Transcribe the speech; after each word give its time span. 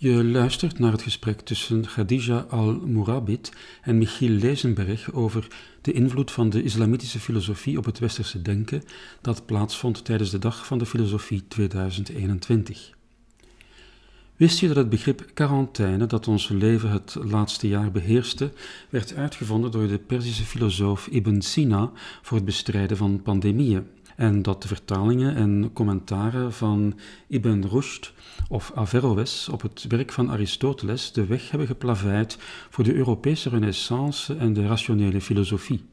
Je 0.00 0.24
luistert 0.24 0.78
naar 0.78 0.92
het 0.92 1.02
gesprek 1.02 1.40
tussen 1.40 1.86
Khadija 1.86 2.46
al-Murabit 2.48 3.52
en 3.82 3.98
Michiel 3.98 4.30
Lezenberg 4.30 5.12
over 5.12 5.46
de 5.80 5.92
invloed 5.92 6.30
van 6.30 6.50
de 6.50 6.62
islamitische 6.62 7.20
filosofie 7.20 7.78
op 7.78 7.84
het 7.84 7.98
westerse 7.98 8.42
denken 8.42 8.82
dat 9.20 9.46
plaatsvond 9.46 10.04
tijdens 10.04 10.30
de 10.30 10.38
Dag 10.38 10.66
van 10.66 10.78
de 10.78 10.86
Filosofie 10.86 11.48
2021. 11.48 12.96
Wist 14.36 14.58
je 14.58 14.66
dat 14.66 14.76
het 14.76 14.88
begrip 14.88 15.30
quarantaine 15.34 16.06
dat 16.06 16.28
ons 16.28 16.48
leven 16.48 16.90
het 16.90 17.16
laatste 17.22 17.68
jaar 17.68 17.90
beheerste, 17.90 18.52
werd 18.88 19.14
uitgevonden 19.14 19.70
door 19.70 19.88
de 19.88 19.98
Perzische 19.98 20.44
filosoof 20.44 21.06
Ibn 21.06 21.40
Sina 21.40 21.90
voor 22.22 22.36
het 22.36 22.46
bestrijden 22.46 22.96
van 22.96 23.22
pandemieën? 23.22 23.86
En 24.18 24.42
dat 24.42 24.62
de 24.62 24.68
vertalingen 24.68 25.34
en 25.34 25.70
commentaren 25.72 26.52
van 26.52 26.98
Ibn 27.28 27.64
Rushd 27.70 28.12
of 28.48 28.72
Averroes 28.74 29.48
op 29.48 29.62
het 29.62 29.84
werk 29.88 30.12
van 30.12 30.30
Aristoteles 30.30 31.12
de 31.12 31.26
weg 31.26 31.50
hebben 31.50 31.68
geplaveid 31.68 32.38
voor 32.70 32.84
de 32.84 32.94
Europese 32.94 33.48
renaissance 33.48 34.36
en 34.36 34.52
de 34.52 34.66
rationele 34.66 35.20
filosofie. 35.20 35.84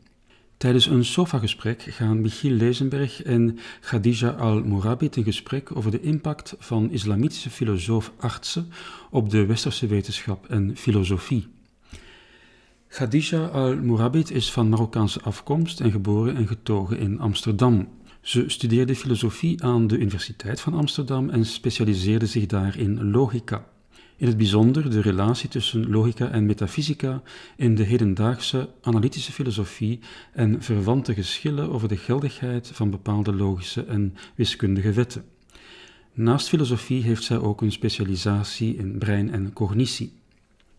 Tijdens 0.57 0.85
een 0.85 1.05
sofagesprek 1.05 1.81
gaan 1.81 2.21
Michiel 2.21 2.51
Lezenberg 2.51 3.23
en 3.23 3.59
Khadija 3.81 4.29
al-Murabit 4.29 5.15
in 5.15 5.23
gesprek 5.23 5.75
over 5.75 5.91
de 5.91 6.01
impact 6.01 6.55
van 6.59 6.91
islamitische 6.91 7.49
filosoof 7.49 8.11
Artse 8.17 8.65
op 9.09 9.29
de 9.29 9.45
westerse 9.45 9.87
wetenschap 9.87 10.49
en 10.49 10.77
filosofie. 10.77 11.47
Khadija 12.87 13.45
al-Murabit 13.45 14.31
is 14.31 14.51
van 14.51 14.69
Marokkaanse 14.69 15.21
afkomst 15.21 15.79
en 15.79 15.91
geboren 15.91 16.35
en 16.35 16.47
getogen 16.47 16.99
in 16.99 17.19
Amsterdam. 17.19 17.87
Ze 18.25 18.43
studeerde 18.47 18.95
filosofie 18.95 19.63
aan 19.63 19.87
de 19.87 19.97
Universiteit 19.97 20.61
van 20.61 20.73
Amsterdam 20.73 21.29
en 21.29 21.45
specialiseerde 21.45 22.25
zich 22.25 22.45
daar 22.45 22.77
in 22.77 23.09
logica. 23.11 23.67
In 24.15 24.27
het 24.27 24.37
bijzonder 24.37 24.89
de 24.89 25.01
relatie 25.01 25.49
tussen 25.49 25.89
logica 25.89 26.29
en 26.29 26.45
metafysica 26.45 27.21
in 27.57 27.75
de 27.75 27.83
hedendaagse 27.83 28.69
analytische 28.81 29.31
filosofie 29.31 29.99
en 30.33 30.61
verwante 30.61 31.13
geschillen 31.13 31.71
over 31.71 31.87
de 31.87 31.97
geldigheid 31.97 32.71
van 32.73 32.89
bepaalde 32.89 33.33
logische 33.33 33.85
en 33.85 34.15
wiskundige 34.35 34.91
wetten. 34.91 35.25
Naast 36.13 36.49
filosofie 36.49 37.03
heeft 37.03 37.23
zij 37.23 37.37
ook 37.37 37.61
een 37.61 37.71
specialisatie 37.71 38.75
in 38.75 38.97
brein 38.97 39.31
en 39.31 39.53
cognitie. 39.53 40.13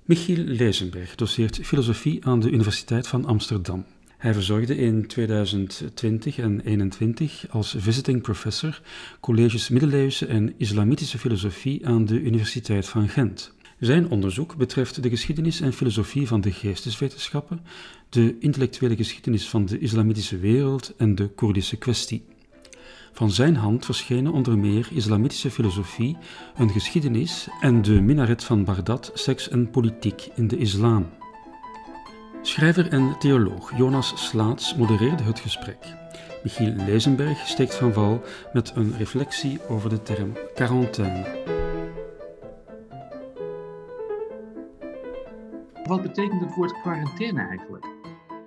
Michiel 0.05 0.45
Lezenberg 0.45 1.15
doseert 1.15 1.61
filosofie 1.63 2.27
aan 2.27 2.41
de 2.41 2.51
Universiteit 2.51 3.09
van 3.09 3.25
Amsterdam. 3.25 3.85
Hij 4.17 4.33
verzorgde 4.33 4.77
in 4.77 5.07
2020 5.07 6.39
en 6.39 6.61
2021 6.61 7.47
als 7.51 7.75
visiting 7.79 8.23
professor 8.23 8.81
colleges 9.21 9.69
middeleeuwse 9.69 10.27
en 10.27 10.55
islamitische 10.57 11.19
filosofie 11.19 11.87
aan 11.87 12.05
de 12.05 12.21
Universiteit 12.21 12.89
van 12.89 13.09
Gent. 13.09 13.55
Zijn 13.79 14.09
onderzoek 14.09 14.57
betreft 14.57 15.03
de 15.03 15.09
geschiedenis 15.09 15.61
en 15.61 15.73
filosofie 15.73 16.27
van 16.27 16.41
de 16.41 16.53
geesteswetenschappen, 16.53 17.61
de 18.09 18.37
intellectuele 18.39 18.97
geschiedenis 18.97 19.49
van 19.49 19.67
de 19.67 19.79
islamitische 19.79 20.39
wereld 20.39 20.95
en 20.97 21.15
de 21.15 21.29
Koerdische 21.29 21.77
kwestie. 21.77 22.25
Van 23.13 23.31
zijn 23.31 23.57
hand 23.57 23.85
verschenen 23.85 24.33
onder 24.33 24.59
meer 24.59 24.89
islamitische 24.93 25.51
filosofie, 25.51 26.17
een 26.57 26.71
geschiedenis 26.71 27.49
en 27.61 27.83
de 27.83 28.01
minaret 28.01 28.45
van 28.45 28.65
Bagdad, 28.65 29.11
seks 29.15 29.49
en 29.49 29.71
politiek 29.71 30.29
in 30.35 30.49
de 30.49 30.57
islam. 30.57 31.07
Schrijver 32.47 32.89
en 32.89 33.19
theoloog 33.19 33.77
Jonas 33.77 34.27
Slaats 34.27 34.77
modereerde 34.77 35.23
het 35.23 35.39
gesprek. 35.39 35.79
Michiel 36.43 36.73
Lezenberg 36.73 37.39
steekt 37.39 37.75
van 37.75 37.93
wal 37.93 38.23
met 38.53 38.73
een 38.75 38.97
reflectie 38.97 39.61
over 39.69 39.91
de 39.91 40.03
term 40.03 40.33
quarantaine. 40.55 41.45
Wat 45.85 46.03
betekent 46.03 46.41
het 46.41 46.55
woord 46.55 46.81
quarantaine 46.81 47.41
eigenlijk? 47.41 47.85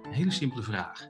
Een 0.04 0.14
hele 0.14 0.32
simpele 0.32 0.64
vraag. 0.64 1.08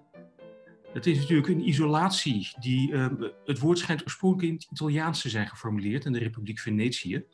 Het 0.93 1.05
is 1.05 1.19
natuurlijk 1.19 1.47
een 1.47 1.67
isolatie 1.67 2.51
die. 2.59 2.91
Uh, 2.91 3.07
het 3.45 3.59
woord 3.59 3.77
schijnt 3.77 4.03
oorspronkelijk 4.03 4.47
in 4.47 4.53
het 4.53 4.67
Italiaans 4.71 5.21
te 5.21 5.29
zijn 5.29 5.47
geformuleerd 5.47 6.05
in 6.05 6.11
de 6.11 6.19
Republiek 6.19 6.59
Venetië. 6.59 7.25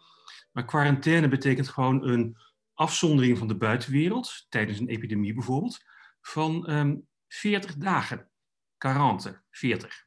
Maar 0.51 0.65
quarantaine 0.65 1.27
betekent 1.27 1.69
gewoon 1.69 2.07
een 2.07 2.37
afzondering 2.75 3.37
van 3.37 3.47
de 3.47 3.57
buitenwereld, 3.57 4.45
tijdens 4.49 4.79
een 4.79 4.87
epidemie 4.87 5.33
bijvoorbeeld, 5.33 5.79
van 6.21 6.55
um, 6.55 6.89
ehm, 6.89 6.95
40 7.27 7.75
dagen. 7.75 8.29
40, 8.77 9.43
40. 9.49 10.05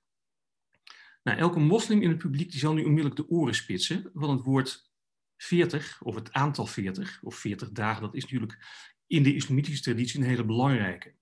Nou, 1.23 1.39
elke 1.39 1.59
moslim 1.59 2.03
in 2.03 2.09
het 2.09 2.19
publiek 2.19 2.51
die 2.51 2.61
zal 2.61 2.75
nu 2.75 2.85
onmiddellijk 2.85 3.17
de 3.17 3.29
oren 3.29 3.55
spitsen, 3.55 4.11
want 4.13 4.39
het 4.39 4.47
woord 4.47 4.91
40, 5.37 6.03
of 6.03 6.15
het 6.15 6.33
aantal 6.33 6.67
40, 6.67 7.19
of 7.23 7.37
40 7.37 7.71
dagen, 7.71 8.03
dat 8.03 8.15
is 8.15 8.23
natuurlijk 8.23 8.59
in 9.07 9.23
de 9.23 9.35
islamitische 9.35 9.83
traditie 9.83 10.21
een 10.21 10.27
hele 10.27 10.45
belangrijke. 10.45 11.15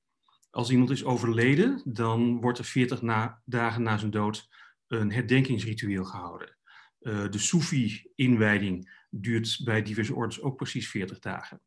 Als 0.51 0.71
iemand 0.71 0.91
is 0.91 1.05
overleden, 1.05 1.83
dan 1.84 2.41
wordt 2.41 2.59
er 2.59 2.65
40 2.65 3.03
na, 3.03 3.43
dagen 3.45 3.83
na 3.83 3.97
zijn 3.99 4.11
dood 4.11 4.49
een 4.87 5.13
herdenkingsritueel 5.13 6.05
gehouden. 6.05 6.57
Uh, 7.01 7.31
de 7.31 7.39
Soefi-inwijding 7.39 8.96
duurt 9.11 9.61
bij 9.65 9.83
diverse 9.83 10.15
ordens 10.15 10.41
ook 10.41 10.56
precies 10.56 10.91
40 10.91 11.19
dagen. 11.19 11.61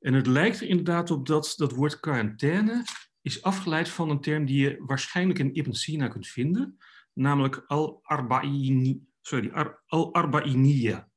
En 0.00 0.14
het 0.14 0.26
lijkt 0.26 0.60
er 0.60 0.68
inderdaad 0.68 1.10
op 1.10 1.26
dat 1.26 1.52
dat 1.56 1.72
woord 1.72 2.00
quarantaine 2.00 2.84
is 3.22 3.42
afgeleid 3.42 3.88
van 3.88 4.10
een 4.10 4.20
term 4.20 4.44
die 4.46 4.60
je 4.60 4.84
waarschijnlijk 4.86 5.38
in 5.38 5.54
Ibn 5.54 5.72
Sina 5.72 6.08
kunt 6.08 6.28
vinden, 6.28 6.78
namelijk 7.12 7.64
al-arba'ini, 7.66 9.02
sorry, 9.20 9.74
al-arba'iniya. 9.86 11.08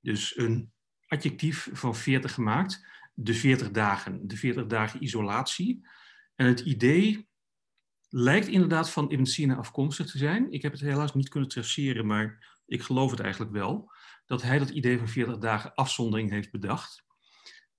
Dus 0.00 0.36
een 0.36 0.72
adjectief 1.06 1.68
van 1.72 1.96
40 1.96 2.34
gemaakt, 2.34 2.86
de 3.14 3.34
40 3.34 3.70
dagen, 3.70 4.26
de 4.26 4.36
40 4.36 4.66
dagen 4.66 5.02
isolatie. 5.02 5.86
En 6.34 6.46
het 6.46 6.60
idee 6.60 7.28
lijkt 8.08 8.46
inderdaad 8.46 8.90
van 8.90 9.10
Ibn 9.10 9.24
Sina 9.24 9.54
afkomstig 9.54 10.10
te 10.10 10.18
zijn. 10.18 10.52
Ik 10.52 10.62
heb 10.62 10.72
het 10.72 10.80
helaas 10.80 11.14
niet 11.14 11.28
kunnen 11.28 11.48
traceren, 11.48 12.06
maar 12.06 12.49
ik 12.70 12.82
geloof 12.82 13.10
het 13.10 13.20
eigenlijk 13.20 13.52
wel 13.52 13.92
dat 14.26 14.42
hij 14.42 14.58
dat 14.58 14.70
idee 14.70 14.98
van 14.98 15.08
40 15.08 15.38
dagen 15.38 15.74
afzondering 15.74 16.30
heeft 16.30 16.50
bedacht. 16.50 17.04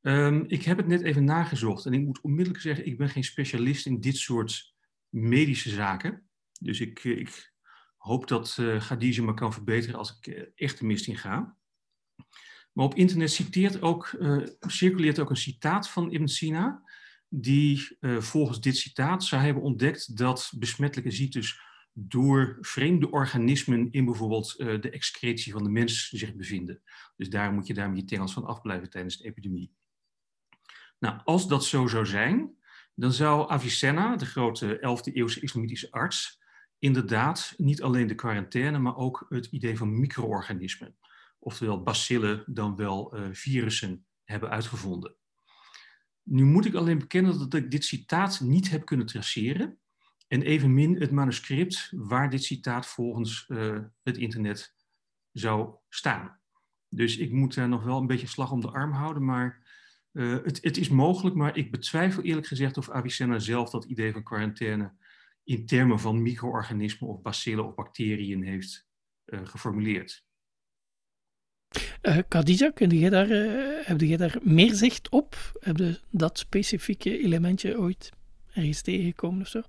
Um, 0.01 0.43
ik 0.47 0.63
heb 0.63 0.77
het 0.77 0.87
net 0.87 1.01
even 1.01 1.23
nagezocht 1.23 1.85
en 1.85 1.93
ik 1.93 2.01
moet 2.01 2.21
onmiddellijk 2.21 2.63
zeggen, 2.63 2.85
ik 2.85 2.97
ben 2.97 3.09
geen 3.09 3.23
specialist 3.23 3.85
in 3.85 3.99
dit 3.99 4.17
soort 4.17 4.73
medische 5.09 5.69
zaken. 5.69 6.29
Dus 6.59 6.79
ik, 6.79 6.99
eh, 6.99 7.17
ik 7.17 7.53
hoop 7.97 8.27
dat 8.27 8.57
uh, 8.59 8.89
me 8.99 9.33
kan 9.33 9.53
verbeteren 9.53 9.97
als 9.99 10.17
ik 10.19 10.27
uh, 10.27 10.43
echt 10.55 10.79
de 10.79 10.85
mist 10.85 11.07
in 11.07 11.17
ga. 11.17 11.57
Maar 12.71 12.85
op 12.85 12.95
internet 12.95 13.31
citeert 13.31 13.81
ook, 13.81 14.17
circuleert 14.59 15.19
ook 15.19 15.29
een 15.29 15.35
citaat 15.35 15.89
van 15.89 16.11
Ibn 16.11 16.27
Sina, 16.27 16.81
die 17.27 17.97
volgens 18.19 18.59
dit 18.59 18.77
citaat 18.77 19.23
zou 19.23 19.41
hebben 19.41 19.63
ontdekt 19.63 20.17
dat 20.17 20.51
besmettelijke 20.55 21.11
ziektes 21.11 21.59
door 21.93 22.57
vreemde 22.61 23.11
organismen 23.11 23.91
in 23.91 24.05
bijvoorbeeld 24.05 24.55
uh, 24.57 24.81
de 24.81 24.89
excretie 24.89 25.51
van 25.51 25.63
de 25.63 25.69
mens 25.69 26.09
zich 26.09 26.35
bevinden. 26.35 26.81
Dus 27.15 27.29
daar 27.29 27.53
moet 27.53 27.67
je 27.67 27.73
daar 27.73 27.89
met 27.89 27.99
je 27.99 28.05
tengels 28.05 28.33
van 28.33 28.45
afblijven 28.45 28.89
tijdens 28.89 29.17
de 29.17 29.23
epidemie. 29.23 29.73
Nou, 30.99 31.21
als 31.23 31.47
dat 31.47 31.65
zo 31.65 31.87
zou 31.87 32.05
zijn, 32.05 32.55
dan 32.95 33.11
zou 33.11 33.49
Avicenna, 33.49 34.15
de 34.15 34.25
grote 34.25 34.77
11e 34.77 35.13
eeuwse 35.13 35.39
islamitische 35.39 35.91
arts, 35.91 36.41
inderdaad 36.79 37.53
niet 37.57 37.81
alleen 37.81 38.07
de 38.07 38.15
quarantaine, 38.15 38.79
maar 38.79 38.95
ook 38.95 39.25
het 39.29 39.45
idee 39.45 39.77
van 39.77 39.99
micro-organismen, 39.99 40.95
oftewel 41.39 41.83
bacillen 41.83 42.43
dan 42.45 42.75
wel 42.75 43.17
uh, 43.17 43.27
virussen, 43.31 44.05
hebben 44.23 44.49
uitgevonden. 44.49 45.15
Nu 46.23 46.43
moet 46.43 46.65
ik 46.65 46.73
alleen 46.73 46.99
bekennen 46.99 47.37
dat 47.37 47.53
ik 47.53 47.71
dit 47.71 47.85
citaat 47.85 48.39
niet 48.39 48.69
heb 48.69 48.85
kunnen 48.85 49.05
traceren. 49.05 49.79
En 50.31 50.41
evenmin 50.41 51.01
het 51.01 51.11
manuscript 51.11 51.91
waar 51.95 52.29
dit 52.29 52.43
citaat 52.43 52.87
volgens 52.87 53.45
uh, 53.47 53.79
het 54.03 54.17
internet 54.17 54.75
zou 55.31 55.75
staan. 55.89 56.39
Dus 56.89 57.17
ik 57.17 57.31
moet 57.31 57.55
daar 57.55 57.69
nog 57.69 57.83
wel 57.83 57.97
een 57.97 58.07
beetje 58.07 58.27
slag 58.27 58.51
om 58.51 58.61
de 58.61 58.71
arm 58.71 58.91
houden, 58.91 59.25
maar 59.25 59.59
uh, 60.11 60.43
het, 60.43 60.63
het, 60.63 60.77
is 60.77 60.89
mogelijk, 60.89 61.35
maar 61.35 61.57
ik 61.57 61.71
betwijfel 61.71 62.23
eerlijk 62.23 62.47
gezegd 62.47 62.77
of 62.77 62.89
Avicenna 62.89 63.39
zelf 63.39 63.69
dat 63.69 63.85
idee 63.85 64.11
van 64.11 64.23
quarantaine 64.23 64.93
in 65.43 65.65
termen 65.65 65.99
van 65.99 66.21
micro-organismen 66.21 67.09
of 67.09 67.21
bacillen 67.21 67.65
of 67.65 67.75
bacteriën 67.75 68.43
heeft 68.43 68.87
uh, 69.25 69.39
geformuleerd. 69.43 70.25
Uh, 72.01 72.17
Khadija, 72.27 72.71
kun 72.71 72.89
je 72.89 73.09
daar, 73.09 73.27
heb 73.85 74.01
je 74.01 74.17
daar 74.17 74.37
meer 74.41 74.73
zicht 74.73 75.09
op? 75.09 75.57
Heb 75.59 75.77
je 75.77 75.99
dat 76.09 76.39
specifieke 76.39 77.19
elementje 77.19 77.79
ooit 77.79 78.11
ergens 78.53 78.81
tegengekomen 78.81 79.41
of 79.41 79.47
zo? 79.47 79.61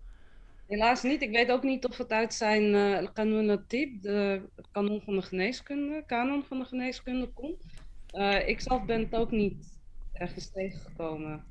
Helaas 0.73 1.03
niet. 1.03 1.23
Ik 1.23 1.31
weet 1.31 1.51
ook 1.51 1.63
niet 1.63 1.85
of 1.85 1.99
het 1.99 2.11
uit 2.11 2.35
zijn 2.35 2.63
uh, 2.75 3.09
Kanun 3.13 3.47
de 3.67 4.43
kanon 4.71 5.01
van 5.01 5.17
de 5.17 5.23
geneeskunde, 5.23 6.03
kanon 6.07 6.45
van 6.45 6.59
de 6.59 6.65
geneeskunde 6.65 7.27
komt. 7.27 7.65
Uh, 8.13 8.49
ik 8.49 8.61
zelf 8.61 8.85
ben 8.85 9.01
het 9.01 9.15
ook 9.15 9.31
niet 9.31 9.79
ergens 10.13 10.51
tegengekomen. 10.51 11.45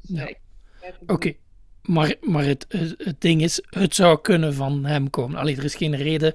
Dus, 0.00 0.18
ja. 0.18 0.34
Oké. 1.00 1.12
Okay. 1.12 1.38
Maar, 1.82 2.14
maar 2.20 2.44
het, 2.44 2.66
het, 2.68 3.16
ding 3.18 3.42
is, 3.42 3.62
het 3.70 3.94
zou 3.94 4.20
kunnen 4.20 4.54
van 4.54 4.84
hem 4.84 5.10
komen. 5.10 5.38
Alleen 5.38 5.56
er 5.56 5.64
is 5.64 5.74
geen 5.74 5.96
reden, 5.96 6.32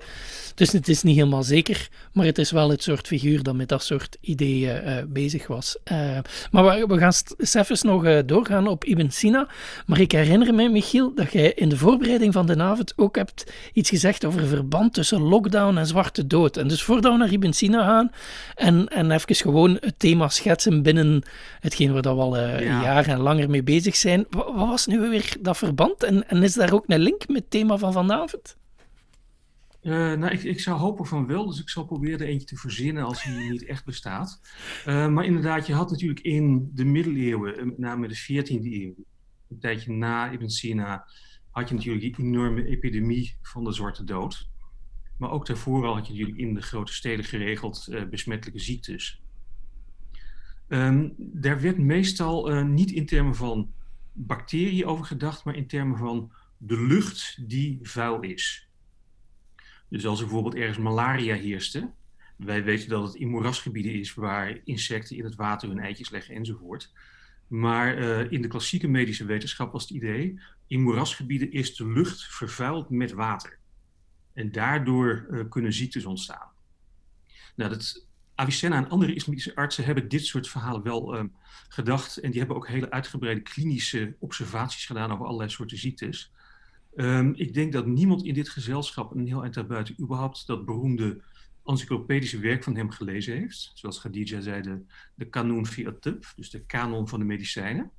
dus 0.56 0.72
het 0.72 0.88
is 0.88 1.04
niet 1.04 1.16
helemaal 1.16 1.44
zeker. 1.44 1.88
Maar 2.14 2.26
het 2.26 2.38
is 2.38 2.52
wel 2.52 2.70
het 2.70 2.84
soort 2.84 3.08
figuur 3.08 3.44
dat 3.44 3.56
met 3.56 3.70
dat 3.70 3.84
soort 3.84 4.18
ideeën 4.22 4.88
uh, 4.88 4.96
bezig 5.08 5.48
was. 5.48 5.78
Uh, 5.92 6.18
maar 6.52 6.64
we, 6.64 6.86
we 6.88 6.98
gaan 6.98 7.14
even 7.38 7.88
nog 7.88 8.06
uh, 8.06 8.20
doorgaan 8.26 8.68
op 8.68 8.84
Ibn 8.84 9.10
Sina. 9.10 9.48
Maar 9.86 10.00
ik 10.00 10.12
herinner 10.12 10.54
me, 10.54 10.70
Michiel, 10.70 11.16
dat 11.16 11.32
jij 11.32 11.52
in 11.54 11.70
de 11.70 11.78
voorbereiding 11.78 12.34
van 12.34 12.46
de 12.46 12.58
avond 12.58 12.94
ook 12.96 13.16
hebt 13.16 13.52
iets 13.74 13.90
gezegd 13.90 14.26
over 14.26 14.42
een 14.42 14.48
verband 14.48 14.94
tussen 14.94 15.22
lockdown 15.22 15.78
en 15.78 15.88
zwarte 15.88 16.28
dood. 16.28 16.58
En 16.58 16.68
dus 16.68 16.84
voordat 16.84 17.12
we 17.12 17.18
naar 17.18 17.32
Ibn 17.32 17.52
Sina 17.52 17.84
gaan 17.84 18.12
en, 18.56 18.88
en 18.88 19.12
even 19.12 19.36
gewoon 19.36 19.78
het 19.80 20.00
thema 20.00 20.30
schetsen 20.30 20.82
binnen 20.82 21.24
hetgeen 21.60 21.94
waar 21.94 22.02
we 22.02 22.10
al 22.10 22.38
ja. 22.38 22.58
een 22.58 22.82
jaar 22.82 23.08
en 23.08 23.20
langer 23.20 23.50
mee 23.50 23.64
bezig 23.64 23.96
zijn. 23.96 24.26
Wat, 24.30 24.46
wat 24.56 24.68
was 24.68 24.86
nu 24.86 25.00
weer 25.00 25.37
dat 25.42 25.58
verband? 25.58 26.04
En, 26.04 26.44
is 26.44 26.54
daar 26.54 26.74
ook 26.74 26.84
een 26.88 27.00
link 27.00 27.28
met 27.28 27.38
het 27.38 27.50
thema 27.50 27.78
van 27.78 27.94
vanavond? 27.94 28.58
Uh, 29.82 29.94
nou, 29.94 30.28
ik, 30.28 30.44
ik 30.44 30.60
zou 30.60 30.80
hopen 30.80 31.06
van 31.06 31.28
wel, 31.28 31.46
dus 31.46 31.60
ik 31.60 31.70
zal 31.70 31.86
proberen 31.86 32.20
er 32.20 32.28
eentje 32.28 32.48
te 32.48 32.56
verzinnen 32.56 33.04
als 33.04 33.24
die 33.24 33.34
niet 33.34 33.66
echt 33.66 33.86
bestaat. 33.86 34.42
Uh, 34.88 35.08
maar 35.08 35.26
inderdaad, 35.26 35.68
je 35.68 35.74
had 35.74 35.92
natuurlijk 35.92 36.20
in 36.20 36.72
de 36.74 36.86
middeleeuwen, 36.86 37.68
met 37.68 37.78
name 37.78 38.08
de 38.08 38.18
14e 38.18 38.64
eeuw, 38.64 38.96
een 39.50 39.60
tijdje 39.60 39.92
na 39.92 40.32
Ibn 40.32 40.48
Sina, 40.48 41.08
had 41.50 41.70
je 41.70 41.76
natuurlijk 41.76 42.04
die 42.04 42.26
enorme 42.26 42.66
epidemie 42.66 43.38
van 43.42 43.64
de 43.64 43.74
zwarte 43.74 44.04
dood. 44.04 44.50
Maar 45.18 45.32
ook 45.32 45.46
daarvoor 45.46 45.86
al 45.86 45.96
had 45.96 46.08
je 46.08 46.12
natuurlijk 46.12 46.40
in 46.40 46.54
de 46.54 46.62
grote 46.62 46.94
steden 46.94 47.26
geregeld 47.26 47.90
besmettelijke 48.10 48.62
ziektes. 48.62 49.22
Um, 50.68 51.14
daar 51.18 51.62
werd 51.62 51.78
meestal 51.78 52.64
niet 52.64 52.92
in 52.92 53.06
termen 53.06 53.36
van 53.36 53.72
bacteriën 54.18 54.86
over 54.86 55.06
gedacht, 55.06 55.44
maar 55.44 55.56
in 55.56 55.68
termen 55.68 55.98
van 55.98 56.32
de 56.58 56.82
lucht 56.82 57.50
die 57.50 57.80
vuil 57.82 58.22
is. 58.22 58.70
Dus 59.90 60.06
als 60.06 60.20
er 60.20 60.26
bijvoorbeeld 60.26 60.56
ergens 60.56 60.78
malaria 60.78 61.36
heerste, 61.36 61.92
wij 62.36 62.64
weten 62.64 62.90
dat 62.90 63.04
het 63.04 63.16
in 63.16 63.30
moerasgebieden 63.30 63.94
is 63.94 64.14
waar 64.14 64.60
insecten 64.64 65.18
in 65.18 65.24
het 65.24 65.36
water 65.36 65.70
hun 65.70 65.80
eitjes 65.80 66.10
leggen 66.10 66.36
enzovoort. 66.36 66.94
Maar 67.48 67.98
uh, 67.98 68.32
in 68.32 68.42
de 68.42 68.48
klassieke 68.48 68.88
medische 68.88 69.26
wetenschap 69.26 69.72
was 69.72 69.82
het 69.82 69.92
idee, 69.92 70.40
in 70.68 70.82
moerasgebieden 70.82 71.52
is 71.52 71.76
de 71.76 71.88
lucht 71.88 72.24
vervuild 72.24 72.90
met 72.90 73.12
water. 73.12 73.60
En 74.34 74.52
daardoor 74.52 75.28
uh, 75.32 75.50
kunnen 75.50 75.74
ziektes 75.74 76.06
ontstaan. 76.06 76.50
Nou, 77.56 77.70
dat, 77.70 78.07
Avicenna 78.40 78.78
en 78.78 78.90
andere 78.90 79.14
islamitische 79.14 79.56
artsen 79.56 79.86
hebben 79.86 80.10
dit 80.10 80.26
soort 80.26 80.50
verhalen 80.50 80.84
wel 80.84 81.16
uh, 81.16 81.24
gedacht. 81.70 82.18
En 82.18 82.30
die 82.30 82.40
hebben 82.40 82.58
ook 82.58 82.68
hele 82.68 82.92
uitgebreide 82.92 83.42
klinische 83.42 84.16
observaties 84.20 84.86
gedaan 84.86 85.12
over 85.12 85.26
allerlei 85.26 85.50
soorten 85.50 85.78
ziektes. 85.78 86.32
Um, 86.96 87.34
ik 87.36 87.54
denk 87.54 87.74
dat 87.74 87.86
niemand 87.86 88.24
in 88.24 88.34
dit 88.34 88.50
gezelschap, 88.50 89.16
een 89.16 89.28
heel 89.28 89.42
eind 89.42 89.54
daarbuiten, 89.54 89.96
überhaupt 90.00 90.48
dat 90.48 90.66
beroemde 90.66 91.22
encyclopedische 91.66 92.40
werk 92.40 92.64
van 92.64 92.76
hem 92.76 92.90
gelezen 92.90 93.38
heeft. 93.38 93.72
Zoals 93.74 94.00
Khadija 94.00 94.42
zei, 94.42 94.62
de, 94.62 94.82
de 95.16 95.26
Kanon 95.26 95.66
fi 95.66 95.88
Tub, 96.00 96.26
dus 96.36 96.50
de 96.50 96.66
kanon 96.66 97.08
van 97.08 97.20
de 97.20 97.26
medicijnen. 97.26 97.92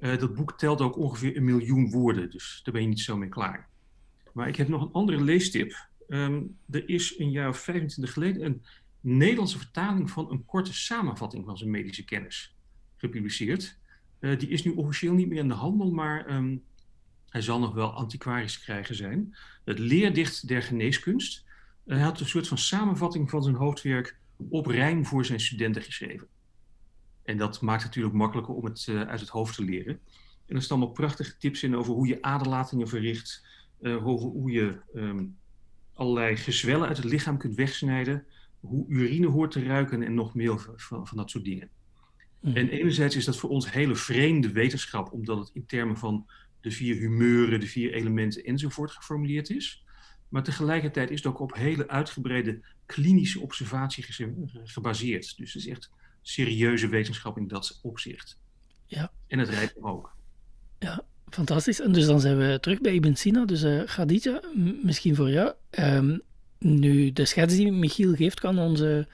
Uh, 0.00 0.18
dat 0.18 0.34
boek 0.34 0.58
telt 0.58 0.80
ook 0.80 0.96
ongeveer 0.96 1.36
een 1.36 1.44
miljoen 1.44 1.90
woorden, 1.90 2.30
dus 2.30 2.60
daar 2.62 2.74
ben 2.74 2.82
je 2.82 2.88
niet 2.88 3.00
zo 3.00 3.16
mee 3.16 3.28
klaar. 3.28 3.68
Maar 4.32 4.48
ik 4.48 4.56
heb 4.56 4.68
nog 4.68 4.82
een 4.82 4.92
andere 4.92 5.20
leestip. 5.20 5.88
Um, 6.08 6.58
er 6.70 6.88
is 6.88 7.18
een 7.18 7.30
jaar 7.30 7.48
of 7.48 7.58
25 7.58 8.12
geleden 8.12 8.44
een 8.44 8.62
Nederlandse 9.06 9.58
vertaling 9.58 10.10
van 10.10 10.30
een 10.30 10.44
korte 10.44 10.74
samenvatting 10.74 11.44
van 11.44 11.58
zijn 11.58 11.70
medische 11.70 12.04
kennis 12.04 12.56
gepubliceerd. 12.96 13.78
Uh, 14.20 14.38
die 14.38 14.48
is 14.48 14.64
nu 14.64 14.72
officieel 14.72 15.12
niet 15.12 15.28
meer 15.28 15.38
in 15.38 15.48
de 15.48 15.54
handel, 15.54 15.90
maar 15.90 16.34
um, 16.34 16.64
hij 17.28 17.40
zal 17.40 17.58
nog 17.58 17.74
wel 17.74 17.92
antiquarisch 17.92 18.60
krijgen 18.60 18.94
zijn. 18.94 19.36
Het 19.64 19.78
Leerdicht 19.78 20.48
der 20.48 20.62
Geneeskunst. 20.62 21.44
Hij 21.86 22.00
had 22.00 22.20
een 22.20 22.26
soort 22.26 22.48
van 22.48 22.58
samenvatting 22.58 23.30
van 23.30 23.42
zijn 23.42 23.54
hoofdwerk 23.54 24.18
op 24.48 24.66
rijm 24.66 25.06
voor 25.06 25.24
zijn 25.24 25.40
studenten 25.40 25.82
geschreven. 25.82 26.28
En 27.22 27.36
dat 27.36 27.60
maakt 27.60 27.82
het 27.82 27.90
natuurlijk 27.90 28.16
makkelijker 28.16 28.54
om 28.54 28.64
het 28.64 28.86
uh, 28.90 29.00
uit 29.00 29.20
het 29.20 29.28
hoofd 29.28 29.54
te 29.54 29.64
leren. 29.64 30.00
En 30.46 30.56
er 30.56 30.62
staan 30.62 30.78
allemaal 30.78 30.94
prachtige 30.94 31.36
tips 31.36 31.62
in 31.62 31.76
over 31.76 31.92
hoe 31.92 32.06
je 32.06 32.22
aderlatingen 32.22 32.88
verricht, 32.88 33.46
hoe, 33.80 34.20
hoe, 34.20 34.50
je 34.50 34.80
um, 34.94 35.36
allerlei 35.94 36.36
gezwellen 36.36 36.88
uit 36.88 36.96
het 36.96 37.06
lichaam 37.06 37.38
kunt 37.38 37.54
wegsnijden, 37.54 38.26
hoe 38.64 38.88
urine 38.88 39.26
hoort 39.26 39.50
te 39.50 39.62
ruiken 39.62 40.02
en 40.02 40.14
nog 40.14 40.34
meer 40.34 40.58
van, 40.76 41.06
van 41.06 41.16
dat 41.16 41.30
soort 41.30 41.44
dingen. 41.44 41.68
Mm. 42.40 42.56
En 42.56 42.68
enerzijds 42.68 43.16
is 43.16 43.24
dat 43.24 43.36
voor 43.36 43.50
ons 43.50 43.72
hele 43.72 43.94
vreemde 43.94 44.52
wetenschap, 44.52 45.12
omdat 45.12 45.38
het 45.38 45.50
in 45.52 45.66
termen 45.66 45.96
van 45.96 46.26
de 46.60 46.70
vier 46.70 46.96
humeuren, 46.96 47.60
de 47.60 47.66
vier 47.66 47.92
elementen 47.92 48.44
enzovoort 48.44 48.90
geformuleerd 48.90 49.50
is. 49.50 49.84
Maar 50.28 50.42
tegelijkertijd 50.42 51.10
is 51.10 51.22
het 51.22 51.26
ook 51.26 51.40
op 51.40 51.54
hele 51.54 51.88
uitgebreide 51.88 52.64
klinische 52.86 53.40
observatie 53.40 54.04
gebaseerd. 54.64 55.36
Dus 55.36 55.52
het 55.52 55.62
is 55.62 55.68
echt 55.68 55.90
serieuze 56.22 56.88
wetenschap 56.88 57.38
in 57.38 57.48
dat 57.48 57.80
opzicht. 57.82 58.38
Ja. 58.86 59.12
En 59.26 59.38
het 59.38 59.48
rijdt 59.48 59.82
ook. 59.82 60.16
Ja, 60.78 61.04
fantastisch. 61.28 61.80
En 61.80 61.92
dus 61.92 62.06
dan 62.06 62.20
zijn 62.20 62.38
we 62.38 62.58
terug 62.60 62.80
bij 62.80 62.94
Ibn 62.94 63.14
Sina. 63.14 63.44
Dus 63.44 63.62
uh, 63.62 63.84
Khadija, 63.84 64.42
misschien 64.82 65.14
voor 65.14 65.30
jou. 65.30 65.54
Um, 65.70 66.22
nu, 66.58 67.12
de 67.12 67.24
schets 67.24 67.56
die 67.56 67.72
Michiel 67.72 68.14
geeft, 68.14 68.40
kan 68.40 68.58
onze 68.58 69.06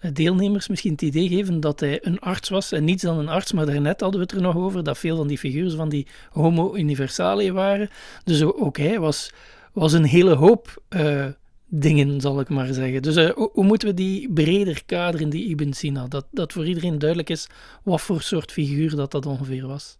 eh, 0.00 0.10
deelnemers 0.12 0.68
misschien 0.68 0.92
het 0.92 1.02
idee 1.02 1.28
geven 1.28 1.60
dat 1.60 1.80
hij 1.80 1.98
een 2.02 2.18
arts 2.18 2.48
was 2.48 2.72
en 2.72 2.84
niets 2.84 3.02
dan 3.02 3.18
een 3.18 3.28
arts, 3.28 3.52
maar 3.52 3.66
daarnet 3.66 4.00
hadden 4.00 4.20
we 4.20 4.26
het 4.26 4.34
er 4.34 4.42
nog 4.42 4.56
over 4.56 4.84
dat 4.84 4.98
veel 4.98 5.16
van 5.16 5.26
die 5.26 5.38
figuren 5.38 5.76
van 5.76 5.88
die 5.88 6.06
homo 6.30 6.76
universalis 6.76 7.50
waren. 7.50 7.90
Dus 8.24 8.42
ook 8.42 8.76
hij 8.76 9.00
was, 9.00 9.32
was 9.72 9.92
een 9.92 10.04
hele 10.04 10.34
hoop 10.34 10.82
uh, 10.90 11.26
dingen, 11.66 12.20
zal 12.20 12.40
ik 12.40 12.48
maar 12.48 12.74
zeggen. 12.74 13.02
Dus 13.02 13.14
hoe, 13.16 13.50
hoe, 13.52 13.64
moeten 13.64 13.88
we 13.88 13.94
die 13.94 14.32
breder 14.32 14.84
kaderen, 14.84 15.30
die 15.30 15.48
Ibn 15.48 15.72
Sina, 15.72 16.06
dat, 16.06 16.26
dat 16.30 16.52
voor 16.52 16.66
iedereen 16.66 16.98
duidelijk 16.98 17.30
is 17.30 17.48
wat 17.82 18.00
voor 18.00 18.22
soort 18.22 18.52
figuur 18.52 18.96
dat 18.96 19.10
dat 19.10 19.26
ongeveer 19.26 19.66
was? 19.66 19.98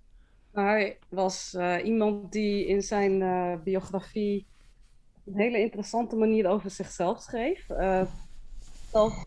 Hij 0.52 0.98
was 1.08 1.56
iemand 1.84 2.32
die 2.32 2.66
in 2.66 2.82
zijn 2.82 3.22
biografie 3.64 4.46
een 5.26 5.36
hele 5.36 5.60
interessante 5.60 6.16
manier 6.16 6.46
over 6.46 6.70
zichzelf 6.70 7.20
schreef. 7.20 7.68
Uh, 7.68 8.02
dat, 8.92 9.26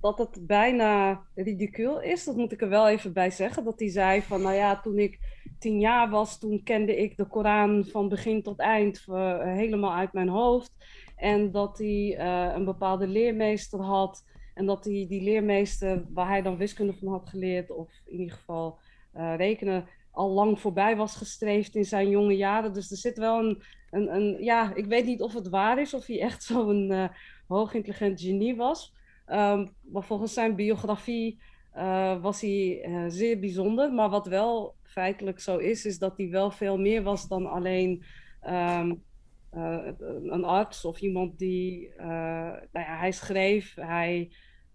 dat 0.00 0.18
het 0.18 0.46
bijna 0.46 1.22
ridicuul 1.34 2.00
is, 2.00 2.24
dat 2.24 2.36
moet 2.36 2.52
ik 2.52 2.62
er 2.62 2.68
wel 2.68 2.88
even 2.88 3.12
bij 3.12 3.30
zeggen. 3.30 3.64
Dat 3.64 3.78
hij 3.78 3.88
zei 3.88 4.22
van, 4.22 4.42
nou 4.42 4.54
ja, 4.54 4.80
toen 4.80 4.98
ik 4.98 5.18
tien 5.58 5.80
jaar 5.80 6.10
was, 6.10 6.38
toen 6.38 6.62
kende 6.62 6.96
ik 6.96 7.16
de 7.16 7.26
Koran 7.26 7.84
van 7.84 8.08
begin 8.08 8.42
tot 8.42 8.58
eind 8.58 9.04
uh, 9.08 9.42
helemaal 9.42 9.92
uit 9.92 10.12
mijn 10.12 10.28
hoofd. 10.28 10.72
En 11.16 11.50
dat 11.50 11.78
hij 11.78 12.18
uh, 12.18 12.54
een 12.54 12.64
bepaalde 12.64 13.06
leermeester 13.06 13.80
had. 13.80 14.24
En 14.54 14.66
dat 14.66 14.84
hij 14.84 15.06
die 15.08 15.22
leermeester, 15.22 16.04
waar 16.12 16.28
hij 16.28 16.42
dan 16.42 16.56
wiskunde 16.56 16.94
van 16.94 17.08
had 17.08 17.28
geleerd, 17.28 17.70
of 17.70 17.90
in 18.04 18.18
ieder 18.18 18.36
geval 18.36 18.78
rekenen, 19.36 19.86
al 20.10 20.30
lang 20.30 20.60
voorbij 20.60 20.96
was 20.96 21.16
gestreefd 21.16 21.74
in 21.74 21.84
zijn 21.84 22.08
jonge 22.08 22.36
jaren. 22.36 22.72
Dus 22.72 22.90
er 22.90 22.96
zit 22.96 23.18
wel 23.18 23.38
een, 23.38 23.62
ja, 24.40 24.74
ik 24.74 24.86
weet 24.86 25.04
niet 25.04 25.22
of 25.22 25.34
het 25.34 25.48
waar 25.48 25.80
is, 25.80 25.94
of 25.94 26.06
hij 26.06 26.20
echt 26.20 26.42
zo'n 26.52 26.90
uh, 26.90 27.08
hoogintelligent 27.46 28.20
genie 28.20 28.56
was. 28.56 28.92
Um, 29.26 29.72
maar 29.80 30.02
volgens 30.02 30.32
zijn 30.32 30.54
biografie 30.54 31.38
uh, 31.76 32.22
was 32.22 32.40
hij 32.40 32.84
uh, 32.88 33.04
zeer 33.08 33.38
bijzonder. 33.38 33.92
Maar 33.92 34.10
wat 34.10 34.26
wel 34.26 34.74
feitelijk 34.82 35.40
zo 35.40 35.56
is, 35.56 35.84
is 35.84 35.98
dat 35.98 36.16
hij 36.16 36.30
wel 36.30 36.50
veel 36.50 36.78
meer 36.78 37.02
was 37.02 37.28
dan 37.28 37.46
alleen 37.46 38.04
um, 38.46 39.02
een 40.30 40.44
arts 40.44 40.84
of 40.84 41.00
iemand 41.00 41.38
die, 41.38 41.90
nou 41.96 42.68
hij 42.72 43.12
schreef, 43.12 43.74
hij 43.74 44.30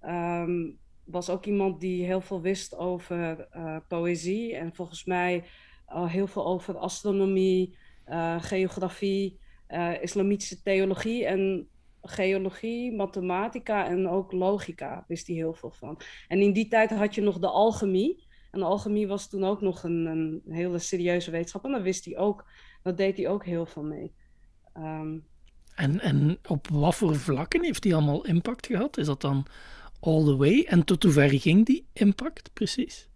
um, 0.06 0.78
was 1.04 1.30
ook 1.30 1.46
iemand 1.46 1.80
die 1.80 2.06
heel 2.06 2.22
veel 2.22 2.42
wist 2.42 2.76
over 2.78 3.48
poëzie 3.88 4.56
en 4.56 4.76
volgens 4.76 5.06
mij 5.06 5.44
heel 5.88 6.28
veel 6.28 6.46
over 6.46 6.78
astronomie, 6.78 7.78
geografie, 8.40 9.40
uh, 9.70 10.02
islamitische 10.02 10.62
theologie 10.62 11.26
en 11.26 11.68
geologie, 12.02 12.96
mathematica 12.96 13.88
en 13.88 14.08
ook 14.08 14.32
logica 14.32 15.06
wist 15.08 15.28
hij 15.28 15.36
heel 15.36 15.54
veel 15.54 15.72
van. 15.72 16.02
En 16.28 16.40
in 16.40 16.54
die 16.54 16.68
tijd 16.68 16.92
had 16.92 17.16
je 17.16 17.22
nog 17.22 17.40
de 17.40 17.50
alchemie. 17.50 18.28
En 18.52 18.60
de 18.60 18.66
alchemie 18.66 19.08
was 19.08 19.30
toen 19.30 19.44
ook 19.44 19.62
nog 19.62 19.84
een, 19.84 20.06
een 20.06 20.42
hele 20.48 20.80
serieuze 20.80 21.32
wetenschap. 21.32 21.66
En 21.66 21.72
daar 21.72 21.82
wist 21.82 22.06
hij 22.06 22.18
ook, 22.18 22.46
dat 22.84 22.98
deed 22.98 23.18
hij 23.18 23.28
ook 23.28 23.46
heel 23.46 23.66
veel 23.66 23.84
mee. 23.84 24.14
Um, 24.78 25.28
en, 25.76 26.00
en 26.00 26.40
op 26.48 26.68
wat 26.68 26.96
voor 26.96 27.16
vlakken 27.16 27.64
heeft 27.64 27.84
hij 27.84 27.94
allemaal 27.94 28.26
impact 28.26 28.66
gehad? 28.66 28.98
Is 28.98 29.06
dat 29.06 29.22
dan 29.22 29.46
all 30.00 30.24
the 30.24 30.36
way? 30.36 30.66
En 30.68 30.84
tot 30.84 31.04
hoever 31.04 31.30
ging 31.30 31.66
die 31.66 31.88
impact 31.94 32.54
precies? 32.54 33.10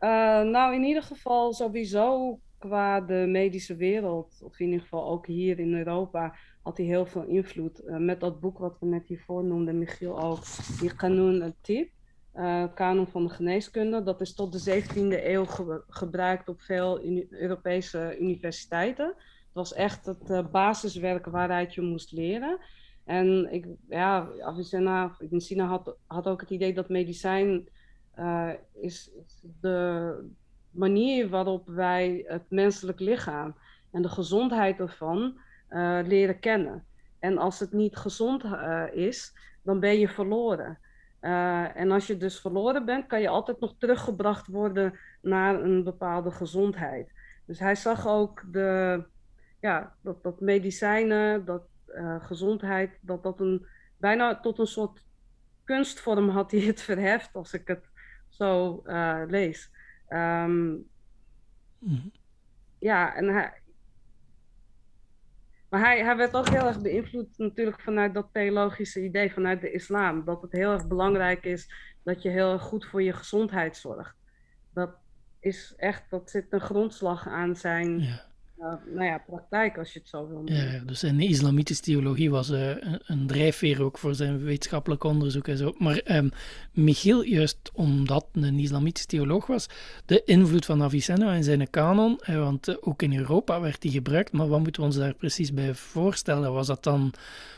Uh, 0.00 0.10
nou, 0.42 0.74
in 0.74 0.82
ieder 0.82 1.02
geval 1.02 1.52
sowieso 1.52 2.38
qua 2.66 3.00
de 3.00 3.26
medische 3.28 3.76
wereld, 3.76 4.40
of 4.42 4.60
in 4.60 4.66
ieder 4.66 4.80
geval 4.80 5.08
ook 5.08 5.26
hier 5.26 5.58
in 5.58 5.74
Europa, 5.74 6.34
had 6.62 6.76
hij 6.76 6.86
heel 6.86 7.06
veel 7.06 7.22
invloed. 7.22 7.84
Uh, 7.84 7.96
met 7.96 8.20
dat 8.20 8.40
boek 8.40 8.58
wat 8.58 8.76
we 8.80 8.86
net 8.86 9.06
hiervoor 9.06 9.44
noemden, 9.44 9.78
Michiel 9.78 10.22
ook, 10.22 10.40
die 10.80 10.94
Qanun 10.94 11.42
al-Tib. 11.42 11.90
uh, 12.34 12.64
kanon 12.74 13.06
van 13.06 13.22
de 13.26 13.32
geneeskunde. 13.32 14.02
Dat 14.02 14.20
is 14.20 14.34
tot 14.34 14.52
de 14.52 14.82
17e 14.82 15.24
eeuw 15.24 15.44
gebruikt 15.88 16.48
op 16.48 16.60
veel 16.60 17.04
Europese 17.30 18.16
universiteiten. 18.20 19.06
Het 19.06 19.54
was 19.54 19.72
echt 19.72 20.06
het 20.06 20.30
uh, 20.30 20.46
basiswerk 20.50 21.26
waaruit 21.26 21.74
je 21.74 21.80
moest 21.80 22.12
leren. 22.12 22.58
En 23.04 23.52
ik, 23.52 23.66
ja, 23.88 24.28
Avicenna, 24.40 25.16
Avicenna 25.18 25.66
had, 25.66 25.96
had 26.06 26.26
ook 26.26 26.40
het 26.40 26.50
idee 26.50 26.74
dat 26.74 26.88
medicijn 26.88 27.68
is 28.72 29.10
de 29.60 30.14
manier 30.76 31.28
waarop 31.28 31.68
wij 31.68 32.24
het 32.26 32.50
menselijk 32.50 33.00
lichaam 33.00 33.54
en 33.90 34.02
de 34.02 34.08
gezondheid 34.08 34.80
ervan 34.80 35.38
leren 36.04 36.38
kennen. 36.38 36.84
En 37.18 37.38
als 37.38 37.60
het 37.60 37.72
niet 37.72 37.96
gezond 37.96 38.44
is, 38.92 39.34
dan 39.62 39.80
ben 39.80 39.98
je 39.98 40.08
verloren. 40.08 40.78
Uh, 41.20 41.76
en 41.76 41.90
als 41.90 42.06
je 42.06 42.16
dus 42.16 42.40
verloren 42.40 42.84
bent, 42.84 43.06
kan 43.06 43.20
je 43.20 43.28
altijd 43.28 43.60
nog 43.60 43.74
teruggebracht 43.78 44.46
worden 44.46 44.98
naar 45.20 45.62
een 45.62 45.84
bepaalde 45.84 46.30
gezondheid. 46.30 47.12
Dus 47.46 47.58
hij 47.58 47.74
zag 47.74 48.06
ook 48.06 48.42
de, 48.52 49.02
ja, 49.60 49.94
dat, 50.02 50.22
dat 50.22 50.40
medicijnen, 50.40 51.44
dat 51.44 51.62
gezondheid, 52.18 52.98
dat 53.00 53.22
dat 53.22 53.40
een, 53.40 53.66
bijna 53.96 54.40
tot 54.40 54.58
een 54.58 54.66
soort 54.66 55.04
kunstvorm 55.64 56.28
had 56.28 56.50
die 56.50 56.66
het 56.66 56.80
verheft, 56.80 57.34
als 57.34 57.52
ik 57.52 57.68
het 57.68 57.84
zo 58.28 58.82
lees. 59.28 59.70
Um, 60.08 60.50
mm 60.58 60.86
-hmm. 61.78 62.12
Ja, 62.78 63.14
en 63.14 63.28
hij, 63.28 63.52
maar 65.68 65.80
hij, 65.80 66.04
hij 66.04 66.16
werd 66.16 66.34
ook 66.34 66.48
heel 66.48 66.66
erg 66.66 66.80
beïnvloed 66.80 67.38
natuurlijk 67.38 67.80
vanuit 67.80 68.14
dat 68.14 68.28
theologische 68.32 69.04
idee, 69.04 69.32
vanuit 69.32 69.60
de 69.60 69.72
islam. 69.72 70.24
Dat 70.24 70.42
het 70.42 70.52
heel 70.52 70.72
erg 70.72 70.86
belangrijk 70.86 71.44
is 71.44 71.72
dat 72.02 72.22
je 72.22 72.28
heel 72.28 72.52
erg 72.52 72.62
goed 72.62 72.86
voor 72.86 73.02
je 73.02 73.12
gezondheid 73.12 73.76
zorgt. 73.76 74.16
Dat 74.74 74.96
is 75.40 75.74
echt, 75.76 76.10
dat 76.10 76.30
zit 76.30 76.52
een 76.52 76.60
grondslag 76.60 77.28
aan 77.28 77.56
zijn 77.56 78.00
ja 78.00 78.25
nou 78.58 79.04
ja, 79.04 79.22
praktijk, 79.26 79.78
als 79.78 79.92
je 79.92 79.98
het 79.98 80.08
zo 80.08 80.28
wil 80.28 80.36
noemen. 80.36 80.72
Ja, 80.72 80.80
dus 80.84 81.02
in 81.02 81.16
de 81.16 81.26
islamitische 81.26 81.82
theologie 81.82 82.30
was 82.30 82.50
uh, 82.50 82.68
een, 82.68 83.00
een, 83.06 83.26
drijfveer 83.26 83.82
ook 83.82 83.98
voor 83.98 84.14
zijn 84.14 84.42
wetenschappelijk 84.42 85.04
onderzoek 85.04 85.48
en 85.48 85.56
zo. 85.56 85.74
Maar 85.78 86.00
um, 86.04 86.30
Michiel, 86.72 87.22
juist 87.24 87.70
omdat 87.72 88.26
een 88.32 88.58
islamitisch 88.58 89.06
theoloog 89.06 89.46
was, 89.46 89.68
de 90.06 90.22
invloed 90.24 90.64
van 90.64 90.82
Avicenna 90.82 91.32
in 91.32 91.44
zijn 91.44 91.70
kanon, 91.70 92.20
eh, 92.20 92.38
want 92.38 92.68
uh, 92.68 92.76
ook 92.80 93.02
in 93.02 93.16
Europa 93.16 93.60
werd 93.60 93.82
die 93.82 93.90
gebruikt, 93.90 94.32
maar 94.32 94.48
wat 94.48 94.60
moeten 94.60 94.80
we 94.80 94.86
ons 94.86 94.96
daar 94.96 95.14
precies 95.14 95.52
bij 95.52 95.74
voorstellen? 95.74 96.52
Was 96.52 96.66
dat 96.66 96.84
dan, 96.84 97.12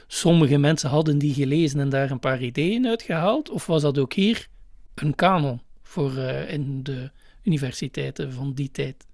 sommige 0.07 0.59
mensen 0.59 0.91
hadden 0.91 1.19
die 1.19 1.35
gelezen 1.35 1.81
en 1.81 1.89
daar 1.89 2.11
een 2.11 2.21
paar 2.21 2.43
ideeën 2.43 2.87
uitgehaald, 2.87 3.51
of 3.51 3.67
was 3.67 3.83
dat 3.83 3.99
ook 3.99 4.13
hier 4.13 4.49
een 4.95 5.15
kanon 5.15 5.61
voor 5.83 6.17
in 6.49 6.83
de 6.83 7.11
universiteiten 7.43 8.33
van 8.33 8.53
die 8.53 8.71
tijd? 8.71 9.07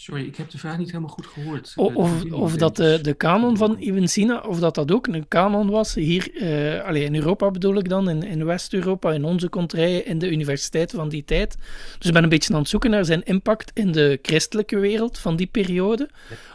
Sorry, 0.00 0.24
ik 0.26 0.36
heb 0.36 0.50
de 0.50 0.58
vraag 0.58 0.78
niet 0.78 0.86
helemaal 0.86 1.10
goed 1.10 1.26
gehoord. 1.26 1.72
O, 1.76 1.84
of, 1.84 2.32
of 2.32 2.56
dat 2.56 2.76
de, 2.76 2.98
de 3.02 3.14
kanon 3.14 3.56
van 3.56 3.78
Ibn 3.78 4.06
Sina, 4.06 4.40
of 4.40 4.58
dat 4.58 4.74
dat 4.74 4.92
ook 4.92 5.06
een 5.06 5.28
kanon 5.28 5.70
was 5.70 5.94
hier, 5.94 6.30
uh, 6.34 6.84
allee, 6.84 7.04
in 7.04 7.14
Europa 7.14 7.50
bedoel 7.50 7.76
ik 7.76 7.88
dan, 7.88 8.08
in, 8.08 8.22
in 8.22 8.44
West-Europa, 8.44 9.12
in 9.12 9.24
onze 9.24 9.48
contraien, 9.48 10.06
in 10.06 10.18
de 10.18 10.30
universiteiten 10.30 10.98
van 10.98 11.08
die 11.08 11.24
tijd. 11.24 11.56
Dus 11.98 12.06
ik 12.06 12.12
ben 12.12 12.22
een 12.22 12.28
beetje 12.28 12.54
aan 12.54 12.60
het 12.60 12.68
zoeken 12.68 12.90
naar 12.90 13.04
zijn 13.04 13.22
impact 13.22 13.70
in 13.74 13.92
de 13.92 14.18
christelijke 14.22 14.78
wereld 14.78 15.18
van 15.18 15.36
die 15.36 15.46
periode, 15.46 16.08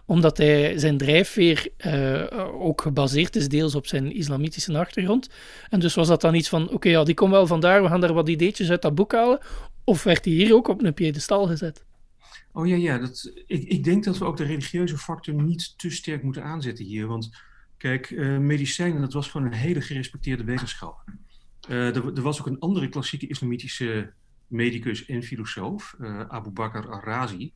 omdat 0.05 0.37
hij 0.37 0.79
zijn 0.79 0.97
drijfveer 0.97 1.67
uh, 1.85 2.23
ook 2.59 2.81
gebaseerd 2.81 3.35
is 3.35 3.49
deels 3.49 3.75
op 3.75 3.87
zijn 3.87 4.15
islamitische 4.15 4.77
achtergrond. 4.77 5.29
En 5.69 5.79
dus 5.79 5.95
was 5.95 6.07
dat 6.07 6.21
dan 6.21 6.33
iets 6.33 6.49
van, 6.49 6.69
oké, 6.69 6.89
ja, 6.89 7.03
die 7.03 7.15
komt 7.15 7.31
wel 7.31 7.47
vandaar, 7.47 7.83
we 7.83 7.89
gaan 7.89 8.01
daar 8.01 8.13
wat 8.13 8.29
ideetjes 8.29 8.69
uit 8.69 8.81
dat 8.81 8.95
boek 8.95 9.11
halen, 9.13 9.39
of 9.83 10.03
werd 10.03 10.25
hij 10.25 10.33
hier 10.33 10.55
ook 10.55 10.67
op 10.67 10.83
een 10.83 10.93
piedestal 10.93 11.47
gezet? 11.47 11.83
Oh 12.55 12.67
ja, 12.67 12.75
ja. 12.75 12.97
Dat, 12.97 13.31
ik, 13.45 13.63
ik 13.63 13.83
denk 13.83 14.03
dat 14.03 14.17
we 14.17 14.25
ook 14.25 14.37
de 14.37 14.43
religieuze 14.43 14.97
factor 14.97 15.33
niet 15.33 15.77
te 15.77 15.89
sterk 15.89 16.23
moeten 16.23 16.43
aanzetten 16.43 16.85
hier. 16.85 17.07
Want 17.07 17.37
kijk, 17.77 18.09
uh, 18.09 18.37
medicijnen, 18.37 19.01
dat 19.01 19.13
was 19.13 19.27
gewoon 19.27 19.47
een 19.47 19.53
hele 19.53 19.81
gerespecteerde 19.81 20.43
wetenschap. 20.43 21.03
Uh, 21.69 21.95
er, 21.95 22.21
was 22.21 22.39
ook 22.39 22.47
een 22.47 22.59
andere 22.59 22.89
klassieke 22.89 23.27
islamitische 23.27 24.13
medicus 24.47 25.05
en 25.05 25.23
filosoof, 25.23 25.95
uh, 25.99 26.19
Abu 26.27 26.49
Bakr 26.49 26.89
al-Razi. 26.89 27.53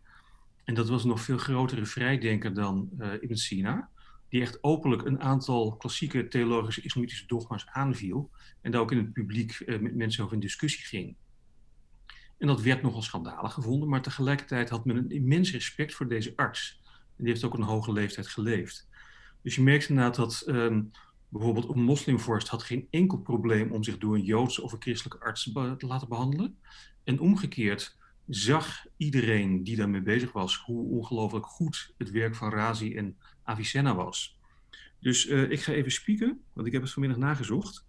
En 0.64 0.74
dat 0.74 0.90
was 0.90 1.04
een 1.04 1.10
nog 1.10 1.22
veel 1.22 1.38
grotere 1.38 1.86
vrijdenker 1.86 2.54
dan 2.54 2.90
Ibn 3.22 3.36
Sina. 3.36 3.90
Die 4.30 4.42
echt 4.42 4.64
openlijk 4.64 5.06
een 5.06 5.22
aantal 5.22 5.76
klassieke 5.76 6.28
theologische 6.28 6.82
islamitische 6.82 7.28
dogma's 7.28 7.66
aanviel. 7.66 8.30
En 8.62 8.72
daar 8.72 8.82
ook 8.82 8.92
in 8.92 8.98
het 8.98 9.14
publiek 9.14 9.64
met 9.66 9.96
mensen 9.96 10.24
over 10.24 10.36
in 10.36 10.42
discussie 10.42 10.86
ging. 10.86 11.16
En 12.38 12.48
dat 12.48 12.62
werd 12.62 12.82
nogal 12.82 13.02
schandalig 13.02 13.54
gevonden, 13.54 13.90
maar 13.90 14.02
tegelijkertijd 14.02 14.70
had 14.70 14.86
men 14.86 14.98
een 14.98 15.12
immens 15.12 15.52
respect 15.52 15.94
voor 15.94 16.08
deze 16.08 16.34
arts. 16.36 16.82
En 16.86 17.24
die 17.24 17.28
heeft 17.28 17.44
ook 17.44 17.54
een 17.54 17.62
hoge 17.62 17.92
leeftijd 17.92 18.28
geleefd. 18.28 18.90
Dus 19.42 19.56
je 19.56 19.62
merkt 19.62 19.90
inderdaad 19.90 20.16
dat 20.16 20.44
um, 20.48 20.92
bijvoorbeeld 21.30 21.70
een 21.70 21.82
moslimvorst 21.82 22.48
had 22.48 22.64
geen 22.64 22.88
enkel 22.90 23.18
probleem 23.18 23.72
om 23.72 23.84
zich 23.84 23.98
door 23.98 24.16
een 24.16 24.24
Joodse 24.24 24.62
of 24.62 24.72
een 24.72 24.82
christelijke 24.82 25.26
arts 25.26 25.44
te 25.78 25.86
laten 25.88 26.10
behandelen. 26.10 26.58
En 27.04 27.20
omgekeerd 27.20 27.98
zag 28.28 28.86
iedereen 28.98 29.64
die 29.64 29.76
daarmee 29.76 30.02
bezig 30.02 30.32
was 30.32 30.58
hoe 30.58 30.90
ongelooflijk 30.90 31.46
goed 31.46 31.94
het 31.98 32.12
werk 32.12 32.36
van 32.36 32.52
Razi 32.52 32.96
en 32.96 33.18
Avicenna 33.44 33.96
was. 33.96 34.40
Dus 35.00 35.26
uh, 35.26 35.52
ik 35.52 35.62
ga 35.62 35.72
even 35.72 35.92
spieken, 35.92 36.42
want 36.54 36.68
ik 36.68 36.74
heb 36.74 36.82
het 36.82 36.92
vanmiddag 36.92 37.20
nagezocht. 37.20 37.86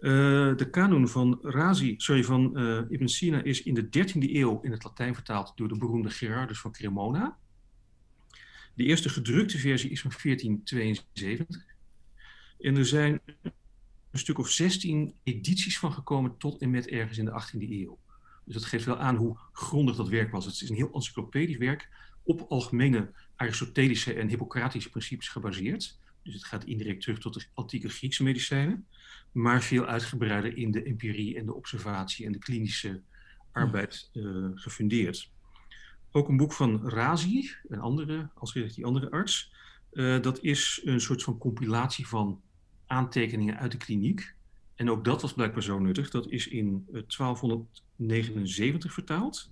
Uh, 0.00 0.56
de 0.56 0.70
kanon 0.70 1.08
van 1.08 1.38
Razi, 1.42 1.94
sorry, 1.96 2.24
van 2.24 2.58
uh, 2.58 2.80
Ibn 2.88 3.06
Sina 3.06 3.42
is 3.42 3.62
in 3.62 3.74
de 3.74 3.84
13e 3.84 4.32
eeuw 4.32 4.60
in 4.60 4.70
het 4.70 4.84
Latijn 4.84 5.14
vertaald 5.14 5.52
door 5.56 5.68
de 5.68 5.78
beroemde 5.78 6.10
Gerardus 6.10 6.60
van 6.60 6.72
Cremona. 6.72 7.36
De 8.74 8.84
eerste 8.84 9.08
gedrukte 9.08 9.58
versie 9.58 9.90
is 9.90 10.00
van 10.00 10.12
1472. 10.22 11.64
En 12.60 12.76
er 12.76 12.86
zijn 12.86 13.20
een 14.10 14.18
stuk 14.18 14.38
of 14.38 14.48
16 14.48 15.14
edities 15.22 15.78
van 15.78 15.92
gekomen 15.92 16.36
tot 16.36 16.60
en 16.60 16.70
met 16.70 16.88
ergens 16.88 17.18
in 17.18 17.24
de 17.24 17.42
18e 17.42 17.70
eeuw. 17.70 17.98
Dus 18.44 18.54
dat 18.54 18.64
geeft 18.64 18.84
wel 18.84 18.98
aan 18.98 19.16
hoe 19.16 19.38
grondig 19.52 19.96
dat 19.96 20.08
werk 20.08 20.30
was. 20.30 20.44
Het 20.44 20.60
is 20.60 20.68
een 20.68 20.76
heel 20.76 20.92
encyclopedisch 20.92 21.56
werk 21.56 21.88
op 22.22 22.46
algemene 22.48 23.12
Aristotelische 23.36 24.14
en 24.14 24.28
Hippocratische 24.28 24.90
principes 24.90 25.28
gebaseerd. 25.28 25.98
Dus 26.22 26.34
het 26.34 26.44
gaat 26.44 26.64
indirect 26.64 27.00
terug 27.00 27.18
tot 27.18 27.34
de 27.34 27.44
antieke 27.54 27.88
Griekse 27.88 28.22
medicijnen 28.22 28.86
maar 29.32 29.62
veel 29.62 29.86
uitgebreider 29.86 30.56
in 30.56 30.70
de 30.70 30.82
empirie 30.82 31.36
en 31.36 31.46
de 31.46 31.54
observatie 31.54 32.26
en 32.26 32.32
de 32.32 32.38
klinische 32.38 33.02
arbeid 33.52 34.10
uh, 34.12 34.48
gefundeerd. 34.54 35.30
Ook 36.12 36.28
een 36.28 36.36
boek 36.36 36.52
van 36.52 36.88
Razi, 36.88 37.50
een 37.68 37.80
andere, 37.80 38.30
als 38.34 38.52
die 38.52 38.84
andere 38.84 39.10
arts. 39.10 39.52
Uh, 39.92 40.22
dat 40.22 40.42
is 40.42 40.80
een 40.84 41.00
soort 41.00 41.22
van 41.22 41.38
compilatie 41.38 42.08
van 42.08 42.40
aantekeningen 42.86 43.58
uit 43.58 43.72
de 43.72 43.78
kliniek. 43.78 44.34
En 44.74 44.90
ook 44.90 45.04
dat 45.04 45.22
was 45.22 45.32
blijkbaar 45.32 45.62
zo 45.62 45.78
nuttig. 45.78 46.10
Dat 46.10 46.30
is 46.30 46.48
in 46.48 46.84
1279 46.90 48.84
eh, 48.84 48.94
vertaald 48.94 49.50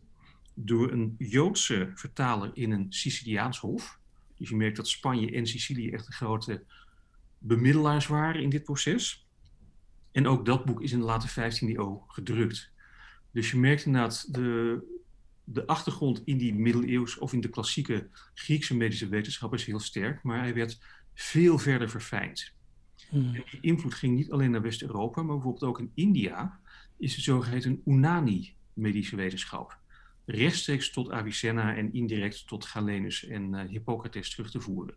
door 0.55 0.93
een 0.93 1.15
Joodse 1.19 1.91
vertaler 1.95 2.51
in 2.55 2.71
een 2.71 2.87
Siciliaans 2.89 3.59
hof. 3.59 3.99
Dus 4.37 4.49
je 4.49 4.57
merkt 4.57 4.77
dat 4.77 4.89
Spanje 4.89 5.31
en 5.31 5.47
Sicilië 5.47 5.91
echt 5.91 6.07
de 6.07 6.13
grote 6.13 6.65
bemiddelaars 7.39 8.07
waren 8.07 8.43
in 8.43 8.51
dit 8.51 8.65
proces. 8.65 9.28
En 10.13 10.27
ook 10.27 10.47
dat 10.47 10.65
boek 10.65 10.83
is 10.83 10.93
in 10.93 10.99
de 10.99 11.05
late 11.05 11.29
15e 11.29 11.77
eeuw 11.77 12.05
gedrukt. 12.09 12.73
Dus 13.31 13.51
je 13.51 13.59
merkt 13.59 13.85
inderdaad 13.85 14.35
de, 14.35 14.81
de 15.45 15.67
achtergrond 15.67 16.23
in 16.25 16.39
die 16.39 16.55
middeleeuws 16.55 17.19
of 17.19 17.33
in 17.33 17.41
de 17.41 17.49
klassieke 17.49 18.09
Griekse 18.35 18.77
medische 18.77 19.09
wetenschap 19.09 19.55
is 19.55 19.65
heel 19.65 19.81
sterk, 19.81 20.23
maar 20.23 20.39
hij 20.39 20.55
werd 20.55 20.81
veel 21.15 21.59
verder 21.59 21.91
verfijnd. 21.91 22.53
Hmm. 23.09 23.35
En 23.35 23.45
die 23.51 23.61
invloed 23.61 23.95
ging 23.95 24.17
niet 24.17 24.31
alleen 24.31 24.51
naar 24.51 24.63
West-Europa, 24.63 25.23
maar 25.23 25.35
bijvoorbeeld 25.35 25.65
ook 25.65 25.79
in 25.79 25.93
India 25.95 26.61
is 26.97 27.15
het 27.15 27.25
zogeheten 27.25 27.83
Unani 27.85 28.55
medische 28.73 29.17
wetenschap. 29.17 29.79
Rechtstreeks 30.25 30.91
tot 30.91 31.11
Avicenna 31.11 31.77
en 31.77 31.93
indirect 31.93 32.47
tot 32.47 32.65
Galenus 32.65 33.27
en 33.27 33.55
uh, 33.55 33.61
Hippocrates 33.61 34.31
terug 34.31 34.51
te 34.51 34.61
voeren. 34.61 34.95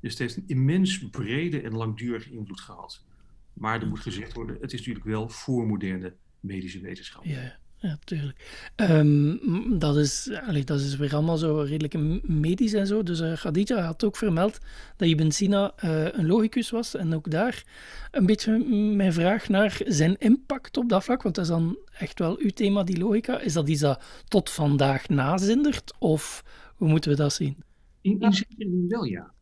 Dus 0.00 0.10
het 0.10 0.18
heeft 0.18 0.36
een 0.36 0.48
immens 0.48 1.08
brede 1.08 1.60
en 1.60 1.76
langdurige 1.76 2.30
invloed 2.30 2.60
gehad. 2.60 3.04
Maar 3.52 3.80
er 3.80 3.88
moet 3.88 4.00
gezegd 4.00 4.32
worden, 4.32 4.56
het 4.60 4.72
is 4.72 4.78
natuurlijk 4.78 5.06
wel 5.06 5.28
voor 5.28 5.66
moderne 5.66 6.14
medische 6.40 6.80
wetenschap. 6.80 7.24
Ja, 7.24 7.58
ja 7.76 7.98
tuurlijk. 8.04 8.70
Um, 8.76 9.78
dat, 9.78 9.96
is, 9.96 10.30
allee, 10.46 10.64
dat 10.64 10.80
is 10.80 10.96
weer 10.96 11.14
allemaal 11.14 11.36
zo 11.36 11.60
redelijk 11.60 12.22
medisch 12.28 12.72
en 12.72 12.86
zo. 12.86 13.02
Dus 13.02 13.20
uh, 13.20 13.32
Khadija 13.32 13.80
had 13.80 14.04
ook 14.04 14.16
vermeld 14.16 14.58
dat 14.96 15.08
Ibn 15.08 15.30
Sina 15.30 15.72
uh, 15.84 16.12
een 16.12 16.26
logicus 16.26 16.70
was. 16.70 16.94
En 16.94 17.14
ook 17.14 17.30
daar 17.30 17.64
een 18.10 18.26
beetje 18.26 18.58
mijn 18.94 19.12
vraag 19.12 19.48
naar 19.48 19.80
zijn 19.86 20.16
impact 20.18 20.76
op 20.76 20.88
dat 20.88 21.04
vlak. 21.04 21.22
Want 21.22 21.34
dat 21.34 21.44
is 21.44 21.50
dan 21.50 21.78
echt 21.98 22.18
wel 22.18 22.38
uw 22.38 22.50
thema, 22.50 22.82
die 22.82 22.98
logica. 22.98 23.40
Is 23.40 23.52
dat 23.52 23.68
iets 23.68 23.80
dat 23.80 24.04
tot 24.28 24.50
vandaag 24.50 25.08
nazindert? 25.08 25.94
Of 25.98 26.44
hoe 26.76 26.88
moeten 26.88 27.10
we 27.10 27.16
dat 27.16 27.32
zien? 27.32 27.56
In, 28.00 28.20
in 28.20 28.32
zekere 28.32 28.56
zin 28.58 28.88
wel, 28.88 29.04
ja. 29.04 29.32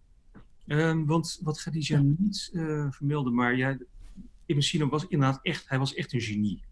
Um, 0.67 1.07
want 1.07 1.39
wat 1.43 1.61
Khadija 1.61 1.97
ja. 1.97 2.03
niet 2.19 2.51
uh, 2.53 2.87
vermeldde, 2.91 3.31
maar 3.31 3.57
ja, 3.57 3.79
Ibn 4.51 4.61
Sina 4.61 4.89
was 4.89 5.07
inderdaad 5.07 5.39
echt, 5.43 5.69
hij 5.69 5.79
was 5.79 5.95
echt 5.95 6.13
een 6.13 6.21
genie. 6.21 6.65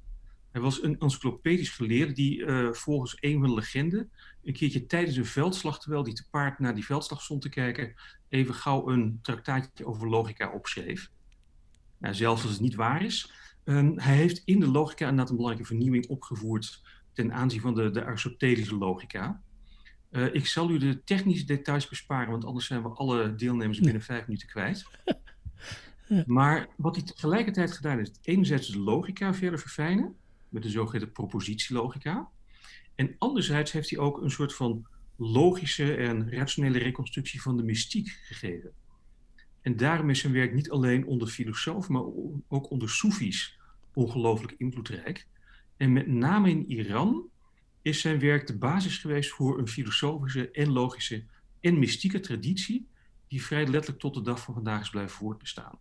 Hij 0.51 0.61
was 0.61 0.83
een 0.83 0.99
encyclopedisch 0.99 1.71
geleerde 1.71 2.13
die 2.13 2.39
uh, 2.39 2.73
volgens 2.73 3.17
een 3.21 3.41
van 3.41 3.49
de 3.49 3.55
legenden 3.55 4.11
een 4.45 4.53
keertje 4.53 4.87
tijdens 4.87 5.17
een 5.17 5.27
veldslag, 5.27 5.81
terwijl 5.81 6.05
hij 6.05 6.13
te 6.13 6.29
paard 6.31 6.59
naar 6.59 6.75
die 6.75 6.85
veldslag 6.85 7.23
stond 7.23 7.43
te 7.43 7.49
kijken, 7.49 7.95
even 8.29 8.55
gauw 8.55 8.89
een 8.89 9.19
traktaatje 9.23 9.87
over 9.87 10.09
logica 10.09 10.53
opschreef. 10.53 11.11
Nou, 11.99 12.15
zelfs 12.15 12.43
als 12.43 12.53
het 12.53 12.61
niet 12.61 12.75
waar 12.75 13.03
is. 13.05 13.33
Um, 13.65 13.99
hij 13.99 14.17
heeft 14.17 14.43
in 14.45 14.61
de 14.61 14.69
logica 14.69 15.05
inderdaad 15.05 15.31
een 15.31 15.37
belangrijke 15.37 15.69
vernieuwing 15.69 16.07
opgevoerd 16.07 16.83
ten 17.13 17.33
aanzien 17.33 17.61
van 17.61 17.75
de, 17.75 17.91
de 17.91 18.05
Aristotelische 18.05 18.77
logica. 18.77 19.43
Uh, 20.11 20.35
ik 20.35 20.47
zal 20.47 20.71
u 20.71 20.79
de 20.79 21.05
technische 21.05 21.47
details 21.47 21.89
besparen, 21.89 22.31
want 22.31 22.45
anders 22.45 22.67
zijn 22.67 22.83
we 22.83 22.89
alle 22.89 23.35
deelnemers 23.35 23.81
binnen 23.81 24.03
vijf 24.03 24.27
minuten 24.27 24.49
kwijt. 24.49 24.85
Maar 26.27 26.69
wat 26.77 26.97
hij 26.97 27.05
tegelijkertijd 27.05 27.73
gedaan 27.73 27.97
heeft, 27.97 28.19
enerzijds 28.23 28.69
de 28.69 28.79
logica 28.79 29.35
verder 29.35 29.59
verfijnen, 29.59 30.15
met 30.49 30.63
de 30.63 30.71
zogeheten 30.71 31.13
propositielogica. 31.13 32.29
En 32.95 33.15
anderzijds 33.19 33.73
heeft 33.73 33.91
hij 33.91 33.99
ook 33.99 34.23
een 34.23 34.31
soort 34.31 34.55
van 34.55 34.87
logische 35.17 35.95
en 35.95 36.31
rationele 36.31 36.79
reconstructie 36.79 37.43
van 37.43 37.57
de 37.57 37.63
mystiek 37.63 38.09
gegeven. 38.09 38.73
En 39.61 39.77
daarom 39.77 40.11
is 40.11 40.21
zijn 40.21 40.33
werk 40.33 40.55
niet 40.55 40.71
alleen 40.71 41.07
onder 41.07 41.29
filosofen, 41.29 41.93
maar 41.93 42.03
ook 42.49 42.71
onder 42.71 42.91
Soefies 42.91 43.59
ongelooflijk 43.93 44.55
invloedrijk. 44.59 45.27
En 45.77 45.93
met 45.93 46.07
name 46.07 46.51
in 46.51 46.71
Iran 46.71 47.29
is 47.83 48.01
zijn 48.01 48.19
werk 48.19 48.47
de 48.47 48.59
basis 48.59 48.99
geweest 48.99 49.31
voor 49.31 49.59
een 49.59 49.69
filosofische 49.69 50.51
en 50.51 50.71
logische 50.71 51.25
en 51.61 51.79
mystieke 51.79 52.21
traditie, 52.21 52.89
die 53.29 53.43
vrij 53.43 53.67
letterlijk 53.67 54.01
tot 54.01 54.15
de 54.15 54.23
dag 54.23 54.41
van 54.43 54.55
vandaag 54.55 54.81
is 54.81 54.91
blijven 54.91 55.17
voortbestaan. 55.17 55.79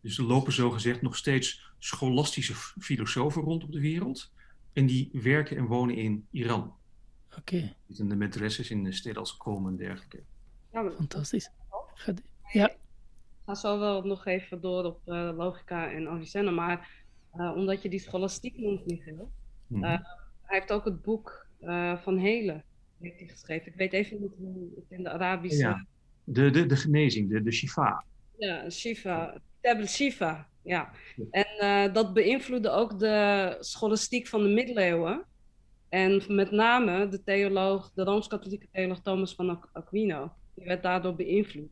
Dus 0.00 0.18
er 0.18 0.24
lopen 0.24 0.52
zogezegd 0.52 1.02
nog 1.02 1.16
steeds 1.16 1.72
scholastische 1.78 2.54
filosofen 2.78 3.42
rond 3.42 3.62
op 3.62 3.72
de 3.72 3.80
wereld. 3.80 4.32
En 4.72 4.86
die 4.86 5.10
werken 5.12 5.56
en 5.56 5.66
wonen 5.66 5.96
in 5.96 6.26
Iran. 6.30 6.74
Oké. 7.28 7.38
Okay. 7.38 7.76
In 7.86 8.08
de 8.08 8.64
in 8.68 8.84
de 8.84 8.92
steden 8.92 9.18
als 9.18 9.36
Qom 9.36 9.66
en 9.66 9.76
dergelijke. 9.76 10.22
Ja, 10.72 10.90
Fantastisch. 10.90 11.50
Ja. 12.52 12.68
Ik 12.70 12.76
ga 13.46 13.54
zo 13.54 13.78
wel 13.78 14.02
nog 14.02 14.26
even 14.26 14.60
door 14.60 14.84
op 14.84 15.00
uh, 15.06 15.32
logica 15.36 15.90
en 15.90 16.08
Avicenna, 16.08 16.50
maar 16.50 16.90
uh, 17.36 17.52
omdat 17.56 17.82
je 17.82 17.88
die 17.88 18.00
scholastiek 18.00 18.56
noemt, 18.58 18.86
Michiel. 18.86 19.32
Mm 19.66 19.82
-hmm. 19.82 19.84
uh, 19.84 19.98
hij 20.42 20.58
heeft 20.58 20.72
ook 20.72 20.84
het 20.84 21.02
boek 21.02 21.48
van 22.02 22.18
Hele 22.18 22.62
heeft 23.00 23.18
hij 23.18 23.28
geschreven. 23.28 23.66
Ik 23.66 23.74
weet 23.74 23.92
even 23.92 24.20
niet 24.20 24.32
hoe 24.36 24.70
het 24.74 24.84
in 24.88 25.02
de 25.02 25.10
Arabische... 25.10 25.58
Ja, 25.58 25.86
de, 26.24 26.50
de, 26.50 26.66
de 26.66 26.76
genezing, 26.76 27.30
de, 27.30 27.42
de 27.42 27.52
shifa. 27.52 28.04
Ja, 28.38 28.70
shifa. 28.70 29.40
Tabel 29.60 29.86
Shiva, 29.86 30.48
ja. 30.62 30.90
En 31.30 31.46
uh, 31.60 31.94
dat 31.94 32.12
beïnvloedde 32.12 32.70
ook 32.70 32.98
de 32.98 33.56
scholastiek 33.60 34.26
van 34.26 34.42
de 34.42 34.48
middeleeuwen. 34.48 35.24
En 35.88 36.22
met 36.28 36.50
name 36.50 37.08
de 37.08 37.22
theoloog, 37.22 37.92
de 37.94 38.04
Rooms-Katholieke 38.04 38.66
theoloog 38.72 39.00
Thomas 39.00 39.34
van 39.34 39.64
Aquino. 39.72 40.32
Die 40.54 40.66
werd 40.66 40.82
daardoor 40.82 41.14
beïnvloed. 41.14 41.70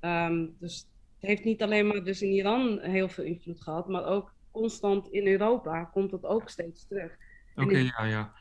Um, 0.00 0.56
dus 0.58 0.86
het 1.20 1.28
heeft 1.28 1.44
niet 1.44 1.62
alleen 1.62 1.86
maar 1.86 2.04
dus 2.04 2.22
in 2.22 2.30
Iran 2.30 2.78
heel 2.80 3.08
veel 3.08 3.24
invloed 3.24 3.62
gehad, 3.62 3.88
maar 3.88 4.04
ook 4.04 4.32
constant 4.50 5.08
in 5.08 5.26
Europa 5.26 5.84
komt 5.84 6.10
het 6.10 6.24
ook 6.24 6.48
steeds 6.48 6.86
terug. 6.88 7.16
Oké, 7.54 7.64
okay, 7.64 7.82
ja, 7.82 8.04
ja. 8.04 8.08
ja. 8.08 8.32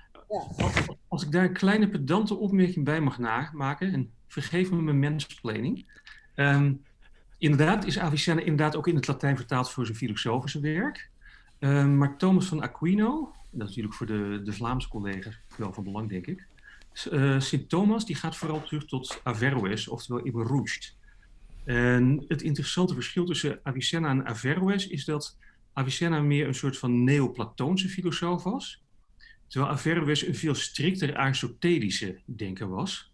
Als, 0.58 0.88
als, 1.08 1.24
ik 1.24 1.32
daar 1.32 1.44
een 1.44 1.54
kleine 1.54 1.90
pedante 1.90 2.36
opmerking 2.36 2.86
bij 2.86 3.02
mag 3.02 3.20
maken, 3.54 3.94
en 3.94 4.12
vergeef 4.28 4.72
me 4.72 4.82
mijn 4.82 5.00
mensplanning. 5.00 5.86
Um, 6.36 6.84
Inderdaad 7.40 7.86
is 7.86 8.00
Avicenna 8.00 8.42
inderdaad 8.42 8.76
ook 8.76 8.88
in 8.88 8.96
het 8.96 9.08
Latijn 9.08 9.36
vertaald 9.36 9.72
voor 9.72 9.86
zijn 9.86 9.98
filosofische 9.98 10.60
werk. 10.60 11.10
Uh, 11.60 11.86
maar 11.86 12.18
Thomas 12.18 12.46
van 12.46 12.62
Aquino, 12.62 13.34
dat 13.52 13.62
is 13.62 13.68
natuurlijk 13.68 13.94
voor 13.94 14.06
de, 14.06 14.42
de 14.44 14.54
Vlaamse 14.54 14.88
collega's 14.88 15.40
wel 15.58 15.74
van 15.74 15.84
belang, 15.84 16.10
denk 16.10 16.28
ik. 16.28 16.48
Uh, 17.12 17.40
Sint 17.40 17.70
Thomas 17.70 18.06
die 18.06 18.16
gaat 18.16 18.38
vooral 18.38 18.64
terug 18.64 18.86
tot 18.86 19.22
Averroes, 19.24 19.88
oftewel 19.88 20.26
Ibn 20.26 20.42
Rushd. 20.42 20.98
En 21.64 22.26
het 22.28 22.42
interessante 22.42 22.94
verschil 22.94 23.26
tussen 23.26 23.60
Avicenna 23.64 24.10
en 24.10 24.26
Averroes 24.26 24.88
is 24.88 25.06
dat 25.06 25.38
Avicenna 25.74 26.22
meer 26.22 26.48
een 26.48 26.56
soort 26.56 26.78
van 26.78 27.04
neoplatoonse 27.04 27.90
filosoof 27.90 28.44
was, 28.44 28.84
terwijl 29.48 29.72
Averroes 29.72 30.28
een 30.28 30.36
veel 30.36 30.56
strikter 30.56 31.16
Aristotelische 31.16 32.20
denker 32.26 32.70
was. 32.70 33.12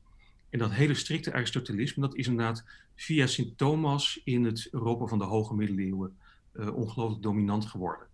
En 0.49 0.59
dat 0.59 0.71
hele 0.71 0.93
strikte 0.93 1.33
Aristotelisme, 1.33 2.01
dat 2.01 2.15
is 2.15 2.27
inderdaad 2.27 2.65
via 2.95 3.27
Sint 3.27 3.57
Thomas 3.57 4.21
in 4.23 4.43
het 4.43 4.67
Europa 4.71 5.05
van 5.05 5.17
de 5.17 5.23
hoge 5.23 5.55
middeleeuwen 5.55 6.17
uh, 6.53 6.75
ongelooflijk 6.75 7.23
dominant 7.23 7.65
geworden. 7.65 8.07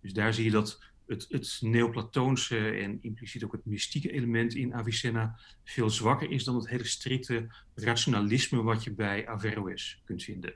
Dus 0.00 0.12
daar 0.12 0.34
zie 0.34 0.44
je 0.44 0.50
dat 0.50 0.80
het, 1.06 1.26
het 1.28 1.58
neoplatoonse 1.60 2.70
en 2.70 2.98
impliciet 3.02 3.44
ook 3.44 3.52
het 3.52 3.64
mystieke 3.64 4.12
element 4.12 4.54
in 4.54 4.74
Avicenna 4.74 5.38
veel 5.64 5.90
zwakker 5.90 6.30
is 6.30 6.44
dan 6.44 6.54
het 6.54 6.68
hele 6.68 6.84
strikte 6.84 7.46
rationalisme 7.74 8.62
wat 8.62 8.84
je 8.84 8.92
bij 8.92 9.28
Averroes 9.28 10.02
kunt 10.04 10.22
vinden. 10.22 10.54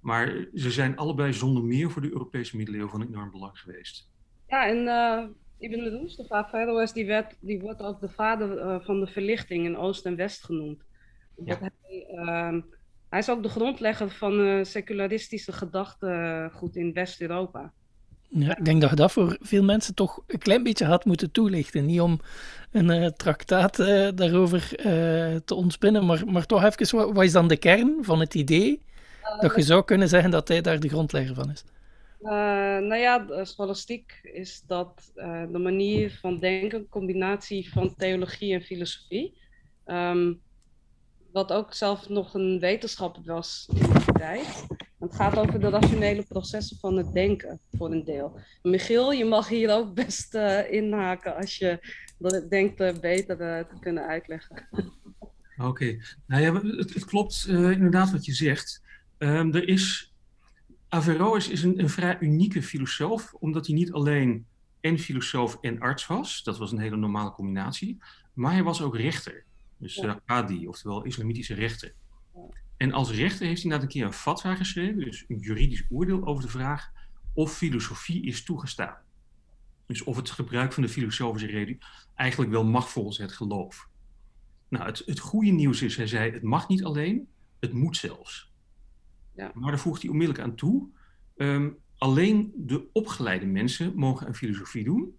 Maar 0.00 0.46
ze 0.54 0.70
zijn 0.70 0.96
allebei 0.96 1.32
zonder 1.32 1.64
meer 1.64 1.90
voor 1.90 2.02
de 2.02 2.12
Europese 2.12 2.56
middeleeuwen 2.56 2.90
van 2.90 3.02
enorm 3.02 3.30
belang 3.30 3.58
geweest. 3.58 4.08
Ja, 4.48 4.66
en 4.66 4.76
uh, 4.76 5.24
Ibn 5.58 5.80
Rushd, 5.80 6.18
of 6.18 6.30
Averroes, 6.30 6.92
die, 6.92 7.06
werd, 7.06 7.36
die 7.40 7.60
wordt 7.60 7.82
ook 7.82 8.00
de 8.00 8.08
vader 8.08 8.58
uh, 8.58 8.80
van 8.80 9.00
de 9.00 9.06
verlichting 9.06 9.64
in 9.64 9.76
Oost 9.76 10.06
en 10.06 10.16
West 10.16 10.44
genoemd. 10.44 10.82
Ja. 11.44 11.58
hij, 11.60 12.06
uh, 12.14 12.62
hij 13.12 13.20
is 13.20 13.30
ook 13.30 13.42
de 13.42 13.48
grondlegger 13.48 14.10
van 14.10 14.40
uh, 14.40 14.64
secularistische 14.64 15.52
gedachtegoed 15.52 16.76
in 16.76 16.92
West-Europa. 16.92 17.72
Ja, 18.28 18.56
ik 18.58 18.64
denk 18.64 18.80
dat 18.80 18.90
je 18.90 18.96
dat 18.96 19.12
voor 19.12 19.36
veel 19.40 19.62
mensen 19.62 19.94
toch 19.94 20.22
een 20.26 20.38
klein 20.38 20.62
beetje 20.62 20.84
had 20.84 21.04
moeten 21.04 21.30
toelichten. 21.30 21.86
Niet 21.86 22.00
om 22.00 22.20
een 22.70 22.90
uh, 22.90 23.06
traktaat 23.06 23.78
uh, 23.78 24.08
daarover 24.14 24.68
te 25.44 25.54
ontspinnen, 25.54 26.06
maar, 26.06 26.26
maar 26.26 26.46
toch 26.46 26.64
even, 26.64 26.96
wat, 26.96 27.12
wat, 27.12 27.24
is 27.24 27.32
dan 27.32 27.48
de 27.48 27.56
kern 27.56 28.04
van 28.04 28.20
het 28.20 28.34
idee 28.34 28.82
dat 29.40 29.56
je 29.56 29.62
zou 29.62 29.84
kunnen 29.84 30.08
zeggen 30.08 30.30
dat 30.30 30.48
hij 30.48 30.60
daar 30.60 30.80
de 30.80 30.88
grondlegger 30.88 31.34
van 31.34 31.50
is? 31.50 31.64
nou 32.20 32.96
ja, 32.96 33.44
scholastiek 33.44 34.20
is 34.22 34.62
dat 34.66 35.12
de 35.52 35.58
manier 35.58 36.18
van 36.20 36.38
denken, 36.38 36.88
combinatie 36.88 37.72
van 37.72 37.94
theologie 37.96 38.54
en 38.54 38.62
filosofie. 38.62 39.34
Um, 39.86 40.40
wat 41.32 41.52
ook 41.52 41.74
zelf 41.74 42.08
nog 42.08 42.34
een 42.34 42.58
wetenschap 42.60 43.18
was 43.24 43.68
in 43.74 43.92
die 43.92 44.12
tijd. 44.12 44.66
Het 44.98 45.14
gaat 45.14 45.38
over 45.38 45.60
de 45.60 45.68
rationele 45.68 46.22
processen 46.22 46.78
van 46.78 46.96
het 46.96 47.12
denken, 47.12 47.60
voor 47.70 47.92
een 47.92 48.04
deel. 48.04 48.40
Michiel, 48.62 49.12
je 49.12 49.24
mag 49.24 49.48
hier 49.48 49.74
ook 49.74 49.94
best 49.94 50.34
uh, 50.34 50.72
inhaken 50.72 51.36
als 51.36 51.56
je 51.56 51.96
denkt 52.48 52.80
uh, 52.80 52.92
beter 53.00 53.40
uh, 53.40 53.58
te 53.58 53.78
kunnen 53.80 54.06
uitleggen. 54.06 54.68
Oké, 55.56 55.98
nou 56.26 56.42
ja, 56.42 56.54
het, 56.76 56.94
het 56.94 57.04
klopt 57.04 57.44
inderdaad 57.48 58.10
wat 58.10 58.24
je 58.24 58.32
zegt. 58.32 58.82
Um, 59.18 59.54
er 59.54 59.68
is, 59.68 60.14
Averroes 60.88 61.48
is 61.48 61.62
een, 61.62 61.78
een 61.78 61.88
vrij 61.88 62.16
unieke 62.20 62.62
filosoof, 62.62 63.34
omdat 63.34 63.66
hij 63.66 63.74
niet 63.74 63.92
alleen 63.92 64.46
en 64.80 64.98
filosoof 64.98 65.58
en 65.60 65.80
arts 65.80 66.06
was. 66.06 66.42
Dat 66.42 66.58
was 66.58 66.72
een 66.72 66.78
hele 66.78 66.96
normale 66.96 67.32
combinatie. 67.32 67.98
Maar 68.32 68.52
hij 68.52 68.62
was 68.62 68.82
ook 68.82 68.96
rechter. 68.96 69.44
Dus 69.82 69.94
ja. 69.94 70.20
Qadi, 70.24 70.68
oftewel 70.68 71.04
islamitische 71.04 71.54
rechter. 71.54 71.94
En 72.76 72.92
als 72.92 73.10
rechter 73.10 73.46
heeft 73.46 73.62
hij 73.62 73.70
na 73.70 73.82
een 73.82 73.88
keer 73.88 74.04
een 74.04 74.12
fatwa 74.12 74.54
geschreven, 74.54 75.04
dus 75.04 75.24
een 75.28 75.38
juridisch 75.38 75.84
oordeel 75.90 76.26
over 76.26 76.42
de 76.42 76.48
vraag 76.48 76.90
of 77.34 77.56
filosofie 77.56 78.22
is 78.22 78.44
toegestaan. 78.44 78.96
Dus 79.86 80.02
of 80.02 80.16
het 80.16 80.30
gebruik 80.30 80.72
van 80.72 80.82
de 80.82 80.88
filosofische 80.88 81.46
reden 81.46 81.78
eigenlijk 82.14 82.50
wel 82.50 82.64
mag 82.64 82.90
volgens 82.90 83.18
het 83.18 83.32
geloof. 83.32 83.88
Nou, 84.68 84.84
het, 84.86 85.02
het 85.06 85.18
goede 85.18 85.50
nieuws 85.50 85.82
is, 85.82 85.96
hij 85.96 86.06
zei, 86.06 86.30
het 86.30 86.42
mag 86.42 86.68
niet 86.68 86.84
alleen, 86.84 87.28
het 87.60 87.72
moet 87.72 87.96
zelfs. 87.96 88.52
Ja. 89.34 89.50
Maar 89.54 89.70
daar 89.70 89.80
voegt 89.80 90.02
hij 90.02 90.10
onmiddellijk 90.10 90.44
aan 90.44 90.56
toe, 90.56 90.88
um, 91.36 91.76
alleen 91.98 92.52
de 92.56 92.88
opgeleide 92.92 93.46
mensen 93.46 93.94
mogen 93.94 94.26
een 94.26 94.34
filosofie 94.34 94.84
doen. 94.84 95.16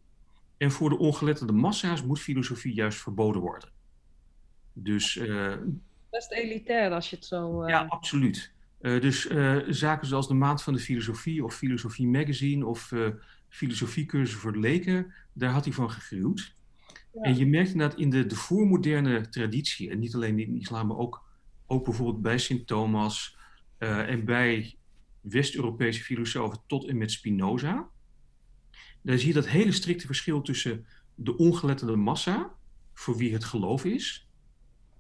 En 0.58 0.72
voor 0.72 0.90
de 0.90 0.98
ongeletterde 0.98 1.54
massa's 1.54 2.04
moet 2.04 2.20
filosofie 2.20 2.74
juist 2.74 3.02
verboden 3.02 3.42
worden. 3.42 3.73
Dus, 4.74 5.16
uh, 5.16 5.56
Best 6.10 6.32
elitair 6.32 6.92
als 6.92 7.10
je 7.10 7.16
het 7.16 7.26
zo. 7.26 7.64
Uh... 7.64 7.70
Ja, 7.70 7.86
absoluut. 7.86 8.52
Uh, 8.82 9.02
dus 9.02 9.28
zaken 9.68 10.08
zoals 10.08 10.28
de 10.28 10.34
Maand 10.34 10.64
van 10.64 10.74
de 10.74 10.80
Filosofie 10.80 11.44
of 11.44 11.56
Filosofie 11.56 12.08
Magazine 12.08 12.66
of 12.66 12.94
filosofiecursus 13.50 14.36
voor 14.36 14.54
de 14.54 14.60
leken, 14.60 15.14
daar 15.34 15.52
had 15.52 15.64
hij 15.66 15.74
van 15.74 15.92
gegruwd. 15.92 16.56
Ja. 17.14 17.22
En 17.22 17.38
je 17.38 17.46
merkt 17.46 17.72
inderdaad 17.72 18.00
in 18.00 18.10
de, 18.10 18.26
de 18.26 18.36
voormoderne 18.36 19.30
traditie, 19.30 19.90
en 19.90 20.00
niet 20.00 20.16
alleen 20.16 20.40
in 20.40 20.54
de 20.54 20.60
islam, 20.60 20.88
maar 20.88 20.98
ook, 20.98 21.24
ook 21.68 21.84
bijvoorbeeld 21.84 22.22
bij 22.22 22.38
Sint 22.38 22.68
Thomas 22.68 23.38
en 23.78 24.26
bij 24.26 24.76
West-Europese 25.22 26.04
filosofen 26.04 26.62
tot 26.68 26.88
en 26.88 26.98
met 26.98 27.12
Spinoza. 27.12 27.90
Daar 29.02 29.18
zie 29.18 29.28
je 29.28 29.34
dat 29.34 29.48
hele 29.48 29.72
strikte 29.72 30.06
verschil 30.06 30.42
tussen 30.42 30.86
de 31.16 31.38
ongeletterde 31.38 31.96
massa, 31.96 32.52
voor 32.94 33.18
wie 33.18 33.34
het 33.34 33.44
geloof 33.44 33.86
is, 33.86 34.28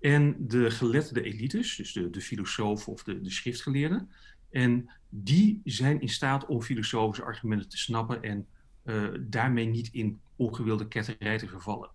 en 0.03 0.35
de 0.47 0.71
geletterde 0.71 1.21
elites, 1.21 1.75
dus 1.75 1.93
de, 1.93 2.09
de 2.09 2.21
filosofen 2.21 2.91
of 2.91 3.03
de, 3.03 3.21
de 3.21 3.31
schriftgeleerden. 3.31 4.09
En 4.49 4.89
die 5.09 5.61
zijn 5.63 6.01
in 6.01 6.09
staat 6.09 6.45
om 6.45 6.61
filosofische 6.61 7.23
argumenten 7.23 7.69
te 7.69 7.77
snappen 7.77 8.23
en 8.23 8.47
uh, 8.83 9.09
daarmee 9.19 9.65
niet 9.65 9.89
in 9.91 10.19
ongewilde 10.35 10.87
ketterij 10.87 11.37
te 11.37 11.47
vervallen. 11.47 11.89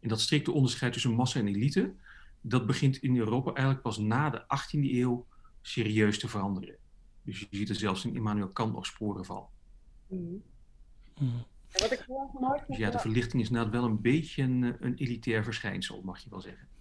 En 0.00 0.08
dat 0.08 0.20
strikte 0.20 0.52
onderscheid 0.52 0.92
tussen 0.92 1.10
massa 1.10 1.38
en 1.38 1.46
elite, 1.46 1.94
dat 2.40 2.66
begint 2.66 2.96
in 2.96 3.16
Europa 3.16 3.52
eigenlijk 3.52 3.82
pas 3.82 3.98
na 3.98 4.30
de 4.30 4.42
18e 4.42 4.90
eeuw 4.92 5.26
serieus 5.62 6.18
te 6.18 6.28
veranderen. 6.28 6.76
Dus 7.22 7.40
je 7.40 7.46
ziet 7.50 7.68
er 7.68 7.74
zelfs 7.74 8.04
in 8.04 8.14
Immanuel 8.14 8.48
Kant 8.48 8.72
nog 8.72 8.86
sporen 8.86 9.24
van. 9.24 9.46
Mm. 10.08 10.42
Ja, 11.68 11.80
wat 11.80 11.92
ik 11.92 12.04
heel 12.06 12.30
mooi 12.40 12.58
vind, 12.58 12.68
dus 12.68 12.78
ja, 12.78 12.90
de 12.90 12.98
verlichting 12.98 13.42
is 13.42 13.48
inderdaad 13.48 13.72
wel 13.72 13.84
een 13.84 14.00
beetje 14.00 14.42
een, 14.42 14.64
eh, 14.64 14.70
een 14.80 14.94
elitair 14.94 15.44
verschijnsel, 15.44 16.02
mag 16.02 16.18
je 16.18 16.30
wel 16.30 16.40
zeggen. 16.40 16.74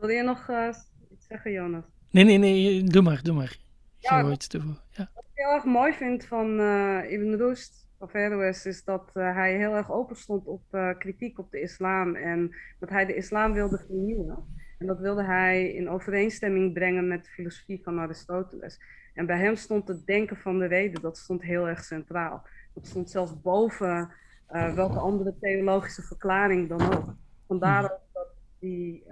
Wil 0.00 0.08
je 0.08 0.22
nog 0.22 0.48
uh, 0.48 0.68
iets 1.10 1.26
zeggen, 1.26 1.52
Jonas? 1.52 1.84
Nee, 2.10 2.24
nee, 2.24 2.38
nee, 2.38 2.84
doe 2.84 3.02
maar, 3.02 3.22
doe 3.22 3.34
maar. 3.34 3.58
Ja, 3.98 4.30
iets. 4.30 4.46
Ja. 4.90 5.10
Wat 5.14 5.24
ik 5.24 5.30
heel 5.34 5.52
erg 5.52 5.64
mooi 5.64 5.92
vind 5.92 6.24
van 6.24 6.60
uh, 6.60 7.12
Ibn 7.12 7.34
Rushd 7.34 7.88
of 7.98 8.12
Erdoes 8.12 8.66
is 8.66 8.84
dat 8.84 9.10
uh, 9.14 9.34
hij 9.34 9.56
heel 9.56 9.74
erg 9.76 9.90
open 9.90 10.16
stond 10.16 10.46
op 10.46 10.62
kritiek 10.98 11.38
op 11.38 11.50
de 11.50 11.60
islam 11.60 12.14
en 12.14 12.54
dat 12.78 12.88
hij 12.88 13.06
de 13.06 13.14
islam 13.14 13.52
wilde 13.52 13.78
vernieuwen. 13.78 14.36
En 14.78 14.86
dat 14.86 14.98
wilde 14.98 15.24
hij 15.24 15.72
in 15.72 15.88
overeenstemming 15.88 16.72
brengen 16.72 17.08
met 17.08 17.24
de 17.24 17.30
filosofie 17.30 17.80
van 17.82 17.98
Aristoteles. 17.98 18.80
En 19.14 19.26
bij 19.26 19.38
hem 19.38 19.56
stond 19.56 19.88
het 19.88 20.06
denken 20.06 20.36
van 20.36 20.58
de 20.58 20.66
reden, 20.66 21.02
dat 21.02 21.18
stond 21.18 21.42
heel 21.42 21.68
erg 21.68 21.84
centraal. 21.84 22.46
Dat 22.74 22.86
stond 22.86 23.10
zelfs 23.10 23.40
boven 23.40 24.12
uh, 24.52 24.74
welke 24.74 24.98
andere 24.98 25.34
theologische 25.40 26.02
verklaring 26.02 26.68
dan 26.68 26.94
ook. 26.94 27.14
Vandaar 27.46 27.84
ook 27.84 28.00
dat 28.12 28.28
die 28.58 29.04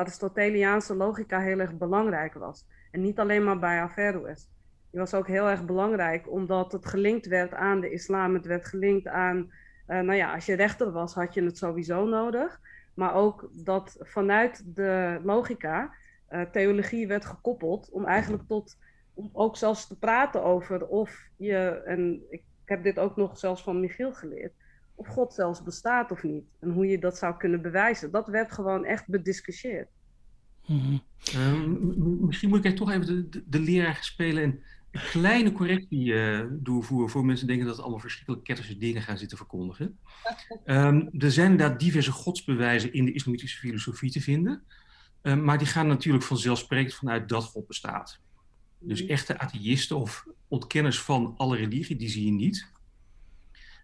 Aristoteliaanse 0.00 0.94
logica 0.94 1.40
heel 1.40 1.58
erg 1.58 1.76
belangrijk 1.78 2.34
was. 2.34 2.66
En 2.90 3.00
niet 3.00 3.18
alleen 3.18 3.44
maar 3.44 3.58
bij 3.58 3.80
Averroes. 3.80 4.48
Die 4.90 5.00
was 5.00 5.14
ook 5.14 5.26
heel 5.26 5.48
erg 5.48 5.64
belangrijk, 5.64 6.30
omdat 6.30 6.72
het 6.72 6.86
gelinkt 6.86 7.26
werd 7.26 7.54
aan 7.54 7.80
de 7.80 7.90
islam. 7.90 8.34
Het 8.34 8.46
werd 8.46 8.66
gelinkt 8.66 9.08
aan, 9.08 9.38
uh, 9.88 10.00
nou 10.00 10.14
ja, 10.14 10.34
als 10.34 10.46
je 10.46 10.54
rechter 10.54 10.92
was, 10.92 11.14
had 11.14 11.34
je 11.34 11.42
het 11.42 11.58
sowieso 11.58 12.06
nodig. 12.06 12.60
Maar 12.94 13.14
ook 13.14 13.50
dat 13.52 13.96
vanuit 14.00 14.62
de 14.74 15.20
logica 15.22 15.94
uh, 16.30 16.42
theologie 16.42 17.06
werd 17.06 17.24
gekoppeld 17.24 17.90
om 17.90 18.04
eigenlijk 18.04 18.42
tot, 18.46 18.78
om 19.14 19.30
ook 19.32 19.56
zelfs 19.56 19.86
te 19.86 19.98
praten 19.98 20.42
over 20.42 20.86
of 20.86 21.28
je, 21.36 21.82
en 21.84 22.22
ik 22.30 22.42
heb 22.64 22.82
dit 22.82 22.98
ook 22.98 23.16
nog 23.16 23.38
zelfs 23.38 23.62
van 23.62 23.80
Michiel 23.80 24.12
geleerd, 24.12 24.52
of 25.00 25.06
God 25.06 25.34
zelfs 25.34 25.62
bestaat 25.62 26.10
of 26.10 26.22
niet. 26.22 26.44
En 26.60 26.70
hoe 26.70 26.86
je 26.86 26.98
dat 26.98 27.18
zou 27.18 27.36
kunnen 27.36 27.62
bewijzen. 27.62 28.10
Dat 28.10 28.28
werd 28.28 28.52
gewoon 28.52 28.84
echt 28.84 29.08
bediscussieerd. 29.08 29.88
Mm 30.66 31.02
misschien 32.20 32.48
moet 32.48 32.64
ik 32.64 32.76
toch 32.76 32.90
even 32.90 33.06
de, 33.06 33.28
de, 33.28 33.42
de 33.46 33.60
leraar 33.60 33.98
spelen 34.00 34.42
en 34.42 34.62
een 34.90 35.00
kleine 35.10 35.52
correctie 35.52 36.04
uh, 36.04 36.44
doorvoeren 36.50 37.10
voor 37.10 37.24
mensen 37.24 37.46
denken 37.46 37.64
dat 37.64 37.74
het 37.74 37.84
allemaal 37.84 38.00
verschrikkelijk 38.00 38.44
ketterse 38.44 38.78
dingen 38.78 39.02
gaan 39.02 39.18
zitten 39.18 39.36
verkondigen. 39.36 39.98
Um, 40.64 41.08
er 41.18 41.30
zijn 41.30 41.50
inderdaad 41.50 41.80
diverse 41.80 42.12
godsbewijzen 42.12 42.92
in 42.92 43.04
de 43.04 43.12
islamitische 43.12 43.58
filosofie 43.58 44.10
te 44.10 44.20
vinden, 44.20 44.62
um, 45.22 45.44
maar 45.44 45.58
die 45.58 45.66
gaan 45.66 45.86
natuurlijk 45.86 46.24
vanzelfsprekend 46.24 46.94
vanuit 46.94 47.28
dat 47.28 47.44
God 47.44 47.66
bestaat. 47.66 48.20
Dus 48.78 49.02
mhm. 49.02 49.10
echte 49.10 49.38
atheïsten 49.38 49.96
of 49.96 50.26
ontkenners 50.48 51.00
van 51.00 51.34
alle 51.36 51.56
religie, 51.56 51.96
die 51.96 52.08
zie 52.08 52.24
je 52.24 52.32
niet. 52.32 52.72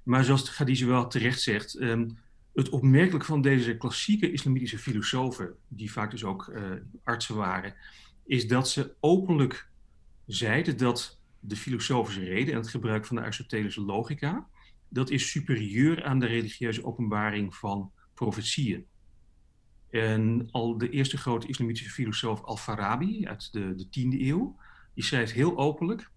Maar 0.07 0.25
zoals 0.25 0.51
Khadija 0.51 0.87
wel 0.87 1.09
terecht 1.09 1.41
zegt, 1.41 1.81
um, 1.81 2.19
het 2.55 2.69
opmerkelijke 2.69 3.27
van 3.27 3.41
deze 3.41 3.77
klassieke 3.77 4.33
islamitische 4.33 4.79
filosofen, 4.79 5.55
die 5.69 5.93
vaak 5.93 6.11
dus 6.11 6.25
ook 6.25 6.47
uh, 6.47 6.63
artsen 7.05 7.37
waren, 7.37 7.75
is 8.25 8.49
dat 8.49 8.69
ze 8.69 8.95
openlijk 9.01 9.69
zeiden 10.27 10.77
dat 10.77 11.21
de 11.41 11.57
filosofische 11.57 12.25
reden 12.25 12.55
en 12.55 12.61
het 12.61 12.69
gebruik 12.69 13.07
van 13.07 13.17
de 13.17 13.23
Aristotelische 13.23 13.81
logica, 13.81 14.47
dat 14.89 15.11
is 15.11 15.31
superieur 15.31 16.05
aan 16.05 16.19
de 16.19 16.27
religieuze 16.27 16.85
openbaring 16.85 17.55
van 17.55 17.91
profetieën. 18.15 18.87
En 19.91 20.49
al 20.51 20.79
de 20.79 20.91
eerste 20.91 21.17
grote 21.17 21.47
islamitische 21.47 21.91
filosoof 21.91 22.43
Al-Farabi 22.43 23.27
uit 23.27 23.53
de, 23.53 23.75
de 23.75 23.85
10e 23.85 24.21
eeuw, 24.21 24.57
die 24.95 25.05
schrijft 25.05 25.33
heel 25.33 25.59
openlijk, 25.59 26.11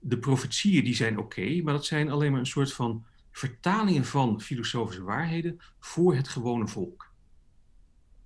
de 0.00 0.18
profetieën 0.18 0.84
die 0.84 0.94
zijn 0.94 1.18
oké, 1.18 1.62
maar 1.62 1.72
dat 1.72 1.86
zijn 1.86 2.10
alleen 2.10 2.30
maar 2.30 2.40
een 2.40 2.46
soort 2.46 2.72
van 2.72 3.06
vertalingen 3.30 4.04
van 4.04 4.40
filosofische 4.40 5.02
waarheden 5.02 5.58
voor 5.80 6.14
het 6.14 6.28
gewone 6.28 6.68
volk. 6.68 7.12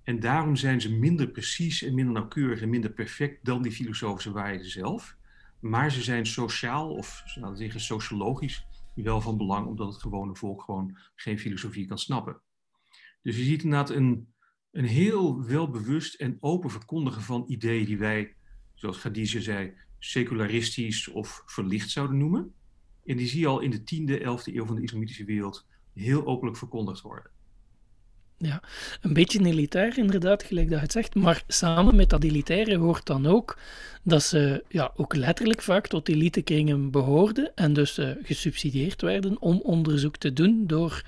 En 0.03 0.19
daarom 0.19 0.55
zijn 0.55 0.81
ze 0.81 0.91
minder 0.91 1.27
precies 1.27 1.83
en 1.83 1.93
minder 1.93 2.13
nauwkeurig 2.13 2.61
en 2.61 2.69
minder 2.69 2.91
perfect 2.91 3.45
dan 3.45 3.61
die 3.61 3.71
filosofische 3.71 4.31
waarheden 4.31 4.69
zelf. 4.69 5.17
Maar 5.59 5.91
ze 5.91 6.01
zijn 6.01 6.25
sociaal 6.25 6.93
of 6.93 7.23
laten 7.35 7.51
we 7.51 7.57
zeggen 7.57 7.81
sociologisch 7.81 8.65
wel 8.95 9.21
van 9.21 9.37
belang, 9.37 9.67
omdat 9.67 9.93
het 9.93 10.01
gewone 10.01 10.35
volk 10.35 10.61
gewoon 10.61 10.97
geen 11.15 11.39
filosofie 11.39 11.87
kan 11.87 11.97
snappen. 11.97 12.41
Dus 13.21 13.37
je 13.37 13.43
ziet 13.43 13.63
inderdaad 13.63 13.89
een, 13.89 14.33
een 14.71 14.85
heel 14.85 15.43
welbewust 15.43 16.15
en 16.15 16.37
open 16.39 16.69
verkondigen 16.69 17.21
van 17.21 17.43
ideeën 17.47 17.85
die 17.85 17.97
wij, 17.97 18.35
zoals 18.73 18.99
Khadija 18.99 19.39
zei, 19.41 19.73
secularistisch 20.05 21.07
of 21.07 21.43
verlicht 21.45 21.89
zouden 21.89 22.17
noemen. 22.17 22.53
En 23.05 23.17
die 23.17 23.27
zie 23.27 23.39
je 23.39 23.47
al 23.47 23.59
in 23.59 23.69
de 23.69 23.79
10e, 23.79 24.21
11e 24.21 24.53
eeuw 24.53 24.65
van 24.65 24.75
de 24.75 24.81
islamitische 24.81 25.25
wereld 25.25 25.65
heel 25.93 26.25
openlijk 26.25 26.57
verkondigd 26.57 27.01
worden. 27.01 27.31
Ja, 28.37 28.63
een 29.01 29.13
beetje 29.13 29.45
elitair 29.45 29.97
inderdaad, 29.97 30.43
gelijk 30.43 30.69
dat 30.69 30.75
je 30.75 30.83
het 30.83 30.91
zegt. 30.91 31.15
Maar 31.15 31.43
samen 31.47 31.95
met 31.95 32.09
dat 32.09 32.23
elitaire 32.23 32.77
hoort 32.77 33.05
dan 33.05 33.25
ook 33.25 33.57
dat 34.03 34.23
ze 34.23 34.63
ja, 34.67 34.91
ook 34.95 35.15
letterlijk 35.15 35.61
vaak 35.61 35.87
tot 35.87 36.09
elitekringen 36.09 36.91
behoorden 36.91 37.51
en 37.55 37.73
dus 37.73 37.99
uh, 37.99 38.09
gesubsidieerd 38.21 39.01
werden 39.01 39.41
om 39.41 39.59
onderzoek 39.59 40.17
te 40.17 40.33
doen 40.33 40.67
door 40.67 41.03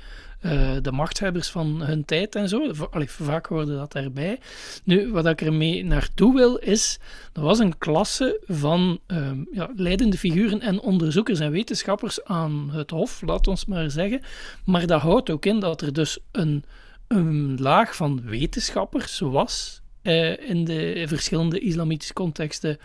uh, 0.45 0.71
de 0.81 0.91
machthebbers 0.91 1.49
van 1.49 1.81
hun 1.81 2.05
tijd 2.05 2.35
en 2.35 2.49
zo. 2.49 2.71
Allee, 2.91 3.09
vaak 3.09 3.45
hoorde 3.45 3.75
dat 3.75 3.95
erbij. 3.95 4.39
Nu, 4.83 5.11
wat 5.11 5.25
ik 5.25 5.41
ermee 5.41 5.85
naartoe 5.85 6.35
wil, 6.35 6.55
is... 6.55 6.99
Er 7.33 7.41
was 7.41 7.59
een 7.59 7.77
klasse 7.77 8.41
van 8.47 8.99
um, 9.07 9.47
ja, 9.51 9.69
leidende 9.75 10.17
figuren 10.17 10.61
en 10.61 10.79
onderzoekers 10.79 11.39
en 11.39 11.51
wetenschappers 11.51 12.23
aan 12.23 12.69
het 12.71 12.89
hof, 12.89 13.21
laat 13.21 13.47
ons 13.47 13.65
maar 13.65 13.91
zeggen. 13.91 14.21
Maar 14.65 14.85
dat 14.85 15.01
houdt 15.01 15.29
ook 15.29 15.45
in 15.45 15.59
dat 15.59 15.81
er 15.81 15.93
dus 15.93 16.19
een, 16.31 16.63
een 17.07 17.57
laag 17.61 17.95
van 17.95 18.21
wetenschappers 18.23 19.19
was... 19.19 19.83
Uh, 20.03 20.49
in 20.49 20.65
de 20.65 21.03
verschillende 21.07 21.59
islamitische 21.59 22.13
contexten 22.13 22.77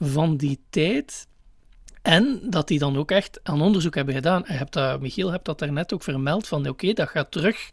van 0.00 0.36
die 0.36 0.60
tijd. 0.70 1.26
En 2.08 2.40
dat 2.42 2.68
die 2.68 2.78
dan 2.78 2.96
ook 2.96 3.10
echt 3.10 3.40
aan 3.42 3.60
onderzoek 3.60 3.94
hebben 3.94 4.14
gedaan. 4.14 4.42
Hebt 4.46 4.72
dat, 4.72 5.00
Michiel 5.00 5.30
hebt 5.30 5.44
dat 5.44 5.58
daarnet 5.58 5.92
ook 5.92 6.02
vermeld 6.02 6.48
van 6.48 6.68
oké, 6.68 6.92
dat 6.92 7.08
gaat 7.08 7.30
terug 7.30 7.70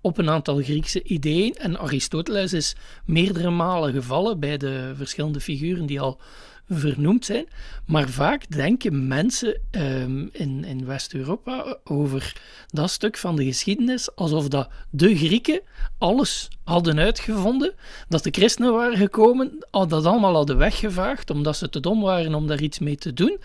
op 0.00 0.18
een 0.18 0.30
aantal 0.30 0.56
Griekse 0.62 1.02
ideeën. 1.02 1.54
En 1.54 1.78
Aristoteles 1.78 2.52
is 2.52 2.76
meerdere 3.04 3.50
malen 3.50 3.92
gevallen 3.92 4.40
bij 4.40 4.56
de 4.56 4.92
verschillende 4.96 5.40
figuren 5.40 5.86
die 5.86 6.00
al 6.00 6.20
vernoemd 6.68 7.24
zijn. 7.24 7.46
Maar 7.84 8.08
vaak 8.08 8.50
denken 8.50 9.06
mensen 9.06 9.60
um, 9.70 10.28
in, 10.32 10.64
in 10.64 10.86
West-Europa 10.86 11.78
over 11.84 12.36
dat 12.66 12.90
stuk 12.90 13.16
van 13.16 13.36
de 13.36 13.44
geschiedenis 13.44 14.14
alsof 14.14 14.48
dat 14.48 14.68
de 14.90 15.16
Grieken 15.16 15.60
alles 15.98 16.48
hadden 16.64 16.98
uitgevonden, 16.98 17.74
dat 18.08 18.22
de 18.22 18.30
christenen 18.30 18.72
waren 18.72 18.96
gekomen, 18.96 19.66
dat 19.70 20.04
allemaal 20.04 20.34
hadden 20.34 20.56
weggevaagd 20.56 21.30
omdat 21.30 21.56
ze 21.56 21.68
te 21.68 21.80
dom 21.80 22.00
waren 22.00 22.34
om 22.34 22.46
daar 22.46 22.60
iets 22.60 22.78
mee 22.78 22.96
te 22.96 23.12
doen, 23.12 23.38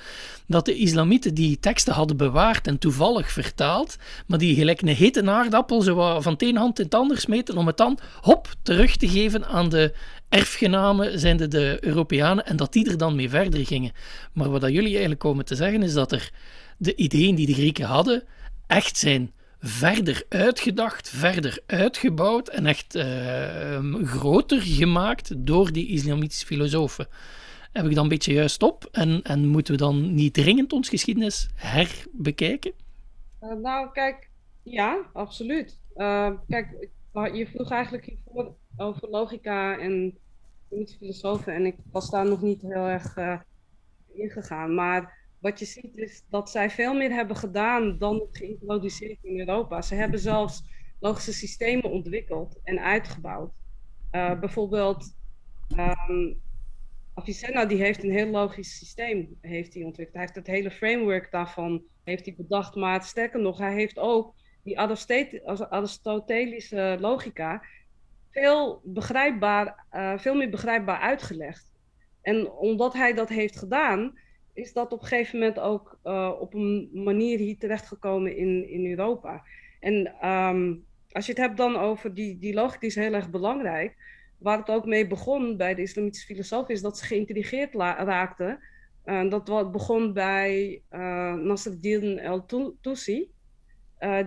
dat 0.48 0.66
de 0.66 0.76
islamieten 0.76 1.34
die 1.34 1.60
teksten 1.60 1.94
hadden 1.94 2.18
bewaard 2.18 2.68
en 2.68 2.78
toevallig 2.78 3.32
vertaald, 3.32 3.96
maar 4.28 4.38
die 4.38 4.56
gelijk 4.56 4.82
een 4.82 4.88
hete 4.88 5.32
aardappel 5.32 5.82
zo 5.82 6.20
van 6.22 6.34
het 6.34 6.42
een 6.42 6.58
hand 6.58 6.80
in 6.80 6.86
het 6.86 6.96
ander 6.96 7.20
smeten 7.20 7.58
om 7.58 7.68
het 7.68 7.78
dan, 7.78 8.00
hop, 8.22 8.48
terug 8.62 8.98
te 8.98 9.10
geven 9.10 9.46
aan 9.46 9.70
de 9.70 9.94
erfgenamen 10.34 11.20
zijn 11.20 11.38
de, 11.38 11.78
Europeanen 11.80 12.46
en 12.46 12.56
dat 12.56 12.74
die 12.74 12.90
er 12.90 12.98
dan 12.98 13.16
mee 13.16 13.30
verder 13.30 13.66
gingen. 13.66 13.92
Maar 14.34 14.50
wat 14.50 14.62
dat 14.62 14.72
jullie 14.72 14.90
eigenlijk 14.90 15.20
komen 15.20 15.46
te 15.46 15.56
zeggen 15.56 15.84
is 15.84 15.94
dat 15.94 16.12
er 16.12 16.32
de 16.78 16.96
ideeën 16.96 17.36
die 17.36 17.46
de 17.46 17.54
Grieken 17.54 17.86
hadden 17.86 18.24
echt 18.68 18.98
zijn 18.98 19.32
verder 19.60 20.26
uitgedacht, 20.30 21.10
verder 21.10 21.60
uitgebouwd 21.66 22.48
en 22.48 22.66
echt 22.66 22.96
uh, 22.96 24.04
groter 24.04 24.62
gemaakt 24.62 25.46
door 25.46 25.72
die 25.72 25.88
islamitische 25.88 26.46
filosofen. 26.46 27.08
Heb 27.72 27.86
ik 27.86 27.94
dan 27.96 28.04
een 28.04 28.10
beetje 28.10 28.34
juist 28.34 28.64
op 28.64 28.88
en, 28.92 29.22
en 29.24 29.48
moeten 29.48 29.74
we 29.74 29.80
dan 29.80 30.14
niet 30.14 30.34
dringend 30.34 30.74
ons 30.74 30.90
geschiedenis 30.90 31.50
herbekijken? 31.56 32.72
Uh, 33.44 33.54
nou, 33.54 33.92
kijk, 33.92 34.30
ja, 34.64 34.98
absoluut. 35.14 35.80
Uh, 35.96 36.30
kijk, 36.48 36.90
je 37.14 37.48
vroeg 37.54 37.72
eigenlijk 37.72 38.06
hiervoor 38.06 38.56
over 38.78 39.10
logica 39.10 39.78
en 39.78 40.18
filosofen 40.98 41.54
en 41.54 41.66
ik 41.66 41.76
was 41.92 42.10
daar 42.10 42.26
nog 42.26 42.42
niet 42.42 42.62
heel 42.62 42.88
erg 42.88 43.18
uh, 43.18 43.40
in 44.14 44.30
gegaan. 44.30 44.74
Maar 44.74 45.22
wat 45.40 45.60
je 45.60 45.66
ziet 45.66 45.98
is 45.98 46.24
dat 46.30 46.50
zij 46.50 46.70
veel 46.70 46.94
meer 46.94 47.12
hebben 47.12 47.36
gedaan 47.36 47.98
dan 47.98 48.28
geïntroduceerd 48.32 49.18
in 49.22 49.40
Europa. 49.40 49.82
Ze 49.82 49.96
hebben 49.96 50.20
zelfs 50.20 50.64
logische 51.00 51.34
systemen 51.34 51.92
ontwikkeld 51.92 52.60
en 52.64 52.80
uitgebouwd. 52.80 53.52
Uh, 54.12 54.40
bijvoorbeeld, 54.40 55.16
um, 55.78 56.42
Avicenna 57.14 57.66
die 57.66 57.78
heeft 57.78 58.04
een 58.04 58.12
heel 58.12 58.30
logisch 58.30 58.78
systeem 58.78 59.38
heeft 59.42 59.74
hij 59.74 59.84
ontwikkeld. 59.84 60.18
Hij 60.18 60.26
heeft 60.26 60.36
het 60.36 60.48
hele 60.48 60.72
framework 60.72 61.32
daarvan 61.32 61.84
heeft 62.04 62.26
hij 62.26 62.36
bedacht. 62.36 62.76
Maar 62.76 63.04
sterker 63.04 63.42
nog, 63.42 63.58
hij 63.58 63.74
heeft 63.74 64.00
ook 64.00 64.34
die 64.64 64.80
Aristotelische 65.70 66.98
logica 67.00 67.64
veel, 68.34 68.82
begrijpbaar, 68.84 69.86
uh, 69.94 70.18
veel 70.18 70.36
meer 70.36 70.50
begrijpbaar 70.50 71.00
uitgelegd. 71.00 71.72
En 72.22 72.52
omdat 72.52 72.94
hij 72.94 73.14
dat 73.14 73.30
heeft 73.30 73.58
gedaan, 73.58 74.18
is 74.54 74.74
dat 74.74 74.92
op 74.92 75.02
een 75.02 75.08
gegeven 75.08 75.40
moment 75.40 75.60
ook 75.60 76.00
uh, 76.04 76.32
op 76.40 76.54
een 76.54 76.90
manier 76.94 77.38
hier 77.38 77.58
terechtgekomen 77.58 78.38
in, 78.38 78.70
in 78.70 78.86
Europa. 78.86 79.44
En 79.80 80.28
um, 80.30 80.86
als 81.12 81.26
je 81.26 81.32
het 81.32 81.42
hebt 81.42 81.58
dan 81.58 81.76
over 81.76 82.14
die, 82.14 82.40
die 82.40 82.54
logica, 82.54 82.80
die 82.80 82.90
is 82.90 82.96
heel 82.96 83.14
erg 83.14 83.30
belangrijk. 83.30 83.96
Waar 84.38 84.58
het 84.58 84.70
ook 84.70 84.86
mee 84.86 85.08
begon 85.08 85.58
bij 85.58 85.76
de 85.76 85.82
islamitische 85.82 86.26
filosoof, 86.26 86.70
is 86.70 86.82
dat 86.82 86.98
ze 86.98 87.06
geïntrigeerd 87.06 87.74
raakten. 87.76 88.60
Uh, 89.06 89.30
dat 89.30 89.48
wat 89.48 89.72
begon 89.72 90.14
bij 90.14 90.82
uh, 90.92 91.56
el-Tusi. 92.18 93.32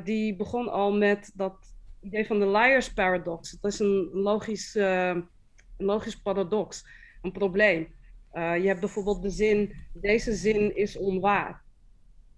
Die 0.04 0.36
begon 0.36 0.68
al 0.68 0.92
met 0.92 1.32
dat 1.34 1.75
idee 2.06 2.26
van 2.26 2.38
de 2.38 2.48
liars 2.48 2.92
paradox. 2.92 3.50
Dat 3.60 3.72
is 3.72 3.78
een 3.78 4.10
logisch, 4.12 4.74
een 4.74 5.28
logisch 5.76 6.16
paradox, 6.16 6.86
een 7.22 7.32
probleem. 7.32 7.94
je 8.32 8.66
hebt 8.66 8.80
bijvoorbeeld 8.80 9.22
de 9.22 9.30
zin, 9.30 9.74
deze 9.92 10.34
zin 10.34 10.76
is 10.76 10.96
onwaar. 10.96 11.64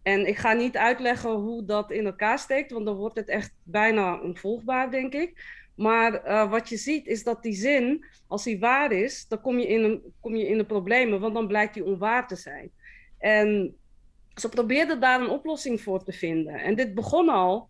En 0.02 0.26
ik 0.26 0.36
ga 0.36 0.52
niet 0.52 0.76
uitleggen 0.76 1.30
hoe 1.30 1.64
dat 1.64 1.90
in 1.90 2.06
elkaar 2.06 2.38
steekt, 2.38 2.72
want 2.72 2.86
dan 2.86 2.96
wordt 2.96 3.16
het 3.16 3.28
echt 3.28 3.54
bijna 3.62 4.20
onvolgbaar, 4.20 4.90
denk 4.90 5.12
ik. 5.14 5.56
Maar 5.74 6.26
uh, 6.26 6.50
wat 6.50 6.68
je 6.68 6.76
ziet 6.76 7.06
is 7.06 7.24
dat 7.24 7.42
die 7.42 7.52
zin, 7.52 8.04
als 8.26 8.44
die 8.44 8.58
waar 8.58 8.92
is, 8.92 9.26
dan 9.28 9.40
kom 9.40 9.58
je, 9.58 9.66
in 9.66 9.84
een, 9.84 10.02
kom 10.20 10.36
je 10.36 10.48
in 10.48 10.58
de 10.58 10.64
problemen, 10.64 11.20
want 11.20 11.34
dan 11.34 11.46
blijkt 11.46 11.74
die 11.74 11.84
onwaar 11.84 12.28
te 12.28 12.36
zijn. 12.36 12.70
En 13.18 13.76
ze 14.34 14.48
probeerden 14.48 15.00
daar 15.00 15.20
een 15.20 15.28
oplossing 15.28 15.80
voor 15.80 16.04
te 16.04 16.12
vinden. 16.12 16.54
En 16.54 16.74
dit 16.74 16.94
begon 16.94 17.28
al 17.28 17.68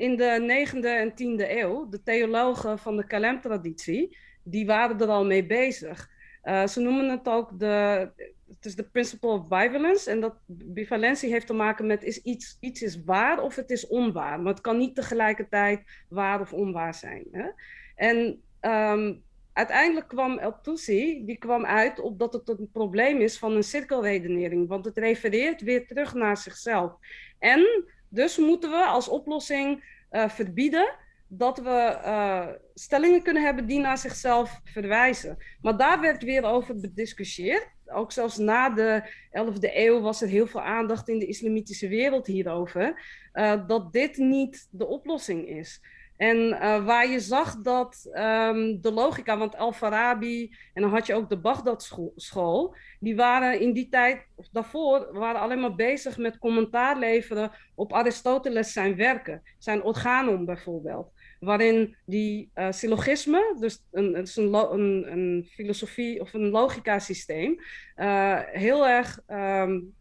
in 0.00 0.16
de 0.16 0.66
9e 0.66 0.84
en 0.84 1.10
10e 1.10 1.50
eeuw. 1.50 1.88
De 1.88 2.02
theologen 2.02 2.78
van 2.78 2.96
de 2.96 3.06
Kalem-traditie, 3.06 4.16
die 4.42 4.66
waren 4.66 5.00
er 5.00 5.08
al 5.08 5.24
mee 5.24 5.46
bezig. 5.46 6.10
Uh, 6.44 6.66
ze 6.66 6.80
noemen 6.80 7.08
het 7.08 7.28
ook 7.28 7.58
de, 7.58 8.08
het 8.48 8.64
is 8.64 8.76
de 8.76 8.88
principle 8.88 9.28
of 9.28 9.48
bivalence. 9.48 10.10
En 10.10 10.20
dat 10.20 10.34
bivalentie 10.46 11.30
heeft 11.30 11.46
te 11.46 11.52
maken 11.52 11.86
met 11.86 12.02
is 12.02 12.22
iets, 12.22 12.56
iets 12.60 12.82
is 12.82 13.04
waar 13.04 13.42
of 13.42 13.56
het 13.56 13.70
is 13.70 13.86
onwaar. 13.86 14.40
Maar 14.40 14.52
het 14.52 14.62
kan 14.62 14.78
niet 14.78 14.94
tegelijkertijd 14.94 16.04
waar 16.08 16.40
of 16.40 16.52
onwaar 16.52 16.94
zijn. 16.94 17.24
Hè? 17.32 17.48
En 17.96 18.42
um, 18.60 19.22
uiteindelijk 19.52 20.08
kwam 20.08 20.38
El 20.38 20.60
Tusi, 20.62 21.24
die 21.24 21.38
kwam 21.38 21.64
uit 21.64 22.00
op 22.00 22.18
dat 22.18 22.32
het 22.32 22.48
een 22.48 22.70
probleem 22.72 23.20
is 23.20 23.38
van 23.38 23.52
een 23.52 23.64
cirkelredenering. 23.64 24.68
Want 24.68 24.84
het 24.84 24.98
refereert 24.98 25.62
weer 25.62 25.86
terug 25.86 26.14
naar 26.14 26.36
zichzelf. 26.36 26.92
En 27.38 27.84
dus 28.10 28.38
moeten 28.38 28.70
we 28.70 28.84
als 28.84 29.08
oplossing 29.08 29.84
uh, 30.10 30.28
verbieden 30.28 30.98
dat 31.32 31.58
we 31.58 31.98
uh, 32.04 32.48
stellingen 32.74 33.22
kunnen 33.22 33.44
hebben 33.44 33.66
die 33.66 33.80
naar 33.80 33.98
zichzelf 33.98 34.60
verwijzen. 34.64 35.36
Maar 35.60 35.76
daar 35.76 36.00
werd 36.00 36.22
weer 36.22 36.44
over 36.44 36.80
bediscussieerd. 36.80 37.68
Ook 37.86 38.12
zelfs 38.12 38.36
na 38.36 38.70
de 38.70 39.02
11e 39.30 39.74
eeuw 39.74 40.00
was 40.00 40.22
er 40.22 40.28
heel 40.28 40.46
veel 40.46 40.62
aandacht 40.62 41.08
in 41.08 41.18
de 41.18 41.26
islamitische 41.26 41.88
wereld 41.88 42.26
hierover. 42.26 43.02
Uh, 43.32 43.66
dat 43.66 43.92
dit 43.92 44.16
niet 44.16 44.68
de 44.70 44.86
oplossing 44.86 45.48
is. 45.48 45.80
En 46.20 46.36
uh, 46.36 46.84
waar 46.84 47.08
je 47.08 47.20
zag 47.20 47.56
dat 47.56 48.08
um, 48.12 48.80
de 48.80 48.92
logica, 48.92 49.38
want 49.38 49.56
Al-Farabi 49.56 50.56
en 50.74 50.82
dan 50.82 50.90
had 50.90 51.06
je 51.06 51.14
ook 51.14 51.28
de 51.28 51.38
Baghdad 51.38 51.82
school, 51.82 52.12
school, 52.16 52.74
die 52.98 53.16
waren 53.16 53.60
in 53.60 53.72
die 53.72 53.88
tijd, 53.88 54.26
of 54.34 54.48
daarvoor, 54.52 55.08
waren 55.12 55.40
alleen 55.40 55.60
maar 55.60 55.74
bezig 55.74 56.18
met 56.18 56.38
commentaar 56.38 56.98
leveren 56.98 57.50
op 57.74 57.92
Aristoteles 57.92 58.72
zijn 58.72 58.96
werken, 58.96 59.42
zijn 59.58 59.82
organon 59.82 60.44
bijvoorbeeld 60.44 61.12
waarin 61.40 61.96
die 62.06 62.50
uh, 62.54 62.66
syllogisme, 62.70 63.56
dus 63.60 63.84
een, 63.90 64.14
het 64.14 64.28
is 64.28 64.36
een, 64.36 64.54
een, 64.54 65.12
een, 65.12 65.48
filosofie 65.50 66.20
of 66.20 66.34
een 66.34 66.50
logica-systeem, 66.50 67.60
uh, 67.96 68.38
heel 68.44 68.88
erg, 68.88 69.20
um, 69.28 69.94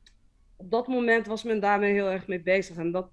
op 0.57 0.71
dat 0.71 0.87
moment 0.87 1.27
was 1.27 1.43
men 1.43 1.59
daarmee 1.59 1.93
heel 1.93 2.09
erg 2.09 2.27
mee 2.27 2.41
bezig. 2.41 2.77
En 2.77 2.91
dat 2.91 3.09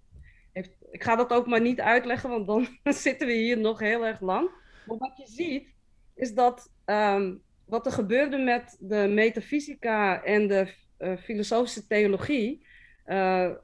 ik 0.96 1.04
ga 1.04 1.16
dat 1.16 1.32
ook 1.32 1.46
maar 1.46 1.60
niet 1.60 1.80
uitleggen, 1.80 2.30
want 2.30 2.46
dan 2.46 2.66
zitten 3.04 3.26
we 3.26 3.32
hier 3.32 3.58
nog 3.58 3.78
heel 3.78 4.06
erg 4.06 4.20
lang. 4.20 4.50
Maar 4.86 4.96
wat 4.98 5.16
je 5.16 5.26
ziet, 5.26 5.74
is 6.14 6.34
dat 6.34 6.72
um, 6.86 7.42
wat 7.64 7.86
er 7.86 7.92
gebeurde 7.92 8.38
met 8.38 8.76
de 8.80 9.08
metafysica 9.08 10.22
en 10.22 10.48
de 10.48 10.72
uh, 10.98 11.16
filosofische 11.16 11.86
theologie, 11.86 12.66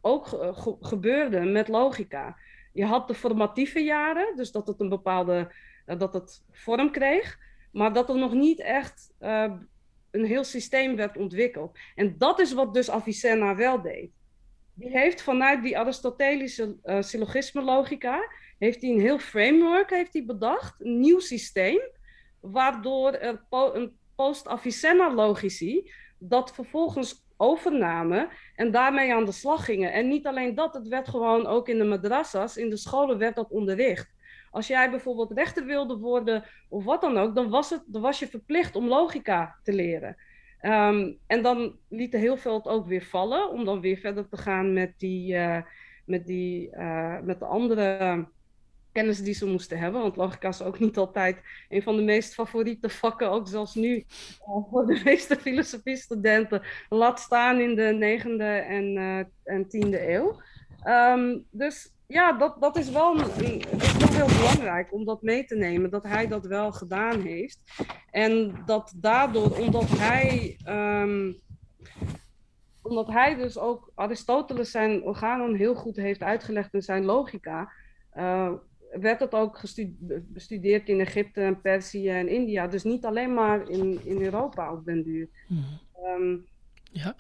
ook 0.01 0.27
ge 0.27 0.77
gebeurde 0.81 1.41
met 1.41 1.69
logica 1.69 2.37
je 2.73 2.85
had 2.85 3.09
de 3.09 3.15
formatieve 3.15 3.81
jaren, 3.81 4.37
dus 4.37 4.53
dat 4.53 4.67
het 4.67 4.81
een 4.81 4.89
bepaalde, 4.89 5.53
uh, 5.87 5.99
dat 5.99 6.15
het 6.15 6.45
vorm 6.51 6.91
kreeg, 6.91 7.39
maar 7.73 7.93
dat 7.93 8.09
er 8.09 8.19
nog 8.19 8.33
niet 8.33 8.61
echt 8.61 9.15
een 10.11 10.25
heel 10.25 10.45
systeem 10.45 10.97
werd 10.97 11.17
ontwikkeld. 11.17 11.79
En 11.95 12.15
dat 12.19 12.41
is 12.41 12.53
wat 12.53 12.75
dus 12.75 12.91
Avicenna 12.91 13.57
wel 13.57 13.83
deed. 13.83 14.11
Die 14.75 14.91
heeft 14.91 15.23
vanuit 15.23 15.63
die 15.63 15.79
Aristotelische 15.79 16.77
uh, 16.85 17.03
syllogisme 17.03 17.63
logica, 17.63 18.29
heeft 18.59 18.81
hij 18.81 18.91
een 18.91 19.01
heel 19.01 19.19
framework 19.19 19.91
heeft 19.91 20.13
hij 20.13 20.25
bedacht, 20.25 20.81
een 20.81 21.01
nieuw 21.01 21.21
systeem, 21.21 21.81
waardoor 22.41 23.19
een 23.51 23.97
post-Avicenna 24.15 25.15
logici 25.15 25.91
dat 26.19 26.55
vervolgens 26.55 27.25
overnamen 27.37 28.29
en 28.57 28.71
daarmee 28.71 29.15
aan 29.15 29.25
de 29.25 29.33
slag 29.33 29.65
gingen. 29.65 29.93
En 29.93 30.09
niet 30.09 30.27
alleen 30.27 30.55
dat, 30.55 30.75
het 30.75 30.89
werd 30.89 31.09
gewoon 31.09 31.47
ook 31.47 31.69
in 31.69 31.79
de 31.79 31.85
madrasas, 31.85 32.57
in 32.57 32.71
de 32.71 32.77
scholen 32.77 33.19
werd 33.19 33.35
dat 33.35 33.51
onderricht. 33.51 34.15
Als 34.51 34.67
jij 34.67 34.91
bijvoorbeeld 34.91 35.33
rechter 35.33 35.65
wilde 35.65 35.97
worden 35.97 36.45
of 36.69 36.85
wat 36.85 37.01
dan 37.01 37.19
ook, 37.19 37.35
dan 37.35 37.51
was, 37.51 37.71
het, 37.71 37.83
dan 37.87 38.03
was 38.03 38.19
je 38.19 38.27
verplicht 38.27 38.77
om 38.77 38.89
logica 38.89 39.59
te 39.63 39.73
leren. 39.73 40.17
Um, 40.63 41.19
en 41.27 41.43
dan 41.43 41.77
lieten 41.89 42.21
heel 42.21 42.37
veel 42.37 42.55
het 42.55 42.67
ook 42.67 42.87
weer 42.87 43.05
vallen, 43.05 43.51
om 43.51 43.65
dan 43.65 43.81
weer 43.81 43.97
verder 43.97 44.29
te 44.29 44.37
gaan 44.37 44.73
met, 44.73 44.95
die, 44.99 45.35
uh, 45.35 45.63
met, 46.05 46.27
die, 46.27 46.71
uh, 46.77 47.21
met 47.21 47.39
de 47.39 47.45
andere 47.45 48.27
kennis 48.93 49.23
die 49.23 49.35
ze 49.35 49.47
moesten 49.47 49.79
hebben. 49.79 50.01
Want 50.01 50.17
logica 50.17 50.49
is 50.49 50.63
ook 50.63 50.79
niet 50.79 50.97
altijd 50.97 51.41
een 51.69 51.83
van 51.83 51.97
de 51.97 52.03
meest 52.03 52.35
favoriete 52.35 52.89
vakken, 52.89 53.31
ook 53.31 53.49
zelfs 53.49 53.75
nu 53.75 53.97
uh, 53.97 54.71
voor 54.71 54.87
de 54.87 55.01
meeste 55.05 55.37
filosofie-studenten. 55.37 56.63
Laat 56.89 57.21
staan 57.21 57.61
in 57.61 57.75
de 57.75 57.97
negende 57.99 58.45
en, 58.45 58.97
uh, 58.97 59.25
en 59.55 59.69
tiende 59.69 60.13
eeuw. 60.13 60.41
Um, 60.87 61.45
dus 61.51 61.93
ja, 62.13 62.33
dat, 62.33 62.57
dat, 62.61 62.77
is 62.77 62.91
wel, 62.91 63.17
dat 63.17 63.37
is 63.37 63.97
wel 63.99 64.11
heel 64.11 64.39
belangrijk 64.39 64.93
om 64.93 65.05
dat 65.05 65.23
mee 65.23 65.45
te 65.45 65.57
nemen, 65.57 65.91
dat 65.91 66.03
hij 66.03 66.27
dat 66.27 66.47
wel 66.47 66.73
gedaan 66.73 67.21
heeft. 67.21 67.61
En 68.11 68.63
dat 68.67 68.93
daardoor, 68.97 69.59
omdat 69.59 69.89
hij. 69.89 70.57
Um, 70.69 71.41
omdat 72.83 73.07
hij 73.07 73.35
dus 73.35 73.59
ook 73.59 73.93
Aristoteles 73.95 74.71
zijn 74.71 75.03
organen 75.03 75.55
heel 75.55 75.75
goed 75.75 75.97
heeft 75.97 76.23
uitgelegd 76.23 76.75
in 76.75 76.83
zijn 76.83 77.05
logica, 77.05 77.73
uh, 78.17 78.53
werd 78.91 79.21
het 79.21 79.35
ook 79.35 79.61
bestudeerd 80.09 80.89
in 80.89 81.01
Egypte 81.01 81.41
en 81.41 81.61
Perzië 81.61 82.09
en 82.09 82.29
India. 82.29 82.67
Dus 82.67 82.83
niet 82.83 83.05
alleen 83.05 83.35
maar 83.35 83.69
in, 83.69 84.01
in 84.05 84.23
Europa 84.23 84.73
op 84.73 84.85
den 84.85 85.03
duur. 85.03 85.29
Mm. 85.49 85.65
Um, 86.05 86.47
ja, 86.93 87.15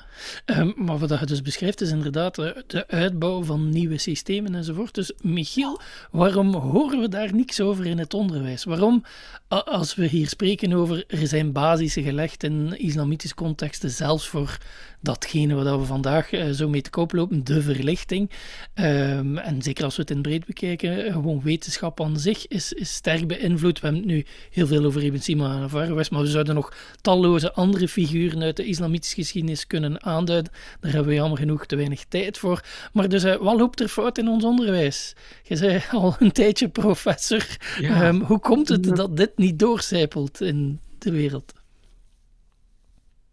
um, 0.46 0.72
maar 0.76 0.98
wat 0.98 1.20
je 1.20 1.26
dus 1.26 1.42
beschrijft 1.42 1.80
is 1.80 1.90
inderdaad 1.90 2.35
de, 2.35 2.64
de, 2.66 2.88
uitbouw 2.88 3.42
van 3.42 3.68
nieuwe 3.68 3.98
systemen 3.98 4.54
enzovoort. 4.54 4.94
Dus 4.94 5.12
Michiel, 5.20 5.80
waarom 6.11 6.54
horen 6.54 7.00
we 7.00 7.08
daar 7.08 7.35
niks 7.35 7.61
over 7.61 7.87
in 7.87 7.98
het 7.98 8.14
onderwijs? 8.14 8.64
Waarom, 8.64 9.04
als 9.48 9.94
we 9.94 10.06
hier 10.06 10.28
spreken 10.28 10.72
over 10.72 11.04
er 11.06 11.26
zijn 11.26 11.52
basissen 11.52 12.02
gelegd 12.02 12.42
in 12.42 12.78
islamitische 12.78 13.35
contexten, 13.35 13.90
zelfs 13.90 14.28
voor 14.28 14.58
datgene 15.00 15.54
wat 15.54 15.78
we 15.78 15.85
vandaag 15.85 16.32
uh, 16.32 16.50
zo 16.50 16.68
mee 16.68 16.80
te 16.82 16.90
koop 16.90 17.12
lopen, 17.12 17.44
de 17.44 17.62
verlichting. 17.62 18.30
Um, 18.74 19.38
en 19.38 19.62
zeker 19.62 19.85
als 19.85 19.96
we 19.96 20.02
het 20.02 20.11
in 20.11 20.22
breed 20.22 20.46
bekijken, 20.46 21.04
eh, 21.04 21.12
gewoon 21.12 21.40
wetenschap 21.42 22.00
aan 22.00 22.18
zich 22.18 22.48
is, 22.48 22.72
is 22.72 22.94
sterk 22.94 23.26
beïnvloed. 23.26 23.80
We 23.80 23.87
hebben 23.87 24.02
het 24.02 24.12
nu 24.12 24.24
heel 24.50 24.66
veel 24.66 24.85
over 24.85 25.02
Ibn 25.02 25.18
Sina 25.18 25.68
en 25.70 25.94
maar 26.11 26.22
we 26.22 26.26
zouden 26.26 26.54
nog 26.54 26.74
talloze 27.00 27.52
andere 27.52 27.88
figuren 27.88 28.42
uit 28.42 28.56
de 28.56 28.64
islamitische 28.64 29.14
geschiedenis 29.14 29.62
kunnen 29.66 30.03
aanduiden. 30.03 30.53
Daar 30.81 30.92
hebben 30.92 31.11
we 31.11 31.14
jammer 31.14 31.38
genoeg 31.38 31.66
te 31.66 31.77
weinig 31.77 32.05
tijd 32.05 32.38
voor. 32.38 32.64
Maar 32.92 33.09
dus, 33.09 33.25
uh, 33.25 33.37
wat 33.37 33.57
loopt 33.57 33.81
er 33.81 33.88
fout 33.88 34.18
in 34.18 34.29
ons 34.29 34.44
onderwijs? 34.44 35.16
Je 35.42 35.57
zei 35.57 35.83
al 35.90 36.16
een 36.18 36.33
tijdje 36.33 36.68
professor. 36.68 37.59
Ja. 37.81 38.09
Um, 38.09 38.20
hoe 38.20 38.38
komt 38.38 38.68
het 38.68 38.85
dat 38.85 39.16
dit 39.16 39.33
niet 39.37 39.59
doorcijpelt 39.59 40.40
in 40.40 40.81
de 40.98 41.11
wereld? 41.11 41.53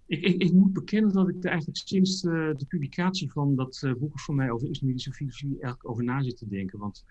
Ik, 0.06 0.22
ik, 0.22 0.42
ik, 0.42 0.54
moet 0.54 0.74
bekennen 0.74 1.14
dat 1.14 1.30
ik 1.30 1.36
er 1.44 1.50
eigenlijk 1.50 1.78
sinds 1.86 2.24
uh, 2.24 2.32
de 2.32 2.66
publicatie 2.68 3.32
van 3.32 3.56
dat 3.56 3.82
uh, 3.86 3.94
boek 3.94 4.20
van 4.20 4.36
mij 4.36 4.52
over 4.52 4.70
islamitische 4.70 5.12
filosofie 5.12 5.52
eigenlijk 5.52 5.90
over 5.90 6.04
na 6.04 6.24
zit 6.24 6.38
te 6.38 6.48
denken. 6.48 6.80
Want 6.80 7.04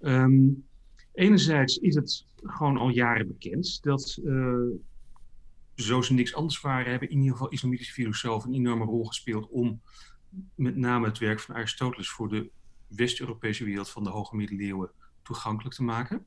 um, 0.00 0.64
Enerzijds 1.12 1.78
is 1.78 1.94
het 1.94 2.26
gewoon 2.42 2.76
al 2.76 2.88
jaren 2.88 3.26
bekend 3.26 3.82
dat, 3.82 4.18
uh, 4.24 4.54
zo 5.82 6.02
ze 6.02 6.12
niks 6.12 6.34
anders 6.34 6.60
waren, 6.60 6.90
hebben 6.90 7.10
in 7.10 7.18
ieder 7.18 7.32
geval 7.32 7.48
islamitische 7.48 7.92
filosofen 7.92 8.48
een 8.48 8.56
enorme 8.56 8.84
rol 8.84 9.04
gespeeld 9.04 9.48
om 9.48 9.82
met 10.54 10.76
name 10.76 11.06
het 11.06 11.18
werk 11.18 11.40
van 11.40 11.54
Aristoteles 11.54 12.10
voor 12.10 12.28
de 12.28 12.50
West-Europese 12.86 13.64
wereld 13.64 13.90
van 13.90 14.04
de 14.04 14.10
hoge 14.10 14.36
middeleeuwen 14.36 14.90
toegankelijk 15.22 15.74
te 15.74 15.82
maken. 15.82 16.26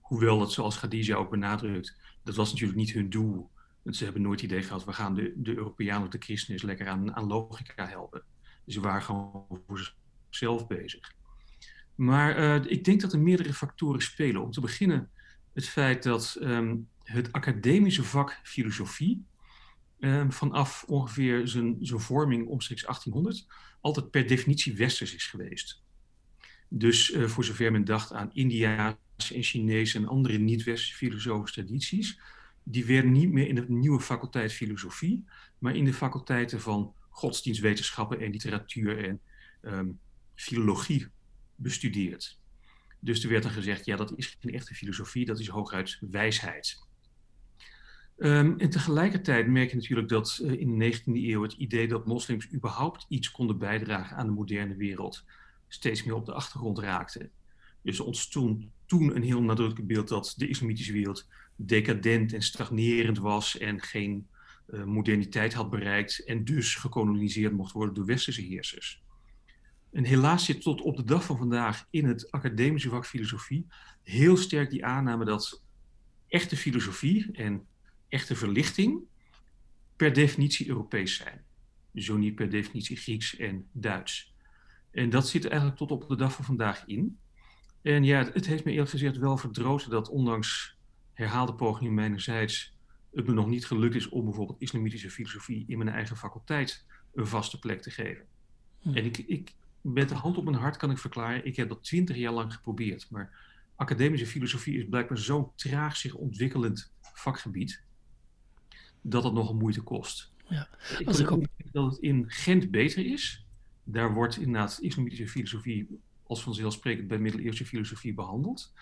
Hoewel 0.00 0.38
dat, 0.38 0.52
zoals 0.52 0.78
Khadija 0.78 1.16
ook 1.16 1.30
benadrukt, 1.30 1.96
dat 2.22 2.34
was 2.34 2.50
natuurlijk 2.50 2.78
niet 2.78 2.92
hun 2.92 3.10
doel. 3.10 3.50
Want 3.82 3.96
ze 3.96 4.04
hebben 4.04 4.22
nooit 4.22 4.40
het 4.40 4.50
idee 4.50 4.62
gehad, 4.62 4.84
we 4.84 4.92
gaan 4.92 5.14
de, 5.14 5.32
de 5.36 5.56
Europeanen 5.56 6.02
of 6.02 6.08
de 6.08 6.18
christenen 6.18 6.66
lekker 6.66 6.88
aan, 6.88 7.14
aan 7.14 7.26
logica 7.26 7.86
helpen. 7.86 8.22
Ze 8.66 8.80
waren 8.80 9.02
gewoon 9.02 9.62
voor 9.66 9.94
zichzelf 10.28 10.66
bezig. 10.66 11.14
Maar 11.94 12.38
uh, 12.38 12.70
ik 12.70 12.84
denk 12.84 13.00
dat 13.00 13.12
er 13.12 13.20
meerdere 13.20 13.54
factoren 13.54 14.02
spelen. 14.02 14.42
Om 14.42 14.50
te 14.50 14.60
beginnen 14.60 15.10
het 15.52 15.68
feit 15.68 16.02
dat 16.02 16.36
um, 16.40 16.88
het 17.04 17.32
academische 17.32 18.04
vak 18.04 18.40
filosofie 18.42 19.24
um, 19.98 20.32
vanaf 20.32 20.84
ongeveer 20.86 21.48
zijn, 21.48 21.76
zijn 21.80 22.00
vorming 22.00 22.46
omstreeks 22.46 22.82
1800 22.82 23.46
altijd 23.80 24.10
per 24.10 24.26
definitie 24.26 24.76
westers 24.76 25.14
is 25.14 25.26
geweest. 25.26 25.82
Dus 26.68 27.10
uh, 27.10 27.28
voor 27.28 27.44
zover 27.44 27.72
men 27.72 27.84
dacht 27.84 28.12
aan 28.12 28.30
Indiaanse 28.32 29.34
en 29.34 29.42
Chinese 29.42 29.98
en 29.98 30.08
andere 30.08 30.38
niet-westerse 30.38 30.94
filosofische 30.94 31.62
tradities, 31.62 32.20
die 32.62 32.84
werden 32.84 33.12
niet 33.12 33.32
meer 33.32 33.48
in 33.48 33.54
de 33.54 33.64
nieuwe 33.68 34.00
faculteit 34.00 34.52
filosofie, 34.52 35.24
maar 35.58 35.76
in 35.76 35.84
de 35.84 35.94
faculteiten 35.94 36.60
van 36.60 36.94
godsdienstwetenschappen 37.08 38.20
en 38.20 38.30
literatuur 38.30 39.04
en 39.04 39.20
um, 39.62 39.98
filologie 40.34 41.06
bestudeerd. 41.56 42.38
Dus 43.00 43.22
er 43.22 43.30
werd 43.30 43.42
dan 43.42 43.52
gezegd, 43.52 43.84
ja, 43.84 43.96
dat 43.96 44.12
is 44.16 44.36
geen 44.40 44.54
echte 44.54 44.74
filosofie, 44.74 45.24
dat 45.24 45.40
is 45.40 45.48
hooguit 45.48 45.98
wijsheid. 46.00 46.82
Um, 48.16 48.58
en 48.58 48.70
tegelijkertijd 48.70 49.46
merk 49.48 49.70
je 49.70 49.76
natuurlijk 49.76 50.08
dat 50.08 50.40
uh, 50.42 50.60
in 50.60 50.78
de 50.78 50.98
19e 50.98 51.04
eeuw 51.04 51.42
het 51.42 51.52
idee 51.52 51.88
dat 51.88 52.06
moslims 52.06 52.52
überhaupt 52.52 53.06
iets 53.08 53.30
konden 53.30 53.58
bijdragen 53.58 54.16
aan 54.16 54.26
de 54.26 54.32
moderne 54.32 54.76
wereld 54.76 55.24
steeds 55.68 56.04
meer 56.04 56.14
op 56.14 56.26
de 56.26 56.32
achtergrond 56.32 56.78
raakte. 56.78 57.30
Dus 57.82 57.98
er 57.98 58.04
ontstond 58.04 58.66
toen 58.86 59.16
een 59.16 59.22
heel 59.22 59.42
nadrukkelijk 59.42 59.86
beeld 59.86 60.08
dat 60.08 60.34
de 60.36 60.48
islamitische 60.48 60.92
wereld 60.92 61.28
decadent 61.56 62.32
en 62.32 62.42
stagnerend 62.42 63.18
was 63.18 63.58
en 63.58 63.80
geen 63.82 64.26
uh, 64.68 64.84
moderniteit 64.84 65.54
had 65.54 65.70
bereikt 65.70 66.24
en 66.24 66.44
dus 66.44 66.74
gekoloniseerd 66.74 67.52
mocht 67.52 67.72
worden 67.72 67.94
door 67.94 68.04
westerse 68.04 68.42
heersers. 68.42 69.02
En 69.92 70.04
helaas 70.04 70.44
zit 70.44 70.62
tot 70.62 70.80
op 70.80 70.96
de 70.96 71.04
dag 71.04 71.24
van 71.24 71.36
vandaag 71.36 71.86
in 71.90 72.04
het 72.04 72.30
academische 72.30 72.88
vak 72.88 73.06
filosofie 73.06 73.66
heel 74.02 74.36
sterk 74.36 74.70
die 74.70 74.84
aanname 74.84 75.24
dat 75.24 75.62
echte 76.28 76.56
filosofie 76.56 77.32
en 77.32 77.66
echte 78.14 78.36
verlichting 78.36 79.02
per 79.96 80.12
definitie 80.12 80.68
Europees 80.68 81.16
zijn. 81.16 81.44
Zo 81.94 82.16
niet 82.16 82.34
per 82.34 82.50
definitie 82.50 82.96
Grieks 82.96 83.36
en 83.36 83.66
Duits. 83.72 84.34
En 84.90 85.10
dat 85.10 85.28
zit 85.28 85.46
eigenlijk 85.46 85.76
tot 85.76 85.90
op 85.90 86.08
de 86.08 86.16
dag 86.16 86.34
van 86.34 86.44
vandaag 86.44 86.86
in. 86.86 87.18
En 87.82 88.04
ja, 88.04 88.30
het 88.32 88.46
heeft 88.46 88.64
me 88.64 88.70
eerlijk 88.70 88.90
gezegd 88.90 89.16
wel 89.16 89.36
verdroten 89.36 89.90
dat 89.90 90.08
ondanks 90.08 90.78
herhaalde 91.12 91.54
pogingen 91.54 91.94
mijnerzijds 91.94 92.76
het 93.12 93.26
me 93.26 93.32
nog 93.32 93.48
niet 93.48 93.66
gelukt 93.66 93.94
is 93.94 94.08
om 94.08 94.24
bijvoorbeeld 94.24 94.60
islamitische 94.60 95.10
filosofie 95.10 95.64
in 95.66 95.78
mijn 95.78 95.90
eigen 95.90 96.16
faculteit 96.16 96.86
een 97.14 97.26
vaste 97.26 97.58
plek 97.58 97.82
te 97.82 97.90
geven. 97.90 98.26
Hm. 98.80 98.96
En 98.96 99.04
ik, 99.04 99.18
ik, 99.18 99.54
met 99.80 100.08
de 100.08 100.14
hand 100.14 100.36
op 100.36 100.44
mijn 100.44 100.56
hart 100.56 100.76
kan 100.76 100.90
ik 100.90 100.98
verklaren, 100.98 101.46
ik 101.46 101.56
heb 101.56 101.68
dat 101.68 101.84
twintig 101.84 102.16
jaar 102.16 102.32
lang 102.32 102.54
geprobeerd. 102.54 103.10
Maar 103.10 103.38
academische 103.76 104.26
filosofie 104.26 104.78
is 104.78 104.88
blijkbaar 104.88 105.18
zo'n 105.18 105.54
traag 105.54 105.96
zich 105.96 106.14
ontwikkelend 106.14 106.92
vakgebied, 107.00 107.84
dat 109.06 109.24
het 109.24 109.32
nogal 109.32 109.54
moeite 109.54 109.80
kost. 109.80 110.32
Ja. 110.48 110.68
Ik 110.98 111.12
denk 111.12 111.30
op... 111.30 111.46
dat 111.72 111.90
het 111.90 111.98
in 112.00 112.24
Gent 112.28 112.70
beter 112.70 113.06
is. 113.06 113.44
Daar 113.84 114.14
wordt 114.14 114.36
inderdaad 114.36 114.78
islamitische 114.80 115.28
filosofie 115.28 116.00
als 116.26 116.42
vanzelfsprekend 116.42 117.08
bij 117.08 117.18
middeleeuwse 117.18 117.64
filosofie 117.64 118.14
behandeld. 118.14 118.72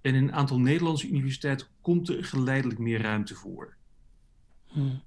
En 0.00 0.14
in 0.14 0.22
een 0.22 0.32
aantal 0.32 0.60
Nederlandse 0.60 1.08
universiteiten 1.08 1.66
komt 1.80 2.08
er 2.08 2.24
geleidelijk 2.24 2.78
meer 2.78 3.00
ruimte 3.00 3.34
voor. 3.34 3.74
Hmm. 4.66 5.02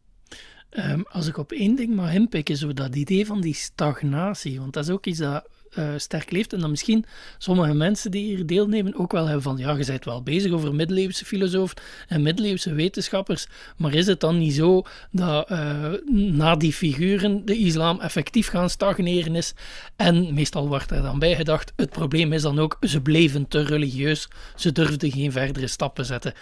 Um, 0.72 1.06
als 1.10 1.28
ik 1.28 1.38
op 1.38 1.52
één 1.52 1.76
ding 1.76 1.96
mag 1.96 2.14
inpikken, 2.14 2.58
zo 2.58 2.74
dat 2.74 2.96
idee 2.96 3.26
van 3.26 3.42
die 3.42 3.54
stagnatie. 3.54 4.60
Want 4.60 4.74
dat 4.74 4.84
is 4.84 4.90
ook 4.90 5.06
iets 5.06 5.20
dat 5.20 5.50
uh, 5.78 5.94
sterk 5.98 6.32
leeft. 6.32 6.54
En 6.54 6.60
dan 6.60 6.70
misschien 6.70 7.06
sommige 7.38 7.74
mensen 7.74 8.12
die 8.12 8.36
hier 8.36 8.46
deelnemen 8.46 8.96
ook 8.96 9.12
wel 9.12 9.26
hebben 9.26 9.44
van, 9.44 9.58
ja, 9.58 9.76
je 9.76 9.86
bent 9.86 10.06
wel 10.06 10.24
bezig 10.24 10.52
over 10.52 10.76
middeleeuwse 10.76 11.26
filosofen 11.26 11.78
en 12.08 12.22
middeleeuwse 12.22 12.74
wetenschappers, 12.74 13.48
maar 13.78 13.94
is 13.94 14.08
het 14.08 14.20
dan 14.20 14.38
niet 14.38 14.54
zo 14.54 14.84
dat 15.12 15.52
uh, 15.52 15.94
na 16.08 16.56
die 16.56 16.74
figuren 16.74 17.46
de 17.46 17.58
islam 17.58 18.00
effectief 18.00 18.48
gaan 18.48 18.70
stagneren 18.70 19.36
is? 19.36 19.54
En 19.96 20.34
meestal 20.34 20.68
wordt 20.68 20.92
er 20.92 21.02
dan 21.02 21.20
bij 21.20 21.36
gedacht, 21.36 21.74
het 21.76 21.90
probleem 21.90 22.34
is 22.34 22.42
dan 22.42 22.60
ook, 22.60 22.78
ze 22.82 23.02
bleven 23.02 23.48
te 23.48 23.64
religieus, 23.64 24.28
ze 24.56 24.72
durfden 24.72 25.12
geen 25.12 25.32
verdere 25.32 25.68
stappen 25.68 26.06
zetten. 26.06 26.34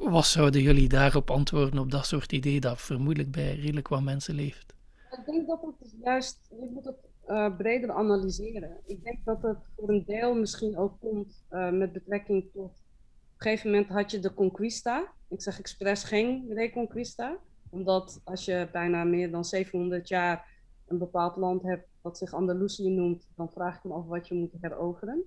Wat 0.00 0.26
zouden 0.26 0.62
jullie 0.62 0.88
daarop 0.88 1.30
antwoorden, 1.30 1.78
op 1.78 1.90
dat 1.90 2.06
soort 2.06 2.32
idee 2.32 2.60
dat 2.60 2.80
vermoedelijk 2.80 3.30
bij 3.30 3.54
redelijk 3.54 3.88
wat 3.88 4.02
mensen 4.02 4.34
leeft? 4.34 4.74
Ik 5.10 5.26
denk 5.26 5.46
dat 5.46 5.60
het 5.62 5.94
juist, 6.04 6.38
je 6.50 6.68
moet 6.74 6.84
het 6.84 7.09
uh, 7.30 7.56
breder 7.56 7.92
analyseren. 7.92 8.80
Ik 8.86 9.04
denk 9.04 9.24
dat 9.24 9.42
het 9.42 9.58
voor 9.76 9.88
een 9.88 10.04
deel 10.04 10.34
misschien 10.34 10.76
ook 10.76 11.00
komt 11.00 11.44
uh, 11.50 11.70
met 11.70 11.92
betrekking 11.92 12.50
tot. 12.52 12.64
Op 12.64 13.46
een 13.46 13.50
gegeven 13.50 13.70
moment 13.70 13.88
had 13.88 14.10
je 14.10 14.18
de 14.18 14.34
Conquista. 14.34 15.12
Ik 15.28 15.42
zeg 15.42 15.58
expres 15.58 16.04
geen 16.04 16.52
Reconquista. 16.52 17.38
Omdat 17.70 18.20
als 18.24 18.44
je 18.44 18.68
bijna 18.72 19.04
meer 19.04 19.30
dan 19.30 19.44
700 19.44 20.08
jaar 20.08 20.48
een 20.86 20.98
bepaald 20.98 21.36
land 21.36 21.62
hebt 21.62 21.88
dat 22.02 22.18
zich 22.18 22.32
Andalusië 22.32 22.90
noemt, 22.90 23.28
dan 23.36 23.50
vraag 23.50 23.76
ik 23.76 23.84
me 23.84 23.92
af 23.92 24.06
wat 24.06 24.28
je 24.28 24.34
moet 24.34 24.52
heroveren. 24.60 25.24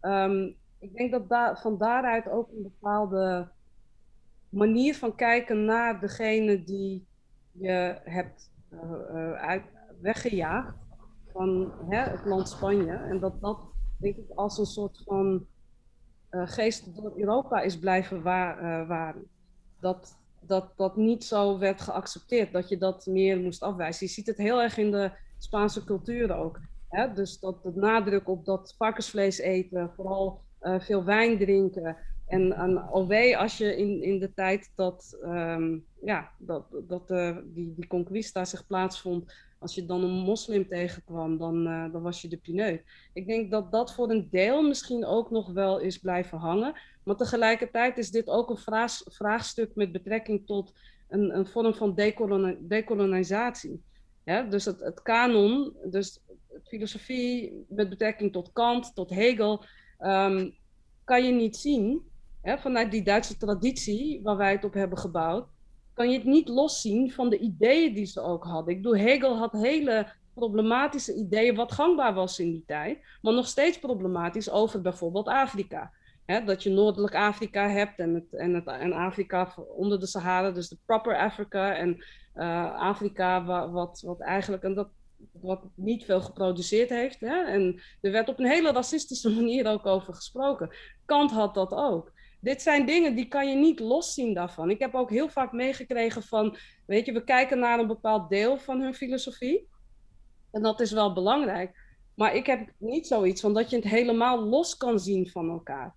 Um, 0.00 0.56
ik 0.78 0.94
denk 0.94 1.10
dat 1.10 1.28
da 1.28 1.56
van 1.56 1.78
daaruit 1.78 2.28
ook 2.28 2.50
een 2.50 2.62
bepaalde 2.62 3.48
manier 4.48 4.94
van 4.94 5.14
kijken 5.14 5.64
naar 5.64 6.00
degene 6.00 6.64
die 6.64 7.06
je 7.52 8.00
hebt 8.04 8.50
uh, 8.70 9.32
uit, 9.32 9.62
weggejaagd 10.00 10.81
van 11.32 11.72
hè, 11.88 12.10
het 12.10 12.24
land 12.24 12.48
Spanje. 12.48 12.92
En 12.92 13.20
dat 13.20 13.40
dat, 13.40 13.58
denk 13.98 14.16
ik, 14.16 14.30
als 14.34 14.58
een 14.58 14.66
soort 14.66 15.02
van 15.04 15.46
uh, 16.30 16.42
geest 16.44 16.96
door 16.96 17.12
Europa 17.16 17.60
is 17.60 17.78
blijven 17.78 18.22
waar, 18.22 18.86
waren. 18.86 19.24
Dat, 19.80 20.18
dat 20.40 20.72
dat 20.76 20.96
niet 20.96 21.24
zo 21.24 21.58
werd 21.58 21.80
geaccepteerd, 21.80 22.52
dat 22.52 22.68
je 22.68 22.78
dat 22.78 23.06
meer 23.06 23.40
moest 23.40 23.62
afwijzen. 23.62 24.06
Je 24.06 24.12
ziet 24.12 24.26
het 24.26 24.36
heel 24.36 24.62
erg 24.62 24.76
in 24.76 24.90
de 24.90 25.10
Spaanse 25.38 25.84
cultuur 25.84 26.36
ook. 26.36 26.60
Hè? 26.88 27.12
Dus 27.12 27.40
dat 27.40 27.62
de 27.62 27.72
nadruk 27.74 28.28
op 28.28 28.44
dat 28.44 28.74
varkensvlees 28.78 29.38
eten, 29.38 29.92
vooral 29.96 30.40
uh, 30.62 30.80
veel 30.80 31.04
wijn 31.04 31.38
drinken. 31.38 31.96
En, 32.32 32.52
en 32.52 32.88
alweer 32.88 33.36
als 33.36 33.58
je 33.58 33.76
in, 33.76 34.02
in 34.02 34.18
de 34.18 34.34
tijd 34.34 34.72
dat, 34.74 35.18
um, 35.24 35.84
ja, 36.02 36.30
dat, 36.38 36.64
dat 36.88 37.08
die, 37.44 37.74
die 37.74 37.86
conquista 37.86 38.44
zich 38.44 38.66
plaatsvond, 38.66 39.32
als 39.58 39.74
je 39.74 39.86
dan 39.86 40.02
een 40.02 40.24
moslim 40.24 40.68
tegenkwam, 40.68 41.38
dan, 41.38 41.66
uh, 41.66 41.92
dan 41.92 42.02
was 42.02 42.22
je 42.22 42.28
de 42.28 42.36
pineut. 42.36 42.82
Ik 43.12 43.26
denk 43.26 43.50
dat 43.50 43.72
dat 43.72 43.94
voor 43.94 44.10
een 44.10 44.28
deel 44.30 44.62
misschien 44.62 45.04
ook 45.04 45.30
nog 45.30 45.52
wel 45.52 45.78
is 45.78 45.98
blijven 45.98 46.38
hangen. 46.38 46.74
Maar 47.02 47.16
tegelijkertijd 47.16 47.98
is 47.98 48.10
dit 48.10 48.28
ook 48.28 48.50
een 48.50 48.56
vraag, 48.56 48.92
vraagstuk 49.04 49.74
met 49.74 49.92
betrekking 49.92 50.46
tot 50.46 50.72
een, 51.08 51.36
een 51.36 51.46
vorm 51.46 51.74
van 51.74 51.94
decolonisatie. 52.60 53.82
Ja, 54.24 54.42
dus 54.42 54.64
het, 54.64 54.80
het 54.80 55.02
kanon, 55.02 55.76
dus 55.84 56.20
filosofie 56.64 57.64
met 57.68 57.88
betrekking 57.88 58.32
tot 58.32 58.52
Kant, 58.52 58.94
tot 58.94 59.10
Hegel, 59.10 59.64
um, 60.00 60.54
kan 61.04 61.24
je 61.24 61.32
niet 61.32 61.56
zien 61.56 62.10
hè, 62.42 62.58
vanuit 62.58 62.90
die 62.90 63.02
Duitse 63.02 63.36
traditie 63.36 64.20
waar 64.22 64.36
wij 64.36 64.52
het 64.52 64.64
op 64.64 64.74
hebben 64.74 64.98
gebouwd 64.98 65.46
kan 65.94 66.10
je 66.10 66.16
het 66.16 66.26
niet 66.26 66.48
loszien 66.48 67.12
van 67.12 67.30
de 67.30 67.38
ideeën 67.38 67.94
die 67.94 68.06
ze 68.06 68.20
ook 68.20 68.44
hadden. 68.44 68.74
Ik 68.74 68.82
bedoel, 68.82 68.98
Hegel 68.98 69.36
had 69.36 69.52
hele 69.52 70.06
problematische 70.34 71.14
ideeën 71.14 71.54
wat 71.54 71.72
gangbaar 71.72 72.14
was 72.14 72.38
in 72.38 72.50
die 72.50 72.64
tijd, 72.66 72.98
maar 73.20 73.34
nog 73.34 73.46
steeds 73.46 73.78
problematisch 73.78 74.50
over 74.50 74.80
bijvoorbeeld 74.80 75.28
Afrika. 75.28 75.92
dat 76.44 76.62
je 76.62 76.70
Noordelijk 76.70 77.14
Afrika 77.14 77.68
hebt 77.68 77.98
en, 77.98 78.14
het, 78.14 78.34
en, 78.34 78.54
het, 78.54 78.66
en 78.66 78.92
Afrika 78.92 79.54
onder 79.76 80.00
de 80.00 80.06
Sahara, 80.06 80.50
dus 80.50 80.68
de 80.68 80.78
proper 80.86 81.16
Africa 81.16 81.74
en 81.74 82.04
uh, 82.34 82.74
Afrika 82.74 83.44
wat, 83.70 84.00
wat 84.00 84.20
eigenlijk 84.20 84.62
en 84.62 84.74
dat, 84.74 84.88
wat 85.32 85.62
niet 85.74 86.04
veel 86.04 86.20
geproduceerd 86.20 86.88
heeft. 86.88 87.20
Hè? 87.20 87.44
En 87.44 87.80
er 88.00 88.12
werd 88.12 88.28
op 88.28 88.38
een 88.38 88.46
hele 88.46 88.72
racistische 88.72 89.30
manier 89.40 89.66
ook 89.66 89.86
over 89.86 90.14
gesproken. 90.14 90.70
Kant 91.04 91.30
had 91.30 91.54
dat 91.54 91.72
ook 91.72 92.12
dit 92.42 92.62
zijn 92.62 92.86
dingen 92.86 93.14
die 93.14 93.28
kan 93.28 93.48
je 93.48 93.56
niet 93.56 93.80
loszien 93.80 94.34
daarvan. 94.34 94.70
Ik 94.70 94.78
heb 94.78 94.94
ook 94.94 95.10
heel 95.10 95.28
vaak 95.28 95.52
meegekregen 95.52 96.22
van, 96.22 96.56
weet 96.86 97.06
je, 97.06 97.12
we 97.12 97.24
kijken 97.24 97.58
naar 97.58 97.78
een 97.78 97.86
bepaald 97.86 98.28
deel 98.28 98.58
van 98.58 98.80
hun 98.80 98.94
filosofie. 98.94 99.68
En 100.50 100.62
dat 100.62 100.80
is 100.80 100.92
wel 100.92 101.12
belangrijk. 101.12 101.80
Maar 102.14 102.34
ik 102.34 102.46
heb 102.46 102.72
niet 102.78 103.06
zoiets 103.06 103.40
van 103.40 103.54
dat 103.54 103.70
je 103.70 103.76
het 103.76 103.84
helemaal 103.84 104.42
los 104.44 104.76
kan 104.76 104.98
zien 105.00 105.30
van 105.30 105.50
elkaar. 105.50 105.94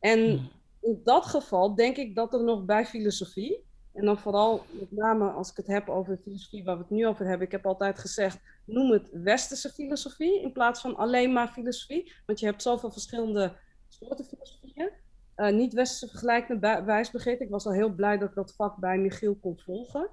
En 0.00 0.18
hmm. 0.18 0.50
in 0.80 1.00
dat 1.04 1.26
geval 1.26 1.74
denk 1.74 1.96
ik 1.96 2.14
dat 2.14 2.34
er 2.34 2.44
nog 2.44 2.64
bij 2.64 2.86
filosofie, 2.86 3.64
en 3.92 4.04
dan 4.04 4.18
vooral 4.18 4.64
met 4.70 4.92
name 4.92 5.30
als 5.30 5.50
ik 5.50 5.56
het 5.56 5.66
heb 5.66 5.88
over 5.88 6.18
filosofie 6.22 6.64
waar 6.64 6.76
we 6.76 6.82
het 6.82 6.90
nu 6.90 7.06
over 7.06 7.26
hebben, 7.26 7.46
ik 7.46 7.52
heb 7.52 7.66
altijd 7.66 7.98
gezegd, 7.98 8.38
noem 8.64 8.90
het 8.90 9.08
westerse 9.12 9.70
filosofie 9.70 10.42
in 10.42 10.52
plaats 10.52 10.80
van 10.80 10.96
alleen 10.96 11.32
maar 11.32 11.48
filosofie, 11.48 12.12
want 12.26 12.40
je 12.40 12.46
hebt 12.46 12.62
zoveel 12.62 12.90
verschillende 12.90 13.56
soorten 13.88 14.24
filosofieën. 14.24 15.04
Uh, 15.36 15.52
niet 15.52 15.72
westerse 15.72 16.08
vergelijkende 16.08 16.82
wijsbegrip. 16.84 17.40
Ik 17.40 17.50
was 17.50 17.66
al 17.66 17.72
heel 17.72 17.94
blij 17.94 18.18
dat 18.18 18.28
ik 18.28 18.34
dat 18.34 18.54
vak 18.54 18.76
bij 18.76 18.98
Michiel 18.98 19.34
kon 19.34 19.58
volgen. 19.58 20.08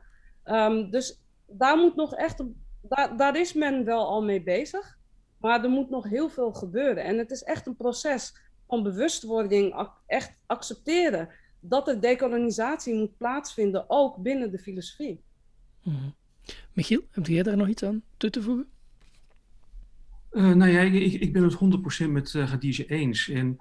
Um, 0.46 0.90
dus 0.90 1.22
daar 1.48 1.78
moet 1.78 1.96
nog 1.96 2.16
echt, 2.16 2.44
daar, 2.82 3.18
daar 3.18 3.38
is 3.38 3.54
men 3.54 3.86
wel 3.86 4.08
al 4.08 4.24
mee 4.24 4.44
bezig. 4.44 4.98
Maar 5.38 5.64
er 5.64 5.70
moet 5.70 5.90
nog 5.90 6.10
heel 6.10 6.30
veel 6.30 6.54
gebeuren. 6.54 7.04
En 7.04 7.18
het 7.18 7.32
is 7.32 7.44
echt 7.44 7.68
een 7.68 7.76
proces 7.76 8.36
van 8.68 8.84
bewustwording, 8.84 9.90
echt 10.06 10.36
accepteren 10.46 11.30
dat 11.60 11.88
er 11.88 12.02
decolonisatie 12.02 12.94
moet 12.94 13.18
plaatsvinden, 13.18 13.86
ook 13.88 14.18
binnen 14.18 14.52
de 14.52 14.60
filosofie. 14.60 15.24
Mm 15.84 16.14
Michiel, 16.74 17.02
heb 17.12 17.28
jij 17.28 17.44
daar 17.44 17.58
nog 17.58 17.68
iets 17.68 17.84
aan 17.84 18.04
toe 18.18 18.30
te 18.30 18.42
voegen? 18.42 18.68
Uh, 20.32 20.54
nou 20.54 20.72
ja, 20.72 20.82
ik, 20.82 21.14
ik, 21.14 21.34
ben 21.34 21.44
het 21.44 22.06
100% 22.06 22.10
met 22.10 22.34
uh, 22.34 22.46
Khadija 22.46 22.86
eens. 22.86 23.30
En 23.30 23.58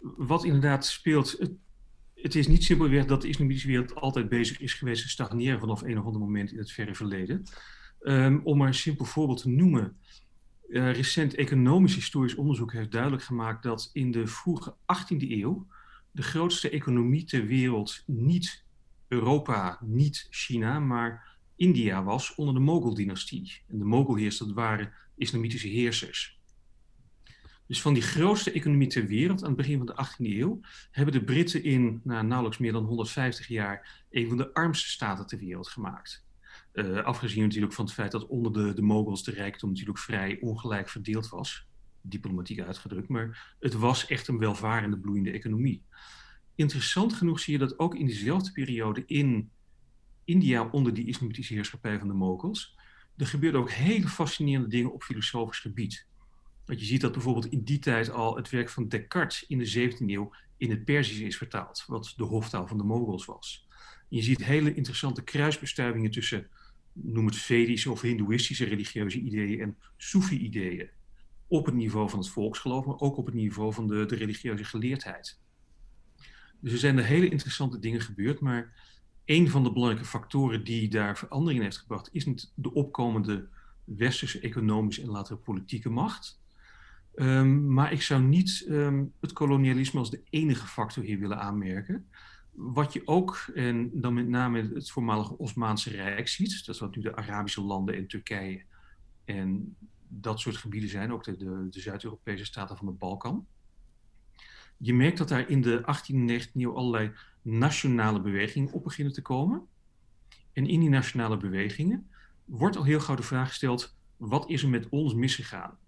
wat 0.00 0.44
inderdaad 0.44 0.86
speelt, 0.86 1.36
het, 1.38 1.52
het 2.14 2.34
is 2.34 2.46
niet 2.46 2.64
simpelweg 2.64 3.04
dat 3.04 3.22
de 3.22 3.28
islamitische 3.28 3.68
wereld 3.68 3.94
altijd 3.94 4.28
bezig 4.28 4.60
is 4.60 4.74
geweest 4.74 5.02
te 5.02 5.08
stagneren 5.08 5.60
vanaf 5.60 5.82
een 5.82 5.98
of 5.98 6.04
ander 6.04 6.20
moment 6.20 6.52
in 6.52 6.58
het 6.58 6.72
verre 6.72 6.94
verleden. 6.94 7.42
Um, 8.00 8.40
om 8.44 8.58
maar 8.58 8.66
een 8.66 8.74
simpel 8.74 9.04
voorbeeld 9.04 9.40
te 9.42 9.48
noemen. 9.48 9.96
Uh, 10.68 10.92
recent 10.92 11.34
economisch 11.34 11.94
historisch 11.94 12.34
onderzoek 12.34 12.72
heeft 12.72 12.92
duidelijk 12.92 13.22
gemaakt 13.22 13.62
dat 13.62 13.90
in 13.92 14.10
de 14.10 14.26
vroege 14.26 14.74
18e 14.74 15.16
eeuw 15.18 15.66
de 16.10 16.22
grootste 16.22 16.70
economie 16.70 17.24
ter 17.24 17.46
wereld 17.46 18.02
niet 18.06 18.64
Europa, 19.08 19.78
niet 19.82 20.26
China, 20.30 20.80
maar 20.80 21.36
India 21.56 22.02
was 22.02 22.34
onder 22.34 22.54
de 22.54 22.60
Mogul-dynastie. 22.60 23.62
En 23.68 23.78
de 23.78 23.84
Mogulheers, 23.84 24.38
dat 24.38 24.52
waren 24.52 24.92
islamitische 25.16 25.68
heersers. 25.68 26.37
Dus 27.68 27.80
van 27.80 27.94
die 27.94 28.02
grootste 28.02 28.52
economie 28.52 28.88
ter 28.88 29.06
wereld 29.06 29.42
aan 29.42 29.48
het 29.48 29.56
begin 29.56 29.78
van 29.78 29.86
de 29.86 30.06
18e 30.06 30.38
eeuw 30.38 30.60
hebben 30.90 31.14
de 31.14 31.24
Britten 31.24 31.64
in 31.64 32.00
nou, 32.04 32.26
nauwelijks 32.26 32.58
meer 32.58 32.72
dan 32.72 32.84
150 32.84 33.46
jaar 33.46 34.04
een 34.10 34.28
van 34.28 34.36
de 34.36 34.54
armste 34.54 34.88
staten 34.88 35.26
ter 35.26 35.38
wereld 35.38 35.68
gemaakt. 35.68 36.26
Uh, 36.72 37.04
afgezien 37.04 37.42
natuurlijk 37.42 37.72
van 37.72 37.84
het 37.84 37.94
feit 37.94 38.12
dat 38.12 38.26
onder 38.26 38.52
de, 38.52 38.74
de 38.74 39.20
de 39.24 39.30
rijkdom 39.30 39.70
natuurlijk 39.70 39.98
vrij 39.98 40.38
ongelijk 40.40 40.88
verdeeld 40.88 41.28
was. 41.28 41.66
Diplomatiek 42.00 42.60
uitgedrukt, 42.60 43.08
maar 43.08 43.56
het 43.60 43.74
was 43.74 44.06
echt 44.06 44.28
een 44.28 44.38
welvarende, 44.38 44.98
bloeiende 44.98 45.30
economie. 45.30 45.82
Interessant 46.54 47.12
genoeg 47.12 47.40
zie 47.40 47.52
je 47.52 47.58
dat 47.58 47.78
ook 47.78 47.94
in 47.94 48.06
diezelfde 48.06 48.52
periode 48.52 49.02
in 49.06 49.50
India 50.24 50.68
onder 50.70 50.94
die 50.94 51.06
islamitische 51.06 51.54
heerschappij 51.54 51.98
van 51.98 52.08
de 52.08 52.14
moguls, 52.14 52.76
er 53.16 53.26
gebeurden 53.26 53.60
ook 53.60 53.70
hele 53.70 54.08
fascinerende 54.08 54.68
dingen 54.68 54.92
op 54.92 55.02
filosofisch 55.02 55.60
gebied. 55.60 56.06
Want 56.68 56.80
je 56.80 56.86
ziet 56.86 57.00
dat 57.00 57.12
bijvoorbeeld 57.12 57.46
in 57.46 57.64
die 57.64 57.78
tijd 57.78 58.10
al 58.10 58.36
het 58.36 58.50
werk 58.50 58.68
van 58.68 58.88
Descartes 58.88 59.44
in 59.46 59.58
de 59.58 59.90
17e 59.92 60.06
eeuw 60.06 60.34
in 60.56 60.70
het 60.70 60.84
Perzisch 60.84 61.20
is 61.20 61.36
vertaald, 61.36 61.84
wat 61.86 62.14
de 62.16 62.24
hoftaal 62.24 62.66
van 62.66 62.78
de 62.78 62.84
moguls 62.84 63.24
was. 63.24 63.66
je 64.08 64.22
ziet 64.22 64.44
hele 64.44 64.74
interessante 64.74 65.22
kruisbestuivingen 65.22 66.10
tussen 66.10 66.48
noem 66.92 67.26
het 67.26 67.36
Vedische 67.36 67.90
of 67.90 68.00
Hindoeïstische 68.00 68.64
religieuze 68.64 69.18
ideeën 69.18 69.60
en 69.60 69.76
Soefi-ideeën. 69.96 70.88
Op 71.46 71.66
het 71.66 71.74
niveau 71.74 72.10
van 72.10 72.18
het 72.18 72.28
volksgeloof, 72.28 72.86
maar 72.86 72.98
ook 72.98 73.16
op 73.16 73.26
het 73.26 73.34
niveau 73.34 73.72
van 73.72 73.86
de, 73.86 74.06
de 74.06 74.16
religieuze 74.16 74.64
geleerdheid. 74.64 75.38
Dus 76.60 76.72
er 76.72 76.78
zijn 76.78 76.98
er 76.98 77.04
hele 77.04 77.28
interessante 77.28 77.78
dingen 77.78 78.00
gebeurd, 78.00 78.40
maar 78.40 78.72
een 79.24 79.50
van 79.50 79.64
de 79.64 79.72
belangrijke 79.72 80.08
factoren 80.08 80.64
die 80.64 80.88
daar 80.88 81.18
verandering 81.18 81.62
heeft 81.62 81.78
gebracht, 81.78 82.08
is 82.12 82.26
niet 82.26 82.52
de 82.54 82.74
opkomende 82.74 83.48
westerse 83.84 84.40
economische 84.40 85.02
en 85.02 85.08
later 85.08 85.36
politieke 85.36 85.90
macht. 85.90 86.40
Um, 87.14 87.72
maar 87.72 87.92
ik 87.92 88.02
zou 88.02 88.22
niet 88.22 88.66
um, 88.68 89.12
het 89.20 89.32
kolonialisme 89.32 89.98
als 89.98 90.10
de 90.10 90.22
enige 90.30 90.66
factor 90.66 91.04
hier 91.04 91.18
willen 91.18 91.40
aanmerken. 91.40 92.08
Wat 92.52 92.92
je 92.92 93.02
ook, 93.04 93.50
en 93.54 93.90
dan 94.00 94.14
met 94.14 94.28
name 94.28 94.70
het 94.74 94.90
voormalige 94.90 95.38
Osmaanse 95.38 95.90
Rijk 95.90 96.28
ziet, 96.28 96.66
dat 96.66 96.74
is 96.74 96.80
wat 96.80 96.96
nu 96.96 97.02
de 97.02 97.16
Arabische 97.16 97.62
landen 97.62 97.96
en 97.96 98.06
Turkije 98.06 98.62
en 99.24 99.76
dat 100.08 100.40
soort 100.40 100.56
gebieden 100.56 100.90
zijn, 100.90 101.12
ook 101.12 101.24
de, 101.24 101.36
de, 101.36 101.66
de 101.70 101.80
Zuid-Europese 101.80 102.44
staten 102.44 102.76
van 102.76 102.86
de 102.86 102.92
Balkan. 102.92 103.46
Je 104.76 104.94
merkt 104.94 105.18
dat 105.18 105.28
daar 105.28 105.48
in 105.48 105.60
de 105.60 105.80
18e 105.80 106.14
en 106.14 106.40
19e 106.40 106.52
eeuw 106.52 106.74
allerlei 106.74 107.12
nationale 107.42 108.20
bewegingen 108.20 108.72
op 108.72 108.84
beginnen 108.84 109.14
te 109.14 109.22
komen. 109.22 109.66
En 110.52 110.66
in 110.66 110.80
die 110.80 110.88
nationale 110.88 111.36
bewegingen 111.36 112.10
wordt 112.44 112.76
al 112.76 112.84
heel 112.84 113.00
gauw 113.00 113.16
de 113.16 113.22
vraag 113.22 113.48
gesteld: 113.48 113.96
wat 114.16 114.50
is 114.50 114.62
er 114.62 114.68
met 114.68 114.88
ons 114.88 115.14
misgegaan? 115.14 115.78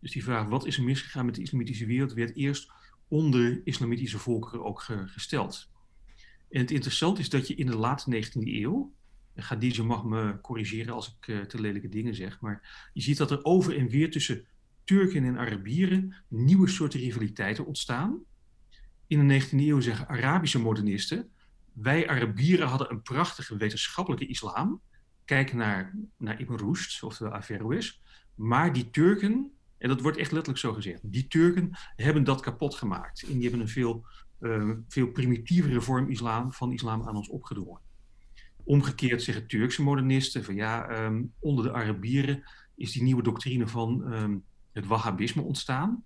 Dus 0.00 0.12
die 0.12 0.24
vraag: 0.24 0.48
wat 0.48 0.66
is 0.66 0.76
er 0.76 0.84
misgegaan 0.84 1.26
met 1.26 1.34
de 1.34 1.42
islamitische 1.42 1.86
wereld? 1.86 2.12
werd 2.12 2.36
eerst 2.36 2.72
onder 3.08 3.60
islamitische 3.64 4.18
volkeren 4.18 4.64
ook 4.64 4.82
gesteld. 5.06 5.70
En 6.50 6.60
het 6.60 6.70
interessante 6.70 7.20
is 7.20 7.28
dat 7.28 7.48
je 7.48 7.54
in 7.54 7.66
de 7.66 7.76
late 7.76 8.24
19e 8.24 8.30
eeuw, 8.42 8.92
Khadija 9.34 9.82
mag 9.82 10.04
me 10.04 10.38
corrigeren 10.40 10.94
als 10.94 11.16
ik 11.18 11.26
uh, 11.26 11.40
te 11.40 11.60
lelijke 11.60 11.88
dingen 11.88 12.14
zeg, 12.14 12.40
maar 12.40 12.88
je 12.92 13.02
ziet 13.02 13.16
dat 13.16 13.30
er 13.30 13.44
over 13.44 13.78
en 13.78 13.88
weer 13.88 14.10
tussen 14.10 14.46
Turken 14.84 15.24
en 15.24 15.38
Arabieren 15.38 16.14
nieuwe 16.28 16.68
soorten 16.68 17.00
rivaliteiten 17.00 17.66
ontstaan. 17.66 18.18
In 19.06 19.28
de 19.28 19.40
19e 19.40 19.50
eeuw 19.50 19.80
zeggen 19.80 20.08
Arabische 20.08 20.58
modernisten, 20.58 21.30
wij 21.72 22.08
Arabieren 22.08 22.68
hadden 22.68 22.90
een 22.90 23.02
prachtige 23.02 23.56
wetenschappelijke 23.56 24.26
islam. 24.26 24.80
Kijk 25.24 25.52
naar, 25.52 25.94
naar 26.16 26.40
Ibn 26.40 26.54
Rushd, 26.54 27.02
oftewel 27.02 27.32
Averroes. 27.32 28.00
Maar 28.34 28.72
die 28.72 28.90
Turken, 28.90 29.52
en 29.80 29.88
dat 29.88 30.00
wordt 30.00 30.16
echt 30.16 30.32
letterlijk 30.32 30.64
zo 30.64 30.72
gezegd, 30.72 31.00
die 31.02 31.26
Turken 31.26 31.70
hebben 31.96 32.24
dat 32.24 32.40
kapot 32.40 32.74
gemaakt. 32.74 33.22
En 33.22 33.32
die 33.32 33.42
hebben 33.42 33.60
een 33.60 33.68
veel 33.68 34.06
uh, 34.40 34.70
veel 34.88 35.06
primitievere 35.06 35.80
vorm 35.80 36.10
islam, 36.10 36.52
van 36.52 36.72
islam 36.72 37.08
aan 37.08 37.16
ons 37.16 37.28
opgedrongen. 37.28 37.80
Omgekeerd 38.64 39.22
zeggen 39.22 39.46
Turkse 39.46 39.82
modernisten 39.82 40.44
van 40.44 40.54
ja, 40.54 41.04
um, 41.04 41.32
onder 41.38 41.64
de 41.64 41.72
Arabieren 41.72 42.42
is 42.74 42.92
die 42.92 43.02
nieuwe 43.02 43.22
doctrine 43.22 43.66
van 43.66 44.12
um, 44.12 44.44
het 44.72 44.86
Wahhabisme 44.86 45.42
ontstaan. 45.42 46.04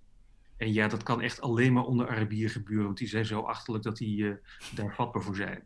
En 0.56 0.72
ja, 0.72 0.88
dat 0.88 1.02
kan 1.02 1.20
echt 1.20 1.40
alleen 1.40 1.72
maar 1.72 1.84
onder 1.84 2.08
Arabieren 2.08 2.50
gebeuren, 2.50 2.84
want 2.84 2.98
die 2.98 3.08
zijn 3.08 3.26
zo 3.26 3.40
achterlijk 3.40 3.84
dat 3.84 3.96
die 3.96 4.18
uh, 4.18 4.34
daar 4.74 4.94
vatbaar 4.94 5.22
voor 5.22 5.36
zijn. 5.36 5.62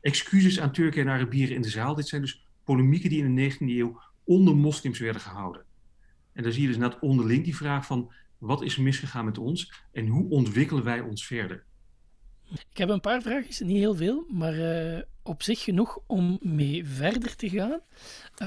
Excuses 0.00 0.60
aan 0.60 0.72
Turken 0.72 1.02
en 1.02 1.08
Arabieren 1.08 1.54
in 1.54 1.62
de 1.62 1.68
zaal. 1.68 1.94
Dit 1.94 2.08
zijn 2.08 2.20
dus 2.20 2.46
polemieken 2.64 3.10
die 3.10 3.24
in 3.24 3.34
de 3.34 3.52
19e 3.52 3.58
eeuw 3.58 4.00
onder 4.24 4.56
moslims 4.56 4.98
werden 4.98 5.22
gehouden. 5.22 5.64
En 6.32 6.42
dan 6.42 6.52
zie 6.52 6.62
je 6.62 6.68
dus 6.68 6.76
net 6.76 6.98
onderling 6.98 7.44
die 7.44 7.56
vraag 7.56 7.86
van 7.86 8.12
wat 8.38 8.62
is 8.62 8.76
misgegaan 8.76 9.24
met 9.24 9.38
ons 9.38 9.72
en 9.92 10.06
hoe 10.06 10.30
ontwikkelen 10.30 10.84
wij 10.84 11.00
ons 11.00 11.26
verder? 11.26 11.64
Ik 12.50 12.76
heb 12.76 12.88
een 12.88 13.00
paar 13.00 13.22
vragen, 13.22 13.66
niet 13.66 13.76
heel 13.76 13.94
veel, 13.94 14.24
maar 14.28 14.54
uh, 14.54 14.98
op 15.22 15.42
zich 15.42 15.60
genoeg 15.60 15.98
om 16.06 16.38
mee 16.42 16.86
verder 16.86 17.36
te 17.36 17.48
gaan. 17.48 17.80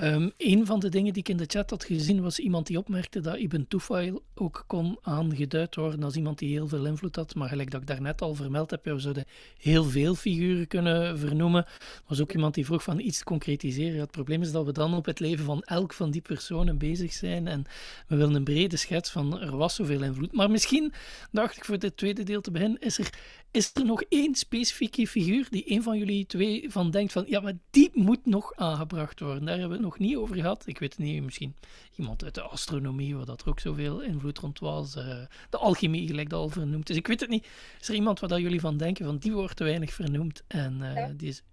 Um, 0.04 0.32
een 0.38 0.66
van 0.66 0.80
de 0.80 0.90
dingen 0.90 1.14
die 1.14 1.22
ik 1.22 1.30
in 1.30 1.38
de 1.38 1.46
chat 1.48 1.70
had 1.70 1.84
gezien 1.84 2.22
was 2.22 2.40
iemand 2.40 2.68
die 2.68 2.78
opmerkte 2.78 3.20
dat 3.20 3.38
Ibn 3.38 3.66
Tufail 3.68 4.24
ook 4.36 4.64
kon 4.68 4.98
aangeduid 5.02 5.76
worden 5.76 6.04
als 6.04 6.16
iemand 6.16 6.40
die 6.40 6.50
heel 6.50 6.68
veel 6.68 6.86
invloed 6.86 7.16
had. 7.16 7.36
Maar 7.36 7.50
gelijk 7.50 7.72
dat 7.72 7.82
ik 7.82 7.88
daarnet 7.88 8.22
al 8.22 8.36
vermeld 8.36 8.72
heb, 8.72 8.86
we 8.86 9.00
zouden 9.00 9.26
heel 9.58 9.84
veel 9.84 10.16
figuren 10.16 10.68
kunnen 10.68 11.20
vernoemen. 11.20 11.66
Er 11.66 12.02
was 12.08 12.22
ook 12.22 12.34
iemand 12.34 12.54
die 12.54 12.66
vroeg 12.66 12.84
van 12.84 13.00
iets 13.00 13.18
te 13.18 13.24
concretiseren. 13.24 14.00
het 14.00 14.12
probleem 14.12 14.42
is 14.42 14.52
dat 14.52 14.66
we 14.66 14.72
dan 14.72 14.94
op 14.94 15.06
het 15.06 15.20
leven 15.20 15.46
van 15.46 15.62
elk 15.62 15.94
van 15.94 16.12
die 16.12 16.22
personen 16.22 16.78
bezig 16.78 17.14
zijn 17.14 17.48
en 17.48 17.66
we 18.08 18.16
willen 18.16 18.36
een 18.36 18.44
brede 18.44 18.78
schets 18.78 19.10
van 19.12 19.40
er 19.40 19.58
was 19.58 19.76
zoveel 19.76 20.04
invloed. 20.04 20.32
Maar 20.32 20.52
misschien, 20.52 20.94
dacht 21.32 21.58
ik 21.58 21.66
voor 21.66 21.80
dit 21.80 21.98
tweede 21.98 22.24
deel 22.24 22.42
te 22.42 22.52
beginnen, 22.52 22.80
is 22.80 22.98
er, 22.98 23.10
is 23.54 23.72
er 23.74 23.86
nog 23.86 24.04
één 24.10 24.36
specifieke 24.36 25.08
figuur 25.08 25.48
die 25.50 25.72
een 25.72 25.84
van 25.84 25.98
jullie 25.98 26.26
twee 26.26 26.72
van 26.72 26.92
denkt 26.92 27.12
van 27.12 27.24
ja, 27.28 27.40
maar 27.40 27.54
die 27.70 27.90
moet 27.94 28.26
nog 28.26 28.56
aangebracht 28.56 29.20
worden. 29.20 29.46
Daar 29.46 29.60
hebben 29.60 29.78
we 29.78 29.84
het 29.84 29.84
nog 29.84 30.00
niet 30.00 30.16
over 30.16 30.36
gehad. 30.36 30.68
Ik 30.68 30.80
weet 30.80 30.92
het 30.92 31.06
niet, 31.06 31.24
misschien 31.24 31.56
iemand 31.96 32.24
uit 32.24 32.36
de 32.36 32.42
astronomie, 32.42 33.16
waar 33.16 33.26
dat 33.26 33.42
er 33.42 33.50
ook 33.50 33.60
zoveel 33.60 34.02
invloed 34.02 34.38
rond 34.38 34.60
was. 34.60 34.96
Uh, 34.96 35.26
de 35.50 35.58
alchemie, 35.58 36.08
gelijk 36.08 36.30
dat 36.30 36.40
al 36.40 36.50
vernoemd 36.50 36.90
is. 36.90 36.96
Ik 36.96 37.08
weet 37.08 37.20
het 37.20 37.30
niet. 37.30 37.48
Is 37.80 37.88
er 37.88 37.96
iemand 37.96 38.20
waar 38.20 38.40
jullie 38.40 38.60
van 38.60 38.78
denken 38.78 39.06
van 39.06 39.18
die 39.18 39.34
wordt 39.34 39.56
te 39.56 39.64
weinig 39.64 39.94
vernoemd 39.94 40.44
en 40.48 40.80
uh, 40.82 41.06
die 41.18 41.28
is... 41.28 41.44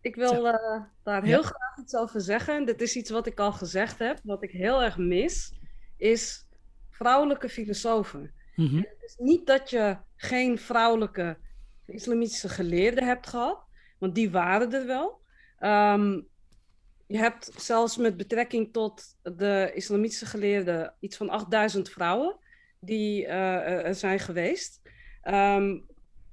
Ik 0.00 0.14
wil 0.14 0.46
uh, 0.46 0.82
daar 1.02 1.22
heel 1.22 1.42
ja. 1.42 1.46
graag 1.46 1.78
iets 1.78 1.94
over 1.94 2.20
zeggen. 2.20 2.66
Dit 2.66 2.80
is 2.80 2.96
iets 2.96 3.10
wat 3.10 3.26
ik 3.26 3.40
al 3.40 3.52
gezegd 3.52 3.98
heb. 3.98 4.20
Wat 4.22 4.42
ik 4.42 4.50
heel 4.50 4.82
erg 4.82 4.96
mis, 4.96 5.52
is 5.96 6.46
vrouwelijke 6.90 7.48
filosofen. 7.48 8.40
-hmm. 8.54 8.76
Het 8.76 9.02
is 9.06 9.16
niet 9.18 9.46
dat 9.46 9.70
je 9.70 9.96
geen 10.16 10.58
vrouwelijke 10.58 11.38
islamitische 11.86 12.48
geleerden 12.48 13.04
hebt 13.04 13.26
gehad, 13.26 13.64
want 13.98 14.14
die 14.14 14.30
waren 14.30 14.72
er 14.72 14.86
wel. 14.86 15.20
Um, 15.60 16.28
je 17.06 17.18
hebt 17.18 17.52
zelfs 17.56 17.96
met 17.96 18.16
betrekking 18.16 18.72
tot 18.72 19.04
de 19.22 19.70
islamitische 19.74 20.26
geleerden 20.26 20.94
iets 21.00 21.16
van 21.16 21.28
8000 21.28 21.90
vrouwen 21.90 22.36
die 22.80 23.22
uh, 23.22 23.86
er 23.86 23.94
zijn 23.94 24.18
geweest. 24.18 24.80
Um, 25.24 25.86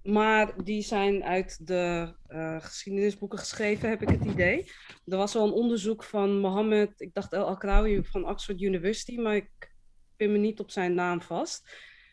maar 0.03 0.63
die 0.63 0.81
zijn 0.81 1.23
uit 1.23 1.67
de 1.67 2.13
uh, 2.29 2.59
geschiedenisboeken 2.59 3.39
geschreven, 3.39 3.89
heb 3.89 4.01
ik 4.01 4.09
het 4.09 4.25
idee. 4.25 4.71
Er 5.05 5.17
was 5.17 5.35
al 5.35 5.47
een 5.47 5.53
onderzoek 5.53 6.03
van 6.03 6.39
Mohammed, 6.39 7.01
ik 7.01 7.13
dacht 7.13 7.33
El 7.33 7.47
Akrawi 7.47 8.03
van 8.03 8.29
Oxford 8.29 8.61
University, 8.61 9.17
maar 9.17 9.35
ik 9.35 9.73
pin 10.15 10.31
me 10.31 10.37
niet 10.37 10.59
op 10.59 10.71
zijn 10.71 10.93
naam 10.93 11.21
vast. 11.21 11.69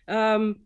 Um, 0.06 0.64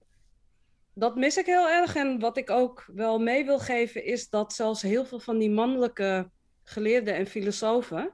dat 0.95 1.17
mis 1.17 1.37
ik 1.37 1.47
heel 1.47 1.69
erg. 1.69 1.97
En 1.97 2.19
wat 2.19 2.37
ik 2.37 2.51
ook 2.51 2.87
wel 2.95 3.19
mee 3.19 3.45
wil 3.45 3.59
geven, 3.59 4.05
is 4.05 4.29
dat 4.29 4.53
zelfs 4.53 4.83
heel 4.83 5.05
veel 5.05 5.21
van 5.21 5.39
die 5.39 5.51
mannelijke 5.51 6.31
geleerden 6.63 7.15
en 7.15 7.27
filosofen, 7.27 8.13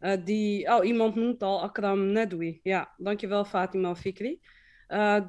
uh, 0.00 0.12
die, 0.24 0.74
oh, 0.74 0.84
iemand 0.84 1.14
noemt 1.14 1.42
al 1.42 1.62
Akram 1.62 2.06
Nedwi. 2.12 2.60
Ja, 2.62 2.94
dankjewel 2.96 3.44
Fatima 3.44 3.94
Fikri. 3.94 4.40
Uh, 4.88 5.20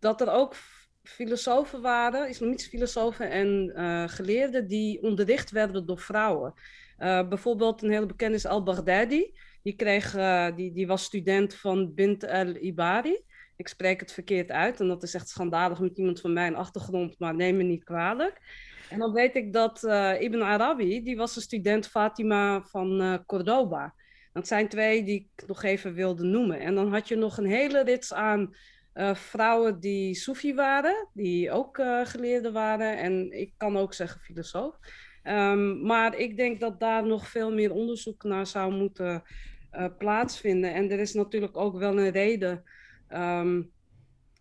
dat 0.00 0.20
er 0.20 0.30
ook 0.30 0.54
filosofen 1.02 1.80
waren, 1.80 2.28
islamitische 2.28 2.70
filosofen 2.70 3.30
en 3.30 3.72
uh, 3.76 4.08
geleerden, 4.08 4.68
die 4.68 5.02
onderricht 5.02 5.50
werden 5.50 5.86
door 5.86 5.98
vrouwen. 5.98 6.54
bijvoorbeeld 7.28 7.82
een 7.82 7.90
hele 7.90 8.06
bekende 8.06 8.36
is 8.36 8.46
al-Baghdadi. 8.46 9.34
Die, 9.62 9.76
kreeg, 9.76 10.10
die, 10.54 10.72
die 10.72 10.86
was 10.86 11.04
student 11.04 11.54
van 11.54 11.94
Bint 11.94 12.22
el-Ibari. 12.22 13.24
Ik 13.56 13.68
spreek 13.68 14.00
het 14.00 14.12
verkeerd 14.12 14.50
uit 14.50 14.80
en 14.80 14.88
dat 14.88 15.02
is 15.02 15.14
echt 15.14 15.28
schandalig 15.28 15.80
met 15.80 15.98
iemand 15.98 16.20
van 16.20 16.32
mijn 16.32 16.54
achtergrond, 16.54 17.18
maar 17.18 17.34
neem 17.34 17.56
me 17.56 17.62
niet 17.62 17.84
kwalijk. 17.84 18.40
En 18.90 18.98
dan 18.98 19.12
weet 19.12 19.34
ik 19.34 19.52
dat 19.52 19.82
uh, 19.82 20.20
Ibn 20.20 20.42
Arabi, 20.42 21.02
die 21.02 21.16
was 21.16 21.36
een 21.36 21.42
student 21.42 21.88
Fatima 21.88 22.62
van 22.62 23.02
uh, 23.02 23.14
Cordoba. 23.26 23.94
Dat 24.32 24.46
zijn 24.46 24.68
twee 24.68 25.04
die 25.04 25.30
ik 25.34 25.46
nog 25.46 25.62
even 25.62 25.94
wilde 25.94 26.24
noemen. 26.24 26.60
En 26.60 26.74
dan 26.74 26.92
had 26.92 27.08
je 27.08 27.16
nog 27.16 27.38
een 27.38 27.46
hele 27.46 27.82
rits 27.82 28.12
aan 28.12 28.54
uh, 28.94 29.14
vrouwen 29.14 29.80
die 29.80 30.14
Soefi 30.14 30.54
waren, 30.54 31.08
die 31.12 31.50
ook 31.50 31.82
geleerden 32.04 32.52
waren. 32.52 32.98
En 32.98 33.40
ik 33.40 33.52
kan 33.56 33.76
ook 33.76 33.94
zeggen 33.94 34.20
filosoof. 34.20 34.78
Um, 35.24 35.82
maar 35.82 36.18
ik 36.18 36.36
denk 36.36 36.60
dat 36.60 36.80
daar 36.80 37.06
nog 37.06 37.28
veel 37.28 37.52
meer 37.52 37.72
onderzoek 37.72 38.22
naar 38.22 38.46
zou 38.46 38.72
moeten 38.72 39.22
plaatsvinden. 39.98 40.74
En 40.74 40.90
er 40.90 40.98
is 40.98 41.12
natuurlijk 41.14 41.56
ook 41.56 41.78
wel 41.78 41.98
een 41.98 42.10
reden 42.10 42.64
um, 43.12 43.72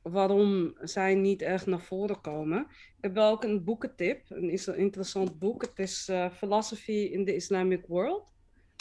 waarom 0.01 0.74
zij 0.82 1.16
niet 1.16 1.41
echt 1.41 1.66
naar 1.66 1.82
voren 1.82 2.22
komen. 2.22 2.59
Ik 2.70 2.97
heb 3.01 3.14
wel 3.14 3.32
ook 3.32 3.43
een 3.43 3.64
boekentip, 3.64 4.26
een 4.30 4.76
interessant 4.76 5.39
boek. 5.39 5.61
Het 5.61 5.80
is 5.80 6.09
uh, 6.09 6.30
Philosophy 6.30 6.91
in 6.91 7.26
the 7.26 7.36
Islamic 7.36 7.86
World 7.88 8.24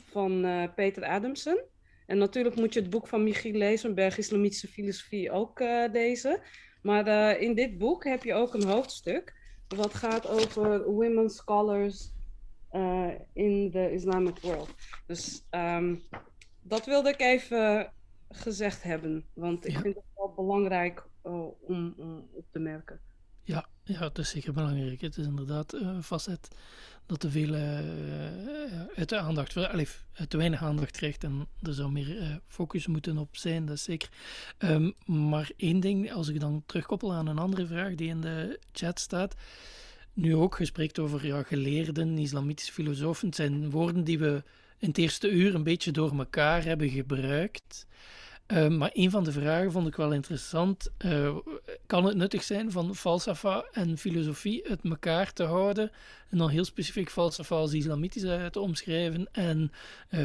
van 0.05 0.45
uh, 0.45 0.65
Peter 0.75 1.05
Adamson. 1.05 1.61
En 2.07 2.19
natuurlijk 2.19 2.57
moet 2.57 2.75
je 2.75 2.81
het 2.81 2.91
boek 2.91 3.09
van 3.09 3.23
Michiel 3.23 3.53
Lezenberg, 3.53 4.19
Islamitische 4.19 4.69
Filosofie, 4.69 5.31
ook 5.31 5.61
uh, 5.61 5.85
lezen. 5.93 6.41
Maar 6.83 7.39
in 7.39 7.55
dit 7.55 7.79
boek 7.79 8.05
heb 8.05 8.25
je 8.25 8.35
ook 8.35 8.55
een 8.55 8.67
hoofdstuk 8.67 9.35
wat 9.69 9.95
gaat 9.95 10.29
over 10.29 10.85
women 10.85 11.31
scholars 11.31 12.13
in 13.33 13.71
the 13.71 13.91
Islamic 13.93 14.39
world. 14.39 14.75
Dus 15.07 15.47
um, 15.51 16.03
dat 16.63 16.87
wilde 16.87 17.09
ik 17.09 17.21
even 17.21 17.93
gezegd 18.37 18.83
hebben. 18.83 19.25
Want 19.33 19.67
ik 19.67 19.79
vind 19.79 19.95
het 19.95 20.05
wel 20.15 20.33
belangrijk 20.37 21.05
uh, 21.27 21.33
om, 21.61 21.95
om, 21.97 22.29
op 22.33 22.45
te 22.51 22.59
merken. 22.59 23.01
Ja, 23.43 23.67
ja, 23.85 24.03
het 24.03 24.19
is 24.19 24.31
zeker 24.31 24.53
belangrijk. 24.53 25.01
Het 25.01 25.17
is 25.17 25.27
inderdaad 25.27 25.73
een 25.73 26.03
facet 26.03 26.49
dat 27.07 27.21
te 27.21 27.31
veel 27.31 27.49
uh, 27.49 27.79
uit 28.95 29.09
de 29.09 29.19
aandacht, 29.19 29.57
allez, 29.57 29.91
te 30.29 30.37
weinig 30.37 30.63
aandacht 30.63 30.91
krijgt 30.91 31.25
en 31.25 31.47
er 31.63 31.75
zou 31.75 31.93
meer 31.93 32.41
focus 32.47 32.87
moeten 32.87 33.19
op 33.19 33.37
zijn, 33.37 33.67
dat 33.67 33.77
is 33.77 33.83
zeker. 33.83 34.09
Um, 34.59 34.95
maar 35.07 35.51
één 35.57 35.81
ding, 35.81 36.13
als 36.13 36.29
ik 36.29 36.41
dan 36.41 36.63
terugkoppel 36.67 37.13
aan 37.13 37.27
een 37.27 37.39
andere 37.39 37.67
vraag 37.67 37.95
die 37.95 38.09
in 38.09 38.21
de 38.21 38.61
chat 38.73 39.01
staat, 39.01 39.35
nu 40.13 40.37
ook 40.37 40.55
gesprek 40.55 40.99
over 40.99 41.27
ja, 41.27 41.43
geleerden, 41.43 42.19
islamitische 42.19 42.73
filosofen, 42.73 43.27
het 43.27 43.37
zijn 43.37 43.71
woorden 43.71 44.05
die 44.05 44.19
we 44.19 44.43
in 44.83 44.89
het 44.89 44.99
eerste 44.99 45.31
uur 45.31 45.55
een 45.55 45.63
beetje 45.63 45.91
door 45.91 46.19
elkaar 46.19 46.65
hebben 46.65 46.89
gebruikt. 46.89 47.87
Uh, 48.47 48.69
maar 48.69 48.91
een 48.93 49.11
van 49.11 49.25
de 49.25 49.33
vragen 49.33 49.73
vond 49.73 49.87
ik 49.87 49.97
wel 49.97 50.13
interessant. 50.13 50.91
Uh, 51.05 51.37
kan 51.87 52.05
het 52.05 52.17
nuttig 52.17 52.43
zijn 52.43 52.71
van 52.71 52.95
falsafa 52.95 53.65
en 53.73 53.99
filosofie 53.99 54.69
uit 54.69 54.81
elkaar 54.85 55.33
te 55.33 55.43
houden? 55.43 55.91
En 56.29 56.39
dan 56.39 56.49
heel 56.49 56.65
specifiek 56.65 57.11
falsafa 57.11 57.57
als 57.57 57.73
islamitisch 57.73 58.23
te 58.51 58.61
omschrijven 58.61 59.29
en 59.33 59.73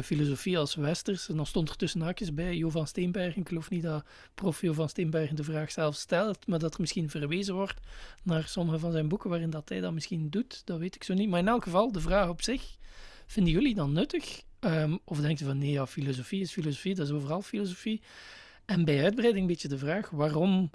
filosofie 0.04 0.58
als 0.58 0.74
westers. 0.74 1.28
En 1.28 1.36
dan 1.36 1.46
stond 1.46 1.68
er 1.68 1.76
tussen 1.76 2.00
haakjes 2.00 2.34
bij 2.34 2.56
Jo 2.56 2.70
van 2.70 2.86
Steenbergen. 2.86 3.40
Ik 3.40 3.48
geloof 3.48 3.70
niet 3.70 3.82
dat 3.82 4.04
prof 4.34 4.60
Jo 4.60 4.72
van 4.72 4.88
Steenbergen 4.88 5.36
de 5.36 5.44
vraag 5.44 5.70
zelf 5.70 5.94
stelt, 5.94 6.46
maar 6.46 6.58
dat 6.58 6.74
er 6.74 6.80
misschien 6.80 7.10
verwezen 7.10 7.54
wordt 7.54 7.80
naar 8.22 8.48
sommige 8.48 8.78
van 8.78 8.92
zijn 8.92 9.08
boeken 9.08 9.30
waarin 9.30 9.50
dat 9.50 9.68
hij 9.68 9.80
dat 9.80 9.92
misschien 9.92 10.30
doet. 10.30 10.62
Dat 10.64 10.78
weet 10.78 10.94
ik 10.94 11.04
zo 11.04 11.14
niet. 11.14 11.28
Maar 11.28 11.40
in 11.40 11.48
elk 11.48 11.62
geval, 11.62 11.92
de 11.92 12.00
vraag 12.00 12.28
op 12.28 12.42
zich. 12.42 12.76
Vinden 13.26 13.52
jullie 13.52 13.74
dan 13.74 13.92
nuttig 13.92 14.42
Um, 14.60 14.98
of 15.04 15.20
denkt 15.20 15.40
u 15.40 15.44
van 15.44 15.58
nee, 15.58 15.70
ja, 15.70 15.86
filosofie 15.86 16.40
is 16.40 16.52
filosofie, 16.52 16.94
dat 16.94 17.06
is 17.06 17.12
overal 17.12 17.42
filosofie. 17.42 18.02
En 18.64 18.84
bij 18.84 19.02
uitbreiding 19.04 19.40
een 19.40 19.50
beetje 19.50 19.68
de 19.68 19.78
vraag, 19.78 20.10
waarom, 20.10 20.70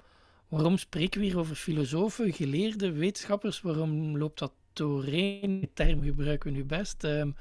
waarom 0.48 0.78
spreken 0.78 1.20
we 1.20 1.26
hier 1.26 1.38
over 1.38 1.56
filosofen, 1.56 2.32
geleerden, 2.32 2.94
wetenschappers? 2.94 3.60
Waarom 3.60 4.18
loopt 4.18 4.38
dat 4.38 4.52
doorheen? 4.72 5.60
De 5.60 5.70
term 5.72 6.02
gebruiken 6.02 6.52
we 6.52 6.56
nu 6.56 6.64
best. 6.64 7.04
Um, 7.04 7.34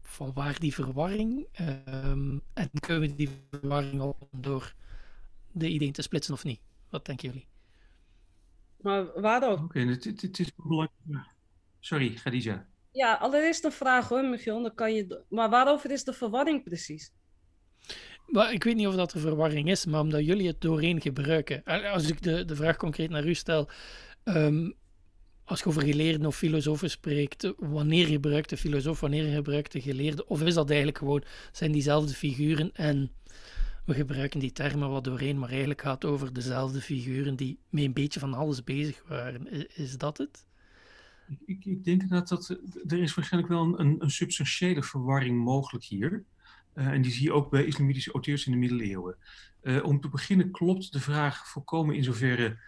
van 0.00 0.32
waar 0.32 0.58
die 0.58 0.74
verwarring? 0.74 1.46
Um, 1.86 2.42
en 2.52 2.70
kunnen 2.80 3.00
we 3.00 3.14
die 3.14 3.28
verwarring 3.50 4.00
op 4.00 4.28
door 4.30 4.74
de 5.52 5.68
ideeën 5.68 5.92
te 5.92 6.02
splitsen 6.02 6.34
of 6.34 6.44
niet? 6.44 6.60
Wat 6.88 7.06
denken 7.06 7.28
jullie? 7.28 7.46
Maar 8.80 9.20
waarom? 9.20 9.52
Oké, 9.52 9.62
okay, 9.62 9.86
het, 9.86 10.04
het, 10.04 10.38
is 10.38 10.54
belangrijk. 10.56 11.26
Sorry, 11.80 12.10
Khadija. 12.10 12.66
Ja, 13.00 13.14
allereerst 13.14 13.64
een 13.64 13.72
vraag 13.72 14.08
hoor, 14.08 14.24
Michiel. 14.24 14.62
Dan 14.62 14.74
kan 14.74 14.94
je... 14.94 15.24
Maar 15.28 15.50
waarover 15.50 15.90
is 15.90 16.04
de 16.04 16.12
verwarring 16.12 16.64
precies? 16.64 17.12
Maar 18.26 18.52
ik 18.52 18.64
weet 18.64 18.76
niet 18.76 18.86
of 18.86 18.94
dat 18.94 19.12
er 19.12 19.20
verwarring 19.20 19.68
is, 19.68 19.86
maar 19.86 20.00
omdat 20.00 20.24
jullie 20.24 20.46
het 20.46 20.60
doorheen 20.60 21.00
gebruiken. 21.00 21.64
Als 21.64 22.08
ik 22.08 22.22
de, 22.22 22.44
de 22.44 22.56
vraag 22.56 22.76
concreet 22.76 23.10
naar 23.10 23.26
u 23.26 23.34
stel. 23.34 23.68
Um, 24.24 24.74
als 25.44 25.60
je 25.60 25.66
over 25.66 25.82
geleerden 25.82 26.26
of 26.26 26.36
filosofen 26.36 26.90
spreekt, 26.90 27.52
wanneer 27.56 28.06
gebruikt 28.06 28.48
de 28.48 28.56
filosoof, 28.56 29.00
wanneer 29.00 29.34
gebruikt 29.34 29.72
de 29.72 29.80
geleerde? 29.80 30.26
Of 30.26 30.42
is 30.42 30.54
dat 30.54 30.68
eigenlijk 30.68 30.98
gewoon, 30.98 31.24
zijn 31.52 31.72
diezelfde 31.72 32.14
figuren 32.14 32.70
en 32.72 33.12
we 33.86 33.94
gebruiken 33.94 34.40
die 34.40 34.52
termen 34.52 34.90
wat 34.90 35.04
doorheen, 35.04 35.38
maar 35.38 35.48
eigenlijk 35.48 35.80
gaat 35.80 36.02
het 36.02 36.10
over 36.10 36.32
dezelfde 36.32 36.80
figuren 36.80 37.36
die 37.36 37.58
met 37.68 37.84
een 37.84 37.92
beetje 37.92 38.20
van 38.20 38.34
alles 38.34 38.64
bezig 38.64 39.02
waren. 39.08 39.68
Is 39.76 39.96
dat 39.96 40.18
het? 40.18 40.48
Ik, 41.44 41.64
ik 41.64 41.84
denk 41.84 42.08
dat, 42.08 42.48
er 42.86 42.98
is 42.98 43.14
waarschijnlijk 43.14 43.52
wel 43.52 43.80
een, 43.80 44.02
een 44.02 44.10
substantiële 44.10 44.82
verwarring 44.82 45.38
mogelijk 45.38 45.84
hier. 45.84 46.24
Uh, 46.74 46.86
en 46.86 47.02
die 47.02 47.12
zie 47.12 47.22
je 47.22 47.32
ook 47.32 47.50
bij 47.50 47.64
islamitische 47.64 48.12
auteurs 48.12 48.46
in 48.46 48.52
de 48.52 48.58
middeleeuwen. 48.58 49.16
Uh, 49.62 49.84
om 49.84 50.00
te 50.00 50.08
beginnen 50.08 50.50
klopt 50.50 50.92
de 50.92 51.00
vraag 51.00 51.48
volkomen 51.48 51.94
in 51.94 52.04
zoverre 52.04 52.58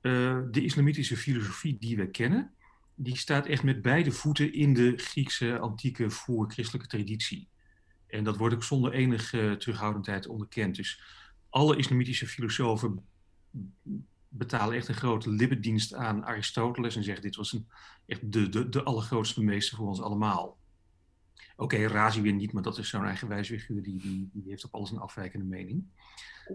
uh, 0.00 0.40
de 0.50 0.64
islamitische 0.64 1.16
filosofie 1.16 1.78
die 1.78 1.96
we 1.96 2.10
kennen, 2.10 2.52
die 2.94 3.16
staat 3.16 3.46
echt 3.46 3.62
met 3.62 3.82
beide 3.82 4.12
voeten 4.12 4.52
in 4.52 4.74
de 4.74 4.92
Griekse 4.96 5.58
antieke 5.58 6.10
voor-christelijke 6.10 6.88
traditie. 6.88 7.48
En 8.06 8.24
dat 8.24 8.36
wordt 8.36 8.54
ook 8.54 8.64
zonder 8.64 8.92
enige 8.92 9.56
terughoudendheid 9.58 10.26
onderkend. 10.26 10.76
Dus 10.76 11.02
alle 11.48 11.76
islamitische 11.76 12.26
filosofen 12.26 13.04
betalen 14.36 14.76
echt 14.76 14.88
een 14.88 14.94
grote 14.94 15.30
lippedienst 15.30 15.94
aan 15.94 16.24
Aristoteles 16.24 16.96
en 16.96 17.04
zeggen 17.04 17.22
dit 17.22 17.36
was 17.36 17.52
een, 17.52 17.66
echt 18.06 18.32
de, 18.32 18.48
de, 18.48 18.68
de 18.68 18.82
allergrootste 18.82 19.42
meester 19.42 19.76
voor 19.76 19.88
ons 19.88 20.00
allemaal. 20.00 20.58
Oké, 21.56 21.74
okay, 21.74 21.86
Razi 21.86 22.20
weer 22.20 22.32
niet, 22.32 22.52
maar 22.52 22.62
dat 22.62 22.78
is 22.78 22.88
zo'n 22.88 23.04
eigenwijs 23.04 23.48
figuur, 23.48 23.82
die, 23.82 24.30
die, 24.32 24.42
heeft 24.46 24.64
op 24.64 24.74
alles 24.74 24.90
een 24.90 24.98
afwijkende 24.98 25.44
mening. 25.44 25.84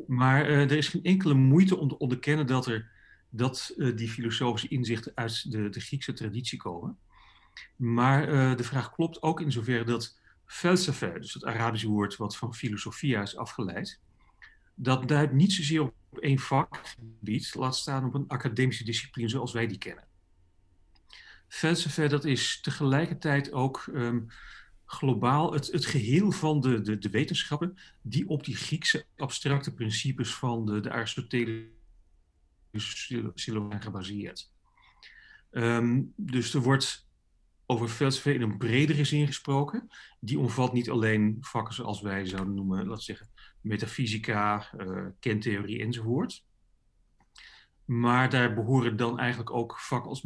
Maar 0.07 0.49
uh, 0.49 0.61
er 0.61 0.71
is 0.77 0.87
geen 0.87 1.03
enkele 1.03 1.33
moeite 1.33 1.77
om 1.77 1.87
te 1.87 1.97
onderkennen 1.97 2.47
dat, 2.47 2.67
er, 2.67 2.89
dat 3.29 3.73
uh, 3.77 3.95
die 3.95 4.09
filosofische 4.09 4.67
inzichten 4.67 5.11
uit 5.15 5.51
de, 5.51 5.69
de 5.69 5.79
Griekse 5.79 6.13
traditie 6.13 6.57
komen. 6.57 6.97
Maar 7.75 8.29
uh, 8.29 8.55
de 8.55 8.63
vraag 8.63 8.91
klopt 8.91 9.21
ook 9.21 9.41
in 9.41 9.51
zoverre 9.51 9.83
dat 9.83 10.19
felsefe, 10.45 11.17
dus 11.19 11.33
het 11.33 11.45
Arabische 11.45 11.87
woord 11.87 12.15
wat 12.15 12.37
van 12.37 12.53
filosofia 12.53 13.21
is 13.21 13.37
afgeleid, 13.37 13.99
dat 14.81 15.07
duidt 15.07 15.33
niet 15.33 15.53
zozeer 15.53 15.81
op 15.81 16.17
één 16.19 16.39
vakgebied, 16.39 17.55
laat 17.55 17.75
staan 17.75 18.05
op 18.05 18.13
een 18.13 18.27
academische 18.27 18.83
discipline 18.83 19.29
zoals 19.29 19.53
wij 19.53 19.67
die 19.67 19.77
kennen. 19.77 20.07
Felsefe, 21.47 22.07
dat 22.07 22.25
is 22.25 22.61
tegelijkertijd 22.61 23.51
ook 23.51 23.85
um, 23.93 24.27
globaal 24.85 25.53
het, 25.53 25.67
het 25.67 25.85
geheel 25.85 26.31
van 26.31 26.61
de, 26.61 26.81
de, 26.81 26.97
de, 26.97 27.09
wetenschappen 27.09 27.77
die 28.01 28.27
op 28.27 28.45
die 28.45 28.55
Griekse 28.55 29.05
abstracte 29.15 29.73
principes 29.73 30.33
van 30.33 30.65
de, 30.65 30.79
de 30.79 30.91
Aristotelische 30.91 31.71
zijn 33.35 33.81
gebaseerd. 33.81 34.51
Um, 35.51 36.13
dus 36.15 36.53
er 36.53 36.61
wordt 36.61 37.07
over 37.65 37.87
Felsefe 37.87 38.33
in 38.33 38.41
een 38.41 38.57
bredere 38.57 39.03
zin 39.03 39.27
gesproken. 39.27 39.87
Die 40.19 40.39
omvat 40.39 40.73
niet 40.73 40.89
alleen 40.89 41.37
vakken 41.41 41.73
zoals 41.73 42.01
wij 42.01 42.25
zouden 42.25 42.53
noemen, 42.53 42.87
laten 42.87 43.03
zeggen, 43.03 43.29
metafysica, 43.61 44.69
uh, 44.77 45.05
kentheorie 45.19 45.81
enzovoort. 45.81 46.45
Maar 47.85 48.29
daar 48.29 48.53
behoren 48.53 48.97
dan 48.97 49.19
eigenlijk 49.19 49.51
ook 49.51 49.79
vakken 49.79 50.09
als 50.09 50.23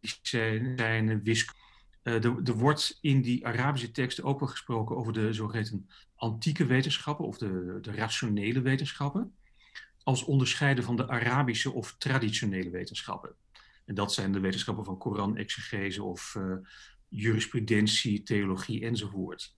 medicijn, 0.00 1.22
wiskunde. 1.22 1.60
Uh, 2.02 2.24
er, 2.24 2.56
wordt 2.56 2.98
in 3.00 3.22
die 3.22 3.46
Arabische 3.46 3.90
teksten 3.90 4.24
ook 4.24 4.40
wel 4.40 4.48
gesproken 4.48 4.96
over 4.96 5.12
de 5.12 5.32
zogeheten 5.32 5.88
antieke 6.14 6.66
wetenschappen 6.66 7.24
of 7.24 7.38
de, 7.38 7.78
de 7.80 7.92
rationele 7.92 8.60
wetenschappen, 8.60 9.34
als 10.02 10.24
onderscheiden 10.24 10.84
van 10.84 10.96
de 10.96 11.08
Arabische 11.08 11.72
of 11.72 11.94
traditionele 11.98 12.70
wetenschappen. 12.70 13.34
En 13.84 13.94
dat 13.94 14.14
zijn 14.14 14.32
de 14.32 14.40
wetenschappen 14.40 14.84
van 14.84 14.98
Koran-exegese 14.98 16.02
of 16.02 16.34
uh, 16.34 16.56
jurisprudentie, 17.08 18.22
theologie 18.22 18.84
enzovoort. 18.84 19.56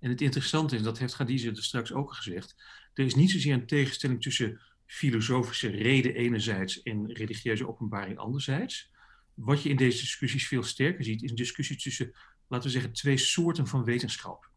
En 0.00 0.10
het 0.10 0.20
interessante 0.20 0.76
is, 0.76 0.82
dat 0.82 0.98
heeft 0.98 1.14
Khadija 1.14 1.50
er 1.50 1.64
straks 1.64 1.92
ook 1.92 2.14
gezegd, 2.14 2.56
er 2.94 3.04
is 3.04 3.14
niet 3.14 3.30
zozeer 3.30 3.52
een 3.52 3.66
tegenstelling 3.66 4.22
tussen 4.22 4.60
filosofische 4.86 5.68
reden 5.68 6.14
enerzijds 6.14 6.82
en 6.82 7.12
religieuze 7.12 7.68
openbaring 7.68 8.18
anderzijds. 8.18 8.90
Wat 9.34 9.62
je 9.62 9.68
in 9.68 9.76
deze 9.76 10.00
discussies 10.00 10.48
veel 10.48 10.62
sterker 10.62 11.04
ziet, 11.04 11.22
is 11.22 11.30
een 11.30 11.36
discussie 11.36 11.76
tussen, 11.76 12.12
laten 12.48 12.66
we 12.66 12.72
zeggen, 12.72 12.92
twee 12.92 13.16
soorten 13.16 13.66
van 13.66 13.84
wetenschap. 13.84 14.50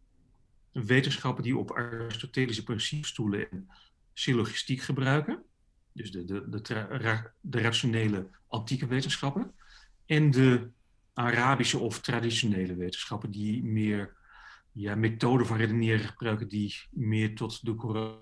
Een 0.72 0.86
wetenschap 0.86 1.44
die 1.44 1.58
op 1.58 1.72
Aristotelische 1.72 2.64
principes 2.64 3.10
stoelen 3.10 3.52
en 3.52 3.68
syllogistiek 4.14 4.82
gebruiken, 4.82 5.44
dus 5.94 6.12
de, 6.12 6.26
de, 6.26 6.50
de, 6.50 7.32
de 7.42 7.62
rationele 7.62 8.30
antieke 8.48 8.88
wetenschappen, 8.88 9.54
en 10.06 10.32
de 10.32 10.70
Arabische 11.14 11.78
of 11.78 12.02
traditionele 12.02 12.76
wetenschappen 12.76 13.32
die 13.32 13.64
meer 13.64 14.18
ja, 14.80 14.96
methoden 14.96 15.46
van 15.46 15.58
redeneren 15.58 16.08
gebruiken 16.08 16.48
die 16.48 16.76
meer 16.90 17.36
tot 17.36 17.66
de 17.66 17.76
Koran 17.76 18.22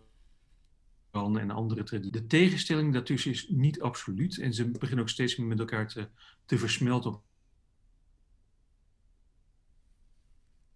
en 1.11 1.51
andere 1.51 1.83
tradities. 1.83 2.21
De 2.21 2.27
tegenstelling 2.27 2.93
daartussen 2.93 3.31
is 3.31 3.47
niet 3.49 3.81
absoluut 3.81 4.37
en 4.37 4.53
ze 4.53 4.71
beginnen 4.71 4.99
ook 4.99 5.09
steeds 5.09 5.35
meer 5.35 5.47
met 5.47 5.59
elkaar 5.59 5.87
te, 5.87 6.09
te 6.45 6.57
versmelten 6.57 7.11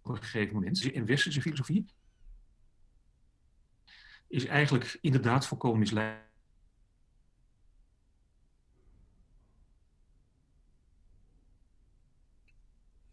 op 0.02 0.12
een 0.12 0.18
gegeven 0.18 0.54
moment. 0.54 0.84
In 0.84 1.06
westerse 1.06 1.42
filosofie 1.42 1.86
is 4.28 4.46
eigenlijk 4.46 4.98
inderdaad 5.02 5.48
volkomen 5.48 5.80
misleidend. 5.80 6.30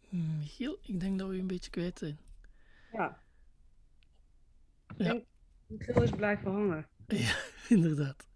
Michiel, 0.09 0.79
ik 0.81 0.99
denk 0.99 1.19
dat 1.19 1.29
we 1.29 1.37
een 1.37 1.47
beetje 1.47 1.69
kwijt 1.69 1.97
zijn. 1.97 2.28
Ja. 2.91 3.17
Ja. 4.97 5.21
Michiel 5.67 6.01
is 6.01 6.09
blijven 6.09 6.51
hangen. 6.51 6.87
Ja, 7.07 7.35
inderdaad. 7.75 8.27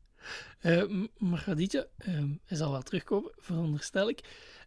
Uh, 0.61 1.05
maar 1.17 1.41
Khadija 1.41 1.85
uh, 2.07 2.23
hij 2.43 2.57
zal 2.57 2.71
wel 2.71 2.81
terugkomen, 2.81 3.31
veronderstel 3.37 4.09
ik. 4.09 4.19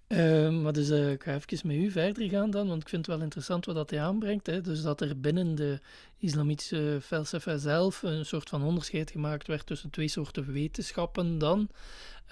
Uh, 0.08 0.62
maar 0.62 0.72
dus 0.72 0.90
uh, 0.90 1.10
ik 1.10 1.22
ga 1.22 1.34
even 1.34 1.66
met 1.66 1.76
u 1.76 1.90
verder 1.90 2.28
gaan 2.28 2.50
dan, 2.50 2.68
want 2.68 2.82
ik 2.82 2.88
vind 2.88 3.06
het 3.06 3.14
wel 3.14 3.24
interessant 3.24 3.64
wat 3.64 3.74
dat 3.74 3.90
hij 3.90 4.00
aanbrengt. 4.00 4.46
Hè. 4.46 4.60
Dus 4.60 4.82
dat 4.82 5.00
er 5.00 5.20
binnen 5.20 5.54
de 5.54 5.80
islamitische 6.18 6.98
felsefa 7.02 7.56
zelf 7.56 8.02
een 8.02 8.26
soort 8.26 8.48
van 8.48 8.62
onderscheid 8.62 9.10
gemaakt 9.10 9.46
werd 9.46 9.66
tussen 9.66 9.90
twee 9.90 10.08
soorten 10.08 10.52
wetenschappen 10.52 11.38
dan. 11.38 11.68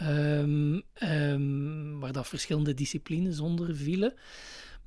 Um, 0.02 0.82
um, 1.02 2.00
waar 2.00 2.12
dat 2.12 2.28
verschillende 2.28 2.74
disciplines 2.74 3.40
onder 3.40 3.76
vielen. 3.76 4.14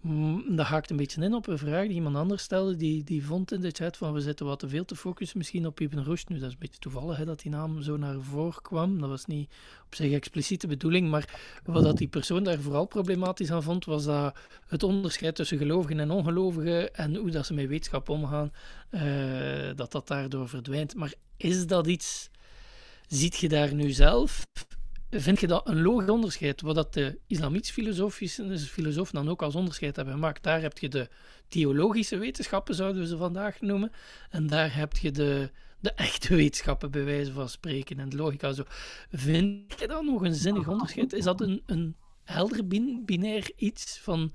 Mm, 0.07 0.55
dat 0.55 0.65
haakt 0.65 0.89
een 0.89 0.97
beetje 0.97 1.21
in 1.21 1.33
op 1.33 1.47
een 1.47 1.57
vraag 1.57 1.85
die 1.85 1.95
iemand 1.95 2.15
anders 2.15 2.43
stelde. 2.43 2.75
Die, 2.75 3.03
die 3.03 3.25
vond 3.25 3.51
in 3.51 3.61
de 3.61 3.71
chat 3.71 3.97
van 3.97 4.13
we 4.13 4.21
zitten 4.21 4.45
wat 4.45 4.59
te 4.59 4.67
veel 4.67 4.85
te 4.85 4.95
focussen 4.95 5.37
misschien 5.37 5.65
op 5.65 5.79
Ibn 5.79 5.99
Rushd. 5.99 6.29
Nu, 6.29 6.39
dat 6.39 6.47
is 6.47 6.53
een 6.53 6.59
beetje 6.59 6.79
toevallig 6.79 7.17
hè, 7.17 7.25
dat 7.25 7.39
die 7.39 7.51
naam 7.51 7.81
zo 7.81 7.97
naar 7.97 8.19
voren 8.21 8.61
kwam. 8.61 8.99
Dat 8.99 9.09
was 9.09 9.25
niet 9.25 9.49
op 9.85 9.95
zich 9.95 10.11
expliciete 10.11 10.67
bedoeling. 10.67 11.09
Maar 11.09 11.39
wat 11.65 11.83
dat 11.83 11.97
die 11.97 12.07
persoon 12.07 12.43
daar 12.43 12.59
vooral 12.59 12.85
problematisch 12.85 13.51
aan 13.51 13.63
vond, 13.63 13.85
was 13.85 14.05
dat 14.05 14.37
het 14.67 14.83
onderscheid 14.83 15.35
tussen 15.35 15.57
gelovigen 15.57 15.99
en 15.99 16.11
ongelovigen 16.11 16.95
en 16.95 17.15
hoe 17.15 17.31
dat 17.31 17.45
ze 17.45 17.53
met 17.53 17.67
wetenschap 17.67 18.09
omgaan, 18.09 18.51
uh, 18.91 19.01
dat 19.75 19.91
dat 19.91 20.07
daardoor 20.07 20.49
verdwijnt. 20.49 20.95
Maar 20.95 21.13
is 21.37 21.67
dat 21.67 21.87
iets... 21.87 22.29
Ziet 23.07 23.35
je 23.35 23.49
daar 23.49 23.73
nu 23.73 23.91
zelf 23.91 24.45
vind 25.09 25.39
je 25.39 25.47
dat 25.47 25.67
een 25.67 25.81
logisch 25.81 26.09
onderscheid, 26.09 26.61
wat 26.61 26.75
dat 26.75 26.93
de 26.93 27.19
islamietisch-filosofische 27.27 28.57
filosofen 28.57 29.15
dan 29.15 29.29
ook 29.29 29.41
als 29.41 29.55
onderscheid 29.55 29.95
hebben 29.95 30.13
gemaakt. 30.13 30.43
Daar 30.43 30.61
heb 30.61 30.77
je 30.77 30.89
de 30.89 31.09
theologische 31.47 32.17
wetenschappen, 32.17 32.75
zouden 32.75 33.01
we 33.01 33.07
ze 33.07 33.17
vandaag 33.17 33.61
noemen, 33.61 33.91
en 34.29 34.47
daar 34.47 34.75
heb 34.75 34.97
je 34.97 35.11
de, 35.11 35.51
de 35.79 35.91
echte 35.93 36.35
wetenschappen, 36.35 36.91
bij 36.91 37.03
wijze 37.03 37.31
van 37.31 37.49
spreken, 37.49 37.99
en 37.99 38.09
de 38.09 38.15
logica. 38.15 38.53
Zo. 38.53 38.63
Vind 39.11 39.79
je 39.79 39.87
dat 39.87 40.03
nog 40.03 40.21
een 40.21 40.35
zinnig 40.35 40.67
onderscheid? 40.67 41.13
Is 41.13 41.23
dat 41.23 41.41
een, 41.41 41.63
een 41.65 41.95
helder 42.23 42.67
binair 43.05 43.51
iets 43.55 43.99
van 43.99 44.33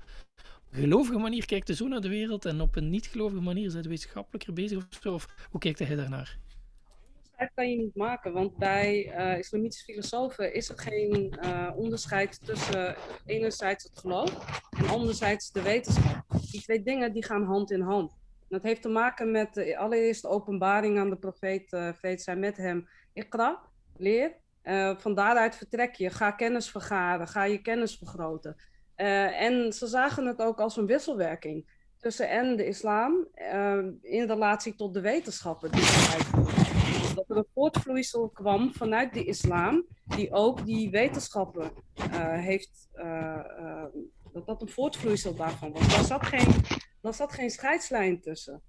gelovige 0.71 1.17
manier 1.17 1.45
kijkt 1.45 1.67
je 1.67 1.75
zo 1.75 1.87
naar 1.87 2.01
de 2.01 2.09
wereld 2.09 2.45
en 2.45 2.61
op 2.61 2.75
een 2.75 2.89
niet-gelovige 2.89 3.41
manier 3.41 3.69
zijn 3.69 3.87
wetenschappelijker 3.87 4.53
bezig 4.53 4.77
of 4.77 4.99
zo? 5.01 5.13
Of 5.13 5.27
hoe 5.49 5.59
kijkt 5.59 5.79
hij 5.79 5.95
daarnaar? 5.95 6.41
Kan 7.53 7.69
je 7.69 7.77
niet 7.77 7.95
maken, 7.95 8.33
want 8.33 8.57
bij 8.57 9.13
uh, 9.17 9.37
islamitische 9.37 9.83
filosofen 9.83 10.53
is 10.53 10.69
er 10.69 10.77
geen 10.77 11.39
uh, 11.43 11.71
onderscheid 11.75 12.45
tussen 12.45 12.95
enerzijds 13.25 13.83
het 13.83 13.97
geloof 13.97 14.61
en 14.77 14.87
anderzijds 14.87 15.51
de 15.51 15.61
wetenschap. 15.61 16.25
Die 16.51 16.61
twee 16.61 16.83
dingen 16.83 17.13
die 17.13 17.23
gaan 17.23 17.43
hand 17.43 17.71
in 17.71 17.81
hand. 17.81 18.21
dat 18.49 18.63
heeft 18.63 18.81
te 18.81 18.89
maken 18.89 19.31
met 19.31 19.53
de 19.53 19.77
allereerste 19.77 20.27
openbaring 20.27 20.99
aan 20.99 21.09
de 21.09 21.15
profeet, 21.15 21.71
uh, 21.71 21.93
vrede 21.93 22.21
zijn 22.21 22.39
met 22.39 22.57
hem, 22.57 22.89
Iqra, 23.13 23.59
leer. 23.97 24.35
van 24.97 25.15
daaruit 25.15 25.55
vertrek 25.55 25.95
je, 25.95 26.09
ga 26.09 26.31
kennis 26.31 26.69
vergaren, 26.69 27.27
ga 27.27 27.43
je 27.43 27.61
kennis 27.61 27.97
vergroten. 27.97 28.55
en 28.95 29.73
ze 29.73 29.87
zagen 29.87 30.25
het 30.25 30.41
ook 30.41 30.59
als 30.59 30.77
een 30.77 30.85
wisselwerking 30.85 31.65
tussen 31.99 32.29
en 32.29 32.55
de 32.55 32.65
islam 32.65 33.27
in 34.01 34.27
relatie 34.27 34.75
tot 34.75 34.93
de 34.93 35.01
wetenschappen 35.01 35.71
die 35.71 35.81
dat 37.27 37.37
er 37.37 37.43
een 37.43 37.51
voortvloeisel 37.53 38.29
kwam 38.29 38.73
vanuit 38.73 39.13
de 39.13 39.23
islam, 39.23 39.85
die 40.03 40.31
ook 40.31 40.65
die 40.65 40.89
wetenschappen 40.89 41.71
uh, 41.97 42.33
heeft, 42.39 42.89
uh, 42.95 43.85
dat 44.33 44.45
dat 44.45 44.61
een 44.61 44.69
voortvloeisel 44.69 45.35
daarvan 45.35 45.71
was. 45.71 45.95
Daar 45.95 46.03
zat 46.03 46.25
geen, 46.25 46.53
daar 47.01 47.13
zat 47.13 47.31
geen 47.31 47.49
scheidslijn 47.49 48.21
tussen. 48.21 48.61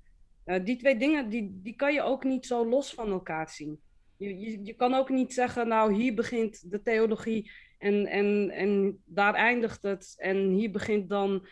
die 0.65 0.77
twee 0.77 0.97
dingen, 0.97 1.29
die, 1.29 1.61
die 1.63 1.77
kan 1.77 1.93
je 1.93 2.03
ook 2.03 2.25
niet 2.25 2.47
zo 2.47 2.69
los 2.69 2.95
van 2.95 3.11
elkaar 3.11 3.49
zien. 3.49 3.81
Je, 4.17 4.39
je, 4.39 4.65
je 4.65 4.75
kan 4.75 4.95
ook 4.95 5.09
niet 5.09 5.35
zeggen, 5.35 5.69
nou 5.69 5.95
hier 5.95 6.15
begint 6.15 6.71
de 6.71 6.83
theologie 6.83 7.51
en, 7.79 8.07
en, 8.07 8.51
en 8.51 9.03
daar 9.05 9.35
eindigt 9.35 9.83
het 9.83 10.15
en 10.17 10.49
hier 10.49 10.71
begint 10.71 11.09
dan 11.09 11.47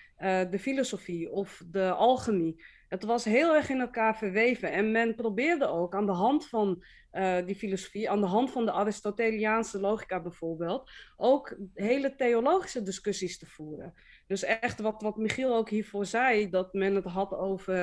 de 0.50 0.58
filosofie 0.58 1.30
of 1.30 1.62
de 1.70 1.92
alchemie. 1.92 2.64
Het 2.92 3.04
was 3.04 3.24
heel 3.24 3.54
erg 3.54 3.68
in 3.68 3.80
elkaar 3.80 4.16
verweven. 4.16 4.72
En 4.72 4.90
men 4.90 5.14
probeerde 5.14 5.66
ook 5.66 5.94
aan 5.94 6.06
de 6.06 6.12
hand 6.12 6.48
van 6.48 6.84
uh, 7.12 7.36
die 7.46 7.54
filosofie, 7.54 8.10
aan 8.10 8.20
de 8.20 8.26
hand 8.26 8.50
van 8.50 8.64
de 8.64 8.72
Aristoteliaanse 8.72 9.80
logica 9.80 10.20
bijvoorbeeld, 10.20 10.90
ook 11.16 11.56
hele 11.74 12.14
theologische 12.14 12.82
discussies 12.82 13.38
te 13.38 13.46
voeren. 13.46 13.94
Dus 14.26 14.42
echt 14.42 14.80
wat, 14.80 15.02
wat 15.02 15.16
Michiel 15.16 15.56
ook 15.56 15.68
hiervoor 15.68 16.06
zei, 16.06 16.50
dat 16.50 16.72
men 16.72 16.94
het 16.94 17.04
had 17.04 17.34
over, 17.34 17.76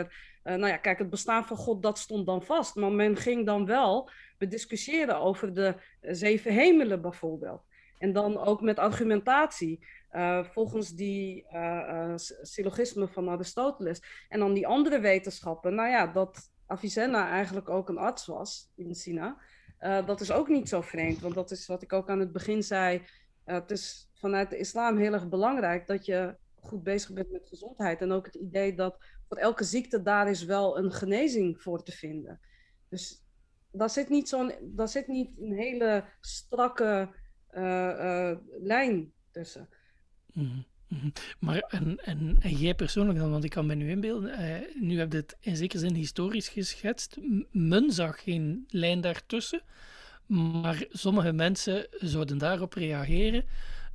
uh, 0.44 0.54
nou 0.56 0.68
ja, 0.68 0.78
kijk, 0.78 1.00
het 1.00 1.10
bestaan 1.10 1.46
van 1.46 1.58
God, 1.58 1.84
dat 1.84 1.98
stond 1.98 2.26
dan 2.26 2.44
vast. 2.44 2.76
Maar 2.76 2.92
men 2.92 3.16
ging 3.16 3.46
dan 3.46 3.66
wel 3.66 4.10
bediscussiëren 4.38 5.20
over 5.20 5.54
de 5.54 5.76
zeven 6.02 6.54
hemelen 6.54 7.02
bijvoorbeeld. 7.02 7.62
En 7.98 8.14
dan 8.14 8.38
ook 8.38 8.62
met 8.62 8.80
argumentatie. 8.80 9.88
Uh, 10.12 10.44
volgens 10.44 10.90
die 10.90 11.46
uh, 11.54 12.14
syllogismen 12.42 13.10
van 13.10 13.30
Aristoteles. 13.30 14.02
En 14.30 14.40
dan 14.40 14.54
die 14.54 14.68
andere 14.68 15.00
wetenschappen. 15.00 15.76
Nou 15.76 15.90
ja, 15.90 16.08
dat 16.08 16.52
Avicenna 16.66 17.30
eigenlijk 17.30 17.70
ook 17.70 17.90
een 17.90 17.98
arts 17.98 18.26
was 18.26 18.72
in 18.76 18.96
China. 18.96 19.38
dat 19.80 20.22
is 20.22 20.32
ook 20.32 20.48
niet 20.48 20.70
zo 20.70 20.82
vreemd. 20.82 21.20
Want 21.20 21.34
dat 21.34 21.52
is 21.52 21.68
wat 21.68 21.82
ik 21.82 21.94
ook 21.94 22.10
aan 22.10 22.20
het 22.20 22.32
begin 22.32 22.64
zei. 22.64 23.02
het 23.44 23.72
is 23.72 24.10
vanuit 24.14 24.50
de 24.50 24.58
islam 24.58 24.98
heel 24.98 25.14
erg 25.14 25.30
belangrijk 25.30 25.88
dat 25.88 26.06
je 26.06 26.36
goed 26.56 26.84
bezig 26.84 27.14
bent 27.14 27.32
met 27.32 27.48
gezondheid. 27.48 28.02
En 28.02 28.12
ook 28.12 28.26
het 28.26 28.36
idee 28.36 28.76
dat 28.76 28.98
voor 29.28 29.38
elke 29.38 29.64
ziekte 29.64 30.02
daar 30.02 30.30
is 30.30 30.44
wel 30.44 30.78
een 30.78 30.92
genezing 30.92 31.62
voor 31.62 31.84
te 31.84 31.92
vinden. 31.92 32.40
Dus 32.90 33.24
daar 33.72 33.90
zit 33.90 34.10
niet, 34.10 34.30
zo'n, 34.30 34.54
daar 34.62 34.88
zit 34.88 35.08
niet 35.08 35.40
een 35.40 35.54
hele 35.54 36.06
strakke 36.22 37.10
lijn 38.60 39.14
tussen. 39.32 39.70
Mhm, 40.34 40.48
mhm. 40.88 41.10
Maar 41.40 41.60
en, 41.60 42.06
en, 42.06 42.38
en, 42.40 42.56
jij 42.56 42.76
persoonlijk 42.76 43.20
dan, 43.20 43.32
want 43.32 43.44
ik 43.44 43.50
kan 43.50 43.66
me 43.66 43.76
nu 43.76 43.90
inbeelden, 43.90 44.42
uh, 44.42 44.82
nu 44.82 45.00
heb 45.00 45.12
je 45.12 45.18
het 45.18 45.38
in 45.40 45.56
zekere 45.56 45.80
zin 45.80 45.96
historisch 45.96 46.50
geschetst. 46.50 47.18
Men 47.52 47.92
zag 47.92 48.24
geen 48.24 48.66
lijn 48.70 49.02
daartussen, 49.02 49.62
maar 50.26 50.86
sommige 50.90 51.32
mensen 51.32 51.88
zouden 52.00 52.38
daarop 52.38 52.74
reageren. 52.74 53.46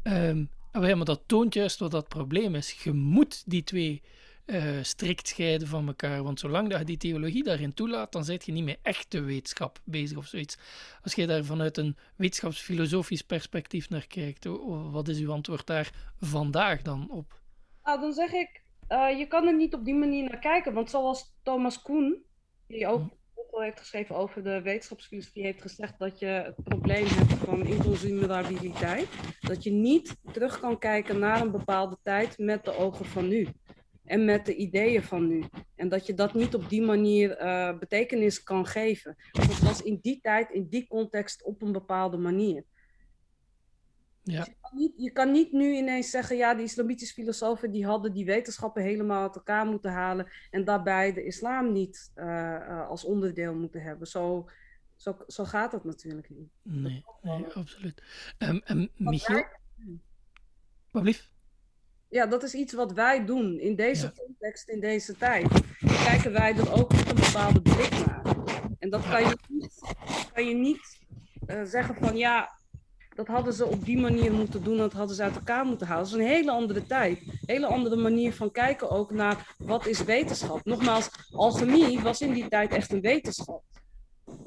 Um, 0.02 0.50
maar 0.72 1.04
dat 1.04 1.22
toont 1.26 1.54
juist 1.54 1.78
wat 1.78 1.90
dat 1.90 2.08
probleem 2.08 2.54
is. 2.54 2.82
Je 2.82 2.92
moet 2.92 3.42
die 3.46 3.64
twee 3.64 4.02
uh, 4.46 4.82
strikt 4.82 5.28
scheiden 5.28 5.68
van 5.68 5.86
elkaar. 5.86 6.22
Want 6.22 6.40
zolang 6.40 6.68
dat 6.68 6.78
je 6.78 6.84
die 6.84 6.96
theologie 6.96 7.42
daarin 7.42 7.74
toelaat, 7.74 8.12
dan 8.12 8.24
zit 8.24 8.46
je 8.46 8.52
niet 8.52 8.64
meer 8.64 8.78
echt 8.82 9.10
de 9.10 9.20
wetenschap 9.20 9.80
bezig 9.84 10.18
of 10.18 10.26
zoiets. 10.26 10.58
Als 11.02 11.14
je 11.14 11.26
daar 11.26 11.44
vanuit 11.44 11.76
een 11.76 11.96
wetenschapsfilosofisch 12.16 13.22
perspectief 13.22 13.88
naar 13.88 14.06
kijkt, 14.06 14.44
wat 14.90 15.08
is 15.08 15.18
uw 15.18 15.32
antwoord 15.32 15.66
daar 15.66 15.92
vandaag 16.20 16.82
dan 16.82 17.10
op? 17.10 17.40
Nou, 17.84 18.00
dan 18.00 18.12
zeg 18.12 18.32
ik, 18.32 18.62
uh, 18.88 19.18
je 19.18 19.26
kan 19.26 19.46
er 19.46 19.56
niet 19.56 19.74
op 19.74 19.84
die 19.84 19.94
manier 19.94 20.28
naar 20.30 20.38
kijken. 20.38 20.72
Want 20.72 20.90
zoals 20.90 21.34
Thomas 21.42 21.82
Koen, 21.82 22.22
die 22.66 22.86
ook 22.86 23.10
al 23.50 23.62
heeft 23.62 23.78
geschreven 23.78 24.16
over 24.16 24.42
de 24.42 24.62
wetenschapsfilosofie, 24.62 25.42
heeft 25.42 25.62
gezegd 25.62 25.98
dat 25.98 26.18
je 26.18 26.26
het 26.26 26.62
probleem 26.64 27.06
hebt 27.06 27.32
van 27.32 27.66
inconsumabiliteit. 27.66 29.08
Dat 29.40 29.62
je 29.62 29.70
niet 29.70 30.16
terug 30.32 30.60
kan 30.60 30.78
kijken 30.78 31.18
naar 31.18 31.40
een 31.40 31.50
bepaalde 31.50 31.98
tijd 32.02 32.38
met 32.38 32.64
de 32.64 32.76
ogen 32.76 33.04
van 33.04 33.28
nu. 33.28 33.48
En 34.04 34.24
met 34.24 34.46
de 34.46 34.56
ideeën 34.56 35.02
van 35.02 35.26
nu. 35.28 35.44
En 35.74 35.88
dat 35.88 36.06
je 36.06 36.14
dat 36.14 36.34
niet 36.34 36.54
op 36.54 36.68
die 36.68 36.82
manier 36.82 37.42
uh, 37.42 37.78
betekenis 37.78 38.42
kan 38.42 38.66
geven. 38.66 39.16
Want 39.32 39.48
het 39.48 39.62
was 39.62 39.82
in 39.82 39.98
die 40.02 40.20
tijd, 40.20 40.50
in 40.50 40.66
die 40.68 40.86
context, 40.86 41.42
op 41.42 41.62
een 41.62 41.72
bepaalde 41.72 42.16
manier. 42.16 42.64
Ja. 44.22 44.38
Dus 44.38 44.46
je, 44.46 44.56
kan 44.60 44.78
niet, 44.78 44.92
je, 44.96 45.10
kan 45.10 45.32
niet, 45.32 45.52
nu 45.52 45.76
ineens 45.76 46.10
zeggen, 46.10 46.36
ja, 46.36 46.54
die 46.54 46.64
islamitische 46.64 47.14
filosofen 47.14 47.70
die 47.70 47.86
hadden 47.86 48.12
die 48.12 48.24
wetenschappen 48.24 48.82
helemaal 48.82 49.22
uit 49.22 49.36
elkaar 49.36 49.66
moeten 49.66 49.92
halen 49.92 50.28
en 50.50 50.64
daarbij 50.64 51.12
de 51.12 51.24
islam 51.24 51.72
niet 51.72 52.12
uh, 52.16 52.88
als 52.88 53.04
onderdeel 53.04 53.54
moeten 53.54 53.82
hebben. 53.82 54.06
Zo, 54.06 54.48
zo, 54.96 55.16
zo 55.26 55.44
gaat 55.44 55.70
dat 55.70 55.84
natuurlijk 55.84 56.28
niet. 56.30 56.50
Nee, 56.62 57.04
nee 57.22 57.46
absoluut. 57.46 58.02
Um, 58.38 58.62
um, 58.68 58.88
Michiel? 58.96 59.44
Wat? 60.90 61.32
Ja, 62.14 62.26
dat 62.26 62.42
is 62.42 62.54
iets 62.54 62.72
wat 62.72 62.92
wij 62.92 63.24
doen 63.24 63.60
in 63.60 63.76
deze 63.76 64.12
context, 64.16 64.68
in 64.68 64.80
deze 64.80 65.16
tijd. 65.16 65.48
Kijken 66.04 66.32
wij 66.32 66.56
er 66.56 66.72
ook 66.72 66.92
met 66.92 67.08
een 67.08 67.14
bepaalde 67.14 67.62
blik 67.62 68.06
naar. 68.06 68.36
En 68.78 68.90
dat 68.90 69.08
kan 69.08 69.22
je 69.22 69.38
niet, 69.48 69.80
kan 70.32 70.48
je 70.48 70.54
niet 70.54 70.98
uh, 71.46 71.62
zeggen 71.64 71.94
van 71.94 72.16
ja, 72.16 72.58
dat 73.14 73.26
hadden 73.26 73.52
ze 73.52 73.66
op 73.66 73.84
die 73.84 73.98
manier 73.98 74.32
moeten 74.32 74.64
doen, 74.64 74.76
dat 74.76 74.92
hadden 74.92 75.16
ze 75.16 75.22
uit 75.22 75.34
elkaar 75.34 75.64
moeten 75.64 75.86
halen. 75.86 76.04
Dat 76.04 76.12
is 76.12 76.18
een 76.20 76.28
hele 76.28 76.50
andere 76.50 76.86
tijd. 76.86 77.20
Een 77.20 77.38
hele 77.40 77.66
andere 77.66 77.96
manier 77.96 78.32
van 78.32 78.50
kijken 78.50 78.90
ook 78.90 79.10
naar 79.10 79.54
wat 79.58 79.86
is 79.86 80.04
wetenschap. 80.04 80.64
Nogmaals, 80.64 81.10
alchemie 81.32 82.00
was 82.00 82.20
in 82.20 82.32
die 82.32 82.48
tijd 82.48 82.72
echt 82.72 82.92
een 82.92 83.00
wetenschap. 83.00 83.64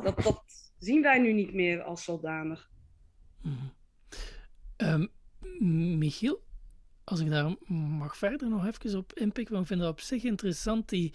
Dat, 0.03 0.23
dat 0.23 0.43
zien 0.79 1.01
wij 1.01 1.19
nu 1.19 1.33
niet 1.33 1.53
meer 1.53 1.81
als 1.81 2.03
zodanig. 2.03 2.69
Um, 4.77 5.11
Michiel, 5.97 6.45
als 7.09 7.19
ik 7.19 7.29
daar 7.29 7.55
mag 7.67 8.17
verder 8.17 8.49
nog 8.49 8.65
even 8.65 8.97
op 8.97 9.13
inpikken, 9.13 9.53
want 9.53 9.65
ik 9.65 9.71
vind 9.71 9.81
dat 9.81 9.91
op 9.91 9.99
zich 9.99 10.23
interessant. 10.23 10.89
Die... 10.89 11.13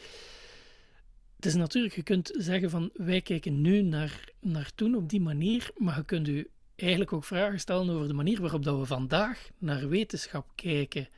Het 1.36 1.46
is 1.46 1.54
natuurlijk, 1.54 1.94
je 1.94 2.02
kunt 2.02 2.32
zeggen 2.36 2.70
van 2.70 2.90
wij 2.94 3.20
kijken 3.20 3.60
nu 3.60 3.82
naar, 3.82 4.28
naar 4.40 4.70
toen 4.74 4.94
op 4.94 5.08
die 5.08 5.20
manier, 5.20 5.70
maar 5.76 5.96
je 5.96 6.04
kunt 6.04 6.28
u 6.28 6.50
eigenlijk 6.76 7.12
ook 7.12 7.24
vragen 7.24 7.60
stellen 7.60 7.94
over 7.94 8.08
de 8.08 8.14
manier 8.14 8.40
waarop 8.40 8.64
dat 8.64 8.78
we 8.78 8.84
vandaag 8.84 9.48
naar 9.58 9.88
wetenschap 9.88 10.46
kijken. 10.54 11.08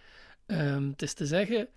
Um, 0.47 0.91
het 0.91 1.03
is 1.03 1.15
te 1.15 1.27
zeggen, 1.27 1.69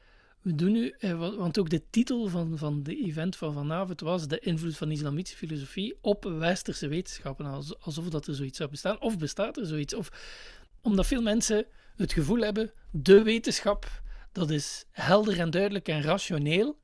we 0.41 0.55
doen 0.55 0.71
nu, 0.71 0.89
eh, 0.89 1.35
want 1.37 1.59
ook 1.59 1.69
de 1.69 1.89
titel 1.89 2.27
van, 2.27 2.57
van 2.57 2.83
de 2.83 2.95
event 3.05 3.35
van 3.35 3.53
vanavond 3.53 4.01
was 4.01 4.27
de 4.27 4.39
invloed 4.39 4.77
van 4.77 4.91
islamitische 4.91 5.37
filosofie 5.37 5.97
op 6.01 6.23
westerse 6.23 6.87
wetenschappen, 6.87 7.63
alsof 7.79 8.09
dat 8.09 8.27
er 8.27 8.35
zoiets 8.35 8.57
zou 8.57 8.69
bestaan. 8.69 9.01
Of 9.01 9.17
bestaat 9.17 9.57
er 9.57 9.65
zoiets? 9.65 9.93
Of 9.93 10.09
omdat 10.81 11.07
veel 11.07 11.21
mensen 11.21 11.65
het 11.97 12.13
gevoel 12.13 12.39
hebben, 12.39 12.71
de 12.91 13.23
wetenschap, 13.23 14.01
dat 14.31 14.49
is 14.49 14.85
helder 14.91 15.39
en 15.39 15.49
duidelijk 15.49 15.87
en 15.87 16.01
rationeel. 16.01 16.79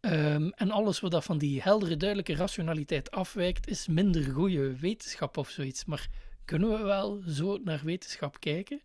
Um, 0.00 0.50
en 0.50 0.70
alles 0.70 1.00
wat 1.00 1.10
dat 1.10 1.24
van 1.24 1.38
die 1.38 1.62
heldere, 1.62 1.96
duidelijke 1.96 2.34
rationaliteit 2.34 3.10
afwijkt, 3.10 3.68
is 3.68 3.86
minder 3.86 4.24
goede 4.24 4.76
wetenschap 4.76 5.36
of 5.36 5.50
zoiets. 5.50 5.84
Maar 5.84 6.08
kunnen 6.44 6.70
we 6.70 6.82
wel 6.82 7.22
zo 7.26 7.58
naar 7.58 7.80
wetenschap 7.84 8.40
kijken? 8.40 8.80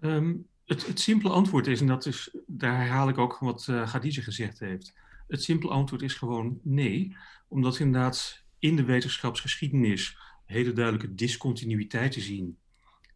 Um, 0.00 0.46
het, 0.64 0.86
het, 0.86 1.00
simpele 1.00 1.32
antwoord 1.32 1.66
is, 1.66 1.80
en 1.80 1.86
dat 1.86 2.06
is, 2.06 2.36
daar 2.46 2.76
herhaal 2.76 3.08
ik 3.08 3.18
ook 3.18 3.38
wat 3.38 3.66
uh, 3.70 3.94
gezegd 4.02 4.58
heeft. 4.58 4.94
Het 5.28 5.42
simpele 5.42 5.72
antwoord 5.72 6.02
is 6.02 6.14
gewoon 6.14 6.60
nee, 6.62 7.16
omdat 7.48 7.78
inderdaad 7.78 8.44
in 8.58 8.76
de 8.76 8.84
wetenschapsgeschiedenis 8.84 10.18
hele 10.44 10.72
duidelijke 10.72 11.14
discontinuïteiten 11.14 12.20
zien. 12.20 12.58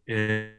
Uh, 0.05 0.51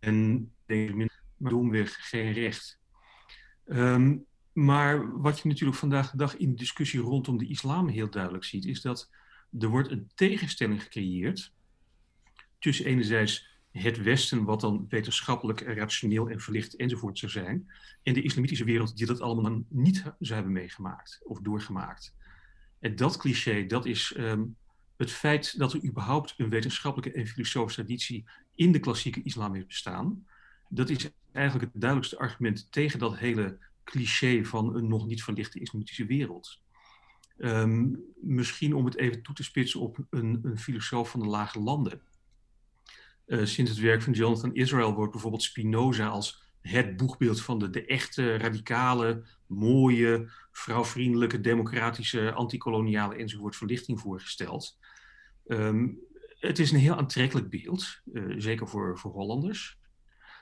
en 0.00 0.52
maar 1.36 1.50
domweg 1.50 2.08
geen 2.08 2.32
recht. 2.32 2.78
Um, 3.66 4.26
maar 4.52 5.20
wat 5.20 5.40
je 5.40 5.48
natuurlijk 5.48 5.78
vandaag 5.78 6.10
de 6.10 6.16
dag 6.16 6.36
in 6.36 6.50
de 6.50 6.56
discussie 6.56 7.00
rondom 7.00 7.38
de 7.38 7.46
islam 7.48 7.88
heel 7.88 8.10
duidelijk 8.10 8.44
ziet, 8.44 8.64
is 8.64 8.80
dat 8.80 9.10
er 9.58 9.68
wordt 9.68 9.90
een 9.90 10.10
tegenstelling 10.14 10.82
gecreëerd 10.82 11.52
tussen 12.58 12.84
enerzijds 12.84 13.49
het 13.72 14.02
Westen, 14.02 14.44
wat 14.44 14.60
dan 14.60 14.86
wetenschappelijk, 14.88 15.60
rationeel 15.60 16.30
en 16.30 16.40
verlicht 16.40 16.76
enzovoort 16.76 17.18
zou 17.18 17.32
zijn, 17.32 17.70
en 18.02 18.14
de 18.14 18.22
islamitische 18.22 18.64
wereld 18.64 18.96
die 18.96 19.06
dat 19.06 19.20
allemaal 19.20 19.62
niet 19.68 20.02
zou 20.02 20.34
hebben 20.34 20.52
meegemaakt 20.52 21.20
of 21.24 21.40
doorgemaakt. 21.40 22.14
En 22.78 22.96
dat 22.96 23.16
cliché, 23.16 23.66
dat 23.66 23.86
is 23.86 24.14
um, 24.16 24.56
het 24.96 25.10
feit 25.10 25.58
dat 25.58 25.72
er 25.72 25.84
überhaupt 25.84 26.34
een 26.36 26.48
wetenschappelijke 26.48 27.18
en 27.18 27.26
filosofische 27.26 27.84
traditie 27.84 28.24
in 28.54 28.72
de 28.72 28.78
klassieke 28.78 29.22
islam 29.22 29.54
heeft 29.54 29.66
bestaan. 29.66 30.26
Dat 30.68 30.88
is 30.88 31.10
eigenlijk 31.32 31.72
het 31.72 31.80
duidelijkste 31.80 32.18
argument 32.18 32.72
tegen 32.72 32.98
dat 32.98 33.18
hele 33.18 33.58
cliché 33.84 34.44
van 34.44 34.74
een 34.76 34.88
nog 34.88 35.06
niet 35.06 35.22
verlichte 35.22 35.60
islamitische 35.60 36.06
wereld. 36.06 36.60
Um, 37.38 38.04
misschien 38.20 38.74
om 38.74 38.84
het 38.84 38.96
even 38.96 39.22
toe 39.22 39.34
te 39.34 39.42
spitsen 39.42 39.80
op 39.80 39.98
een, 40.10 40.40
een 40.42 40.58
filosoof 40.58 41.10
van 41.10 41.20
de 41.20 41.26
lage 41.26 41.60
landen. 41.60 42.00
Uh, 43.30 43.44
sinds 43.44 43.70
het 43.70 43.80
werk 43.80 44.02
van 44.02 44.12
Jonathan 44.12 44.54
Israel 44.54 44.94
wordt 44.94 45.12
bijvoorbeeld 45.12 45.42
Spinoza 45.42 46.06
als 46.06 46.42
het 46.60 46.96
boegbeeld 46.96 47.42
van 47.42 47.58
de, 47.58 47.70
de 47.70 47.84
echte, 47.84 48.36
radicale, 48.36 49.26
mooie, 49.46 50.30
vrouwvriendelijke, 50.52 51.40
democratische, 51.40 52.32
antikoloniale 52.32 53.14
enzovoort 53.14 53.56
verlichting 53.56 54.00
voorgesteld. 54.00 54.78
Um, 55.46 55.98
het 56.38 56.58
is 56.58 56.70
een 56.70 56.78
heel 56.78 56.96
aantrekkelijk 56.96 57.50
beeld, 57.50 58.00
uh, 58.12 58.34
zeker 58.38 58.68
voor, 58.68 58.98
voor 58.98 59.12
Hollanders. 59.12 59.78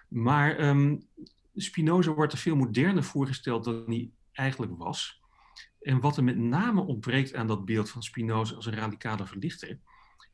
Maar 0.09 0.68
um, 0.68 1.03
Spinoza 1.55 2.12
wordt 2.12 2.32
er 2.32 2.39
veel 2.39 2.57
moderner 2.57 3.05
voorgesteld 3.05 3.64
dan 3.64 3.84
hij 3.86 4.11
eigenlijk 4.32 4.72
was. 4.76 5.22
En 5.80 6.01
wat 6.01 6.16
er 6.16 6.24
met 6.24 6.39
name 6.39 6.80
ontbreekt 6.80 7.34
aan 7.34 7.47
dat 7.47 7.64
beeld 7.64 7.91
van 7.91 8.03
Spinoza 8.03 8.55
als 8.55 8.66
een 8.66 8.74
radicale 8.74 9.26
verlichter, 9.26 9.78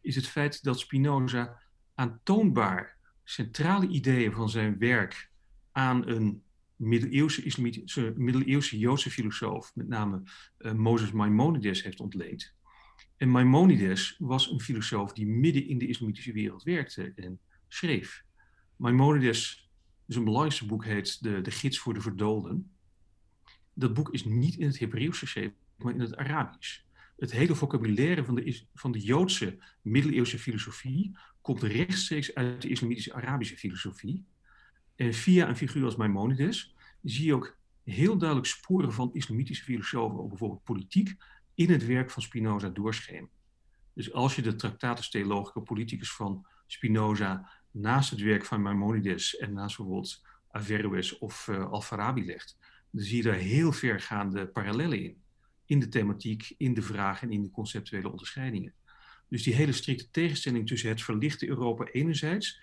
is 0.01 0.17
het 0.17 0.27
feit 0.27 0.63
dat 0.63 0.81
Spinoza 0.81 1.63
aantoonbaar 1.95 2.97
centrale 3.25 3.89
ideeën 3.89 4.33
van 4.33 4.51
zijn 4.51 4.79
werk 4.79 5.31
aan 5.73 6.09
een 6.09 6.43
middeleeuwse, 6.77 7.43
islamitische, 7.43 8.13
middeleeuwse 8.17 8.79
Joodse 8.79 9.11
filosoof, 9.11 9.73
met 9.75 9.89
name 9.89 10.23
uh, 10.59 10.73
Moses 10.73 11.13
Maimonides, 11.13 11.83
heeft 11.83 12.01
ontleend. 12.01 12.55
En 13.17 13.29
Maimonides 13.29 14.17
was 14.19 14.51
een 14.51 14.61
filosoof 14.61 15.13
die 15.13 15.27
midden 15.27 15.69
in 15.69 15.79
de 15.79 15.87
islamitische 15.87 16.33
wereld 16.33 16.63
werkte 16.63 17.13
en 17.17 17.41
schreef. 17.69 18.25
Maimonides, 18.77 19.71
zijn 20.07 20.25
belangrijkste 20.25 20.67
boek 20.67 20.85
heet 20.85 21.23
de, 21.23 21.41
de 21.41 21.51
Gids 21.51 21.79
voor 21.79 21.95
de 21.95 22.01
Verdoolden. 22.01 22.71
Dat 23.75 23.95
boek 23.95 24.13
is 24.13 24.25
niet 24.25 24.57
in 24.57 24.67
het 24.67 24.79
Hebreeuws 24.79 25.19
geschreven, 25.19 25.57
maar 25.77 25.95
in 25.95 26.01
het 26.01 26.17
Arabisch. 26.17 26.81
Het 27.17 27.33
hele 27.33 27.55
vocabulaire 27.55 28.25
van 28.25 28.35
de, 28.35 28.63
van 28.75 28.93
de 28.93 29.01
Joodse 29.01 29.59
middeleeuwse 29.83 30.39
filosofie 30.39 31.17
komt 31.45 31.63
rechtstreeks 31.63 32.35
uit 32.35 32.63
de 32.63 32.69
islamitische 32.69 33.15
Arabische 33.15 33.57
filosofie. 33.57 34.25
En 34.97 35.15
via 35.15 35.49
een 35.49 35.57
figuur 35.57 35.85
als 35.85 35.97
Maimonides 35.97 36.75
zie 37.03 37.27
je 37.27 37.35
ook 37.35 37.57
heel 37.83 38.19
duidelijk 38.19 38.49
sporen 38.49 38.93
van 38.93 39.11
islamitische 39.13 39.65
filosofen, 39.65 40.19
ook 40.19 40.29
bijvoorbeeld 40.29 40.65
politiek, 40.65 41.17
in 41.55 41.71
het 41.71 41.87
werk 41.87 42.11
van 42.11 42.23
Spinoza 42.23 42.69
doorschemeren. 42.69 43.29
Dus 43.93 44.13
als 44.13 44.37
je 44.37 44.43
de 44.43 44.55
Tractatus 44.55 45.11
Theologica 45.11 45.61
Politicus 45.61 46.13
van 46.13 46.47
Spinoza 46.67 47.51
naast 47.71 48.11
het 48.11 48.21
werk 48.21 48.45
van 48.45 48.63
Maimonides 48.63 49.37
en 49.37 49.53
naast 49.53 49.77
bijvoorbeeld 49.77 50.23
Averroes 50.51 51.19
of 51.19 51.49
uh, 51.49 51.71
Al-Farabi 51.71 52.25
legt, 52.25 52.57
dan 52.91 53.03
zie 53.03 53.17
je 53.17 53.23
daar 53.23 53.35
heel 53.35 53.73
vergaande 53.73 54.47
parallellen 54.47 55.03
in. 55.03 55.23
In 55.67 55.81
de 55.81 55.89
thematiek, 55.89 56.55
in 56.57 56.75
de 56.75 56.83
vragen 56.83 57.29
en 57.29 57.35
in 57.35 57.43
de 57.43 57.51
conceptuele 57.51 58.11
onderscheidingen. 58.11 58.75
Dus 59.29 59.43
die 59.43 59.55
hele 59.55 59.73
strikte 59.73 60.11
tegenstelling 60.11 60.67
tussen 60.67 60.89
het 60.89 61.03
verlichte 61.03 61.49
Europa 61.49 61.85
enerzijds 61.85 62.61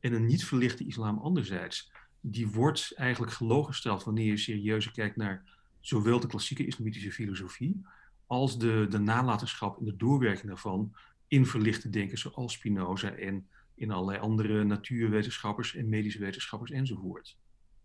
en 0.00 0.12
een 0.12 0.26
niet 0.26 0.44
verlichte 0.44 0.84
islam 0.84 1.18
anderzijds, 1.18 1.92
die 2.20 2.48
wordt 2.48 2.92
eigenlijk 2.94 3.32
gelooggesteld 3.32 4.04
wanneer 4.04 4.26
je 4.26 4.36
serieus 4.36 4.90
kijkt 4.90 5.16
naar 5.16 5.44
zowel 5.80 6.20
de 6.20 6.26
klassieke 6.26 6.66
islamitische 6.66 7.12
filosofie 7.12 7.82
als 8.26 8.58
de, 8.58 8.86
de 8.90 8.98
nalatenschap 8.98 9.78
en 9.78 9.84
de 9.84 9.96
doorwerking 9.96 10.46
daarvan 10.46 10.94
in 11.28 11.46
verlichte 11.46 11.90
denkers 11.90 12.20
zoals 12.20 12.52
Spinoza 12.52 13.10
en 13.10 13.48
in 13.74 13.90
allerlei 13.90 14.18
andere 14.18 14.64
natuurwetenschappers 14.64 15.74
en 15.74 15.88
medische 15.88 16.18
wetenschappers 16.18 16.70
enzovoort. 16.70 17.36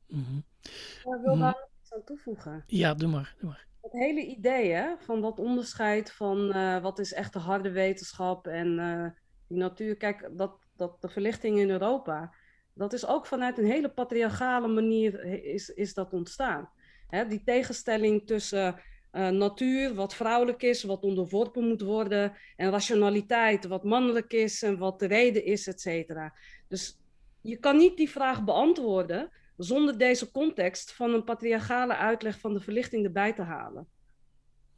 Mm 0.07 0.23
-hmm. 0.23 0.43
Ik 0.61 1.21
wil 1.23 1.37
daar 1.37 1.37
nog 1.37 1.69
iets 1.81 1.93
aan 1.93 2.03
toevoegen. 2.05 2.63
Ja, 2.67 2.93
doe 2.93 3.09
maar. 3.09 3.35
Doe 3.39 3.49
maar. 3.49 3.66
Het 3.87 3.99
hele 4.01 4.25
idee 4.25 4.83
van 4.99 5.21
dat 5.21 5.39
onderscheid 5.39 6.11
van 6.11 6.57
uh, 6.57 6.81
wat 6.81 6.99
is 6.99 7.13
echt 7.13 7.33
de 7.33 7.39
harde 7.39 7.71
wetenschap 7.71 8.47
en 8.47 8.77
uh, 8.77 9.05
die 9.47 9.57
natuur. 9.57 9.97
Kijk, 9.97 10.29
dat, 10.31 10.57
dat 10.75 11.01
de 11.01 11.09
verlichting 11.09 11.59
in 11.59 11.69
Europa, 11.69 12.33
dat 12.73 12.93
is 12.93 13.07
ook 13.07 13.25
vanuit 13.25 13.57
een 13.57 13.65
hele 13.65 13.89
patriarchale 13.89 14.67
manier 14.67 15.23
is, 15.43 15.69
is 15.69 15.93
dat 15.93 16.13
ontstaan. 16.13 16.69
Hè, 17.07 17.27
die 17.27 17.41
tegenstelling 17.45 18.27
tussen 18.27 18.75
uh, 19.11 19.29
natuur, 19.29 19.93
wat 19.93 20.15
vrouwelijk 20.15 20.63
is, 20.63 20.83
wat 20.83 21.03
onderworpen 21.03 21.67
moet 21.67 21.81
worden, 21.81 22.33
en 22.55 22.71
rationaliteit, 22.71 23.65
wat 23.65 23.83
mannelijk 23.83 24.33
is 24.33 24.63
en 24.63 24.77
wat 24.77 24.99
de 24.99 25.07
reden 25.07 25.45
is, 25.45 25.67
et 25.67 25.81
cetera. 25.81 26.33
Dus 26.67 26.99
je 27.41 27.57
kan 27.57 27.77
niet 27.77 27.97
die 27.97 28.09
vraag 28.09 28.43
beantwoorden 28.43 29.29
zonder 29.57 29.97
deze 29.97 30.31
context 30.31 30.91
van 30.91 31.13
een 31.13 31.23
patriarchale 31.23 31.95
uitleg 31.95 32.39
van 32.39 32.53
de 32.53 32.59
verlichting 32.59 33.05
erbij 33.05 33.33
te 33.33 33.41
halen. 33.41 33.87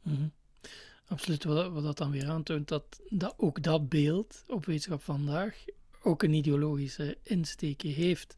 -hmm. 0.02 0.32
Absoluut, 1.06 1.44
wat, 1.44 1.72
wat, 1.72 1.82
dat 1.82 1.98
dan 1.98 2.10
weer 2.10 2.28
aantoont, 2.28 2.68
dat, 2.68 3.00
dat 3.08 3.34
ook 3.36 3.62
dat 3.62 3.88
beeld 3.88 4.44
op 4.46 4.66
wetenschap 4.66 5.02
vandaag 5.02 5.64
ook 6.02 6.22
een 6.22 6.32
ideologische 6.32 7.18
insteek 7.22 7.82
heeft. 7.82 8.34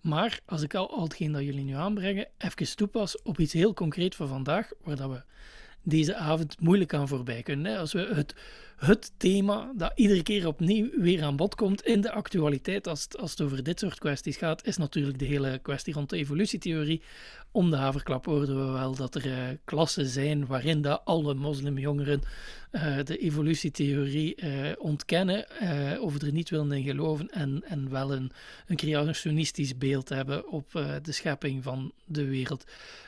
Maar 0.00 0.40
als 0.44 0.62
ik 0.62 0.74
al, 0.74 0.90
al 0.90 1.02
hetgeen 1.02 1.32
dat 1.32 1.42
jullie 1.42 1.64
nu 1.64 1.74
aanbrengen, 1.74 2.28
even 2.38 2.76
toepas 2.76 3.22
op 3.22 3.38
iets 3.38 3.52
heel 3.52 3.74
concreet 3.74 4.14
van 4.14 4.28
vandaag, 4.28 4.70
waar 4.82 4.96
dat 4.96 5.10
we 5.10 5.22
deze 5.84 6.14
avond 6.14 6.60
moeilijk 6.60 6.94
aan 6.94 7.08
voorbij 7.08 7.42
kunnen. 7.42 7.78
Als 7.78 7.92
we 7.92 8.10
het, 8.14 8.34
het 8.76 9.12
thema 9.16 9.72
dat 9.76 9.92
iedere 9.94 10.22
keer 10.22 10.46
opnieuw 10.46 10.90
weer 10.96 11.22
aan 11.22 11.36
bod 11.36 11.54
komt 11.54 11.82
in 11.82 12.00
de 12.00 12.12
actualiteit 12.12 12.86
als 12.86 13.02
het, 13.02 13.18
als 13.18 13.30
het 13.30 13.40
over 13.40 13.62
dit 13.62 13.78
soort 13.78 13.98
kwesties 13.98 14.36
gaat, 14.36 14.66
is 14.66 14.76
natuurlijk 14.76 15.18
de 15.18 15.24
hele 15.24 15.58
kwestie 15.58 15.94
rond 15.94 16.10
de 16.10 16.16
evolutietheorie. 16.16 17.02
Om 17.50 17.70
de 17.70 17.76
haverklap 17.76 18.26
hoorden 18.26 18.66
we 18.66 18.72
wel 18.72 18.94
dat 18.94 19.14
er 19.14 19.26
uh, 19.26 19.36
klassen 19.64 20.06
zijn 20.06 20.46
waarin 20.46 20.82
dat 20.82 21.00
alle 21.04 21.34
moslimjongeren 21.34 22.22
uh, 22.72 22.98
de 23.04 23.16
evolutietheorie 23.16 24.42
uh, 24.42 24.72
ontkennen, 24.78 25.46
of 26.00 26.22
er 26.22 26.32
niet 26.32 26.50
willen 26.50 26.72
in 26.72 26.82
geloven 26.82 27.30
en, 27.30 27.62
en 27.66 27.90
wel 27.90 28.12
een, 28.12 28.30
een 28.66 28.76
creationistisch 28.76 29.78
beeld 29.78 30.08
hebben 30.08 30.48
op 30.48 30.70
de 31.02 31.12
schepping 31.12 31.62
van 31.62 31.92
de 32.04 32.24
wereld. 32.24 32.64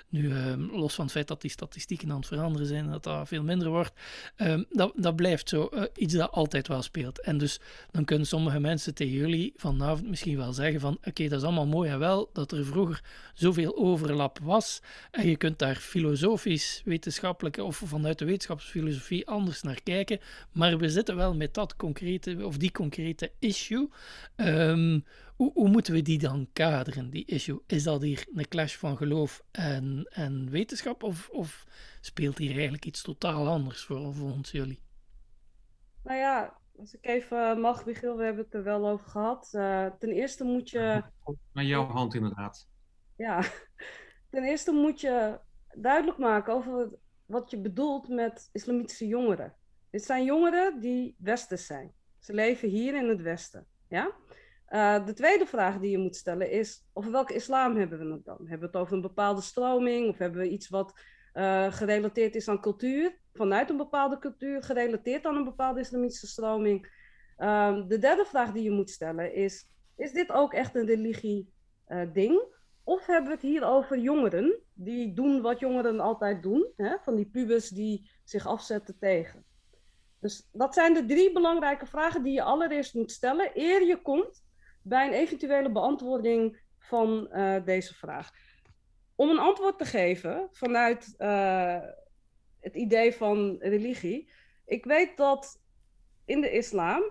Nu, 0.08 0.30
ehm, 0.30 0.60
los 0.60 0.94
van 0.94 1.04
het 1.04 1.12
feit 1.12 1.28
dat 1.28 1.40
die 1.40 1.50
statistieken 1.50 2.10
aan 2.10 2.16
het 2.16 2.26
veranderen 2.26 2.66
zijn, 2.66 2.90
dat 2.90 3.02
dat 3.02 3.28
veel 3.28 3.42
minder 3.42 3.68
wordt, 3.68 3.92
ehm, 4.36 4.62
dat, 4.70 4.92
dat 4.96 5.16
blijft 5.16 5.48
zo 5.48 5.70
iets 5.96 6.14
dat 6.14 6.30
altijd 6.30 6.68
wel 6.68 6.82
speelt. 6.82 7.20
En 7.20 7.38
dus 7.38 7.60
dan 7.90 8.04
kunnen 8.04 8.26
sommige 8.26 8.60
mensen 8.60 8.94
tegen 8.94 9.14
jullie 9.14 9.52
vanavond 9.56 10.08
misschien 10.08 10.36
wel 10.36 10.52
zeggen 10.52 10.80
van 10.80 10.98
oké, 11.04 11.28
dat 11.28 11.38
is 11.38 11.44
allemaal 11.44 11.66
mooi 11.66 11.90
en 11.90 11.98
wel 11.98 12.30
dat 12.32 12.52
er 12.52 12.64
vroeger 12.64 13.02
zoveel 13.34 13.76
overlap 13.76 14.38
was 14.42 14.80
en 15.10 15.28
je 15.28 15.36
kunt 15.36 15.58
daar 15.58 15.76
filosofisch, 15.76 16.82
wetenschappelijke 16.84 17.64
of 17.64 17.82
vanuit 17.84 18.18
de 18.18 18.24
wetenschapsfilosofie 18.24 19.26
anders 19.26 19.62
naar 19.62 19.82
kijken, 19.82 20.20
maar 20.52 20.78
we 20.78 20.88
zitten 20.88 21.16
wel 21.16 21.34
met 21.34 21.54
dat 21.54 21.76
concrete 21.76 22.46
of 22.46 22.56
die 22.56 22.72
concrete 22.72 23.30
issue. 23.38 23.88
Um, 24.36 25.04
hoe, 25.36 25.52
hoe, 25.52 25.68
moeten 25.68 25.92
we 25.92 26.02
die 26.02 26.18
dan 26.18 26.48
kaderen, 26.52 27.10
die 27.10 27.24
issue? 27.24 27.62
Is 27.66 27.82
dat 27.82 28.02
hier 28.02 28.26
een 28.34 28.48
clash 28.48 28.76
van 28.76 28.96
geloof 28.96 29.42
en, 29.50 30.06
en 30.10 30.50
wetenschap 30.50 31.02
of, 31.02 31.28
of 31.28 31.66
speelt 32.00 32.38
hier 32.38 32.52
eigenlijk 32.52 32.84
iets 32.84 33.02
totaal 33.02 33.48
anders 33.48 33.84
voor, 33.84 34.14
voor 34.14 34.30
ons 34.30 34.50
jullie? 34.50 34.82
Nou 36.02 36.18
ja, 36.18 36.58
als 36.78 36.94
ik 36.94 37.06
even 37.06 37.60
mag, 37.60 37.86
Michiel, 37.86 38.16
we 38.16 38.24
hebben 38.24 38.44
het 38.44 38.54
er 38.54 38.62
wel 38.62 38.88
over 38.88 39.06
gehad. 39.06 39.50
Uh, 39.52 39.86
ten 39.98 40.10
eerste 40.10 40.44
moet 40.44 40.70
je. 40.70 41.02
Naar 41.52 41.64
jouw 41.64 41.86
hand, 41.86 42.14
inderdaad. 42.14 42.68
Ja, 43.16 43.44
ten 44.30 44.44
eerste 44.44 44.72
moet 44.72 45.00
je 45.00 45.38
duidelijk 45.74 46.18
maken 46.18 46.54
over 46.54 46.90
wat 47.26 47.50
je 47.50 47.60
bedoelt 47.60 48.08
met 48.08 48.48
islamitische 48.52 49.06
jongeren. 49.06 49.54
Dit 49.90 50.04
zijn 50.04 50.24
jongeren 50.24 50.80
die 50.80 51.16
westers 51.18 51.66
zijn. 51.66 51.92
Ze 52.18 52.34
leven 52.34 52.68
hier 52.68 52.94
in 52.94 53.08
het 53.08 53.22
Westen. 53.22 53.66
Ja? 53.88 54.12
Uh, 54.68 55.06
de 55.06 55.12
tweede 55.12 55.46
vraag 55.46 55.78
die 55.78 55.90
je 55.90 55.98
moet 55.98 56.16
stellen 56.16 56.50
is: 56.50 56.84
over 56.92 57.10
welke 57.12 57.34
islam 57.34 57.76
hebben 57.76 57.98
we 57.98 58.12
het 58.12 58.24
dan? 58.24 58.38
Hebben 58.38 58.58
we 58.58 58.66
het 58.66 58.76
over 58.76 58.94
een 58.94 59.00
bepaalde 59.00 59.40
stroming 59.40 60.08
of 60.08 60.18
hebben 60.18 60.40
we 60.40 60.48
iets 60.48 60.68
wat 60.68 61.00
uh, 61.34 61.72
gerelateerd 61.72 62.34
is 62.34 62.48
aan 62.48 62.60
cultuur? 62.60 63.16
vanuit 63.36 63.70
een 63.70 63.76
bepaalde 63.76 64.18
cultuur, 64.18 64.62
gerelateerd 64.62 65.26
aan 65.26 65.36
een 65.36 65.44
bepaalde 65.44 65.80
islamitische 65.80 66.26
stroming. 66.26 67.04
Um, 67.38 67.88
de 67.88 67.98
derde 67.98 68.24
vraag 68.24 68.52
die 68.52 68.62
je 68.62 68.70
moet 68.70 68.90
stellen 68.90 69.34
is: 69.34 69.68
is 69.96 70.12
dit 70.12 70.32
ook 70.32 70.52
echt 70.52 70.74
een 70.74 70.86
religie-ding? 70.86 72.32
Uh, 72.32 72.54
of 72.84 73.06
hebben 73.06 73.26
we 73.26 73.34
het 73.34 73.42
hier 73.42 73.64
over 73.64 73.98
jongeren 73.98 74.58
die 74.72 75.12
doen 75.12 75.40
wat 75.40 75.58
jongeren 75.58 76.00
altijd 76.00 76.42
doen, 76.42 76.72
hè? 76.76 76.96
van 77.02 77.16
die 77.16 77.26
pubers 77.26 77.68
die 77.68 78.10
zich 78.24 78.46
afzetten 78.46 78.98
tegen? 78.98 79.44
Dus 80.20 80.48
dat 80.52 80.74
zijn 80.74 80.94
de 80.94 81.06
drie 81.06 81.32
belangrijke 81.32 81.86
vragen 81.86 82.22
die 82.22 82.32
je 82.32 82.42
allereerst 82.42 82.94
moet 82.94 83.12
stellen 83.12 83.50
eer 83.54 83.86
je 83.86 84.02
komt 84.02 84.44
bij 84.88 85.06
een 85.06 85.12
eventuele 85.12 85.72
beantwoording 85.72 86.60
van 86.78 87.28
uh, 87.32 87.64
deze 87.64 87.94
vraag. 87.94 88.30
Om 89.14 89.30
een 89.30 89.38
antwoord 89.38 89.78
te 89.78 89.84
geven 89.84 90.48
vanuit 90.50 91.14
uh, 91.18 91.80
het 92.60 92.74
idee 92.74 93.14
van 93.14 93.56
religie. 93.58 94.32
Ik 94.64 94.84
weet 94.84 95.16
dat 95.16 95.60
in 96.24 96.40
de 96.40 96.50
islam 96.50 97.02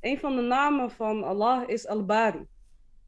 een 0.00 0.18
van 0.18 0.36
de 0.36 0.42
namen 0.42 0.90
van 0.90 1.22
Allah 1.24 1.68
is 1.68 1.86
Al-Bari. 1.86 2.46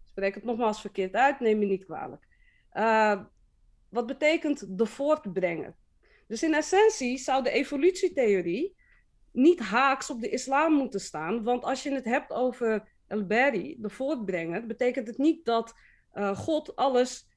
Spreek 0.05 0.35
het 0.35 0.45
nogmaals 0.45 0.81
verkeerd 0.81 1.15
uit, 1.15 1.41
neem 1.41 1.59
me 1.59 1.65
niet 1.65 1.85
kwalijk. 1.85 2.27
Uh, 2.73 3.21
wat 3.89 4.07
betekent 4.07 4.79
de 4.79 4.87
voortbrenger? 4.87 5.75
Dus 6.27 6.43
in 6.43 6.55
essentie 6.55 7.19
zou 7.19 7.43
de 7.43 7.51
evolutietheorie 7.51 8.77
niet 9.33 9.61
haaks 9.61 10.11
op 10.11 10.21
de 10.21 10.29
islam 10.29 10.73
moeten 10.73 11.01
staan. 11.01 11.43
Want 11.43 11.65
als 11.65 11.83
je 11.83 11.93
het 11.93 12.05
hebt 12.05 12.33
over 12.33 12.94
Al-Bari, 13.09 13.77
de 13.79 13.91
voortbrenger, 13.91 14.67
betekent 14.67 15.07
het 15.07 15.19
niet 15.19 15.45
dat 15.45 15.75
uh, 16.15 16.37
God 16.39 16.77
alles 16.77 17.29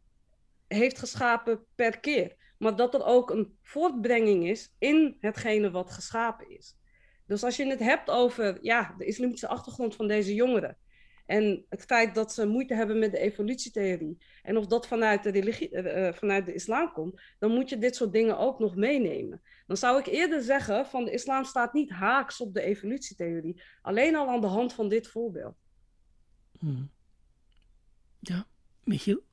heeft 0.67 0.99
geschapen 0.99 1.65
per 1.75 1.99
keer 1.99 2.35
maar 2.57 2.75
dat 2.75 2.93
er 2.93 3.05
ook 3.05 3.29
een 3.29 3.57
voortbrenging 3.61 4.47
is 4.47 4.73
in 4.77 5.17
hetgene 5.19 5.71
wat 5.71 5.91
geschapen 5.91 6.49
is. 6.49 6.75
Dus 7.25 7.43
als 7.43 7.55
je 7.55 7.65
het 7.65 7.79
hebt 7.79 8.09
over 8.09 8.57
ja, 8.61 8.95
de 8.97 9.05
islamitische 9.05 9.47
achtergrond 9.47 9.95
van 9.95 10.07
deze 10.07 10.33
jongeren 10.33 10.77
en 11.27 11.65
het 11.69 11.83
feit 11.83 12.15
dat 12.15 12.33
ze 12.33 12.47
moeite 12.47 12.73
hebben 12.73 12.99
met 12.99 13.11
de 13.11 13.19
evolutietheorie 13.19 14.17
en 14.43 14.57
of 14.57 14.67
dat 14.67 14.87
vanuit 14.87 15.23
de, 15.23 15.29
religie, 15.29 15.71
uh, 15.71 16.13
vanuit 16.13 16.45
de 16.45 16.53
islam 16.53 16.91
komt, 16.91 17.21
dan 17.39 17.51
moet 17.51 17.69
je 17.69 17.77
dit 17.77 17.95
soort 17.95 18.13
dingen 18.13 18.37
ook 18.37 18.59
nog 18.59 18.75
meenemen. 18.75 19.41
Dan 19.67 19.77
zou 19.77 19.99
ik 19.99 20.05
eerder 20.05 20.41
zeggen 20.41 20.85
van 20.85 21.05
de 21.05 21.11
islam 21.11 21.43
staat 21.43 21.73
niet 21.73 21.89
haaks 21.89 22.41
op 22.41 22.53
de 22.53 22.61
evolutietheorie, 22.61 23.61
alleen 23.81 24.15
al 24.15 24.27
aan 24.27 24.41
de 24.41 24.47
hand 24.47 24.73
van 24.73 24.89
dit 24.89 25.07
voorbeeld. 25.07 25.55
Hmm. 26.59 26.89
Ja, 28.19 28.47
Michiel? 28.83 29.25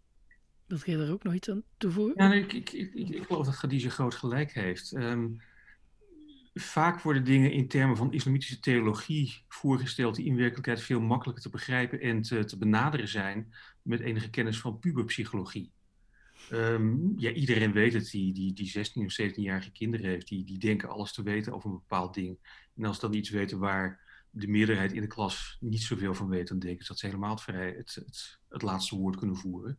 Wilt 0.66 0.86
jij 0.86 0.96
daar 0.96 1.10
ook 1.12 1.22
nog 1.22 1.34
iets 1.34 1.50
aan 1.50 1.62
toevoegen? 1.76 2.24
Ja, 2.24 2.32
ik, 2.32 2.52
ik, 2.52 2.72
ik, 2.72 3.08
ik 3.08 3.22
geloof 3.22 3.46
dat 3.46 3.56
Khadija 3.56 3.88
groot 3.88 4.14
gelijk 4.14 4.52
heeft. 4.52 4.92
Um, 4.92 5.40
vaak 6.54 7.00
worden 7.00 7.24
dingen 7.24 7.52
in 7.52 7.68
termen 7.68 7.96
van 7.96 8.12
islamitische 8.12 8.60
theologie 8.60 9.44
voorgesteld 9.48 10.14
die 10.14 10.24
in 10.24 10.36
werkelijkheid 10.36 10.80
veel 10.80 11.00
makkelijker 11.00 11.42
te 11.42 11.50
begrijpen 11.50 12.00
en 12.00 12.22
te, 12.22 12.44
te 12.44 12.58
benaderen 12.58 13.08
zijn 13.08 13.54
met 13.82 14.00
enige 14.00 14.30
kennis 14.30 14.60
van 14.60 14.78
puberpsychologie. 14.78 15.72
Um, 16.52 17.12
ja, 17.16 17.30
iedereen 17.30 17.72
weet 17.72 17.92
het, 17.92 18.10
die, 18.10 18.32
die, 18.32 18.52
die 18.52 18.66
16 18.66 19.04
of 19.04 19.20
17-jarige 19.22 19.72
kinderen 19.72 20.06
heeft, 20.06 20.28
die, 20.28 20.44
die 20.44 20.58
denken 20.58 20.88
alles 20.88 21.12
te 21.12 21.22
weten 21.22 21.52
over 21.52 21.70
een 21.70 21.76
bepaald 21.76 22.14
ding. 22.14 22.38
En 22.76 22.84
als 22.84 22.94
ze 22.94 23.06
dan 23.06 23.14
iets 23.14 23.30
weten 23.30 23.58
waar 23.58 24.00
de 24.30 24.48
meerderheid 24.48 24.92
in 24.92 25.00
de 25.00 25.06
klas 25.06 25.56
niet 25.60 25.82
zoveel 25.82 26.14
van 26.14 26.28
weet, 26.28 26.48
dan 26.48 26.58
denken 26.58 26.84
ze 26.84 26.90
dat 26.90 27.00
ze 27.00 27.06
helemaal 27.06 27.38
vrij 27.38 27.74
het, 27.76 27.94
het, 27.94 28.38
het 28.48 28.62
laatste 28.62 28.96
woord 28.96 29.16
kunnen 29.16 29.36
voeren. 29.36 29.78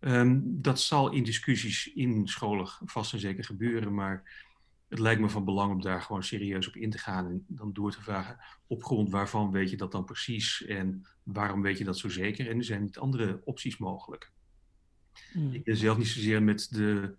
Um, 0.00 0.62
dat 0.62 0.80
zal 0.80 1.12
in 1.12 1.24
discussies 1.24 1.92
in 1.94 2.28
scholen 2.28 2.68
vast 2.84 3.12
en 3.12 3.18
zeker 3.18 3.44
gebeuren, 3.44 3.94
maar 3.94 4.46
het 4.88 4.98
lijkt 4.98 5.20
me 5.20 5.28
van 5.28 5.44
belang 5.44 5.72
om 5.72 5.80
daar 5.80 6.02
gewoon 6.02 6.22
serieus 6.22 6.68
op 6.68 6.76
in 6.76 6.90
te 6.90 6.98
gaan 6.98 7.26
en 7.26 7.44
dan 7.46 7.72
door 7.72 7.92
te 7.92 8.02
vragen 8.02 8.38
op 8.66 8.84
grond 8.84 9.10
waarvan 9.10 9.50
weet 9.50 9.70
je 9.70 9.76
dat 9.76 9.92
dan 9.92 10.04
precies 10.04 10.64
en 10.64 11.06
waarom 11.22 11.62
weet 11.62 11.78
je 11.78 11.84
dat 11.84 11.98
zo 11.98 12.08
zeker 12.08 12.48
en 12.48 12.56
er 12.56 12.64
zijn 12.64 12.82
niet 12.82 12.98
andere 12.98 13.40
opties 13.44 13.76
mogelijk. 13.76 14.32
Hmm. 15.32 15.52
Ik 15.52 15.64
ben 15.64 15.76
zelf 15.76 15.98
niet 15.98 16.06
zozeer 16.06 16.42
met 16.42 16.68
de, 16.70 17.16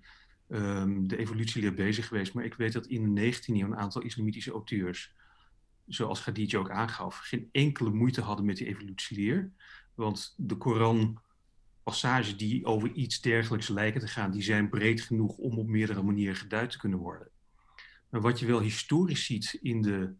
um, 0.50 1.08
de 1.08 1.18
evolutieleer 1.18 1.74
bezig 1.74 2.08
geweest, 2.08 2.34
maar 2.34 2.46
ik 2.46 2.54
weet 2.54 2.74
dat 2.74 2.88
in 2.88 3.16
de 3.16 3.34
19e 3.34 3.46
eeuw 3.46 3.66
een 3.66 3.78
aantal 3.78 4.02
islamitische 4.02 4.52
auteurs, 4.52 5.14
zoals 5.88 6.22
Khadija 6.22 6.60
ook 6.60 6.70
aangaf, 6.70 7.18
geen 7.18 7.50
enkele 7.52 7.90
moeite 7.90 8.22
hadden 8.22 8.46
met 8.46 8.58
die 8.58 8.68
evolutieleer, 8.68 9.52
want 9.94 10.34
de 10.38 10.56
Koran 10.56 11.22
passages 11.84 12.38
die 12.38 12.66
over 12.66 12.92
iets 12.92 13.22
dergelijks 13.22 13.68
lijken 13.68 14.02
te 14.02 14.08
gaan, 14.08 14.32
die 14.32 14.42
zijn 14.42 14.70
breed 14.70 15.02
genoeg 15.02 15.38
om 15.38 15.58
op 15.58 15.68
meerdere 15.68 16.04
manieren 16.04 16.36
geduid 16.36 16.72
te 16.72 16.78
kunnen 16.78 17.00
worden. 17.00 17.30
Wat 18.10 18.40
je 18.40 18.46
wel 18.46 18.62
historisch 18.62 19.26
ziet 19.26 19.58
in 19.62 19.82
de 19.82 20.14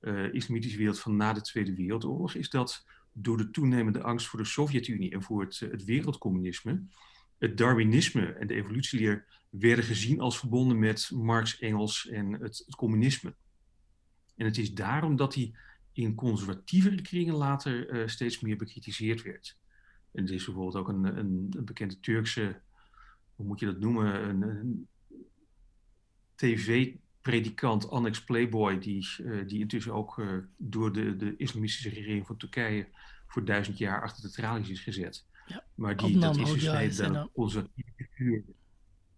uh, 0.00 0.34
islamitische 0.34 0.78
wereld 0.78 1.00
van 1.00 1.16
na 1.16 1.32
de 1.32 1.40
Tweede 1.40 1.74
Wereldoorlog, 1.74 2.34
is 2.34 2.50
dat 2.50 2.86
door 3.12 3.36
de 3.36 3.50
toenemende 3.50 4.02
angst 4.02 4.26
voor 4.26 4.38
de 4.38 4.44
Sovjet-Unie 4.44 5.10
en 5.10 5.22
voor 5.22 5.40
het, 5.40 5.58
het 5.58 5.84
wereldcommunisme, 5.84 6.82
het 7.38 7.58
Darwinisme 7.58 8.26
en 8.26 8.46
de 8.46 8.54
evolutieleer 8.54 9.26
werden 9.50 9.84
gezien 9.84 10.20
als 10.20 10.38
verbonden 10.38 10.78
met 10.78 11.10
Marx, 11.14 11.58
Engels 11.58 12.08
en 12.08 12.32
het, 12.32 12.64
communisme. 12.76 13.34
En 14.36 14.44
het 14.44 14.58
is 14.58 14.74
daarom 14.74 15.16
dat 15.16 15.32
die 15.32 15.56
in 15.92 16.14
conservatievere 16.14 17.02
kringen 17.02 17.34
later 17.34 17.92
uh, 17.92 18.06
steeds 18.08 18.40
meer 18.40 18.56
bekritiseerd 18.56 19.22
werd. 19.22 19.56
En 20.12 20.26
er 20.26 20.34
is 20.34 20.44
bijvoorbeeld 20.44 20.76
ook 20.76 20.88
een, 20.88 21.04
een, 21.04 21.46
een 21.56 21.64
bekende 21.64 22.00
Turkse, 22.00 22.60
hoe 23.34 23.46
moet 23.46 23.60
je 23.60 23.66
dat 23.66 23.78
noemen, 23.78 24.28
een, 24.28 24.42
een 24.42 24.88
tv-predikant, 27.26 27.90
Annex 27.90 28.24
Playboy, 28.24 28.78
die, 28.78 29.08
uh, 29.20 29.48
die 29.48 29.60
intussen 29.60 29.92
ook 29.92 30.18
uh, 30.18 30.38
door 30.56 30.92
de, 30.92 31.16
de 31.16 31.36
islamistische 31.36 31.88
regering 31.88 32.26
van 32.26 32.36
Turkije 32.36 32.88
voor 33.26 33.44
duizend 33.44 33.78
jaar 33.78 34.02
achter 34.02 34.22
de 34.22 34.30
tralies 34.30 34.68
is 34.68 34.80
gezet. 34.80 35.26
Ja, 35.46 35.64
maar 35.74 35.96
die, 35.96 36.18
dat 36.18 36.36
is 36.36 36.52
dus 36.52 36.98
een 36.98 37.30
conservatieve 37.32 37.90
figuur. 37.96 38.44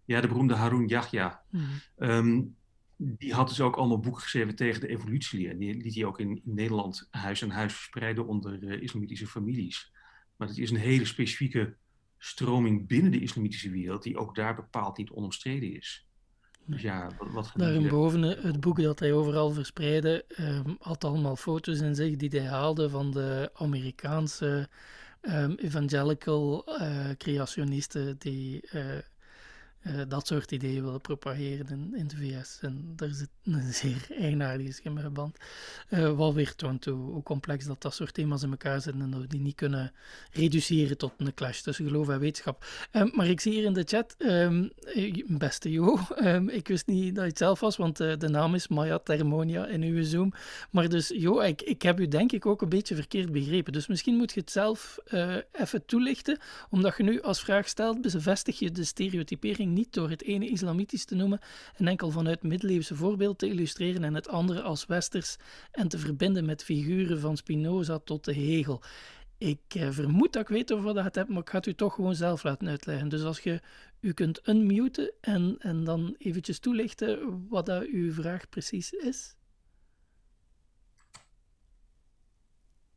Ja, 0.05 0.21
de 0.21 0.27
beroemde 0.27 0.55
Harun 0.55 0.87
Yahya. 0.87 1.43
Mm. 1.49 1.67
Um, 1.97 2.55
die 2.95 3.33
had 3.33 3.47
dus 3.47 3.61
ook 3.61 3.75
allemaal 3.75 3.99
boeken 3.99 4.21
geschreven 4.21 4.55
tegen 4.55 4.81
de 4.81 4.87
evolutieleer. 4.87 5.57
Die 5.57 5.75
liet 5.75 5.95
hij 5.95 6.05
ook 6.05 6.19
in, 6.19 6.29
in 6.29 6.41
Nederland 6.43 7.07
huis 7.09 7.43
aan 7.43 7.49
huis 7.49 7.73
verspreiden 7.73 8.27
onder 8.27 8.63
uh, 8.63 8.81
islamitische 8.81 9.27
families. 9.27 9.91
Maar 10.35 10.47
het 10.47 10.57
is 10.57 10.69
een 10.69 10.77
hele 10.77 11.05
specifieke 11.05 11.75
stroming 12.17 12.87
binnen 12.87 13.11
de 13.11 13.19
islamitische 13.19 13.69
wereld, 13.69 14.03
die 14.03 14.17
ook 14.17 14.35
daar 14.35 14.55
bepaald 14.55 14.97
niet 14.97 15.09
onomstreden 15.09 15.75
is. 15.75 16.08
Dus 16.69 16.81
ja, 16.81 17.07
wat, 17.17 17.31
wat 17.31 17.51
Daarboven 17.55 18.21
het 18.21 18.59
boek 18.59 18.81
dat 18.81 18.99
hij 18.99 19.13
overal 19.13 19.51
verspreidde, 19.51 20.25
um, 20.39 20.77
had 20.79 21.03
allemaal 21.03 21.35
foto's 21.35 21.79
in 21.79 21.95
zich 21.95 22.15
die 22.15 22.39
hij 22.39 22.49
haalde 22.49 22.89
van 22.89 23.11
de 23.11 23.49
Amerikaanse 23.53 24.69
um, 25.21 25.55
evangelical 25.55 26.63
uh, 26.67 27.09
creationisten 27.17 28.15
die 28.17 28.61
uh, 28.73 28.81
uh, 29.83 30.01
dat 30.07 30.27
soort 30.27 30.51
ideeën 30.51 30.83
willen 30.83 31.01
propageren 31.01 31.67
in, 31.69 31.93
in 31.95 32.07
de 32.07 32.15
VS. 32.15 32.57
En 32.61 32.93
daar 32.95 33.09
zit 33.09 33.29
een 33.43 33.73
zeer 33.73 34.07
eigenaardige 34.17 34.71
schimmerband. 34.71 35.37
Uh, 35.89 36.11
wat 36.11 36.33
weer 36.33 36.55
toont 36.55 36.85
hoe, 36.85 37.23
complex 37.23 37.65
dat 37.65 37.81
dat 37.81 37.93
soort 37.93 38.13
thema's 38.13 38.43
in 38.43 38.49
elkaar 38.49 38.81
zitten 38.81 39.01
en 39.01 39.11
dat 39.11 39.21
we 39.21 39.27
die 39.27 39.39
niet 39.39 39.55
kunnen 39.55 39.91
reduceren 40.31 40.97
tot 40.97 41.13
een 41.17 41.33
clash 41.33 41.61
tussen 41.61 41.85
geloof 41.85 42.09
en 42.09 42.19
wetenschap. 42.19 42.65
Um, 42.91 43.11
maar 43.13 43.27
ik 43.27 43.39
zie 43.39 43.53
hier 43.53 43.63
in 43.63 43.73
de 43.73 43.83
chat, 43.83 44.15
um, 44.17 44.71
beste 45.27 45.71
Jo, 45.71 45.99
um, 46.23 46.49
ik 46.59 46.67
wist 46.67 46.87
niet 46.87 47.15
dat 47.15 47.23
je 47.23 47.29
het 47.29 47.37
zelf 47.37 47.59
was, 47.59 47.77
want 47.77 47.97
de 47.97 48.27
naam 48.29 48.55
is 48.55 48.67
Maya 48.67 48.99
Thermonia 48.99 49.67
in 49.67 49.83
uw 49.83 50.03
Zoom. 50.03 50.33
Maar 50.71 50.89
dus 50.89 51.07
Jo, 51.07 51.39
ik, 51.39 51.61
ik 51.61 51.81
heb 51.81 51.99
u 51.99 52.07
denk 52.07 52.31
ik 52.31 52.45
ook 52.45 52.61
een 52.61 52.69
beetje 52.69 52.95
verkeerd 52.95 53.31
begrepen. 53.31 53.73
Dus 53.73 53.87
misschien 53.87 54.15
moet 54.15 54.33
je 54.33 54.39
het 54.39 54.51
zelf 54.51 54.97
even 55.51 55.85
toelichten, 55.85 56.39
omdat 56.69 56.97
je 56.97 57.03
nu 57.03 57.21
als 57.21 57.41
vraag 57.41 57.67
stelt, 57.67 58.01
bevestig 58.01 58.59
je 58.59 58.71
de 58.71 58.83
stereotypering 58.83 59.68
niet 59.73 59.93
door 59.93 60.09
het 60.09 60.23
ene 60.23 60.49
islamitisch 60.49 61.05
te 61.05 61.15
noemen 61.15 61.39
en 61.75 61.87
enkel 61.87 62.11
vanuit 62.11 62.43
middeleeuwse 62.43 62.95
voorbeeld 62.95 63.39
te 63.39 63.47
illustreren 63.47 64.03
en 64.03 64.13
het 64.15 64.27
andere 64.27 64.61
als 64.61 64.85
westers 64.85 65.37
en 65.71 65.87
te 65.87 65.99
verbinden 65.99 66.45
met 66.45 66.63
figuren 66.63 67.19
van 67.19 67.37
Spinoza 67.37 67.99
tot 67.99 68.25
de 68.25 68.33
Hegel. 68.33 68.81
Ik 69.37 69.61
eh, 69.67 69.89
vermoed 69.89 70.33
dat 70.33 70.41
ik 70.41 70.47
weet 70.47 70.73
over 70.73 70.85
wat 70.85 70.95
je 70.95 71.01
het 71.01 71.15
hebt, 71.15 71.29
maar 71.29 71.41
ik 71.41 71.49
ga 71.49 71.57
het 71.57 71.65
u 71.65 71.73
toch 71.73 71.93
gewoon 71.93 72.15
zelf 72.15 72.43
laten 72.43 72.67
uitleggen. 72.67 73.09
Dus 73.09 73.23
als 73.23 73.39
je 73.39 73.61
u 73.99 74.13
kunt 74.13 74.47
unmuten 74.47 75.13
en, 75.21 75.55
en 75.59 75.83
dan 75.83 76.15
eventjes 76.17 76.59
toelichten 76.59 77.45
wat 77.49 77.65
dat 77.65 77.83
uw 77.83 78.13
vraag 78.13 78.49
precies 78.49 78.91
is. 78.91 79.35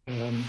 Um, 0.05 0.43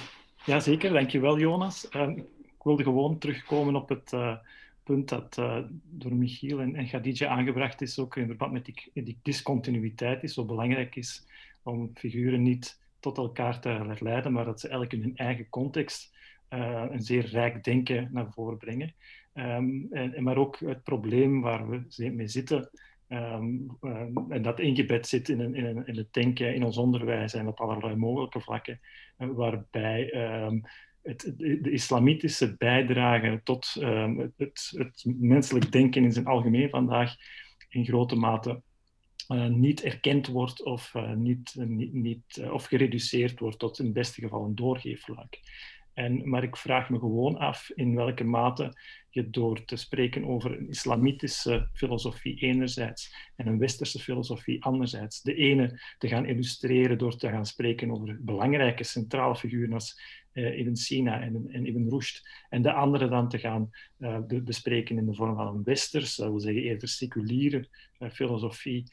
ja, 0.46 0.60
zeker. 0.60 0.94
Dankjewel, 0.94 1.40
Jonas. 1.40 1.88
Um, 1.96 2.28
ik 2.42 2.64
wilde 2.64 2.84
gewoon 2.84 3.18
terugkomen 3.18 3.76
op 3.76 3.90
het, 3.90 4.12
uh, 4.12 4.38
punt 4.84 5.10
dat 5.10 5.38
uh, 5.38 5.58
door 5.90 6.16
Michiel 6.16 6.60
en, 6.60 6.76
en 6.76 6.88
Khadija 6.88 7.28
aangebracht 7.28 7.82
is, 7.82 8.00
ook 8.00 8.16
in 8.16 8.28
verband 8.28 8.52
met 8.52 8.66
die, 8.94 9.20
discontinuïteit, 9.22 10.22
die 10.22 10.30
zo 10.30 10.46
belangrijk 10.46 10.96
is 10.96 11.28
om 11.64 11.92
figuren 11.94 12.42
niet 12.42 12.82
tot 13.00 13.18
elkaar 13.18 13.60
te 13.60 13.96
leiden, 14.00 14.32
maar 14.32 14.46
dat 14.46 14.60
ze 14.60 14.68
eigenlijk 14.68 14.96
in 14.98 15.10
hun 15.10 15.18
eigen 15.18 15.50
context 15.50 16.16
uh, 16.50 16.86
een 16.90 17.02
zeer 17.02 17.26
rijk 17.26 17.64
denken 17.64 18.10
naar 18.12 18.32
voren 18.32 18.58
brengen. 18.58 18.94
Um, 19.34 19.88
en, 19.92 20.24
maar 20.24 20.38
ook 20.38 20.60
het 20.60 20.84
probleem 20.84 21.42
waar 21.42 21.70
we 21.70 22.12
mee 22.12 22.28
zitten, 22.28 22.70
um, 23.10 23.78
um, 23.82 24.32
en 24.32 24.42
dat 24.42 24.60
ingebed 24.60 25.08
zit 25.08 25.30
in, 25.30 25.40
een, 25.40 25.56
in, 25.56 25.88
in 25.88 25.98
het 25.98 26.14
denken, 26.14 26.56
in 26.56 26.64
ons 26.64 26.78
onderwijs 26.78 27.34
en 27.34 27.48
op 27.48 27.60
allerlei 27.60 27.96
mogelijke 27.96 28.42
vlakken, 28.42 28.80
waarbij 29.18 30.12
het, 31.04 31.34
de 31.38 31.72
islamitische 31.72 32.56
bijdrage 32.58 33.42
tot 33.44 33.76
um, 33.80 34.34
het, 34.38 34.72
het, 34.76 35.04
menselijk 35.06 35.72
denken 35.72 36.04
in 36.04 36.12
zijn 36.12 36.26
algemeen 36.26 36.70
vandaag 36.70 37.16
in 37.70 37.86
grote 37.86 38.16
mate 38.16 38.62
uh, 39.28 39.48
niet 39.48 39.84
erkend 39.84 40.28
wordt 40.28 40.64
of, 40.64 40.94
uh, 40.94 41.14
niet, 41.14 41.56
niet, 41.56 41.94
niet 41.94 42.38
uh, 42.40 42.54
of 42.54 42.66
gereduceerd 42.66 43.40
wordt 43.40 43.60
tot 43.60 43.80
in 43.80 43.86
het 43.86 43.94
beste 43.94 44.22
geval 44.22 44.46
een 44.46 44.56
doorgeefluik. 44.56 45.40
En, 45.94 46.30
maar 46.30 46.44
ik 46.44 46.56
vraag 46.56 46.90
me 46.90 47.00
gewoon 47.00 47.38
af 47.38 47.72
in 47.76 47.96
welke 47.96 48.24
mate 48.24 48.74
je 49.10 49.30
door 49.30 49.66
te 49.66 49.76
spreken 49.76 50.26
over 50.26 50.52
een 50.52 50.70
islamitische 50.70 51.70
filosofie 51.74 52.40
enerzijds 52.40 53.32
en 53.36 53.48
een 53.48 53.60
westerse 53.60 54.00
filosofie 54.00 54.64
anderzijds, 54.64 55.22
de 55.22 55.36
ene 55.36 55.80
te 55.98 56.08
gaan 56.08 56.26
illustreren 56.26 56.98
door 56.98 57.18
te 57.18 57.30
gaan 57.30 57.46
spreken 57.46 57.92
over 57.92 58.18
belangrijke 58.22 58.84
centrale 58.84 59.36
figuren 59.36 59.74
als 59.74 60.02
uh, 60.34 60.60
Ibn 60.60 60.76
Sina 60.76 61.22
en, 61.22 61.48
en, 61.52 61.66
Ibn 61.66 61.90
Rushd, 61.90 62.46
en 62.50 62.62
de 62.62 62.74
andere 62.74 63.08
dan 63.08 63.30
te 63.30 63.38
gaan 63.38 63.70
uh, 64.00 64.18
bespreken 64.44 64.98
in 64.98 65.06
de 65.06 65.14
vorm 65.14 65.36
van 65.36 65.48
een 65.48 65.64
westers, 65.64 66.16
dat 66.16 66.42
zeggen 66.42 66.64
eerder 66.64 66.88
seculiere 66.88 67.68
uh, 68.00 68.10
filosofie, 68.10 68.84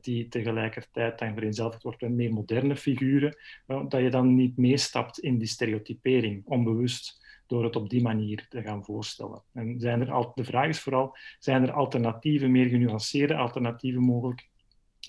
die 0.00 0.28
tegelijkertijd 0.28 1.18
dan 1.18 1.34
vereenzelvigd 1.34 1.82
wordt 1.82 2.00
met 2.00 2.10
meer 2.10 2.32
moderne 2.32 2.76
figuren, 2.76 3.36
dat 3.66 4.00
je 4.00 4.10
dan 4.10 4.34
niet 4.34 4.56
meestapt 4.56 5.18
in 5.18 5.38
die 5.38 5.48
stereotypering, 5.48 6.42
onbewust 6.44 7.20
door 7.46 7.64
het 7.64 7.76
op 7.76 7.90
die 7.90 8.02
manier 8.02 8.46
te 8.48 8.62
gaan 8.62 8.84
voorstellen. 8.84 9.42
En 9.52 9.80
zijn 9.80 10.00
er 10.00 10.10
al, 10.10 10.32
de 10.34 10.44
vraag 10.44 10.68
is 10.68 10.80
vooral, 10.80 11.16
zijn 11.38 11.62
er 11.62 11.72
alternatieven, 11.72 12.50
meer 12.50 12.66
genuanceerde 12.66 13.36
alternatieven 13.36 14.02
mogelijk, 14.02 14.48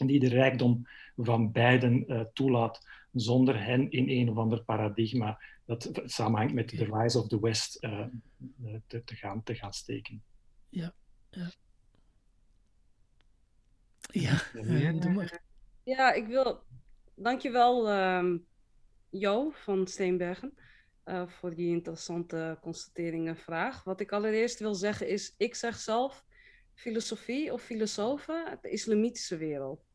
die 0.06 0.20
de 0.20 0.30
rijkdom 0.30 0.88
van 1.16 1.52
beiden 1.52 2.30
toelaat, 2.34 2.82
zonder 3.14 3.66
hen 3.66 3.92
in 3.92 4.10
een 4.10 4.30
of 4.30 4.38
ander 4.38 4.64
paradigma 4.64 5.40
dat 5.66 6.02
samenhangt 6.06 6.54
met 6.54 6.70
de 6.70 6.86
rise 6.86 7.20
of 7.20 7.28
the 7.28 7.40
West 7.40 7.84
uh, 7.84 8.06
te, 8.88 9.04
te, 9.04 9.16
gaan, 9.16 9.44
te 9.44 9.56
gaan 9.56 9.74
steken. 9.74 10.24
Ja, 10.70 10.94
ja. 11.30 11.52
Ja, 14.12 14.42
ja, 14.64 14.92
doe 14.92 15.12
maar. 15.12 15.44
Ja, 15.84 16.14
ik 16.14 16.28
wil... 16.28 16.64
Dankjewel, 17.16 17.94
um, 17.94 18.46
Jo 19.10 19.52
van 19.52 19.88
Steenbergen. 19.88 20.54
Uh, 21.06 21.28
voor 21.28 21.56
die 21.56 21.70
interessante 21.70 22.58
constatering 22.62 23.28
en 23.28 23.38
vraag. 23.38 23.84
Wat 23.84 24.00
ik 24.00 24.12
allereerst 24.12 24.60
wil 24.60 24.76
zeggen 24.76 25.08
is, 25.08 25.34
ik 25.38 25.56
zeg 25.56 25.76
zelf 25.76 26.26
filosofie 26.74 27.54
of 27.54 27.62
filosofen, 27.62 28.58
de 28.62 28.70
islamitische 28.70 29.38
wereld. 29.38 29.86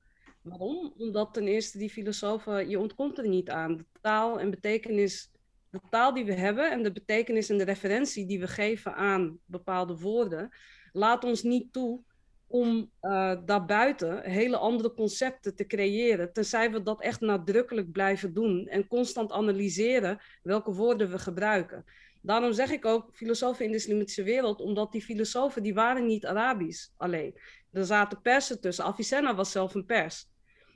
Waarom? 0.43 0.95
Omdat 0.97 1.35
ten 1.35 1.47
eerste 1.47 1.79
die 1.79 1.91
filosofen, 1.91 2.69
je 2.69 2.79
ontkomt 2.79 3.19
er 3.19 3.29
niet 3.29 3.51
aan. 3.51 3.77
De 3.77 3.87
taal 4.01 4.41
en 4.41 4.51
betekenis, 4.51 5.33
de 5.71 5.81
taal 5.91 6.15
die 6.15 6.25
we 6.25 6.35
hebben 6.35 6.71
en 6.71 6.83
de 6.83 6.93
betekenis 6.93 7.51
en 7.51 7.59
de 7.59 7.65
referentie 7.65 8.27
die 8.27 8.41
we 8.41 8.49
geven 8.49 8.95
aan 8.95 9.39
bepaalde 9.45 9.99
woorden, 9.99 10.51
laat 10.93 11.25
ons 11.25 11.43
niet 11.43 11.73
toe 11.73 12.03
om 12.47 12.91
uh, 13.03 13.37
daarbuiten 13.45 14.31
hele 14.31 14.57
andere 14.57 14.95
concepten 14.95 15.57
te 15.57 15.67
creëren, 15.67 16.33
tenzij 16.33 16.71
we 16.71 16.83
dat 16.83 17.03
echt 17.03 17.21
nadrukkelijk 17.21 17.93
blijven 17.93 18.35
doen 18.35 18.67
en 18.67 18.87
constant 18.87 19.33
analyseren 19.33 20.21
welke 20.43 20.73
woorden 20.73 21.11
we 21.11 21.19
gebruiken. 21.19 21.85
Daarom 22.23 22.53
zeg 22.53 22.71
ik 22.71 22.85
ook 22.85 23.11
filosofen 23.13 23.65
in 23.65 23.71
de 23.71 23.77
islamitische 23.77 24.23
wereld, 24.23 24.61
omdat 24.61 24.93
die 24.93 25.03
filosofen 25.03 25.63
die 25.63 25.75
waren 25.75 26.07
niet 26.07 26.27
Arabisch 26.27 26.89
alleen. 26.97 27.39
Er 27.71 27.85
zaten 27.85 28.21
persen 28.21 28.61
tussen. 28.61 28.85
Avicenna 28.85 29.35
was 29.35 29.51
zelf 29.51 29.75
een 29.75 29.85
pers. 29.85 30.27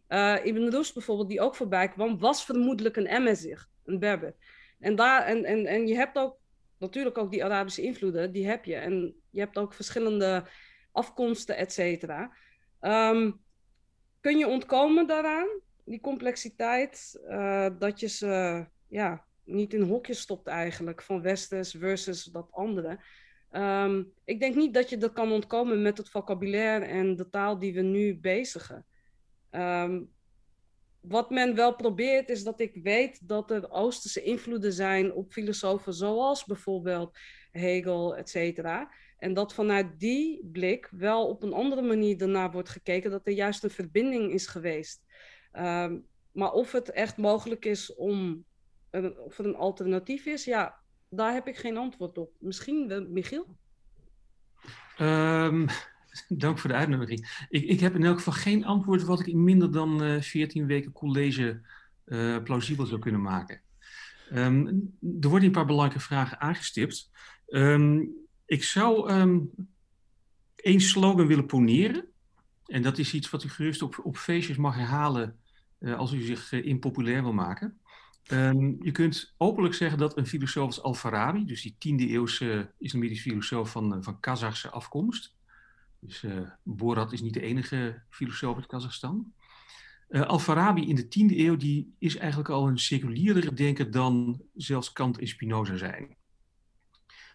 Uh, 0.08 0.36
Ibn 0.44 0.68
Rushd 0.68 0.94
bijvoorbeeld, 0.94 1.28
die 1.28 1.40
ook 1.40 1.54
voorbij 1.54 1.88
kwam, 1.88 2.18
was 2.18 2.44
vermoedelijk 2.44 2.96
een 2.96 3.06
Emezigh, 3.06 3.64
een 3.84 3.98
Berber. 3.98 4.34
En, 4.82 4.96
daar, 4.96 5.26
en, 5.26 5.44
en, 5.44 5.66
en 5.66 5.86
je 5.86 5.94
hebt 5.94 6.16
ook 6.18 6.38
natuurlijk 6.78 7.18
ook 7.18 7.30
die 7.30 7.44
Arabische 7.44 7.82
invloeden, 7.82 8.32
die 8.32 8.46
heb 8.46 8.64
je. 8.64 8.74
En 8.74 9.14
je 9.30 9.40
hebt 9.40 9.58
ook 9.58 9.74
verschillende 9.74 10.44
afkomsten, 10.92 11.56
et 11.56 11.72
cetera. 11.72 12.32
Um, 12.80 13.40
kun 14.20 14.38
je 14.38 14.46
ontkomen 14.46 15.06
daaraan, 15.06 15.48
die 15.84 16.00
complexiteit, 16.00 17.20
uh, 17.28 17.68
dat 17.78 18.00
je 18.00 18.08
ze 18.08 18.66
ja, 18.88 19.24
niet 19.44 19.74
in 19.74 19.82
hokjes 19.82 20.20
stopt 20.20 20.46
eigenlijk, 20.46 21.02
van 21.02 21.22
westers 21.22 21.74
versus 21.78 22.24
dat 22.24 22.48
andere. 22.50 22.98
Um, 23.52 24.12
ik 24.24 24.40
denk 24.40 24.54
niet 24.54 24.74
dat 24.74 24.90
je 24.90 24.96
dat 24.96 25.12
kan 25.12 25.32
ontkomen 25.32 25.82
met 25.82 25.98
het 25.98 26.08
vocabulaire 26.08 26.84
en 26.84 27.16
de 27.16 27.28
taal 27.28 27.58
die 27.58 27.74
we 27.74 27.80
nu 27.80 28.16
bezigen. 28.16 28.86
Um, 29.50 30.10
wat 31.02 31.30
men 31.30 31.54
wel 31.54 31.76
probeert 31.76 32.28
is 32.28 32.44
dat 32.44 32.60
ik 32.60 32.74
weet 32.82 33.28
dat 33.28 33.50
er 33.50 33.70
Oosterse 33.70 34.22
invloeden 34.22 34.72
zijn 34.72 35.12
op 35.12 35.32
filosofen 35.32 35.94
zoals 35.94 36.44
bijvoorbeeld 36.44 37.18
Hegel, 37.50 38.16
et 38.16 38.28
cetera. 38.30 38.92
En 39.18 39.34
dat 39.34 39.54
vanuit 39.54 40.00
die 40.00 40.48
blik 40.52 40.88
wel 40.90 41.28
op 41.28 41.42
een 41.42 41.52
andere 41.52 41.82
manier 41.82 42.18
daarna 42.18 42.50
wordt 42.50 42.68
gekeken, 42.68 43.10
dat 43.10 43.26
er 43.26 43.32
juist 43.32 43.64
een 43.64 43.70
verbinding 43.70 44.32
is 44.32 44.46
geweest. 44.46 45.02
Ehm, 45.52 45.98
maar 46.32 46.52
of 46.52 46.72
het 46.72 46.90
echt 46.90 47.16
mogelijk 47.16 47.64
is 47.64 47.94
om, 47.94 48.44
of 49.16 49.38
er 49.38 49.46
een 49.46 49.56
alternatief 49.56 50.26
is, 50.26 50.44
ja, 50.44 50.80
daar 51.08 51.32
heb 51.32 51.46
ik 51.46 51.56
geen 51.56 51.76
antwoord 51.76 52.18
op. 52.18 52.32
Misschien, 52.38 53.06
Michiel? 53.12 53.46
Um, 55.00 55.66
dank 56.28 56.58
voor 56.58 56.70
de 56.70 56.76
uitnodiging. 56.76 57.46
Ik, 57.48 57.64
ik 57.64 57.80
heb 57.80 57.94
in 57.94 58.04
elk 58.04 58.16
geval 58.16 58.32
geen 58.32 58.64
antwoord 58.64 59.02
wat 59.02 59.20
ik 59.20 59.26
in 59.26 59.44
minder 59.44 59.72
dan 59.72 60.02
uh, 60.02 60.16
eh, 60.16 60.22
14 60.22 60.66
weken 60.66 60.92
college 60.92 61.60
uh, 62.06 62.42
plausibel 62.42 62.86
zou 62.86 63.00
kunnen 63.00 63.20
maken. 63.20 63.60
Um, 64.32 64.66
er 65.20 65.28
worden 65.28 65.44
een 65.44 65.54
paar 65.54 65.66
belangrijke 65.66 66.04
vragen 66.04 66.40
aangestipt. 66.40 67.10
Um, 67.48 68.10
ik 68.46 68.64
zou 68.64 69.12
um, 69.12 69.50
één 70.56 70.80
slogan 70.80 71.26
willen 71.26 71.46
poneren. 71.46 72.04
En 72.66 72.82
dat 72.82 72.98
is 72.98 73.14
iets 73.14 73.30
wat 73.30 73.44
u 73.44 73.48
gerust 73.48 73.82
op, 73.82 74.00
op 74.02 74.16
feestjes 74.16 74.56
mag 74.56 74.74
herhalen 74.74 75.38
uh, 75.78 75.98
als 75.98 76.12
u 76.12 76.20
zich 76.20 76.52
impopulair 76.52 77.22
wil 77.22 77.32
maken. 77.32 77.80
Um, 78.32 78.76
je 78.80 78.90
kunt 78.90 79.34
openlijk 79.36 79.74
zeggen 79.74 79.98
dat 79.98 80.16
een 80.16 80.26
filosoof 80.26 80.66
als 80.66 80.82
Al-Farabi, 80.82 81.44
dus 81.44 81.62
die 81.62 81.74
10e 81.74 82.10
eeuwse 82.10 82.70
islamitische 82.78 83.30
filosoof 83.30 83.70
van, 83.70 84.02
van 84.02 84.20
Kazachse 84.20 84.70
afkomst, 84.70 85.34
dus 86.04 86.22
uh, 86.22 86.50
Borat 86.62 87.12
is 87.12 87.20
niet 87.20 87.34
de 87.34 87.40
enige 87.40 88.02
filosoof 88.08 88.56
uit 88.56 88.66
Kazachstan. 88.66 89.32
Uh, 90.08 90.22
Al-Farabi 90.22 90.88
in 90.88 90.94
de 90.94 91.04
10e 91.04 91.36
eeuw 91.36 91.56
die 91.56 91.94
is 91.98 92.16
eigenlijk 92.16 92.48
al 92.48 92.68
een 92.68 92.78
seculierdere 92.78 93.54
denker 93.54 93.90
dan 93.90 94.42
zelfs 94.54 94.92
Kant 94.92 95.18
en 95.18 95.28
Spinoza 95.28 95.76
zijn. 95.76 96.16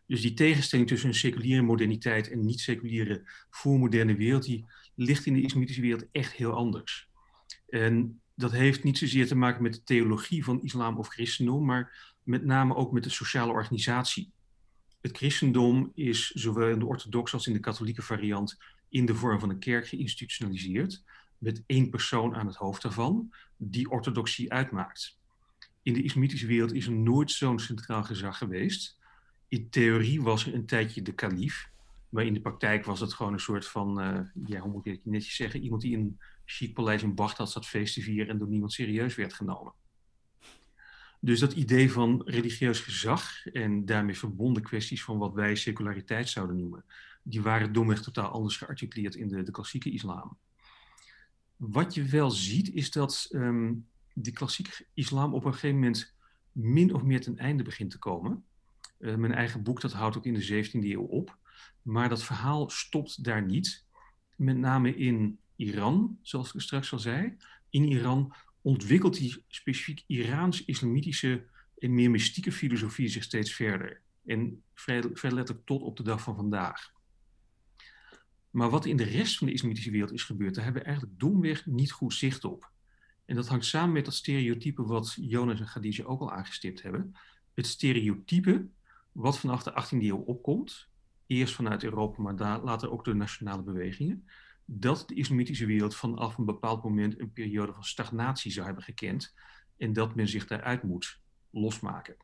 Dus 0.06 0.22
die 0.22 0.34
tegenstelling 0.34 0.88
tussen 0.88 1.10
een 1.10 1.16
seculiere 1.16 1.62
moderniteit 1.62 2.30
en 2.30 2.46
niet-seculiere 2.46 3.30
voormoderne 3.50 4.16
wereld, 4.16 4.44
die 4.44 4.66
ligt 4.96 5.26
in 5.26 5.34
de 5.34 5.42
islamitische 5.42 5.82
wereld 5.82 6.06
echt 6.12 6.34
heel 6.34 6.52
anders. 6.52 7.10
En 7.70 8.22
dat 8.36 8.52
heeft 8.52 8.84
niet 8.84 8.98
zozeer 8.98 9.28
te 9.28 9.36
maken 9.36 9.64
met 9.64 9.74
de 9.74 9.84
theologie 9.84 10.44
van 10.44 10.64
islam 10.64 10.98
of 10.98 11.08
christendom, 11.08 11.66
maar 11.66 12.16
met 12.24 12.46
name 12.46 12.76
ook 12.76 12.92
met 12.92 13.04
de 13.04 13.10
sociale 13.10 13.52
organisatie 13.52 14.32
het 15.08 15.18
christendom 15.18 15.92
is 15.96 16.32
zowel 16.32 16.70
in 16.70 16.80
de 16.80 16.86
orthodoxe 16.86 17.36
als 17.36 17.48
in 17.48 17.54
de 17.54 17.60
katholieke 17.60 18.02
variant 18.02 18.58
in 18.90 19.06
de 19.06 19.16
vorm 19.16 19.40
van 19.40 19.50
een 19.50 19.60
kerk 19.60 19.88
geïnstitutionaliseerd, 19.88 21.04
met 21.38 21.64
één 21.66 21.90
persoon 21.90 22.36
aan 22.36 22.48
het 22.48 22.56
hoofd 22.56 22.82
daarvan, 22.82 23.34
die 23.58 23.90
orthodoxie 23.90 24.52
uitmaakt. 24.52 25.20
In 25.82 25.94
de 25.94 26.04
islamitische 26.04 26.48
wereld 26.48 26.74
is 26.74 26.86
er 26.86 26.92
nooit 26.92 27.32
zo'n 27.32 27.60
centraal 27.60 28.04
gezag 28.04 28.38
geweest. 28.38 29.00
In 29.48 29.70
theorie 29.70 30.22
was 30.22 30.46
er 30.46 30.54
een 30.54 30.66
tijdje 30.66 31.02
de 31.02 31.14
kalif, 31.14 31.70
maar 32.10 32.26
in 32.26 32.34
de 32.34 32.42
praktijk 32.42 32.86
was 32.86 33.00
het 33.00 33.14
gewoon 33.14 33.34
een 33.34 33.40
soort 33.40 33.68
van, 33.68 34.02
uh, 34.02 34.20
ja, 34.46 34.60
hoe 34.60 34.72
moet 34.72 34.86
ik 34.86 34.92
het 34.92 35.06
netjes 35.06 35.36
zeggen, 35.36 35.62
iemand 35.62 35.82
die 35.82 35.94
in 35.94 36.00
een 36.00 36.20
chic 36.46 36.74
paleis 36.74 37.04
in 37.04 37.16
Bagdad 37.16 37.52
zat 37.52 37.66
feest 37.66 37.94
te 37.94 38.02
vieren 38.02 38.28
en 38.28 38.38
door 38.38 38.48
niemand 38.48 38.74
serieus 38.74 39.16
werd 39.16 39.34
genomen. 39.34 39.74
Dus 41.20 41.40
dat 41.40 41.54
idee 41.54 41.92
van 41.92 42.22
religieus 42.26 42.80
gezag 42.80 43.46
en 43.46 43.86
daarmee 43.86 44.18
verbonden 44.18 44.64
kwesties 44.64 45.04
van 45.04 45.18
wat 45.18 45.34
wij 45.34 45.56
seculariteit 45.56 46.30
zouden 46.30 46.58
noemen, 46.58 46.86
die 47.24 47.42
waren 47.42 47.74
domweg 47.74 48.02
totaal 48.02 48.30
anders 48.30 48.58
gearticuleerd 48.58 49.16
in 49.16 49.28
de, 49.28 49.44
de 49.44 49.52
klassieke 49.52 49.92
islam. 49.92 50.38
Wat 51.56 51.94
je 51.94 52.04
wel 52.04 52.32
ziet 52.32 52.74
is 52.74 52.92
dat 52.92 53.30
um, 53.32 53.88
die 54.14 54.34
klassieke 54.34 54.86
islam 54.94 55.34
op 55.34 55.46
een 55.46 55.54
gegeven 55.54 55.76
moment 55.76 56.14
min 56.52 56.94
of 56.94 57.04
meer 57.04 57.22
ten 57.22 57.38
einde 57.38 57.64
begint 57.64 57.92
te 57.92 58.00
komen. 58.00 58.44
Uh, 59.00 59.16
mijn 59.16 59.34
eigen 59.34 59.64
boek 59.64 59.82
dat 59.82 59.94
houdt 59.94 60.18
ook 60.18 60.26
in 60.26 60.34
de 60.34 60.66
17e 60.66 60.72
eeuw 60.72 61.02
op. 61.02 61.38
Maar 61.82 62.10
dat 62.10 62.24
verhaal 62.24 62.70
stopt 62.70 63.24
daar 63.24 63.46
niet. 63.46 63.86
Met 64.36 64.58
name 64.58 64.96
in 64.96 65.40
Iran, 65.56 66.18
zoals 66.22 66.54
ik 66.54 66.62
straks 66.62 66.94
al 66.94 67.00
zei. 67.00 67.38
In 67.70 67.84
Iran 67.84 68.34
ontwikkelt 68.68 69.18
die 69.18 69.44
specifiek 69.48 70.04
Iraans-islamitische 70.08 71.46
en 71.78 71.94
meer 71.94 72.10
mystieke 72.10 72.52
filosofie 72.52 73.08
zich 73.08 73.24
steeds 73.24 73.54
verder. 73.54 74.02
En 74.26 74.64
vrij, 74.74 75.04
vrij 75.14 75.32
letterlijk 75.32 75.68
tot 75.68 75.82
op 75.82 75.98
de 75.98 76.04
dag 76.04 76.22
van 76.22 76.36
vandaag. 76.36 76.92
Maar 78.50 78.70
wat 78.70 78.86
in 78.86 78.98
de 78.98 79.04
rest 79.04 79.38
van 79.38 79.48
de 79.48 79.54
islamitische 79.54 79.92
wereld 79.92 80.12
is 80.12 80.24
gebeurd, 80.24 80.56
daar 80.56 80.64
hebben 80.64 80.82
we 80.82 80.88
eigenlijk 80.88 81.20
domweg 81.20 81.66
niet 81.66 81.92
goed 81.92 82.14
zicht 82.14 82.44
op. 82.44 82.72
En 83.26 83.36
dat 83.36 83.48
hangt 83.48 83.66
samen 83.66 83.94
met 83.94 84.06
dat 84.06 84.14
stereotype 84.14 84.84
wat 84.84 85.18
Jonas 85.20 85.60
en 85.60 85.66
Khadija 85.66 86.04
ook 86.04 86.22
al 86.22 86.32
aangestipt 86.32 86.82
hebben. 86.82 87.16
Het 87.54 87.68
stereotype 87.68 88.68
wat 89.12 89.40
vanaf 89.40 89.64
de 89.64 89.84
18e 89.84 90.04
eeuw 90.04 90.18
opkomt, 90.18 90.88
eerst 91.28 91.54
vanuit 91.54 91.84
Europa, 91.84 92.22
maar 92.22 92.62
later 92.62 92.92
ook 92.92 93.06
door 93.06 93.16
nationale 93.16 93.64
bewegingen, 93.64 94.28
dat 94.70 95.04
de 95.08 95.16
islamitische 95.16 95.66
wereld 95.66 95.96
vanaf 95.96 96.38
een 96.38 96.46
bepaald 96.46 96.84
moment 96.84 97.20
een 97.20 97.32
periode 97.32 97.74
van 97.74 97.84
stagnatie 97.84 98.52
zou 98.52 98.66
hebben 98.66 98.84
gekend 98.84 99.34
en 99.78 99.94
dat 99.94 100.16
men 100.16 100.28
zich 100.28 100.48
daaruit 100.48 100.84
moet 100.84 101.20
losmaken. 101.50 102.16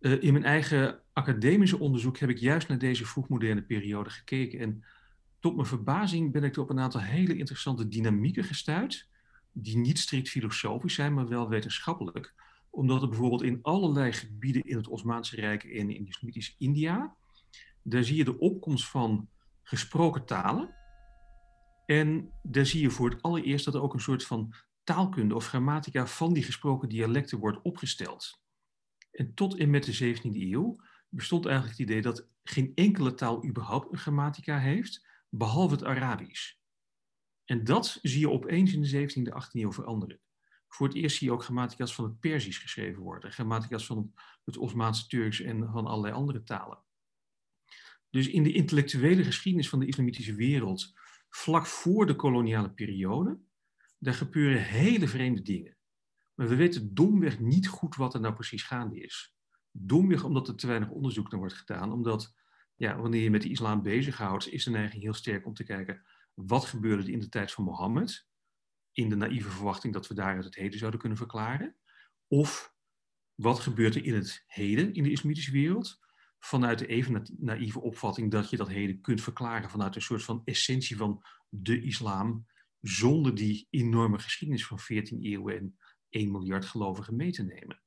Uh, 0.00 0.22
in 0.22 0.32
mijn 0.32 0.44
eigen 0.44 1.00
academische 1.12 1.78
onderzoek 1.78 2.18
heb 2.18 2.28
ik 2.28 2.38
juist 2.38 2.68
naar 2.68 2.78
deze 2.78 3.06
vroegmoderne 3.06 3.62
periode 3.62 4.10
gekeken 4.10 4.58
en 4.58 4.84
tot 5.38 5.54
mijn 5.54 5.66
verbazing 5.66 6.32
ben 6.32 6.44
ik 6.44 6.56
er 6.56 6.62
op 6.62 6.70
een 6.70 6.80
aantal 6.80 7.00
hele 7.00 7.36
interessante 7.36 7.88
dynamieken 7.88 8.44
gestuurd, 8.44 9.08
die 9.52 9.76
niet 9.76 9.98
strikt 9.98 10.28
filosofisch 10.28 10.94
zijn, 10.94 11.14
maar 11.14 11.28
wel 11.28 11.48
wetenschappelijk. 11.48 12.34
Omdat 12.70 13.02
er 13.02 13.08
bijvoorbeeld 13.08 13.42
in 13.42 13.58
allerlei 13.62 14.12
gebieden 14.12 14.62
in 14.62 14.76
het 14.76 14.88
Osmaanse 14.88 15.36
Rijk 15.36 15.64
en 15.64 15.90
in 15.90 16.06
islamitisch 16.06 16.54
India, 16.58 17.14
daar 17.82 18.04
zie 18.04 18.16
je 18.16 18.24
de 18.24 18.38
opkomst 18.38 18.88
van 18.88 19.28
gesproken 19.62 20.24
talen, 20.24 20.74
en 21.90 22.32
daar 22.42 22.66
zie 22.66 22.80
je 22.80 22.90
voor 22.90 23.10
het 23.10 23.22
allereerst 23.22 23.64
dat 23.64 23.74
er 23.74 23.82
ook 23.82 23.94
een 23.94 24.00
soort 24.00 24.24
van 24.24 24.54
taalkunde 24.84 25.34
of 25.34 25.46
grammatica 25.46 26.06
van 26.06 26.32
die 26.32 26.42
gesproken 26.42 26.88
dialecten 26.88 27.38
wordt 27.38 27.62
opgesteld. 27.62 28.42
En 29.10 29.34
tot 29.34 29.56
en 29.56 29.70
met 29.70 29.84
de 29.84 30.16
17e 30.16 30.22
eeuw 30.22 30.76
bestond 31.08 31.46
eigenlijk 31.46 31.78
het 31.78 31.88
idee 31.88 32.02
dat 32.02 32.28
geen 32.42 32.72
enkele 32.74 33.14
taal 33.14 33.44
überhaupt 33.46 33.92
een 33.92 33.98
grammatica 33.98 34.58
heeft, 34.58 35.06
behalve 35.28 35.74
het 35.74 35.84
Arabisch. 35.84 36.54
En 37.44 37.64
dat 37.64 37.98
zie 38.02 38.20
je 38.20 38.30
opeens 38.30 38.72
in 38.72 38.82
de 38.82 39.08
17e, 39.08 39.44
18e 39.44 39.50
eeuw 39.52 39.72
veranderen. 39.72 40.20
Voor 40.68 40.86
het 40.86 40.96
eerst 40.96 41.16
zie 41.16 41.26
je 41.26 41.32
ook 41.32 41.44
grammatica's 41.44 41.94
van 41.94 42.04
het 42.04 42.20
Perzisch 42.20 42.58
geschreven 42.58 43.02
worden, 43.02 43.32
grammatica's 43.32 43.86
van 43.86 44.12
het 44.44 44.56
Osmaanse 44.56 45.06
Turks 45.06 45.40
en 45.40 45.70
van 45.72 45.86
allerlei 45.86 46.14
andere 46.14 46.42
talen. 46.42 46.82
Dus 48.10 48.28
in 48.28 48.42
de 48.42 48.52
intellectuele 48.52 49.24
geschiedenis 49.24 49.68
van 49.68 49.78
de 49.78 49.86
islamitische 49.86 50.34
wereld 50.34 50.98
vlak 51.30 51.66
voor 51.66 52.06
de 52.06 52.16
koloniale 52.16 52.70
periode, 52.72 53.40
daar 53.98 54.14
gebeuren 54.14 54.62
hele 54.62 55.08
vreemde 55.08 55.42
dingen. 55.42 55.76
Maar 56.34 56.48
we 56.48 56.54
weten 56.54 56.94
domweg 56.94 57.40
niet 57.40 57.68
goed 57.68 57.96
wat 57.96 58.14
er 58.14 58.20
nou 58.20 58.34
precies 58.34 58.62
gaande 58.62 59.00
is. 59.00 59.34
Domweg 59.70 60.24
omdat 60.24 60.48
er 60.48 60.56
te 60.56 60.66
weinig 60.66 60.90
onderzoek 60.90 61.30
naar 61.30 61.40
wordt 61.40 61.54
gedaan. 61.54 61.92
Omdat 61.92 62.34
ja, 62.76 63.00
wanneer 63.00 63.22
je 63.22 63.30
met 63.30 63.42
de 63.42 63.48
islam 63.48 63.82
bezighoudt, 63.82 64.48
is 64.48 64.64
de 64.64 64.70
neiging 64.70 65.02
heel 65.02 65.14
sterk 65.14 65.46
om 65.46 65.54
te 65.54 65.64
kijken 65.64 66.02
wat 66.34 66.64
gebeurde 66.64 67.02
er 67.02 67.10
in 67.10 67.20
de 67.20 67.28
tijd 67.28 67.52
van 67.52 67.64
Mohammed. 67.64 68.28
In 68.92 69.08
de 69.08 69.16
naïeve 69.16 69.50
verwachting 69.50 69.92
dat 69.92 70.06
we 70.06 70.14
daaruit 70.14 70.44
het 70.44 70.54
heden 70.54 70.78
zouden 70.78 71.00
kunnen 71.00 71.18
verklaren. 71.18 71.76
Of 72.26 72.74
wat 73.34 73.60
gebeurt 73.60 73.94
er 73.94 74.04
in 74.04 74.14
het 74.14 74.44
heden 74.46 74.94
in 74.94 75.02
de 75.02 75.10
islamitische 75.10 75.52
wereld 75.52 76.00
vanuit 76.40 76.78
de 76.78 76.86
even 76.86 77.26
naïeve 77.38 77.80
opvatting 77.80 78.30
dat 78.30 78.50
je 78.50 78.56
dat 78.56 78.68
heden 78.68 79.00
kunt 79.00 79.22
verklaren 79.22 79.70
vanuit 79.70 79.94
een 79.94 80.02
soort 80.02 80.22
van 80.22 80.42
essentie 80.44 80.96
van 80.96 81.22
de 81.48 81.82
islam, 81.82 82.46
zonder 82.80 83.34
die 83.34 83.66
enorme 83.70 84.18
geschiedenis 84.18 84.66
van 84.66 84.78
14 84.78 85.22
eeuwen 85.22 85.56
en 85.56 85.78
1 86.08 86.30
miljard 86.30 86.64
gelovigen 86.64 87.16
mee 87.16 87.32
te 87.32 87.42
nemen. 87.42 87.82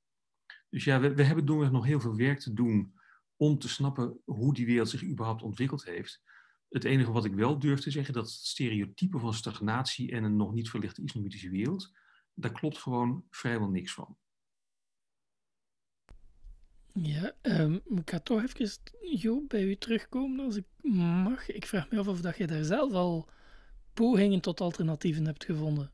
Dus 0.70 0.84
ja, 0.84 1.00
we, 1.00 1.14
we 1.14 1.24
hebben 1.24 1.46
domweg 1.46 1.72
nog 1.72 1.86
heel 1.86 2.00
veel 2.00 2.16
werk 2.16 2.40
te 2.40 2.54
doen 2.54 2.94
om 3.36 3.60
te 3.60 3.70
snappen 3.70 4.22
hoe 4.26 4.54
die 4.54 4.66
wereld 4.66 4.90
zich 4.90 5.04
überhaupt 5.04 5.42
ontwikkeld 5.42 5.84
heeft. 5.84 6.22
Het 6.70 6.84
enige 6.84 7.12
wat 7.12 7.26
ik 7.26 7.34
wel 7.34 7.60
durf 7.60 7.80
te 7.80 7.92
zeggen, 7.92 8.14
dat 8.14 8.24
het 8.24 8.34
stereotype 8.34 9.20
van 9.20 9.34
stagnatie 9.34 10.12
en 10.12 10.24
een 10.24 10.36
nog 10.36 10.54
niet 10.54 10.70
verlichte 10.70 11.04
islamitische 11.04 11.50
wereld, 11.50 11.92
daar 12.34 12.52
klopt 12.52 12.78
gewoon 12.78 13.26
vrijwel 13.30 13.70
niks 13.70 13.94
van. 13.94 14.18
Ja, 16.94 17.32
um, 17.42 17.82
ik 17.96 18.10
ga 18.10 18.20
toch 18.20 18.44
even, 18.44 19.48
bij 19.48 19.64
u 19.64 19.76
terugkomen 19.76 20.46
als 20.46 20.56
ik 20.56 20.66
mag. 20.82 21.50
Ik 21.50 21.66
vraag 21.66 21.90
me 21.90 22.00
af 22.00 22.08
of 22.08 22.22
dat 22.22 22.38
je 22.38 22.48
daar 22.48 22.64
zelf 22.64 22.94
al 22.94 23.28
pogingen 23.94 24.40
tot 24.40 24.62
alternatieven 24.62 25.26
hebt 25.26 25.46
gevonden. 25.46 25.92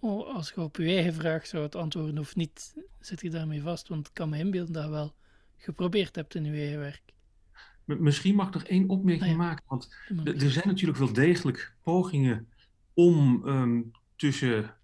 Oh, 0.00 0.34
als 0.34 0.52
je 0.54 0.60
op 0.60 0.76
je 0.76 0.84
eigen 0.84 1.14
vraag 1.14 1.46
zou 1.46 1.62
het 1.62 1.74
antwoorden 1.74 2.18
of 2.18 2.36
niet, 2.36 2.74
zit 3.00 3.20
je 3.20 3.30
daarmee 3.30 3.62
vast. 3.62 3.88
Want 3.88 4.06
ik 4.06 4.14
kan 4.14 4.28
me 4.28 4.38
inbeelden 4.38 4.72
dat 4.72 4.84
je 4.84 4.90
wel 4.90 5.14
geprobeerd 5.56 6.16
hebt 6.16 6.34
in 6.34 6.44
je 6.44 6.50
eigen 6.50 6.78
werk. 6.78 7.02
Misschien 7.84 8.34
mag 8.34 8.46
ik 8.46 8.54
nog 8.54 8.64
één 8.64 8.88
opmerking 8.88 9.30
ah 9.30 9.36
maken. 9.36 9.64
Want 9.68 9.88
er 10.24 10.50
zijn 10.50 10.68
natuurlijk 10.68 10.98
wel 10.98 11.12
degelijk 11.12 11.74
pogingen 11.82 12.48
om 12.94 13.48
um, 13.48 13.90
tussen 14.16 14.74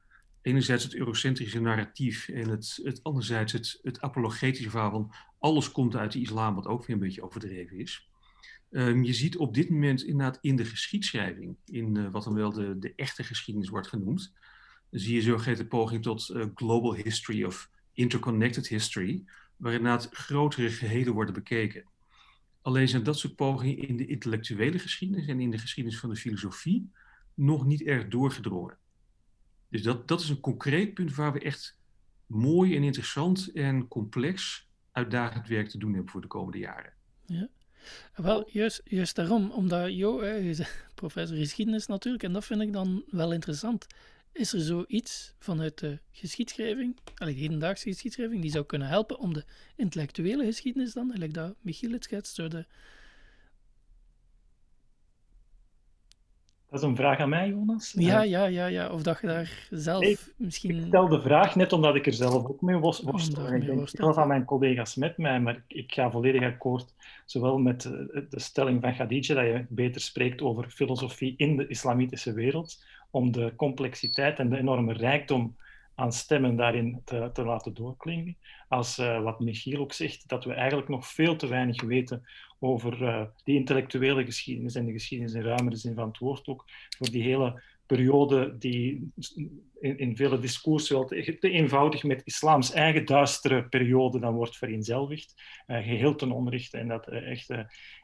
enerzijds 0.48 0.84
het 0.84 0.94
eurocentrische 0.94 1.60
narratief 1.60 2.28
en 2.28 2.48
het, 2.48 2.80
het 2.82 3.02
anderzijds 3.02 3.52
het, 3.52 3.78
het 3.82 4.00
apologetische 4.00 4.70
verhaal 4.70 4.90
van 4.90 5.12
alles 5.38 5.72
komt 5.72 5.96
uit 5.96 6.12
de 6.12 6.20
islam, 6.20 6.54
wat 6.54 6.66
ook 6.66 6.86
weer 6.86 6.96
een 6.96 7.02
beetje 7.02 7.22
overdreven 7.22 7.78
is. 7.78 8.10
Ehm, 8.70 9.02
je 9.02 9.12
ziet 9.12 9.36
op 9.36 9.54
dit 9.54 9.70
moment 9.70 10.02
inderdaad 10.02 10.38
in 10.40 10.56
de 10.56 10.64
geschiedschrijving, 10.64 11.56
in 11.64 11.94
uh, 11.94 12.10
wat 12.10 12.24
dan 12.24 12.34
wel 12.34 12.52
de, 12.52 12.78
de 12.78 12.92
echte 12.96 13.24
geschiedenis 13.24 13.68
wordt 13.68 13.88
genoemd, 13.88 14.32
zie 14.90 15.14
je 15.14 15.22
zogeheten 15.22 15.68
poging 15.68 16.02
tot 16.02 16.28
uh, 16.28 16.44
global 16.54 16.94
history 16.94 17.44
of 17.44 17.70
interconnected 17.92 18.68
history, 18.68 19.24
waarin 19.56 19.80
inderdaad 19.80 20.08
grotere 20.12 20.70
gehelen 20.70 21.12
worden 21.12 21.34
bekeken. 21.34 21.84
Alleen 22.62 22.88
zijn 22.88 23.02
dat 23.02 23.18
soort 23.18 23.36
pogingen 23.36 23.88
in 23.88 23.96
de 23.96 24.06
intellectuele 24.06 24.78
geschiedenis 24.78 25.26
en 25.26 25.40
in 25.40 25.50
de 25.50 25.58
geschiedenis 25.58 26.00
van 26.00 26.10
de 26.10 26.16
filosofie 26.16 26.90
nog 27.34 27.66
niet 27.66 27.82
erg 27.82 28.08
doorgedrongen. 28.08 28.78
Dus 29.70 29.82
dat, 29.82 30.08
dat 30.08 30.20
is 30.20 30.28
een 30.28 30.40
concreet 30.40 30.94
punt 30.94 31.14
waar 31.14 31.32
we 31.32 31.40
echt 31.40 31.78
mooi 32.26 32.76
en 32.76 32.82
interessant 32.82 33.52
en 33.52 33.88
complex 33.88 34.68
uitdagend 34.92 35.48
werk 35.48 35.68
te 35.68 35.78
doen 35.78 35.92
hebben 35.92 36.10
voor 36.10 36.20
de 36.20 36.26
komende 36.26 36.58
jaren. 36.58 36.92
Ja. 37.26 37.48
Wel, 38.14 38.48
juist, 38.50 38.80
juist 38.84 39.16
daarom, 39.16 39.50
omdat 39.50 39.94
Jo, 39.94 40.22
professor 40.94 41.36
geschiedenis 41.36 41.86
natuurlijk, 41.86 42.24
en 42.24 42.32
dat 42.32 42.44
vind 42.44 42.60
ik 42.60 42.72
dan 42.72 43.04
wel 43.10 43.32
interessant. 43.32 43.86
Is 44.32 44.52
er 44.52 44.60
zoiets 44.60 45.34
vanuit 45.38 45.78
de 45.78 45.98
geschiedschrijving, 46.10 46.96
de 47.14 47.30
hedendaagse 47.30 47.88
geschiedschrijving, 47.88 48.42
die 48.42 48.50
zou 48.50 48.64
kunnen 48.64 48.88
helpen 48.88 49.18
om 49.18 49.32
de 49.32 49.44
intellectuele 49.76 50.44
geschiedenis 50.44 50.92
dan, 50.92 51.02
eigenlijk 51.02 51.34
dat 51.34 51.54
Michiel 51.60 51.92
het 51.92 52.04
schetst, 52.04 52.36
door 52.36 52.48
de 52.48 52.66
Dat 56.70 56.82
is 56.82 56.88
een 56.88 56.96
vraag 56.96 57.18
aan 57.18 57.28
mij, 57.28 57.48
Jonas. 57.48 57.94
Ja, 57.96 58.22
ja, 58.22 58.44
ja, 58.44 58.66
ja. 58.66 58.90
Of 58.90 59.02
dat 59.02 59.18
je 59.20 59.26
daar 59.26 59.66
zelf 59.70 60.30
misschien... 60.36 60.78
Ik 60.78 60.84
stel 60.86 61.08
de 61.08 61.20
vraag 61.20 61.56
net 61.56 61.72
omdat 61.72 61.94
ik 61.94 62.06
er 62.06 62.12
zelf 62.12 62.46
ook 62.46 62.60
mee 62.60 62.76
worstel. 62.76 63.12
Oh, 63.12 63.54
ik 63.54 63.66
denk 63.66 63.88
zelf 63.88 64.16
aan 64.16 64.28
mijn 64.28 64.44
collega's 64.44 64.94
met 64.94 65.18
mij, 65.18 65.40
maar 65.40 65.62
ik 65.66 65.92
ga 65.92 66.10
volledig 66.10 66.42
akkoord 66.42 66.94
zowel 67.24 67.58
met 67.58 67.84
eh, 67.84 67.92
de 68.30 68.40
stelling 68.40 68.80
van 68.80 68.94
Khadija 68.94 69.34
dat 69.34 69.44
je 69.44 69.64
beter 69.68 70.00
spreekt 70.00 70.42
over 70.42 70.70
filosofie 70.70 71.34
in 71.36 71.56
de 71.56 71.66
islamitische 71.66 72.32
wereld, 72.32 72.84
om 73.10 73.32
de 73.32 73.52
complexiteit 73.56 74.38
en 74.38 74.48
de 74.48 74.58
enorme 74.58 74.92
rijkdom 74.92 75.56
aan 75.98 76.12
stemmen 76.12 76.56
daarin 76.56 77.02
te, 77.04 77.30
te 77.32 77.44
laten 77.44 77.74
doorklinken. 77.74 78.36
Als 78.68 78.98
uh, 78.98 79.22
wat 79.22 79.40
Michiel 79.40 79.80
ook 79.80 79.92
zegt, 79.92 80.28
dat 80.28 80.44
we 80.44 80.52
eigenlijk 80.52 80.88
nog 80.88 81.06
veel 81.06 81.36
te 81.36 81.46
weinig 81.46 81.82
weten 81.82 82.26
over 82.58 83.02
uh, 83.02 83.22
die 83.44 83.56
intellectuele 83.56 84.24
geschiedenis 84.24 84.74
en 84.74 84.86
de 84.86 84.92
geschiedenis 84.92 85.34
in 85.34 85.42
ruimere 85.42 85.76
zin 85.76 85.94
van 85.94 86.08
het 86.08 86.18
woord 86.18 86.46
ook, 86.46 86.64
voor 86.98 87.10
die 87.10 87.22
hele 87.22 87.62
periode 87.86 88.58
die 88.58 89.12
in, 89.80 89.98
in 89.98 90.16
vele 90.16 90.38
discoursen 90.38 90.96
wel 90.96 91.04
te, 91.04 91.50
eenvoudig 91.50 92.02
met 92.02 92.22
islams 92.24 92.72
eigen 92.72 93.04
duistere 93.04 93.64
periode 93.64 94.20
dan 94.20 94.34
wordt 94.34 94.56
vereenzelvigd, 94.56 95.34
uh, 95.66 95.76
geheel 95.76 96.14
ten 96.14 96.32
onrechte 96.32 96.78
en 96.78 96.88
dat 96.88 97.08
echt 97.08 97.50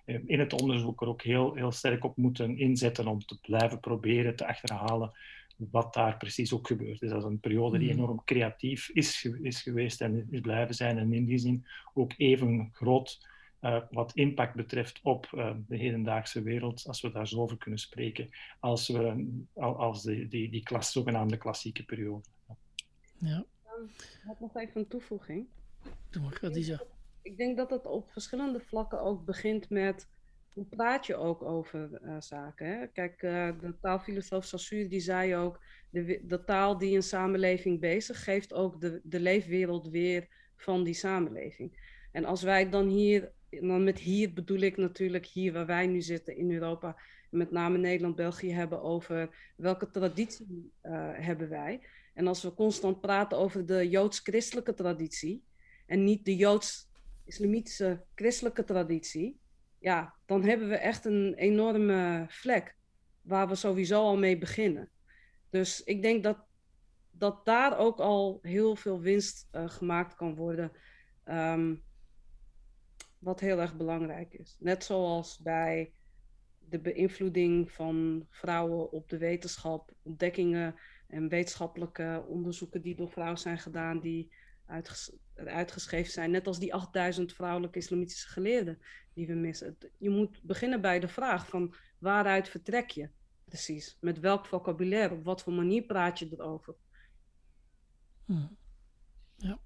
in 0.04 0.38
het 0.38 0.52
onderzoek 0.60 1.02
er 1.02 1.08
ook 1.08 1.22
heel, 1.22 1.54
heel 1.54 1.72
sterk 1.72 2.04
op 2.04 2.16
moeten 2.16 2.58
inzetten 2.58 3.06
om 3.06 3.18
te 3.18 3.38
blijven 3.40 3.80
proberen 3.80 4.36
te 4.36 4.46
achterhalen 4.46 5.12
wat 5.56 5.94
daar 5.94 6.16
precies 6.16 6.52
ook 6.52 6.66
gebeurd 6.66 7.02
is. 7.02 7.10
Dat 7.10 7.18
is 7.18 7.24
een 7.24 7.40
periode 7.40 7.78
die 7.78 7.90
hmm. 7.90 7.98
enorm 7.98 8.24
creatief 8.24 8.89
is, 8.89 9.28
is 9.43 9.62
geweest 9.62 10.01
en 10.01 10.28
is 10.31 10.40
blijven 10.40 10.74
zijn. 10.74 10.98
En 10.98 11.12
in 11.12 11.24
die 11.24 11.39
zin 11.39 11.66
ook 11.94 12.12
even 12.16 12.70
groot 12.72 13.26
uh, 13.60 13.81
wat 13.90 14.12
impact 14.14 14.55
betreft 14.55 15.01
op 15.02 15.31
uh, 15.35 15.55
de 15.66 15.76
hedendaagse 15.76 16.43
wereld, 16.43 16.85
als 16.86 17.01
we 17.01 17.10
daar 17.10 17.28
zo 17.28 17.40
over 17.40 17.59
kunnen 17.59 17.81
spreken, 17.81 18.31
als, 18.60 18.89
we, 18.89 19.26
als 19.55 20.02
de, 20.02 20.28
die, 20.28 20.51
die 20.51 20.62
klas, 20.62 20.93
zogenaamde 20.93 21.36
klassieke 21.36 21.85
periode. 21.85 22.28
Ja. 23.18 23.44
Ik 23.86 24.20
heb 24.26 24.40
nog 24.40 24.56
even 24.56 24.81
een 24.81 24.89
toevoeging. 24.89 25.47
Doe 26.10 26.22
maar, 26.22 26.32
Khadija. 26.32 26.82
Ik 27.22 27.36
denk 27.36 27.56
dat 27.56 27.70
het 27.70 27.86
op 27.86 28.10
verschillende 28.10 28.60
vlakken 28.60 29.01
ook 29.01 29.24
begint 29.24 29.70
met 29.70 30.09
hoe 30.55 30.64
praat 30.64 31.06
je 31.06 31.16
ook 31.16 31.43
over 31.43 31.90
uh, 32.02 32.16
zaken? 32.18 32.66
Hè? 32.66 32.86
Kijk, 32.86 33.22
uh, 33.22 33.48
de 33.60 33.74
taalfilosoof 33.81 34.44
Saussure 34.44 34.89
die 34.89 35.01
zei 35.01 35.36
ook, 35.36 35.60
de, 35.90 36.20
de, 36.26 36.44
taal 36.44 36.78
die 36.78 36.97
een 36.97 37.02
samenleving 37.02 37.81
bezig 37.81 38.24
geeft 38.24 38.52
ook 38.52 38.81
de, 38.81 39.01
de 39.02 39.20
leefwereld 39.20 39.89
weer 39.89 40.28
van 40.56 40.85
die 40.85 40.94
samenleving. 40.94 41.93
En 42.12 42.24
als 42.24 42.43
wij 42.43 42.70
dan 42.70 42.89
hier, 42.89 43.32
dan 43.51 43.85
met 43.85 43.98
hier 43.98 44.32
bedoel 44.32 44.60
ik 44.60 44.76
natuurlijk 44.76 45.26
hier 45.26 45.52
waar 45.52 45.66
wij 45.66 45.86
nu 45.86 46.01
zitten 46.01 46.36
in 46.36 46.52
Europa, 46.52 46.97
met 47.31 47.51
name 47.51 47.78
Nederland, 47.78 48.16
België 48.16 48.52
hebben 48.52 48.82
over 48.82 49.52
welke 49.56 49.90
traditie 49.90 50.72
uh, 50.82 50.93
hebben 51.12 51.48
wij. 51.48 51.81
En 52.14 52.26
als 52.26 52.43
we 52.43 52.55
constant 52.55 53.01
praten 53.01 53.39
over 53.39 53.66
de 53.66 53.89
joods-christelijke 53.89 54.74
traditie 54.74 55.44
en 55.86 56.05
niet 56.05 56.24
de 56.24 56.36
joods-islamitische 56.36 58.05
christelijke 58.14 58.64
traditie, 58.64 59.39
ja, 59.85 60.15
dan 60.27 60.43
hebben 60.44 60.69
we 60.69 60.77
echt 60.77 61.05
een 61.05 61.35
enorme 61.35 62.24
vlek 62.28 62.77
waar 63.23 63.48
we 63.48 63.55
sowieso 63.55 64.01
al 64.01 64.16
mee 64.16 64.39
beginnen. 64.39 64.90
Dus 65.51 65.82
ik 65.82 66.02
denk 66.02 66.23
dat, 66.23 66.39
dat 67.11 67.44
daar 67.44 67.78
ook 67.78 67.98
al 67.98 68.39
heel 68.43 68.77
veel 68.77 69.01
winst 69.01 69.48
uh, 69.52 69.69
gemaakt 69.69 70.15
kan 70.15 70.35
worden. 70.35 70.73
Um, 71.24 71.82
wat 73.19 73.40
heel 73.40 73.61
erg 73.61 73.77
belangrijk 73.77 74.35
is. 74.35 74.56
Net 74.59 74.85
zoals 74.85 75.39
bij 75.39 75.93
de 76.59 76.81
beïnvloeding 76.81 77.73
van 77.73 78.27
vrouwen 78.31 78.93
op 78.93 79.09
de 79.09 79.19
wetenschap, 79.19 79.93
ontdekkingen 80.02 80.74
en 81.09 81.28
wetenschappelijke 81.28 82.24
onderzoeken 82.28 82.82
die 82.82 82.97
door 82.97 83.11
vrouwen 83.11 83.39
zijn 83.39 83.59
gedaan, 83.59 84.01
die 84.01 84.32
uitges 84.66 85.12
uitgeschreven 85.35 86.12
zijn. 86.12 86.31
Net 86.31 86.47
als 86.47 86.59
die 86.59 86.74
8000 86.74 87.32
vrouwelijke 87.32 87.78
islamitische 87.78 88.28
geleerden 88.28 88.78
die 89.15 89.27
we 89.27 89.35
missen. 89.35 89.77
Je 89.99 90.11
moet 90.11 90.43
beginnen 90.43 90.81
bij 90.81 91.01
de 91.01 91.09
vraag 91.09 91.49
van 91.49 91.74
waaruit 91.99 92.49
vertrek 92.49 92.91
je 92.91 93.09
precies? 93.45 93.97
Met 94.01 94.20
welk 94.20 94.47
vocabulaire? 94.47 95.15
Op 95.15 95.24
wat 95.24 95.43
voor 95.43 95.53
manier 95.53 95.82
praat 95.82 96.19
je 96.19 96.28
erover? 96.31 96.74
Hmm. 98.24 98.57
Ja, 99.36 99.59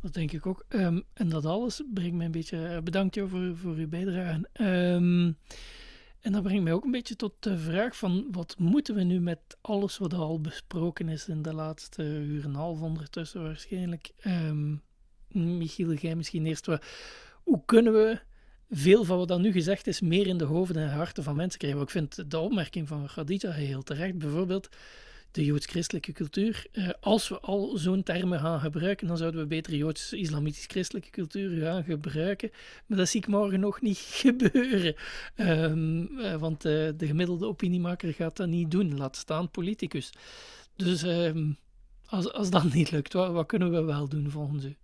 dat 0.00 0.12
denk 0.12 0.32
ik 0.32 0.46
ook. 0.46 0.64
Um, 0.68 1.04
en 1.12 1.28
dat 1.28 1.44
alles 1.44 1.82
brengt 1.94 2.16
mij 2.16 2.26
een 2.26 2.32
beetje... 2.32 2.56
Uh, 2.56 2.78
bedankt 2.80 3.14
jou 3.14 3.28
voor, 3.28 3.56
voor 3.56 3.74
uw 3.74 3.88
bijdrage. 3.88 4.48
Um, 4.52 5.38
en 6.20 6.32
dat 6.32 6.42
brengt 6.42 6.62
mij 6.62 6.72
ook 6.72 6.84
een 6.84 6.90
beetje 6.90 7.16
tot 7.16 7.42
de 7.42 7.58
vraag 7.58 7.96
van 7.96 8.28
wat 8.30 8.58
moeten 8.58 8.94
we 8.94 9.02
nu 9.02 9.20
met 9.20 9.56
alles 9.60 9.98
wat 9.98 10.14
al 10.14 10.40
besproken 10.40 11.08
is 11.08 11.28
in 11.28 11.42
de 11.42 11.54
laatste 11.54 12.02
uur 12.02 12.42
en 12.42 12.48
een 12.48 12.54
half 12.54 12.80
ondertussen 12.80 13.42
waarschijnlijk. 13.42 14.12
Um, 14.24 14.82
Michiel, 15.28 15.92
jij 15.92 16.16
misschien 16.16 16.46
eerst 16.46 16.66
wat. 16.66 16.84
Hoe 17.44 17.62
kunnen 17.64 17.92
we 17.92 18.20
veel 18.70 19.04
van 19.04 19.18
wat 19.18 19.28
dan 19.28 19.40
nu 19.42 19.52
gezegd 19.52 19.86
is 19.86 20.00
meer 20.00 20.26
in 20.26 20.38
de 20.38 20.44
hoofden 20.44 20.82
en 20.82 20.90
harten 20.90 21.22
van 21.22 21.36
mensen 21.36 21.58
krijgen? 21.58 21.80
Ik 21.80 21.90
vind 21.90 22.30
de 22.30 22.38
opmerking 22.38 22.88
van 22.88 23.06
Khadija 23.06 23.50
heel 23.50 23.82
terecht. 23.82 24.18
Bijvoorbeeld, 24.18 24.68
de 25.34 25.44
joods-christelijke 25.44 26.12
cultuur. 26.12 26.66
Uh, 26.72 26.88
als 27.00 27.28
we 27.28 27.40
al 27.40 27.76
zo'n 27.76 28.02
termen 28.02 28.40
gaan 28.40 28.60
gebruiken, 28.60 29.06
dan 29.06 29.16
zouden 29.16 29.40
we 29.40 29.46
beter 29.46 29.74
joods-islamitisch-christelijke 29.74 31.10
cultuur 31.10 31.60
gaan 31.60 31.84
gebruiken. 31.84 32.50
Maar 32.86 32.98
dat 32.98 33.08
zie 33.08 33.20
ik 33.20 33.26
morgen 33.26 33.60
nog 33.60 33.80
niet 33.80 33.98
gebeuren. 34.24 34.94
Um, 35.36 36.00
uh, 36.18 36.34
want 36.34 36.64
uh, 36.64 36.72
de 36.96 37.06
gemiddelde 37.06 37.46
opiniemaker 37.46 38.12
gaat 38.12 38.36
dat 38.36 38.48
niet 38.48 38.70
doen, 38.70 38.96
laat 38.96 39.16
staan 39.16 39.50
politicus. 39.50 40.12
Dus 40.76 41.02
um, 41.02 41.58
als, 42.06 42.32
als 42.32 42.50
dat 42.50 42.72
niet 42.72 42.90
lukt, 42.90 43.12
wat, 43.12 43.32
wat, 43.32 43.46
kunnen 43.46 43.70
we 43.70 43.82
wel 43.82 44.08
doen 44.08 44.30
volgens 44.30 44.64
u? 44.64 44.76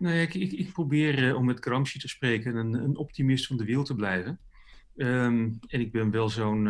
Nou 0.00 0.14
ja, 0.14 0.20
ik, 0.20 0.34
ik, 0.34 0.52
ik 0.52 0.72
probeer, 0.72 1.34
om 1.36 1.44
met 1.44 1.60
Gramsci 1.60 1.98
te 1.98 2.08
spreken, 2.08 2.56
een, 2.56 2.74
een 2.74 2.96
optimist 2.96 3.46
van 3.46 3.56
de 3.56 3.64
wil 3.64 3.84
te 3.84 3.94
blijven. 3.94 4.40
Um, 4.96 5.58
en 5.66 5.80
ik 5.80 5.92
ben 5.92 6.10
wel 6.10 6.28
zo'n 6.28 6.68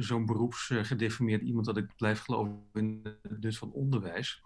zo 0.00 0.24
beroepsgedeformeerd 0.24 1.42
iemand 1.42 1.66
dat 1.66 1.76
ik 1.76 1.96
blijf 1.96 2.20
geloven 2.20 2.62
in 2.72 3.00
het 3.22 3.40
nut 3.40 3.58
van 3.58 3.72
onderwijs. 3.72 4.42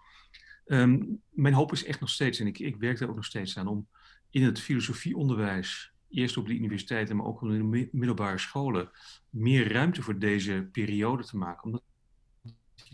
Um, 0.65 1.21
mijn 1.29 1.53
hoop 1.53 1.71
is 1.71 1.85
echt 1.85 1.99
nog 1.99 2.09
steeds, 2.09 2.39
en 2.39 2.47
ik, 2.47 2.59
ik 2.59 2.75
werk 2.75 2.99
daar 2.99 3.09
ook 3.09 3.15
nog 3.15 3.25
steeds 3.25 3.57
aan, 3.57 3.67
om 3.67 3.87
in 4.29 4.43
het 4.43 4.59
filosofieonderwijs, 4.59 5.93
eerst 6.09 6.37
op 6.37 6.47
de 6.47 6.53
universiteiten, 6.53 7.15
maar 7.15 7.25
ook 7.25 7.41
in 7.41 7.71
de 7.71 7.89
middelbare 7.91 8.37
scholen, 8.37 8.91
meer 9.29 9.71
ruimte 9.71 10.01
voor 10.01 10.19
deze 10.19 10.69
periode 10.71 11.23
te 11.23 11.37
maken. 11.37 11.63
Omdat 11.63 11.83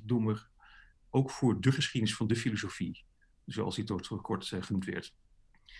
dommer 0.03 0.49
ook 1.09 1.31
voor 1.31 1.61
de 1.61 1.71
geschiedenis 1.71 2.15
van 2.15 2.27
de 2.27 2.35
filosofie, 2.35 3.05
zoals 3.47 3.75
die 3.75 3.83
toch 3.83 4.21
kort 4.21 4.51
uh, 4.51 4.61
genoemd 4.61 4.85
werd, 4.85 5.13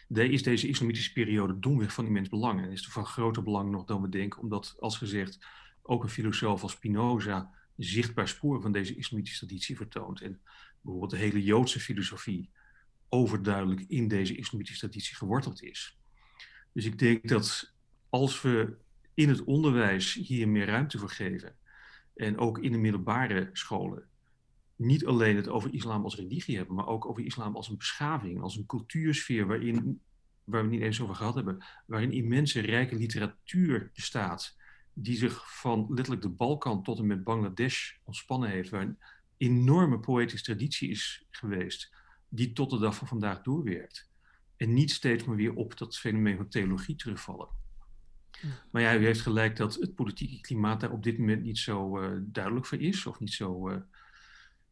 is 0.08 0.44
deze 0.44 0.68
islamitische 0.68 1.14
periode 1.14 1.60
domweg 1.60 1.94
van 1.94 2.06
immens 2.06 2.30
belang. 2.30 2.62
En 2.62 2.72
is 2.72 2.88
van 2.88 3.06
groter 3.06 3.44
belang 3.44 3.72
nog 3.72 3.86
dan 3.86 4.02
we 4.02 4.10
denken, 4.10 4.42
omdat, 4.42 4.76
als 4.80 4.98
gezegd, 4.98 5.46
ook 5.82 6.04
een 6.04 6.10
filosoof 6.10 6.62
als 6.64 6.72
Spinoza 6.72 7.52
zichtbaar 7.78 8.28
sporen 8.28 8.62
van 8.62 8.72
deze 8.72 8.96
islamitische 8.96 9.46
traditie 9.46 9.76
vertoont. 9.76 10.22
En 10.22 10.42
bijvoorbeeld 10.82 11.12
de 11.12 11.18
hele 11.18 11.44
Joodse 11.44 11.80
filosofie 11.80 12.50
overduidelijk 13.10 13.86
in 13.88 14.08
deze 14.08 14.36
islamitische 14.36 14.80
traditie 14.80 15.16
geworteld 15.16 15.64
is. 15.64 15.98
Dus 16.74 16.86
ik 16.86 17.00
denk 17.00 17.28
dat 17.28 17.74
als 18.10 18.42
we 18.42 18.78
in 19.14 19.30
het 19.30 19.44
onderwijs 19.44 20.14
hier 20.14 20.48
meer 20.48 20.66
ruimte 20.66 20.98
voor 20.98 21.10
geven, 21.10 21.56
en 22.16 22.38
ook 22.38 22.60
in 22.60 22.72
de 22.72 22.78
middelbare 22.78 23.50
scholen, 23.54 24.10
niet 24.78 25.06
alleen 25.06 25.36
het 25.36 25.48
over 25.48 25.74
islam 25.74 26.04
als 26.04 26.16
religie 26.16 26.58
hebben, 26.58 26.76
maar 26.76 26.88
ook 26.88 27.06
over 27.06 27.26
islam 27.26 27.56
als 27.56 27.70
een 27.70 27.78
beschaving, 27.78 28.42
als 28.42 28.56
een 28.56 28.66
cultuursfeer 28.66 29.48
waarin, 29.48 30.02
waar 30.44 30.64
we 30.64 30.70
niet 30.70 30.82
eens 30.82 31.02
over 31.02 31.16
gehad 31.16 31.36
hebben, 31.36 31.64
waarin 31.86 32.12
immense 32.12 32.60
rijke 32.60 32.96
literatuur 32.96 33.92
bestaat, 33.94 34.58
die 34.94 35.18
zich 35.18 35.60
van 35.60 35.86
letterlijk 35.90 36.22
de 36.22 36.30
Balkan 36.30 36.84
tot 36.84 37.00
en 37.00 37.08
met 37.08 37.24
Bangladesh 37.24 37.92
ontspannen 38.04 38.50
heeft, 38.50 38.70
waar 38.70 38.82
een 38.82 38.98
enorme 39.38 40.00
poëtische 40.00 40.46
traditie 40.46 40.90
is 40.90 41.26
geweest, 41.30 41.94
die 42.30 42.54
tot 42.54 42.70
de 42.70 42.80
dag 42.80 42.96
van 42.96 43.08
vandaag 43.08 43.42
doorwerkt. 43.42 44.10
En 44.58 44.74
niet 44.74 44.92
steeds 44.92 45.24
maar 45.24 45.36
weer 45.36 45.54
op 45.54 45.78
dat 45.78 45.98
fenomeen 45.98 46.38
van 46.38 46.50
theologie 46.50 46.96
terugvallen. 46.96 47.48
Maar 48.72 48.82
ja, 48.82 48.96
u 48.96 49.06
heeft 49.06 49.22
gelijk 49.22 49.56
dat 49.56 49.76
het 49.76 49.96
politieke 49.96 50.42
klimaat 50.42 50.80
daar 50.80 50.92
op 50.92 51.04
dit 51.04 51.18
moment 51.18 51.44
niet 51.44 51.58
zo 51.58 52.02
uh, 52.02 52.20
duidelijk 52.22 52.66
voor 52.66 52.82
is, 52.82 53.06
of 53.06 53.20
niet 53.20 53.34
zo, 53.34 53.70
uh, 53.70 53.76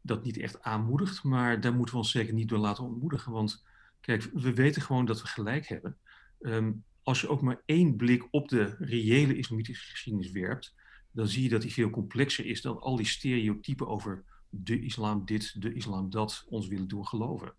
dat 0.06 0.24
niet 0.24 0.38
echt 0.38 0.62
aanmoedigt. 0.62 1.24
Maar 1.24 1.62
daar 1.62 1.74
moeten 1.74 1.94
we 1.94 2.02
ons 2.02 2.12
zeker 2.12 2.34
niet 2.34 2.50
door 2.50 2.60
laten 2.60 2.84
ontmoedigen. 2.84 3.32
Want 3.32 3.66
kijk, 4.02 4.30
we 4.34 4.54
weten 4.54 4.82
gewoon 4.82 5.06
dat 5.06 5.22
we 5.22 5.28
gelijk 5.28 5.68
hebben. 5.68 5.98
Um, 6.40 6.84
als 7.04 7.22
je 7.22 7.28
ook 7.28 7.42
maar 7.42 7.62
één 7.66 7.96
blik 7.96 8.28
op 8.32 8.50
de 8.50 8.76
reële 8.80 9.38
islamitische 9.38 9.90
geschiedenis 9.90 10.32
werpt, 10.32 10.76
dan 11.12 11.28
zie 11.28 11.44
je 11.44 11.50
dat 11.50 11.62
die 11.62 11.74
veel 11.74 11.90
complexer 11.90 12.46
is 12.46 12.62
dan 12.62 12.80
al 12.80 12.96
die 12.96 13.06
stereotypen 13.06 13.88
over 13.88 14.24
de 14.50 14.82
islam 14.82 15.26
dit, 15.26 15.62
de 15.62 15.74
islam 15.74 16.10
dat 16.10 16.46
ons 16.50 16.68
willen 16.68 16.88
doen 16.88 17.08
geloven. 17.08 17.54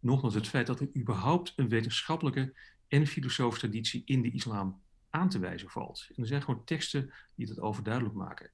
Nogmaals, 0.00 0.34
het 0.34 0.48
feit 0.48 0.66
dat 0.66 0.80
er 0.80 0.96
überhaupt 0.96 1.52
een 1.56 1.68
wetenschappelijke 1.68 2.54
en 2.88 3.06
filosofische 3.06 3.66
traditie 3.66 4.02
in 4.04 4.22
de 4.22 4.30
islam 4.30 4.80
aan 5.10 5.28
te 5.28 5.38
wijzen 5.38 5.68
valt. 5.68 6.08
Er 6.16 6.26
zijn 6.26 6.42
gewoon 6.42 6.64
teksten 6.64 7.12
die 7.34 7.46
dat 7.46 7.60
overduidelijk 7.60 8.14
maken. 8.14 8.50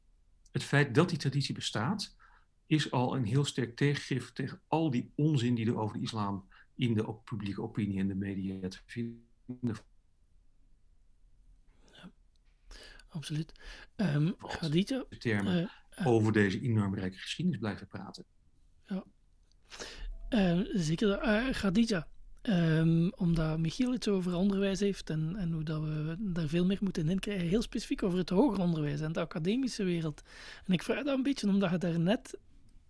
Het 0.53 0.63
feit 0.63 0.95
dat 0.95 1.09
die 1.09 1.19
traditie 1.19 1.55
bestaat, 1.55 2.17
is 2.67 2.91
al 2.91 3.17
een 3.17 3.25
heel 3.25 3.45
sterk 3.45 3.77
tegengif 3.77 4.33
tegen 4.33 4.61
al 4.67 4.91
die 4.91 5.13
onzin 5.15 5.55
die 5.55 5.67
er 5.67 5.79
over 5.79 5.97
de 5.97 6.03
islam 6.03 6.49
in 6.75 6.95
de 6.95 7.15
publieke 7.25 7.63
opinie 7.63 7.99
en 7.99 8.09
de 8.09 8.15
media 8.15 8.69
te 8.69 8.79
vinden 8.87 9.23
absoluut. 13.15 13.53
Um, 13.97 14.37
termen 15.19 15.71
uh, 15.99 16.07
over 16.07 16.33
deze 16.33 16.61
enorm 16.61 16.95
rijke 16.95 17.19
geschiedenis 17.19 17.61
blijven 17.61 17.87
praten. 17.87 18.25
Ja. 18.87 19.05
Uh, 20.31 20.61
zeker. 20.73 21.23
Uh, 21.25 21.51
Khadija, 21.51 22.07
um, 22.43 23.13
omdat 23.13 23.59
Michiel 23.59 23.93
het 23.93 24.09
over 24.09 24.35
onderwijs 24.35 24.81
heeft 24.81 25.11
en, 25.11 25.37
en 25.37 25.53
hoe 25.53 25.63
dat 25.63 25.81
we 25.81 26.17
daar 26.19 26.49
veel 26.49 26.65
meer 26.65 26.79
moeten 26.81 27.09
in 27.09 27.19
krijgen, 27.19 27.49
heel 27.49 27.63
specifiek 27.63 28.03
over 28.03 28.19
het 28.19 28.31
hoger 28.31 28.61
onderwijs 28.61 29.01
en 29.01 29.13
de 29.13 29.21
academische 29.21 29.85
wereld. 29.85 30.23
En 30.67 30.73
ik 30.73 30.83
vraag 30.83 31.05
dat 31.05 31.17
een 31.17 31.23
beetje 31.23 31.49
omdat 31.49 31.71
je 31.71 31.79
daar 31.79 32.01
net 32.01 32.39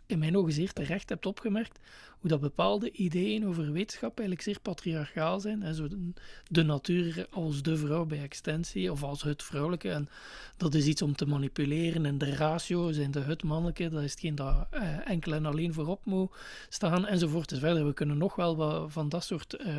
in 0.07 0.19
mijn 0.19 0.37
ogen 0.37 0.53
zeer 0.53 0.73
terecht 0.73 1.09
hebt 1.09 1.27
opgemerkt 1.27 1.79
hoe 2.21 2.31
dat 2.31 2.41
bepaalde 2.41 2.91
ideeën 2.91 3.47
over 3.47 3.73
wetenschap 3.73 4.19
eigenlijk 4.19 4.49
zeer 4.49 4.61
patriarchaal 4.61 5.41
zijn. 5.41 5.63
Hè, 5.63 5.75
zo 5.75 5.89
de, 6.49 6.63
natuur 6.63 7.27
als 7.31 7.63
de 7.63 7.77
vrouw 7.77 8.05
bij 8.05 8.23
extensie 8.23 8.93
of 8.93 9.03
als 9.03 9.23
het 9.23 9.43
vrouwelijke. 9.43 9.91
En 9.91 10.09
dat 10.57 10.75
is 10.75 10.87
iets 10.87 11.03
om 11.03 11.17
te 11.17 11.27
manipuleren. 11.27 12.07
En 12.07 12.19
de 12.19 12.35
ratio 12.35 12.93
zijn 12.93 13.11
de 13.11 13.21
het 13.21 13.43
mannelijke, 13.43 13.89
dat 13.89 14.03
is 14.03 14.11
hetgeen 14.11 14.35
dat 14.35 14.67
eh, 14.71 15.09
enkel 15.11 15.33
en 15.33 15.47
alleen 15.47 15.75
voorop 15.75 16.05
moet 16.05 16.31
staan 16.69 17.07
enzovoort. 17.07 17.49
Dus 17.49 17.59
verder, 17.59 17.87
we 17.87 17.95
kunnen 17.95 18.19
nog 18.19 18.37
wel 18.37 18.89
van 18.91 19.09
dat 19.09 19.25
soort 19.25 19.61
uh, 19.67 19.77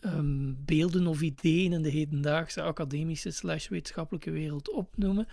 um, 0.00 0.56
beelden 0.64 1.06
of 1.06 1.20
ideeën 1.20 1.72
in 1.72 1.82
de 1.82 1.88
hedendaagse 1.88 2.62
academische 2.62 3.30
slash 3.30 3.68
wetenschappelijke 3.68 4.30
wereld 4.30 4.70
opnoemen. 4.70 5.28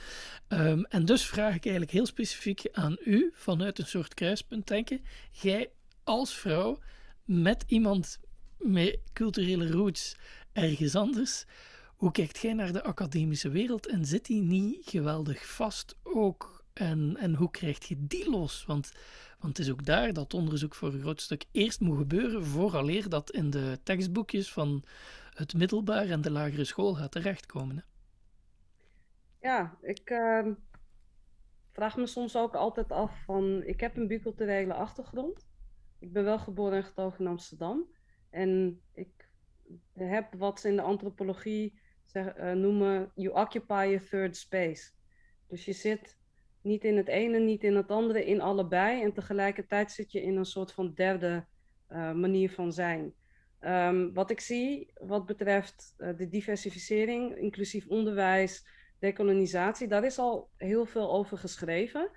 Um, 0.48 0.86
en 0.86 1.06
dus 1.06 1.26
vraag 1.26 1.56
ik 1.56 1.64
eigenlijk 1.64 1.92
heel 1.92 2.06
specifiek 2.06 2.68
aan 2.72 2.98
u, 3.06 3.32
vanuit 3.34 3.80
een 3.80 3.88
soort 3.88 4.14
kruispunt 4.14 4.68
denken, 4.68 5.02
jij 5.32 5.70
als 6.04 6.36
vrouw 6.36 6.80
met 7.26 7.64
iemand 7.68 8.20
met 8.58 9.00
culturele 9.14 9.72
roots 9.72 10.16
ergens 10.54 10.96
anders, 10.96 11.46
hoe 11.96 12.12
kijkt 12.12 12.38
jij 12.38 12.54
naar 12.54 12.74
de 12.74 12.84
academische 12.84 13.50
wereld 13.50 13.88
en 13.88 14.06
zit 14.06 14.26
die 14.26 14.42
niet 14.42 14.86
geweldig 14.86 15.48
vast 15.48 15.96
ook? 16.04 16.63
En, 16.74 17.18
en 17.18 17.36
hoe 17.36 17.52
krijg 17.52 17.88
je 17.88 18.08
die 18.08 18.30
los? 18.30 18.66
Want 18.66 18.92
want 19.44 19.58
het 19.58 19.66
is 19.66 19.72
ook 19.72 19.86
daar 19.86 20.14
dat 20.14 20.34
onderzoek 20.34 20.76
voor 20.76 20.94
een 20.94 21.02
groot 21.02 21.22
stuk 21.22 21.46
eerst 21.52 21.80
moet 21.80 21.98
gebeuren, 21.98 22.46
vooraleer 22.46 23.10
dat 23.10 23.32
in 23.32 23.50
de 23.50 23.80
tekstboekjes 23.84 24.52
van 24.52 24.84
het 25.34 25.54
middelbaar 25.54 26.10
en 26.10 26.22
de 26.22 26.32
lagere 26.32 26.64
school 26.64 26.94
gaat 26.94 27.12
terechtkomen. 27.12 27.76
Hè? 27.76 27.84
Ja, 29.50 29.78
ik 29.82 30.10
uh, 30.10 30.48
vraag 31.72 31.98
me 31.98 32.08
soms 32.08 32.36
ook 32.36 32.56
altijd 32.56 32.92
af 32.92 33.24
van, 33.26 33.64
ik 33.64 33.80
heb 33.80 33.98
een 33.98 34.08
biculturele 34.08 34.74
achtergrond. 34.74 35.48
Ik 36.00 36.14
ben 36.14 36.24
wel 36.24 36.40
geboren 36.40 36.78
en 36.78 36.84
getogen 36.84 37.20
in 37.20 37.32
Amsterdam. 37.32 37.86
En 38.30 38.82
ik 38.94 39.30
heb 39.94 40.34
wat 40.34 40.60
ze 40.60 40.70
in 40.70 40.76
de 40.76 40.82
antropologie 40.82 41.80
uh, 42.14 42.52
noemen, 42.52 43.12
you 43.16 43.36
occupy 43.36 43.98
a 44.02 44.06
third 44.10 44.38
space. 44.38 44.92
Dus 45.48 45.66
je 45.66 45.74
zit 45.74 46.18
niet 46.64 46.84
in 46.84 46.98
het 46.98 47.08
ene, 47.08 47.40
niet 47.40 47.64
in 47.64 47.76
het 47.76 47.92
andere, 47.92 48.26
in 48.26 48.42
allebei. 48.42 49.02
En 49.02 49.14
tegelijkertijd 49.14 49.92
zit 49.92 50.12
je 50.12 50.22
in 50.22 50.38
een 50.38 50.46
soort 50.46 50.72
van 50.72 50.94
derde 50.94 51.46
uh, 51.90 52.12
manier 52.12 52.52
van 52.52 52.74
zijn. 52.74 53.14
Um, 53.62 54.14
wat 54.14 54.32
ik 54.32 54.40
zie 54.40 54.92
wat 54.94 55.26
betreft 55.26 55.94
uh, 55.98 56.10
de 56.18 56.30
diversificering, 56.30 57.36
inclusief 57.36 57.88
onderwijs, 57.88 58.68
decolonisatie, 59.00 59.88
daar 59.88 60.04
is 60.04 60.18
al 60.18 60.50
heel 60.58 60.86
veel 60.86 61.14
over 61.14 61.38
geschreven. 61.38 62.10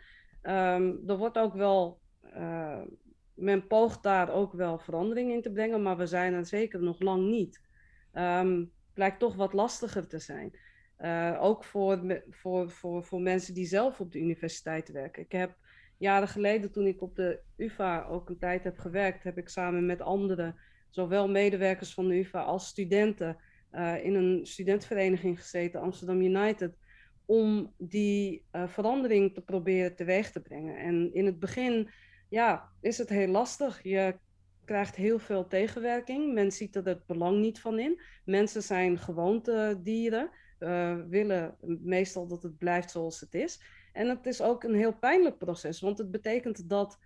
Um, 0.43 1.03
er 1.07 1.17
wordt 1.17 1.39
ook 1.39 1.55
wel, 1.55 2.01
uh, 2.37 2.83
men 3.35 3.67
poogt 3.67 4.03
daar 4.03 4.33
ook 4.33 4.53
wel 4.53 4.79
verandering 4.79 5.33
in 5.33 5.43
te 5.43 5.53
brengen, 5.53 5.83
maar 5.83 5.97
we 5.97 6.07
zijn 6.07 6.35
er 6.35 6.47
zeker 6.47 6.83
nog 6.83 7.01
lang 7.01 7.29
niet. 7.29 7.61
Um, 8.15 8.73
blijkt 8.95 9.19
toch 9.19 9.35
wat 9.35 9.53
lastiger 9.53 10.09
te 10.09 10.19
zijn. 10.19 10.59
Uh, 11.01 11.39
ook 11.41 11.65
voor, 11.65 12.23
voor, 12.31 12.71
voor, 12.71 13.05
voor 13.05 13.21
mensen 13.21 13.55
die 13.55 13.67
zelf 13.67 14.01
op 14.01 14.13
de 14.13 14.19
universiteit 14.19 14.91
werken. 14.91 15.23
Ik 15.23 15.33
heb 15.33 15.57
jaren 15.99 16.29
geleden, 16.29 16.73
toen 16.73 16.87
ik 16.87 17.03
op 17.03 17.17
de 17.17 17.41
UVA 17.57 18.05
ook 18.05 18.29
een 18.29 18.39
tijd 18.39 18.65
heb 18.65 18.79
gewerkt, 18.79 19.25
heb 19.25 19.39
ik 19.39 19.49
samen 19.49 19.87
met 19.87 20.01
anderen, 20.01 20.57
zowel 20.91 21.29
medewerkers 21.29 21.95
van 21.95 22.09
de 22.09 22.19
UVA 22.19 22.43
als 22.43 22.67
studenten, 22.67 23.37
uh, 23.73 24.05
in 24.05 24.15
een 24.15 24.47
studentenvereniging 24.47 25.41
gezeten, 25.41 25.81
Amsterdam 25.81 26.21
United, 26.21 26.77
om 27.25 27.75
die 27.79 28.45
uh, 28.53 28.69
verandering 28.69 29.35
te 29.35 29.41
proberen 29.41 29.97
teweeg 29.97 30.31
te 30.31 30.41
brengen. 30.41 30.77
En 30.77 31.15
in 31.15 31.27
het 31.27 31.39
begin 31.39 31.91
ja, 32.29 32.69
is 32.81 32.99
het 32.99 33.09
heel 33.09 33.29
lastig. 33.29 33.83
Je 33.83 34.19
krijgt 34.65 34.97
heel 34.97 35.19
veel 35.19 35.47
tegenwerking. 35.47 36.35
Men 36.35 36.53
ziet 36.53 36.77
er 36.77 36.85
het 36.85 37.07
belang 37.07 37.41
niet 37.41 37.61
van 37.61 37.79
in. 37.79 38.01
Mensen 38.25 38.63
zijn 38.63 38.99
gewoontedieren 38.99 40.31
uh, 40.31 40.46
willen 41.09 41.57
meestal 41.83 42.27
dat 42.27 42.43
het 42.43 42.59
blijft 42.59 42.91
zoals 42.91 43.21
het 43.21 43.35
is. 43.35 43.61
En 43.93 44.09
het 44.09 44.27
is 44.27 44.41
ook 44.41 44.65
een 44.65 44.75
heel 44.75 44.95
pijnlijk 44.95 45.39
proces, 45.39 45.81
want 45.81 45.99
het 45.99 46.11
betekent 46.11 46.69
dat 46.69 46.99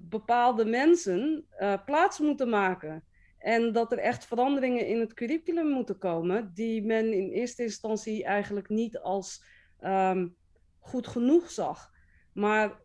bepaalde 0.00 0.64
mensen 0.64 1.46
uh, 1.58 1.74
plaats 1.84 2.18
moeten 2.18 2.48
maken. 2.48 3.04
En 3.38 3.72
dat 3.72 3.92
er 3.92 3.98
echt 3.98 4.26
veranderingen 4.26 4.86
in 4.86 5.00
het 5.00 5.14
curriculum 5.14 5.68
moeten 5.68 5.98
komen, 5.98 6.50
die 6.54 6.84
men 6.84 7.12
in 7.12 7.28
eerste 7.28 7.62
instantie 7.62 8.24
eigenlijk 8.24 8.68
niet 8.68 8.98
als 8.98 9.44
um, 9.84 10.36
goed 10.78 11.06
genoeg 11.06 11.50
zag. 11.50 11.92
Maar 12.32 12.80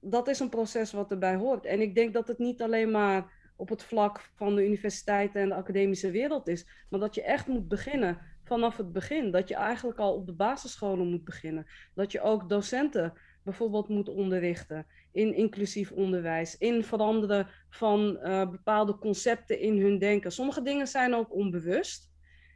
dat 0.00 0.28
is 0.28 0.40
een 0.40 0.48
proces 0.48 0.92
wat 0.92 1.10
erbij 1.10 1.34
hoort. 1.36 1.66
En 1.66 1.80
ik 1.80 1.94
denk 1.94 2.14
dat 2.14 2.28
het 2.28 2.38
niet 2.38 2.62
alleen 2.62 2.90
maar 2.90 3.32
op 3.56 3.68
het 3.68 3.82
vlak 3.82 4.30
van 4.34 4.54
de 4.54 4.66
universiteiten 4.66 5.40
en 5.40 5.48
de 5.48 5.54
academische 5.54 6.10
wereld 6.10 6.48
is, 6.48 6.66
maar 6.90 7.00
dat 7.00 7.14
je 7.14 7.22
echt 7.22 7.46
moet 7.46 7.68
beginnen 7.68 8.18
vanaf 8.48 8.76
het 8.76 8.92
begin. 8.92 9.30
Dat 9.30 9.48
je 9.48 9.54
eigenlijk 9.54 9.98
al 9.98 10.14
op 10.14 10.26
de 10.26 10.32
basisscholen 10.32 11.06
moet 11.06 11.24
beginnen. 11.24 11.66
Dat 11.94 12.12
je 12.12 12.20
ook 12.20 12.48
docenten 12.48 13.12
bijvoorbeeld 13.42 13.88
moet 13.88 14.08
onderrichten 14.08 14.86
in 15.12 15.34
inclusief 15.34 15.92
onderwijs, 15.92 16.58
in 16.58 16.84
veranderen 16.84 17.48
van 17.70 18.18
uh, 18.22 18.50
bepaalde 18.50 18.98
concepten 18.98 19.60
in 19.60 19.80
hun 19.80 19.98
denken. 19.98 20.32
Sommige 20.32 20.62
dingen 20.62 20.86
zijn 20.86 21.14
ook 21.14 21.34
onbewust. 21.34 22.10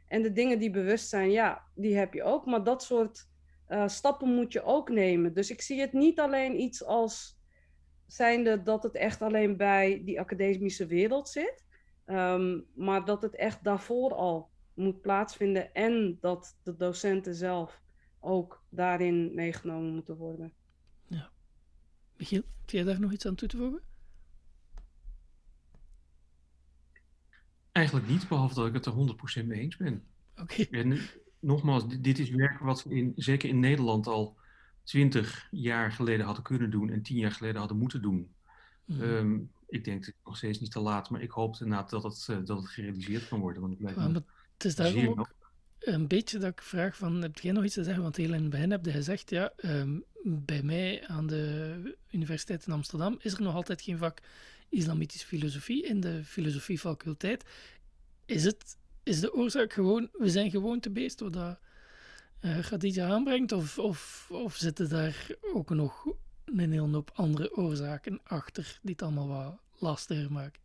En 0.07 0.21
de 0.21 0.31
dingen 0.31 0.59
die 0.59 0.69
bewust 0.71 1.09
zijn, 1.09 1.31
ja, 1.31 1.63
die 1.75 1.97
heb 1.97 2.13
je 2.13 2.23
ook. 2.23 2.45
Maar 2.45 2.63
dat 2.63 2.83
soort 2.83 3.27
uh, 3.69 3.87
stappen 3.87 4.33
moet 4.35 4.53
je 4.53 4.63
ook 4.63 4.89
nemen. 4.89 5.33
Dus 5.33 5.51
ik 5.51 5.61
zie 5.61 5.81
het 5.81 5.93
niet 5.93 6.19
alleen 6.19 6.59
iets 6.59 6.85
als 6.85 7.41
zijnde 8.07 8.63
dat 8.63 8.83
het 8.83 8.95
echt 8.95 9.21
alleen 9.21 9.57
bij 9.57 10.01
die 10.05 10.19
academische 10.19 10.85
wereld 10.85 11.29
zit. 11.29 11.65
Um, 12.05 12.65
maar 12.75 13.05
dat 13.05 13.21
het 13.21 13.35
echt 13.35 13.63
daarvoor 13.63 14.13
al 14.13 14.49
moet 14.73 15.01
plaatsvinden 15.01 15.73
en 15.73 16.17
dat 16.21 16.57
de 16.63 16.75
docenten 16.75 17.35
zelf 17.35 17.81
ook 18.19 18.63
daarin 18.69 19.35
meegenomen 19.35 19.93
moeten 19.93 20.15
worden. 20.15 20.53
Ja. 21.07 21.29
Michiel, 22.17 22.41
heb 22.59 22.69
jij 22.69 22.83
daar 22.83 22.99
nog 22.99 23.11
iets 23.11 23.25
aan 23.25 23.35
toe 23.35 23.47
te 23.47 23.57
voegen? 23.57 23.81
Eigenlijk 27.71 28.07
niet, 28.07 28.27
behalve 28.27 28.55
dat 28.55 28.67
ik 28.67 28.73
het 28.73 28.85
er 28.85 29.43
100% 29.43 29.45
mee 29.45 29.59
eens 29.59 29.77
ben. 29.77 30.03
Oké. 30.37 30.61
Okay. 30.61 30.67
En 30.81 30.99
nogmaals, 31.39 31.87
dit 31.87 32.19
is 32.19 32.29
werk 32.29 32.59
wat 32.59 32.83
we 32.83 32.95
in, 32.95 33.13
zeker 33.15 33.49
in 33.49 33.59
Nederland 33.59 34.07
al 34.07 34.37
twintig 34.83 35.47
jaar 35.51 35.91
geleden 35.91 36.25
hadden 36.25 36.43
kunnen 36.43 36.69
doen 36.69 36.89
en 36.89 37.01
tien 37.01 37.17
jaar 37.17 37.31
geleden 37.31 37.59
hadden 37.59 37.77
moeten 37.77 38.01
doen. 38.01 38.33
Mhm. 38.85 39.01
Ehm, 39.01 39.39
ik 39.67 39.83
denk 39.83 40.05
dat 40.05 40.13
het 40.15 40.25
nog 40.25 40.37
steeds 40.37 40.59
niet 40.59 40.71
te 40.71 40.79
laat, 40.79 41.09
maar 41.09 41.21
ik 41.21 41.31
hoop 41.31 41.55
inderdaad 41.59 41.89
dat 41.89 42.03
het, 42.03 42.27
uh, 42.29 42.37
dat 42.45 42.57
het 42.57 42.69
gerealiseerd 42.69 43.27
kan 43.27 43.39
worden. 43.39 43.61
Want 43.61 43.79
het 43.79 44.23
het 44.63 44.71
is 44.71 44.75
daarom 44.75 45.19
ook 45.19 45.33
een 45.79 46.07
beetje 46.07 46.37
dat 46.37 46.51
ik 46.51 46.61
vraag 46.61 46.97
van, 46.97 47.21
heb 47.21 47.39
jij 47.39 47.51
nog 47.51 47.63
iets 47.63 47.73
te 47.73 47.83
zeggen? 47.83 48.03
Want 48.03 48.15
heel 48.15 48.33
in 48.33 48.41
het 48.41 48.49
begin 48.49 48.71
heb 48.71 48.85
je 48.85 48.91
gezegd, 48.91 49.29
ja, 49.29 49.53
ehm, 49.57 49.99
bij 50.23 50.63
mij 50.63 51.07
aan 51.07 51.27
de 51.27 51.95
Universiteit 52.11 52.65
in 52.65 52.73
Amsterdam 52.73 53.17
is 53.19 53.33
er 53.33 53.41
nog 53.41 53.55
altijd 53.55 53.81
geen 53.81 53.97
vak 53.97 54.19
islamitische 54.69 55.27
filosofie 55.27 55.83
in 55.83 55.99
de 55.99 56.23
filosofiefaculteit. 56.23 57.43
Is, 58.25 58.43
het, 58.43 58.77
is 59.03 59.19
de 59.19 59.33
oorzaak 59.33 59.73
gewoon, 59.73 60.09
we 60.11 60.29
zijn 60.29 60.49
gewoon 60.49 60.79
te 60.79 60.89
beest 60.89 61.19
wat 61.19 61.33
dat 61.33 61.59
eh 62.39 62.59
Khadija 62.59 63.07
aanbrengt? 63.07 63.51
Of, 63.51 63.79
of, 63.79 64.27
of 64.31 64.55
zitten 64.55 64.89
daar 64.89 65.27
ook 65.53 65.69
nog 65.69 66.05
een 66.45 66.71
hele 66.71 66.87
hoop 66.87 67.11
andere 67.13 67.55
oorzaken 67.55 68.19
achter 68.23 68.79
die 68.81 68.91
het 68.91 69.01
allemaal 69.01 69.27
wat 69.27 69.59
lastiger 69.79 70.31
maken? 70.31 70.62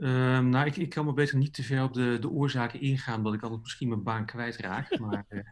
Ehm, 0.00 0.48
nou, 0.48 0.66
ik, 0.66 0.76
ik 0.76 0.88
kan 0.88 1.04
me 1.04 1.12
beter 1.12 1.36
niet 1.36 1.54
te 1.54 1.62
ver 1.62 1.82
op 1.82 1.92
de, 1.92 2.16
de 2.20 2.28
oorzaken 2.28 2.80
ingaan, 2.80 3.16
omdat 3.16 3.34
ik 3.34 3.42
altijd 3.42 3.62
misschien 3.62 3.88
mijn 3.88 4.02
baan 4.02 4.26
kwijtraak. 4.26 4.98
Maar 4.98 5.26
eh, 5.28 5.44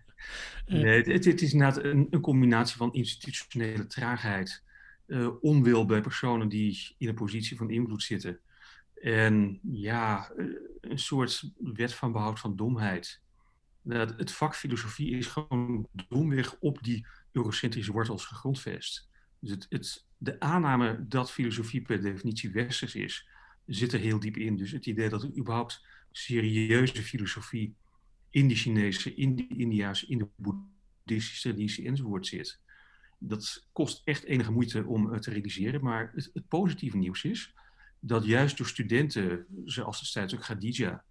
nee, 0.67 1.03
het, 1.03 1.25
het 1.25 1.43
is 1.43 1.53
inderdaad 1.53 1.85
een, 1.85 2.07
een 2.11 2.21
combinatie 2.21 2.77
van 2.77 2.93
institutionele 2.93 3.87
traagheid, 3.87 4.63
eh, 5.07 5.29
onwil 5.41 5.87
bij 5.87 6.01
personen 6.01 6.49
die 6.49 6.95
in 6.99 7.09
een 7.09 7.15
positie 7.15 7.57
van 7.57 7.71
invloed 7.71 8.03
zitten. 8.03 8.41
En 8.95 9.59
ja, 9.63 10.31
eh, 10.37 10.47
een 10.81 10.99
soort 10.99 11.53
wet 11.59 11.95
van 11.95 12.13
behoud 12.13 12.41
van 12.41 12.57
domheid. 12.57 13.21
Nou, 13.83 14.13
het 14.17 14.33
vak 14.33 14.55
filosofie 14.55 15.17
is 15.17 15.27
gewoon 15.27 15.89
domweg 16.09 16.57
op 16.59 16.83
die 16.83 17.07
eurocentrische 17.33 17.93
wortels 17.93 18.25
gegrondvest. 18.25 19.09
Dus 19.39 19.51
het, 19.51 19.67
het, 19.69 20.07
de 20.17 20.41
aanname 20.41 21.05
dat 21.09 21.31
filosofie 21.31 21.83
per 21.83 22.01
definitie 22.01 22.51
westers 22.51 22.95
is, 22.95 23.29
zit 23.67 23.93
er 23.93 24.01
heel 24.01 24.21
diep 24.21 24.37
in. 24.37 24.57
Dus 24.57 24.71
het 24.71 24.87
idee 24.87 25.09
dat 25.09 25.23
er 25.23 25.37
überhaupt 25.37 25.85
serieuze 26.13 27.03
filosofie 27.03 27.75
in 28.31 28.49
de 28.49 28.55
Chinese, 28.55 29.15
in 29.15 29.37
de 29.37 29.47
Indiaanse, 29.49 30.07
in 30.07 30.19
de 30.19 30.29
boeddhistische 30.37 31.49
traditie 31.49 31.87
enzovoort 31.87 32.27
zit. 32.27 32.61
Dat 33.19 33.67
kost 33.73 34.03
echt 34.05 34.25
enige 34.25 34.53
moeite 34.53 34.85
om 34.85 35.21
te 35.21 35.31
realiseren. 35.31 35.83
Maar 35.83 36.13
het, 36.15 36.31
het 36.33 36.49
positieve 36.49 36.97
nieuws 36.97 37.25
is 37.25 37.55
dat 38.01 38.25
juist 38.25 38.57
door 38.57 38.67
studenten, 38.67 39.47
zoals 39.65 40.01
destijds 40.01 40.35
ook 40.35 40.41
Khadija, 40.41 41.05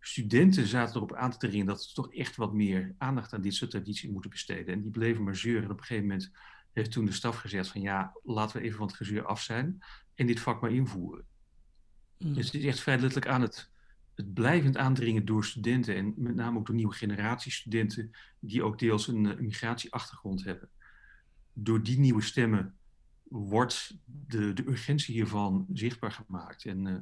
studenten 0.00 0.66
zaten 0.66 0.96
erop 0.96 1.14
aan 1.14 1.30
te 1.30 1.38
dringen 1.38 1.66
dat 1.66 1.82
ze 1.82 1.94
toch 1.94 2.14
echt 2.14 2.36
wat 2.36 2.52
meer 2.54 2.94
aandacht 2.98 3.32
aan 3.32 3.40
dit 3.40 3.54
soort 3.54 3.70
tradities 3.70 4.10
moeten 4.10 4.30
besteden. 4.30 4.74
En 4.74 4.82
die 4.82 4.90
bleven 4.90 5.24
maar 5.24 5.36
zeuren. 5.36 5.64
En 5.64 5.70
op 5.70 5.78
een 5.78 5.84
gegeven 5.84 6.08
moment 6.08 6.30
heeft 6.72 6.90
toen 6.90 7.04
de 7.04 7.12
staf 7.12 7.36
gezegd 7.36 7.68
van 7.68 7.80
ja, 7.80 8.16
laten 8.24 8.56
we 8.56 8.62
even 8.62 8.78
van 8.78 8.86
het 8.86 8.96
gezeur 8.96 9.24
af 9.26 9.42
zijn 9.42 9.78
en 10.14 10.26
dit 10.26 10.40
vak 10.40 10.60
maar 10.60 10.72
invoeren. 10.72 11.24
Mm. 12.18 12.34
Dus 12.34 12.46
het 12.46 12.54
is 12.54 12.64
echt 12.64 12.80
vrij 12.80 12.98
letterlijk 12.98 13.32
aan 13.32 13.40
het, 13.40 13.70
het 14.14 14.34
blijvend 14.34 14.76
aandringen 14.76 15.24
door 15.24 15.44
studenten 15.44 15.96
en 15.96 16.14
met 16.16 16.34
name 16.34 16.58
ook 16.58 16.66
door 16.66 16.74
nieuwe 16.74 16.94
generatie 16.94 17.52
studenten 17.52 18.10
die 18.38 18.62
ook 18.62 18.78
deels 18.78 19.08
een, 19.08 19.24
een 19.24 19.44
migratieachtergrond 19.44 20.44
hebben. 20.44 20.68
Door 21.52 21.82
die 21.82 21.98
nieuwe 21.98 22.22
stemmen 22.22 22.74
wordt 23.22 23.96
de, 24.04 24.52
de 24.52 24.66
urgentie 24.66 25.14
hiervan 25.14 25.66
zichtbaar 25.72 26.12
gemaakt. 26.12 26.64
En 26.64 26.86
uh, 26.86 26.96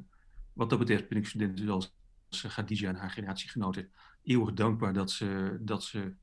wat 0.53 0.69
dat 0.69 0.79
betreft 0.79 1.09
ben 1.09 1.17
ik 1.17 1.27
studenten 1.27 1.65
zoals 1.65 1.95
Khadija 2.29 2.89
en 2.89 2.95
haar 2.95 3.11
generatiegenoten 3.11 3.91
eeuwig 4.23 4.53
dankbaar 4.53 4.93
dat 4.93 5.11
ze, 5.11 5.57
dat 5.61 5.83
ze 5.83 6.13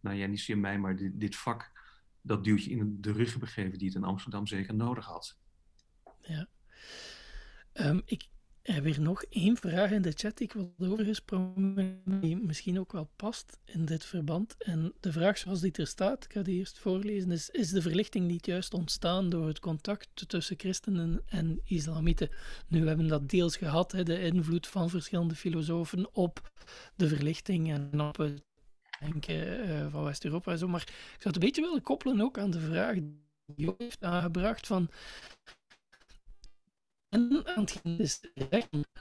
nou 0.00 0.16
ja, 0.16 0.26
niet 0.26 0.38
zozeer 0.38 0.58
mij, 0.58 0.78
maar 0.78 0.96
dit, 0.96 1.20
dit 1.20 1.36
vak, 1.36 1.72
dat 2.20 2.44
duwtje 2.44 2.70
in 2.70 3.00
de 3.00 3.12
rug 3.12 3.30
hebben 3.30 3.48
gegeven 3.48 3.78
die 3.78 3.88
het 3.88 3.96
in 3.96 4.04
Amsterdam 4.04 4.46
zeker 4.46 4.74
nodig 4.74 5.04
had. 5.04 5.38
Ja. 6.20 6.48
Um, 7.72 8.02
ik 8.04 8.28
weer 8.76 9.00
nog 9.00 9.22
één 9.22 9.56
vraag 9.56 9.90
in 9.90 10.02
de 10.02 10.12
chat 10.14 10.40
ik 10.40 10.52
wil 10.52 10.74
overgesprongen, 10.78 12.02
die 12.04 12.36
misschien 12.36 12.78
ook 12.78 12.92
wel 12.92 13.10
past 13.16 13.58
in 13.64 13.84
dit 13.84 14.04
verband. 14.04 14.54
En 14.58 14.92
de 15.00 15.12
vraag 15.12 15.38
zoals 15.38 15.60
die 15.60 15.72
er 15.72 15.86
staat, 15.86 16.24
ik 16.24 16.32
ga 16.32 16.42
die 16.42 16.58
eerst 16.58 16.78
voorlezen, 16.78 17.30
is, 17.30 17.50
is 17.50 17.70
de 17.70 17.82
verlichting 17.82 18.26
niet 18.26 18.46
juist 18.46 18.74
ontstaan 18.74 19.28
door 19.28 19.46
het 19.46 19.58
contact 19.58 20.28
tussen 20.28 20.58
christenen 20.58 21.22
en 21.26 21.60
islamieten? 21.64 22.30
Nu, 22.68 22.80
we 22.80 22.88
hebben 22.88 23.08
dat 23.08 23.28
deels 23.28 23.56
gehad, 23.56 23.92
hè, 23.92 24.02
de 24.02 24.20
invloed 24.20 24.66
van 24.66 24.90
verschillende 24.90 25.34
filosofen 25.34 26.14
op 26.14 26.50
de 26.96 27.08
verlichting 27.08 27.72
en 27.72 28.00
op 28.00 28.16
het 28.16 28.46
denken 29.00 29.68
uh, 29.68 29.86
van 29.90 30.04
West-Europa 30.04 30.52
en 30.52 30.58
zo. 30.58 30.68
Maar 30.68 30.82
ik 30.82 30.88
zou 30.88 31.18
het 31.18 31.34
een 31.34 31.40
beetje 31.40 31.62
willen 31.62 31.82
koppelen 31.82 32.20
ook 32.20 32.38
aan 32.38 32.50
de 32.50 32.60
vraag 32.60 32.94
die 32.94 33.26
Jo 33.56 33.74
heeft 33.78 34.04
aangebracht 34.04 34.66
van 34.66 34.90
en 37.08 37.42
aan 37.44 37.64
het 37.64 37.80
is 37.98 38.20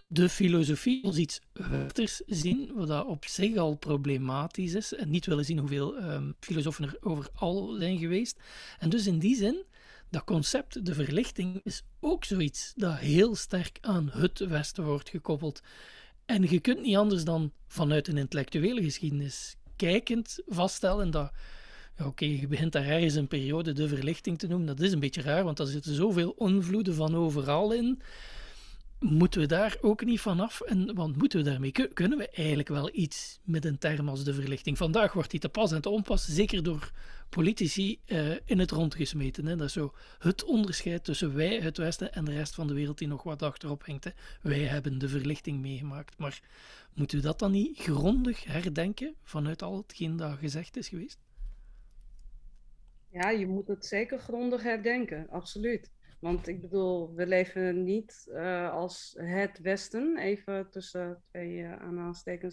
de 0.08 0.30
filosofie 0.30 1.06
als 1.06 1.18
iets 1.18 1.42
westers 1.54 2.22
zien, 2.26 2.72
wat 2.74 2.88
dat 2.88 3.06
op 3.06 3.26
zich 3.26 3.56
al 3.56 3.76
problematisch 3.76 4.74
is, 4.74 4.94
en 4.94 5.10
niet 5.10 5.26
willen 5.26 5.46
zien 5.46 5.58
hoeveel 5.60 5.98
um, 5.98 6.36
filosofen 6.40 6.84
er 6.84 6.98
overal 7.00 7.76
zijn 7.80 7.98
geweest. 7.98 8.40
En 8.80 8.90
dus 8.90 9.08
in 9.08 9.20
die 9.20 9.36
zin, 9.36 9.64
dat 10.10 10.24
concept, 10.24 10.86
de 10.86 10.94
verlichting, 10.94 11.62
is 11.64 11.84
ook 12.00 12.26
zoiets 12.26 12.74
dat 12.76 12.98
heel 12.98 13.36
sterk 13.36 13.78
aan 13.82 14.10
het 14.12 14.40
Westen 14.40 14.84
wordt 14.84 15.10
gekoppeld. 15.10 15.62
En 16.26 16.50
je 16.50 16.60
kunt 16.60 16.82
niet 16.82 16.96
anders 16.96 17.24
dan 17.24 17.52
vanuit 17.68 18.08
een 18.08 18.18
intellectuele 18.18 18.84
geschiedenis 18.84 19.56
kijkend 19.76 20.40
vaststellen 20.46 21.12
dat 21.12 21.32
oké, 22.06 22.26
je 22.26 22.48
begint 22.48 22.72
daar 22.72 22.86
ergens 22.86 23.16
een 23.16 23.28
periode 23.28 23.74
de 23.74 23.88
verlichting 23.88 24.40
te 24.40 24.48
noemen. 24.48 24.68
Dat 24.68 24.80
is 24.80 24.92
een 24.92 25.00
beetje 25.00 25.22
raar, 25.22 25.44
want 25.44 25.60
er 25.60 25.68
zitten 25.68 25.96
zoveel 25.96 26.36
invloeden 26.38 26.96
van 26.96 27.16
overal 27.16 27.72
in. 27.72 28.02
Moeten 29.00 29.42
we 29.42 29.48
daar 29.48 29.78
ook 29.82 30.06
niet 30.06 30.20
vanaf? 30.20 30.62
En, 30.62 30.96
want 30.96 31.16
moeten 31.18 31.40
we 31.40 31.50
daarmee? 31.50 31.72
Kunnen 31.72 32.18
we 32.18 32.30
eigenlijk 32.30 32.68
wel 32.68 32.90
iets 32.94 33.40
met 33.44 33.66
een 33.66 33.78
term 33.78 34.10
als 34.10 34.24
de 34.24 34.34
verlichting? 34.34 34.78
Vandaag 34.78 35.14
wordt 35.14 35.32
die 35.32 35.40
te 35.40 35.50
pas 35.50 35.72
en 35.72 35.82
te 35.82 35.90
onpas, 35.90 36.26
zeker 36.26 36.64
door 36.64 36.92
politici, 37.30 38.00
uh, 38.06 38.32
in 38.46 38.60
het 38.60 38.72
rond 38.72 38.96
gesmeten. 38.96 39.46
Hè? 39.46 39.56
Dat 39.56 39.68
is 39.68 39.74
zo 39.74 39.94
het 40.20 40.44
onderscheid 40.44 41.04
tussen 41.04 41.36
wij, 41.36 41.60
het 41.60 41.78
Westen, 41.78 42.14
en 42.14 42.26
de 42.26 42.34
rest 42.34 42.56
van 42.56 42.68
de 42.68 42.74
wereld 42.74 42.98
die 42.98 43.08
nog 43.08 43.24
wat 43.24 43.44
achterop 43.44 43.86
hangt. 43.86 44.14
Wij 44.42 44.60
hebben 44.60 44.98
de 44.98 45.10
verlichting 45.10 45.62
meegemaakt. 45.62 46.18
Maar 46.18 46.42
moeten 46.94 47.18
we 47.18 47.24
dat 47.24 47.40
dan 47.40 47.52
niet 47.52 47.80
grondig 47.80 48.44
herdenken 48.44 49.16
vanuit 49.24 49.62
al 49.62 49.78
hetgeen 49.78 50.18
dat 50.18 50.38
gezegd 50.38 50.78
is 50.78 50.88
geweest? 50.88 51.27
Ja, 53.10 53.30
je 53.30 53.48
moet 53.48 53.68
het 53.68 53.86
zeker 53.86 54.20
grondig 54.20 54.64
herdenken, 54.64 55.28
absoluut. 55.30 55.92
Want 56.20 56.48
ik 56.48 56.62
bedoel, 56.62 57.14
we 57.14 57.28
leven 57.28 57.84
niet 57.84 58.28
uh, 58.30 58.72
als 58.72 59.16
het 59.20 59.60
Westen, 59.60 60.18
even 60.18 60.70
tussen 60.70 61.24
twee 61.30 61.58
uh, 61.58 62.52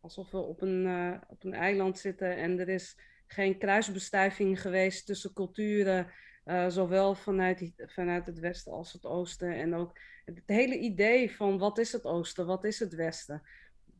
alsof 0.00 0.30
we 0.30 0.38
op 0.38 0.62
een, 0.62 0.84
uh, 0.84 1.14
op 1.28 1.44
een 1.44 1.54
eiland 1.54 1.98
zitten 1.98 2.36
en 2.36 2.58
er 2.58 2.68
is 2.68 2.98
geen 3.26 3.58
kruisbestuiving 3.58 4.60
geweest 4.60 5.06
tussen 5.06 5.32
culturen, 5.32 6.10
zowel 6.68 7.14
vanuit, 7.14 7.72
vanuit 7.76 8.26
het 8.26 8.38
Westen 8.38 8.72
als 8.72 8.92
het 8.92 9.04
Oosten. 9.04 9.54
En 9.54 9.74
ook 9.74 9.98
het 10.24 10.42
hele 10.46 10.78
idee 10.78 11.36
van 11.36 11.58
wat 11.58 11.78
is 11.78 11.92
het 11.92 12.04
Oosten, 12.04 12.46
wat 12.46 12.64
is 12.64 12.78
het 12.78 12.94
Westen. 12.94 13.42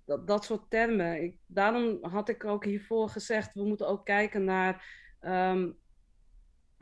Dat, 0.05 0.27
dat 0.27 0.45
soort 0.45 0.71
termen. 0.71 1.23
Ik, 1.23 1.37
daarom 1.47 1.99
had 2.01 2.29
ik 2.29 2.45
ook 2.45 2.65
hiervoor 2.65 3.09
gezegd, 3.09 3.55
we 3.55 3.65
moeten 3.65 3.89
ook 3.89 4.05
kijken 4.05 4.45
naar 4.45 4.85
um, 5.21 5.77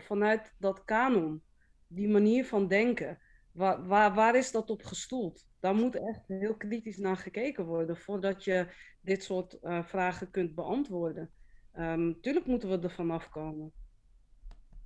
vanuit 0.02 0.54
dat 0.58 0.84
kanon, 0.84 1.42
die 1.86 2.08
manier 2.08 2.44
van 2.46 2.68
denken, 2.68 3.18
waar, 3.52 3.86
waar, 3.86 4.14
waar 4.14 4.36
is 4.36 4.50
dat 4.50 4.70
op 4.70 4.82
gestoeld? 4.82 5.46
Daar 5.60 5.74
moet 5.74 5.96
echt 5.96 6.28
heel 6.28 6.56
kritisch 6.56 6.96
naar 6.96 7.16
gekeken 7.16 7.64
worden 7.64 7.96
voordat 7.96 8.44
je 8.44 8.66
dit 9.00 9.22
soort 9.22 9.58
uh, 9.62 9.84
vragen 9.84 10.30
kunt 10.30 10.54
beantwoorden. 10.54 11.30
Um, 11.78 12.20
tuurlijk 12.20 12.46
moeten 12.46 12.68
we 12.68 12.78
er 12.78 12.90
vanaf 12.90 13.28
komen. 13.28 13.72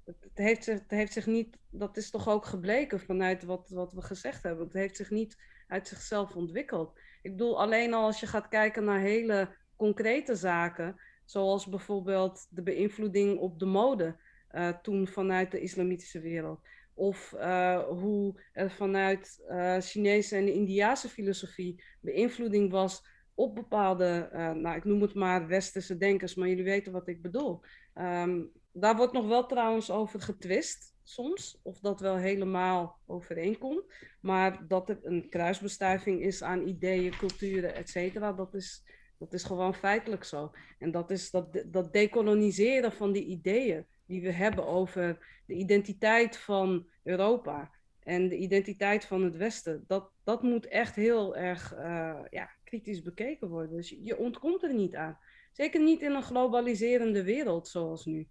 Het, 0.04 0.30
heeft 0.34 0.66
het 0.66 0.90
heeft 0.90 1.12
zich 1.12 1.26
niet, 1.26 1.58
dat 1.70 1.96
is 1.96 2.10
toch 2.10 2.28
ook 2.28 2.44
gebleken 2.44 3.00
vanuit 3.00 3.44
wat, 3.44 3.68
wat 3.68 3.92
we 3.92 4.02
gezegd 4.02 4.42
hebben. 4.42 4.64
Het 4.64 4.74
heeft 4.74 4.96
zich 4.96 5.10
niet 5.10 5.36
uit 5.66 5.88
zichzelf 5.88 6.34
ontwikkeld. 6.34 6.98
Ik 7.22 7.30
bedoel, 7.30 7.60
alleen 7.60 7.94
al 7.94 8.04
als 8.04 8.20
je 8.20 8.26
gaat 8.26 8.48
kijken 8.48 8.84
naar 8.84 9.00
hele 9.00 9.56
concrete 9.76 10.34
zaken, 10.34 11.00
zoals 11.24 11.66
bijvoorbeeld 11.66 12.46
de 12.50 12.62
beïnvloeding 12.62 13.38
op 13.38 13.58
de 13.58 13.66
mode. 13.66 14.16
Uh, 14.52 14.68
toen 14.68 15.06
vanuit 15.06 15.50
de 15.50 15.60
islamitische 15.60 16.20
wereld. 16.20 16.60
Of 16.94 17.34
uh, 17.36 17.82
hoe 17.88 18.40
er 18.52 18.70
vanuit 18.70 19.44
uh, 19.48 19.78
Chinese 19.78 20.36
en 20.36 20.52
Indiase 20.52 21.08
filosofie 21.08 21.82
beïnvloeding 22.00 22.70
was 22.70 23.14
op 23.34 23.54
bepaalde, 23.54 24.28
nou 24.32 24.76
ik 24.76 24.84
noem 24.84 25.02
het 25.02 25.14
maar 25.14 25.46
westerse 25.46 25.96
denkers, 25.96 26.34
maar 26.34 26.48
jullie 26.48 26.64
weten 26.64 26.92
wat 26.92 27.08
ik 27.08 27.22
bedoel. 27.22 27.60
Um, 27.94 28.50
daar 28.72 28.96
wordt 28.96 29.12
nog 29.12 29.26
wel 29.26 29.46
trouwens 29.46 29.90
over 29.90 30.20
getwist 30.20 30.94
soms, 31.02 31.60
of 31.62 31.80
dat 31.80 32.00
wel 32.00 32.16
helemaal 32.16 32.98
overeenkomt. 33.06 33.84
Maar 34.20 34.64
dat 34.68 34.88
het 34.88 35.04
een 35.04 35.28
kruisbestuiving 35.28 36.22
is 36.22 36.42
aan 36.42 36.66
ideeën, 36.66 37.16
culturen, 37.16 37.74
et 37.74 37.88
cetera, 37.88 38.32
dat 38.32 38.54
is, 38.54 38.82
dat 39.18 39.32
is 39.32 39.44
gewoon 39.44 39.74
feitelijk 39.74 40.24
zo. 40.24 40.50
En 40.78 40.90
dat 40.90 41.10
is 41.10 41.30
dat, 41.30 41.64
dat 41.66 41.92
decoloniseren 41.92 42.92
van 42.92 43.12
die 43.12 43.24
ideeën 43.24 43.86
die 44.06 44.22
we 44.22 44.32
hebben 44.32 44.66
over 44.66 45.26
de 45.46 45.54
identiteit 45.54 46.36
van 46.36 46.86
Europa 47.02 47.70
en 48.02 48.28
de 48.28 48.36
identiteit 48.36 49.04
van 49.04 49.22
het 49.22 49.36
Westen, 49.36 49.84
dat, 49.86 50.10
dat 50.24 50.42
moet 50.42 50.66
echt 50.66 50.94
heel 50.94 51.36
erg 51.36 51.74
uh, 51.74 52.18
ja, 52.30 52.50
kritisch 52.64 53.02
bekeken 53.02 53.48
worden. 53.48 53.76
Dus 53.76 53.96
je 54.02 54.16
ontkomt 54.18 54.62
er 54.62 54.74
niet 54.74 54.94
aan. 54.94 55.18
Zeker 55.52 55.82
niet 55.82 56.00
in 56.00 56.12
een 56.12 56.22
globaliserende 56.22 57.22
wereld 57.22 57.68
zoals 57.68 58.04
nu. 58.04 58.28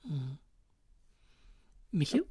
Hmm. 0.00 0.38
Michiel? 1.88 2.26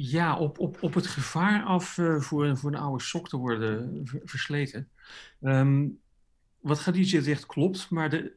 Ja, 0.00 0.38
op, 0.38 0.58
op, 0.58 0.82
op 0.82 0.94
het 0.94 1.06
gevaar 1.06 1.64
af 1.64 1.96
uh, 1.96 2.20
voor, 2.20 2.56
voor 2.56 2.72
een 2.72 2.78
oude 2.78 3.02
sok 3.02 3.28
te 3.28 3.36
worden 3.36 4.00
versleten. 4.04 4.90
Um, 5.40 6.00
wat 6.60 6.78
Khadija 6.78 7.20
zegt 7.20 7.46
klopt, 7.46 7.90
maar 7.90 8.10
de, 8.10 8.36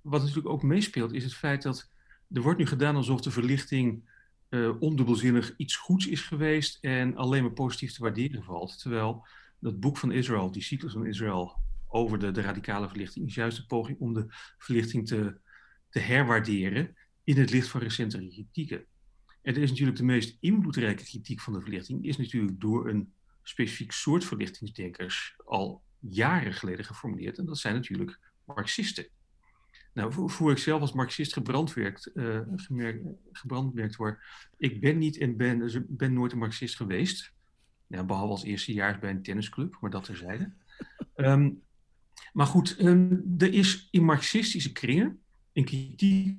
wat 0.00 0.20
natuurlijk 0.20 0.48
ook 0.48 0.62
meespeelt 0.62 1.12
is 1.12 1.24
het 1.24 1.34
feit 1.34 1.62
dat 1.62 1.90
er 2.32 2.42
wordt 2.42 2.58
nu 2.58 2.66
gedaan 2.66 2.96
alsof 2.96 3.20
de 3.20 3.30
verlichting 3.30 4.08
uh, 4.50 4.80
ondubbelzinnig 4.80 5.54
iets 5.56 5.76
goeds 5.76 6.06
is 6.06 6.20
geweest 6.20 6.78
en 6.80 7.16
alleen 7.16 7.42
maar 7.42 7.52
positief 7.52 7.92
te 7.92 8.02
waarderen 8.02 8.44
valt. 8.44 8.80
Terwijl 8.80 9.26
dat 9.58 9.80
boek 9.80 9.96
van 9.96 10.12
Israël, 10.12 10.50
die 10.50 10.62
cyclus 10.62 10.92
van 10.92 11.06
Israël 11.06 11.58
over 11.88 12.18
de, 12.32 12.40
radicale 12.40 12.88
verlichting, 12.88 13.26
is 13.26 13.34
juist 13.34 13.58
een 13.58 13.66
poging 13.66 13.98
om 13.98 14.14
de 14.14 14.24
verlichting 14.58 15.06
te, 15.06 15.40
te 15.88 15.98
herwaarderen 15.98 16.96
in 17.24 17.36
het 17.36 17.50
licht 17.50 17.68
van 17.68 17.80
recentere 17.80 18.28
kritieken. 18.28 18.84
En 19.42 19.54
er 19.54 19.62
is 19.62 19.70
natuurlijk 19.70 19.98
de 19.98 20.04
meest 20.04 20.36
invloedrijke 20.40 21.04
kritiek 21.04 21.40
van 21.40 21.52
de 21.52 21.60
verlichting, 21.60 22.04
is 22.04 22.16
natuurlijk 22.16 22.60
door 22.60 22.88
een 22.88 23.12
specifiek 23.42 23.92
soort 23.92 24.24
verlichtingsdenkers 24.24 25.34
al 25.44 25.82
jaren 25.98 26.54
geleden 26.54 26.84
geformuleerd. 26.84 27.38
En 27.38 27.44
dat 27.44 27.58
zijn 27.58 27.74
natuurlijk 27.74 28.18
Marxisten. 28.44 29.06
Nou, 29.92 30.30
voor 30.30 30.50
ik 30.50 30.58
zelf 30.58 30.80
als 30.80 30.92
Marxist 30.92 31.32
gebrandwerkt, 31.32 32.10
uh, 32.14 32.40
gebrandmerkt 33.32 33.96
word, 33.96 34.18
ik 34.56 34.80
ben 34.80 34.98
niet 34.98 35.18
en 35.18 35.36
ben, 35.36 35.58
dus 35.58 35.78
ben 35.88 36.12
nooit 36.12 36.32
een 36.32 36.38
Marxist 36.38 36.76
geweest. 36.76 37.32
Ja, 37.86 38.04
behalve 38.04 38.32
als 38.32 38.44
eerstejaars 38.44 38.98
bij 38.98 39.10
een 39.10 39.22
tennisclub, 39.22 39.76
maar 39.80 39.90
dat 39.90 40.04
terzijde. 40.04 40.52
um, 41.16 41.62
maar 42.32 42.46
goed, 42.46 42.76
um, 42.80 43.34
er 43.38 43.52
is 43.52 43.88
in 43.90 44.04
marxistische 44.04 44.72
kringen 44.72 45.20
een 45.52 45.64
kritiek 45.64 46.38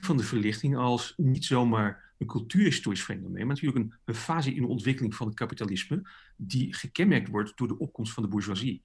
van 0.00 0.16
de 0.16 0.22
verlichting 0.22 0.76
als 0.76 1.14
niet 1.16 1.44
zomaar 1.44 2.14
een 2.18 2.26
cultuurhistorisch 2.26 3.02
fenomeen, 3.02 3.46
maar 3.46 3.56
natuurlijk 3.60 3.92
een, 4.04 4.14
fase 4.14 4.54
in 4.54 4.62
de 4.62 4.68
ontwikkeling 4.68 5.14
van 5.14 5.26
het 5.26 5.36
kapitalisme 5.36 6.02
die 6.36 6.74
gekenmerkt 6.74 7.28
wordt 7.28 7.56
door 7.56 7.68
de 7.68 7.78
opkomst 7.78 8.12
van 8.12 8.22
de 8.22 8.28
bourgeoisie. 8.28 8.82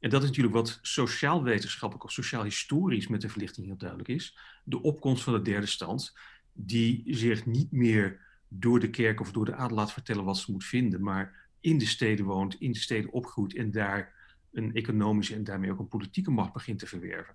En 0.00 0.10
dat 0.10 0.22
is 0.22 0.28
natuurlijk 0.28 0.54
wat 0.54 0.78
sociaal-wetenschappelijk 0.82 2.04
of 2.04 2.12
sociaal-historisch 2.12 3.08
met 3.08 3.20
de 3.20 3.28
verlichting 3.28 3.66
heel 3.66 3.76
duidelijk 3.76 4.08
is. 4.08 4.38
De 4.64 4.82
opkomst 4.82 5.22
van 5.22 5.32
de 5.32 5.42
derde 5.42 5.66
stand, 5.66 6.16
die 6.52 7.02
zich 7.06 7.46
niet 7.46 7.72
meer 7.72 8.20
door 8.48 8.80
de 8.80 8.90
kerk 8.90 9.20
of 9.20 9.32
door 9.32 9.44
de 9.44 9.54
adel 9.54 9.76
laat 9.76 9.92
vertellen 9.92 10.24
wat 10.24 10.38
ze 10.38 10.52
moet 10.52 10.64
vinden, 10.64 11.02
maar 11.02 11.48
in 11.60 11.78
de 11.78 11.86
steden 11.86 12.24
woont, 12.24 12.54
in 12.54 12.72
de 12.72 12.78
steden 12.78 13.12
opgroeit 13.12 13.54
en 13.54 13.70
daar 13.70 14.18
een 14.52 14.74
economische 14.74 15.34
en 15.34 15.44
daarmee 15.44 15.70
ook 15.70 15.78
een 15.78 15.88
politieke 15.88 16.30
macht 16.30 16.52
begint 16.52 16.78
te 16.78 16.86
verwerven 16.86 17.34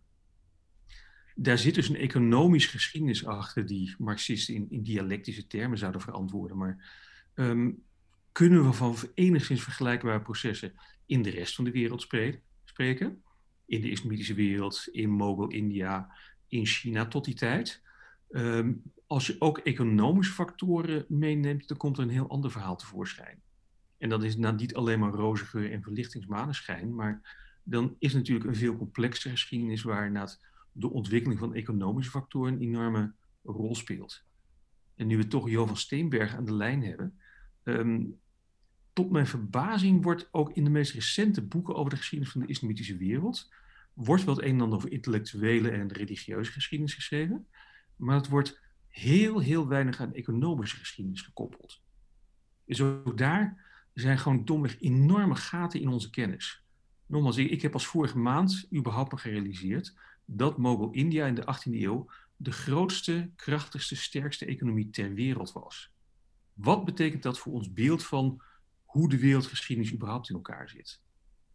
daar 1.35 1.57
zit 1.57 1.75
dus 1.75 1.89
een 1.89 1.95
economische 1.95 2.69
geschiedenis 2.69 3.25
achter 3.25 3.65
die 3.65 3.95
Marxisten 3.97 4.55
in, 4.55 4.67
in 4.69 4.83
dialectische 4.83 5.47
termen 5.47 5.77
zouden 5.77 6.01
verantwoorden. 6.01 6.57
Maar 6.57 6.91
ehm, 7.33 7.71
kunnen 8.31 8.65
we 8.65 8.73
van 8.73 8.95
enigszins 9.13 9.63
vergelijkbare 9.63 10.21
processen 10.21 10.73
in 11.05 11.21
de 11.21 11.29
rest 11.29 11.55
van 11.55 11.63
de 11.63 11.71
wereld 11.71 12.01
spreken? 12.01 12.41
In 12.77 13.81
de 13.81 13.89
islamitische 13.89 14.33
wereld, 14.33 14.87
in 14.91 15.09
Mogul-India, 15.09 16.11
in 16.47 16.65
China 16.65 17.05
tot 17.05 17.25
die 17.25 17.33
tijd. 17.33 17.81
Ehm, 18.29 18.73
als 19.07 19.27
je 19.27 19.35
ook 19.39 19.57
economische 19.57 20.33
factoren 20.33 21.05
meeneemt, 21.07 21.67
dan 21.67 21.77
komt 21.77 21.97
er 21.97 22.03
een 22.03 22.09
heel 22.09 22.29
ander 22.29 22.51
verhaal 22.51 22.75
tevoorschijn. 22.75 23.41
En 23.97 24.09
dat 24.09 24.23
is 24.23 24.37
nou 24.37 24.55
niet 24.55 24.75
alleen 24.75 24.99
maar 24.99 25.11
roze 25.11 25.45
geur 25.45 25.71
en 25.71 25.81
verlichtingsmaneschijn, 25.81 26.95
maar 26.95 27.43
dan 27.63 27.95
is 27.99 28.13
natuurlijk 28.13 28.45
een 28.45 28.55
veel 28.55 28.77
complexere 28.77 29.33
geschiedenis 29.33 29.83
waar 29.83 30.11
de 30.71 30.89
ontwikkeling 30.89 31.39
van 31.39 31.53
economische 31.53 32.11
factoren 32.11 32.53
een 32.53 32.61
enorme 32.61 33.13
rol 33.43 33.75
speelt. 33.75 34.23
En 34.95 35.07
nu 35.07 35.17
we 35.17 35.27
toch 35.27 35.49
Jo 35.49 35.65
van 35.65 35.77
Steenberg 35.77 36.35
aan 36.35 36.45
de 36.45 36.53
lijn 36.53 36.83
hebben, 36.83 37.19
um, 37.63 38.19
tot 38.95 39.11
mijn 39.11 39.27
verbazing 39.27 40.03
wordt 40.03 40.27
ook 40.31 40.51
in 40.53 40.63
de 40.63 40.69
meest 40.69 40.93
recente 40.93 41.41
boeken 41.41 41.75
over 41.75 41.89
de 41.89 41.97
geschiedenis 41.97 42.33
van 42.33 42.41
de 42.41 42.47
islamitische 42.47 42.97
wereld, 42.97 43.51
wordt 43.93 44.23
wel 44.23 44.35
het 44.35 44.43
een 44.43 44.53
en 44.53 44.61
ander 44.61 44.77
over 44.77 44.91
intellectuele 44.91 45.69
en 45.69 45.91
religieuze 45.91 46.51
geschiedenis 46.51 46.93
geschreven, 46.93 47.47
maar 47.95 48.15
het 48.15 48.27
wordt 48.27 48.59
heel, 48.87 49.39
heel 49.39 49.67
weinig 49.67 49.99
aan 49.99 50.13
economische 50.13 50.77
geschiedenis 50.77 51.21
gekoppeld. 51.21 51.81
Dus 52.65 52.81
ook 52.81 53.17
daar 53.17 53.63
zijn 53.93 54.19
gewoon 54.19 54.45
domweg 54.45 54.81
enorme 54.81 55.35
gaten 55.35 55.81
in 55.81 55.87
onze 55.87 56.09
kennis. 56.09 56.63
Nogmaals, 57.05 57.37
ik 57.37 57.61
heb 57.61 57.73
als 57.73 57.87
vorige 57.87 58.17
maand 58.17 58.67
überhaupt 58.73 59.11
nog 59.11 59.21
gerealiseerd 59.21 59.95
dat 60.25 60.57
Mogul 60.57 60.91
India 60.91 61.25
in 61.25 61.35
de 61.35 61.55
18e 61.55 61.71
eeuw 61.71 62.09
de 62.35 62.51
grootste, 62.51 63.29
krachtigste, 63.35 63.95
sterkste 63.95 64.45
economie 64.45 64.89
ter 64.89 65.13
wereld 65.13 65.51
was. 65.51 65.91
Wat 66.53 66.85
betekent 66.85 67.23
dat 67.23 67.39
voor 67.39 67.53
ons 67.53 67.73
beeld 67.73 68.05
van 68.05 68.41
hoe 68.95 69.09
de 69.09 69.19
wereldgeschiedenis 69.19 69.93
überhaupt 69.93 70.29
in 70.29 70.35
elkaar 70.35 70.69
zit? 70.69 71.01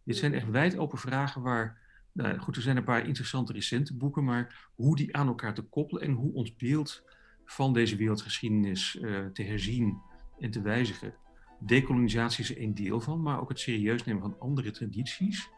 Dit 0.02 0.16
zijn 0.16 0.34
echt 0.34 0.50
wijd 0.50 0.76
open 0.76 0.98
vragen 0.98 1.42
waar, 1.42 1.78
nou 2.12 2.38
goed, 2.38 2.56
er 2.56 2.62
zijn 2.62 2.76
een 2.76 2.84
paar 2.84 3.06
interessante 3.06 3.52
recente 3.52 3.96
boeken, 3.96 4.24
maar 4.24 4.70
hoe 4.74 4.96
die 4.96 5.16
aan 5.16 5.26
elkaar 5.26 5.54
te 5.54 5.62
koppelen 5.62 6.02
en 6.02 6.12
hoe 6.12 6.32
ons 6.32 6.56
beeld 6.56 7.04
van 7.44 7.72
deze 7.72 7.96
wereldgeschiedenis 7.96 8.94
uh, 8.94 9.26
te 9.26 9.42
herzien 9.42 10.00
en 10.38 10.50
te 10.50 10.60
wijzigen. 10.60 11.14
Decolonisatie 11.58 12.44
is 12.44 12.50
er 12.50 12.62
een 12.62 12.74
deel 12.74 13.00
van, 13.00 13.22
maar 13.22 13.40
ook 13.40 13.48
het 13.48 13.60
serieus 13.60 14.04
nemen 14.04 14.22
van 14.22 14.38
andere 14.38 14.70
tradities 14.70 15.48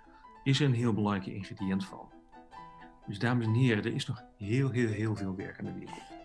is 0.44 0.60
er 0.60 0.66
een 0.66 0.74
heel 0.74 0.92
belangrijk 0.92 1.26
ingrediënt 1.26 1.84
van. 1.84 2.12
Dus 3.06 3.18
dames 3.18 3.46
en 3.46 3.54
heren, 3.54 3.84
er 3.84 3.94
is 3.94 4.06
nog 4.06 4.22
heel, 4.36 4.70
heel, 4.70 4.88
heel 4.88 5.16
veel 5.16 5.36
werk 5.36 5.58
aan 5.58 5.64
de 5.64 5.72
wereld. 5.72 6.21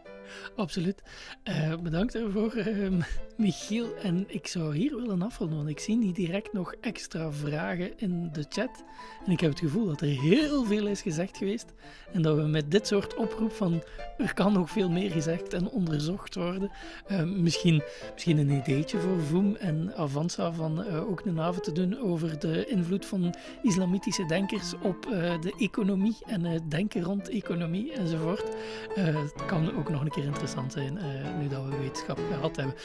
Absoluut. 0.55 1.01
Uh, 1.43 1.75
bedankt 1.75 2.13
daarvoor, 2.13 2.57
uh, 2.57 3.03
Michiel. 3.37 3.95
En 4.03 4.25
ik 4.27 4.47
zou 4.47 4.75
hier 4.75 4.95
willen 4.95 5.21
afronden, 5.21 5.57
want 5.57 5.69
ik 5.69 5.79
zie 5.79 5.97
niet 5.97 6.15
direct 6.15 6.53
nog 6.53 6.73
extra 6.81 7.31
vragen 7.31 7.99
in 7.99 8.29
de 8.31 8.45
chat. 8.49 8.83
En 9.25 9.31
ik 9.31 9.39
heb 9.39 9.49
het 9.49 9.59
gevoel 9.59 9.85
dat 9.85 10.01
er 10.01 10.07
heel 10.07 10.65
veel 10.65 10.87
is 10.87 11.01
gezegd 11.01 11.37
geweest. 11.37 11.73
En 12.13 12.21
dat 12.21 12.35
we 12.35 12.41
met 12.41 12.71
dit 12.71 12.87
soort 12.87 13.15
oproep 13.15 13.51
van 13.51 13.83
er 14.17 14.33
kan 14.33 14.53
nog 14.53 14.69
veel 14.69 14.89
meer 14.89 15.11
gezegd 15.11 15.53
en 15.53 15.69
onderzocht 15.69 16.35
worden. 16.35 16.71
Uh, 17.11 17.23
misschien, 17.23 17.83
misschien 18.13 18.37
een 18.37 18.49
ideetje 18.49 18.99
voor 18.99 19.19
Voem 19.21 19.55
en 19.55 19.95
Avanza 19.95 20.51
van 20.51 20.87
ook 20.87 21.25
een 21.25 21.39
avond 21.39 21.63
te 21.63 21.71
doen 21.71 21.99
over 21.99 22.39
de 22.39 22.65
invloed 22.65 23.05
van 23.05 23.35
islamitische 23.61 24.25
denkers 24.25 24.73
op 24.81 25.01
de 25.41 25.53
economie 25.57 26.17
en 26.25 26.43
het 26.43 26.71
denken 26.71 27.01
rond 27.01 27.29
economie 27.29 27.91
enzovoort. 27.93 28.55
het 28.95 29.45
kan 29.45 29.77
ook 29.77 29.89
nog 29.89 30.01
een 30.01 30.11
interessant 30.25 30.71
zijn 30.71 30.99
nu 31.39 31.47
dat 31.47 31.63
we 31.63 31.77
wetenschap 31.77 32.19
gehad 32.31 32.55
hebben. 32.55 32.75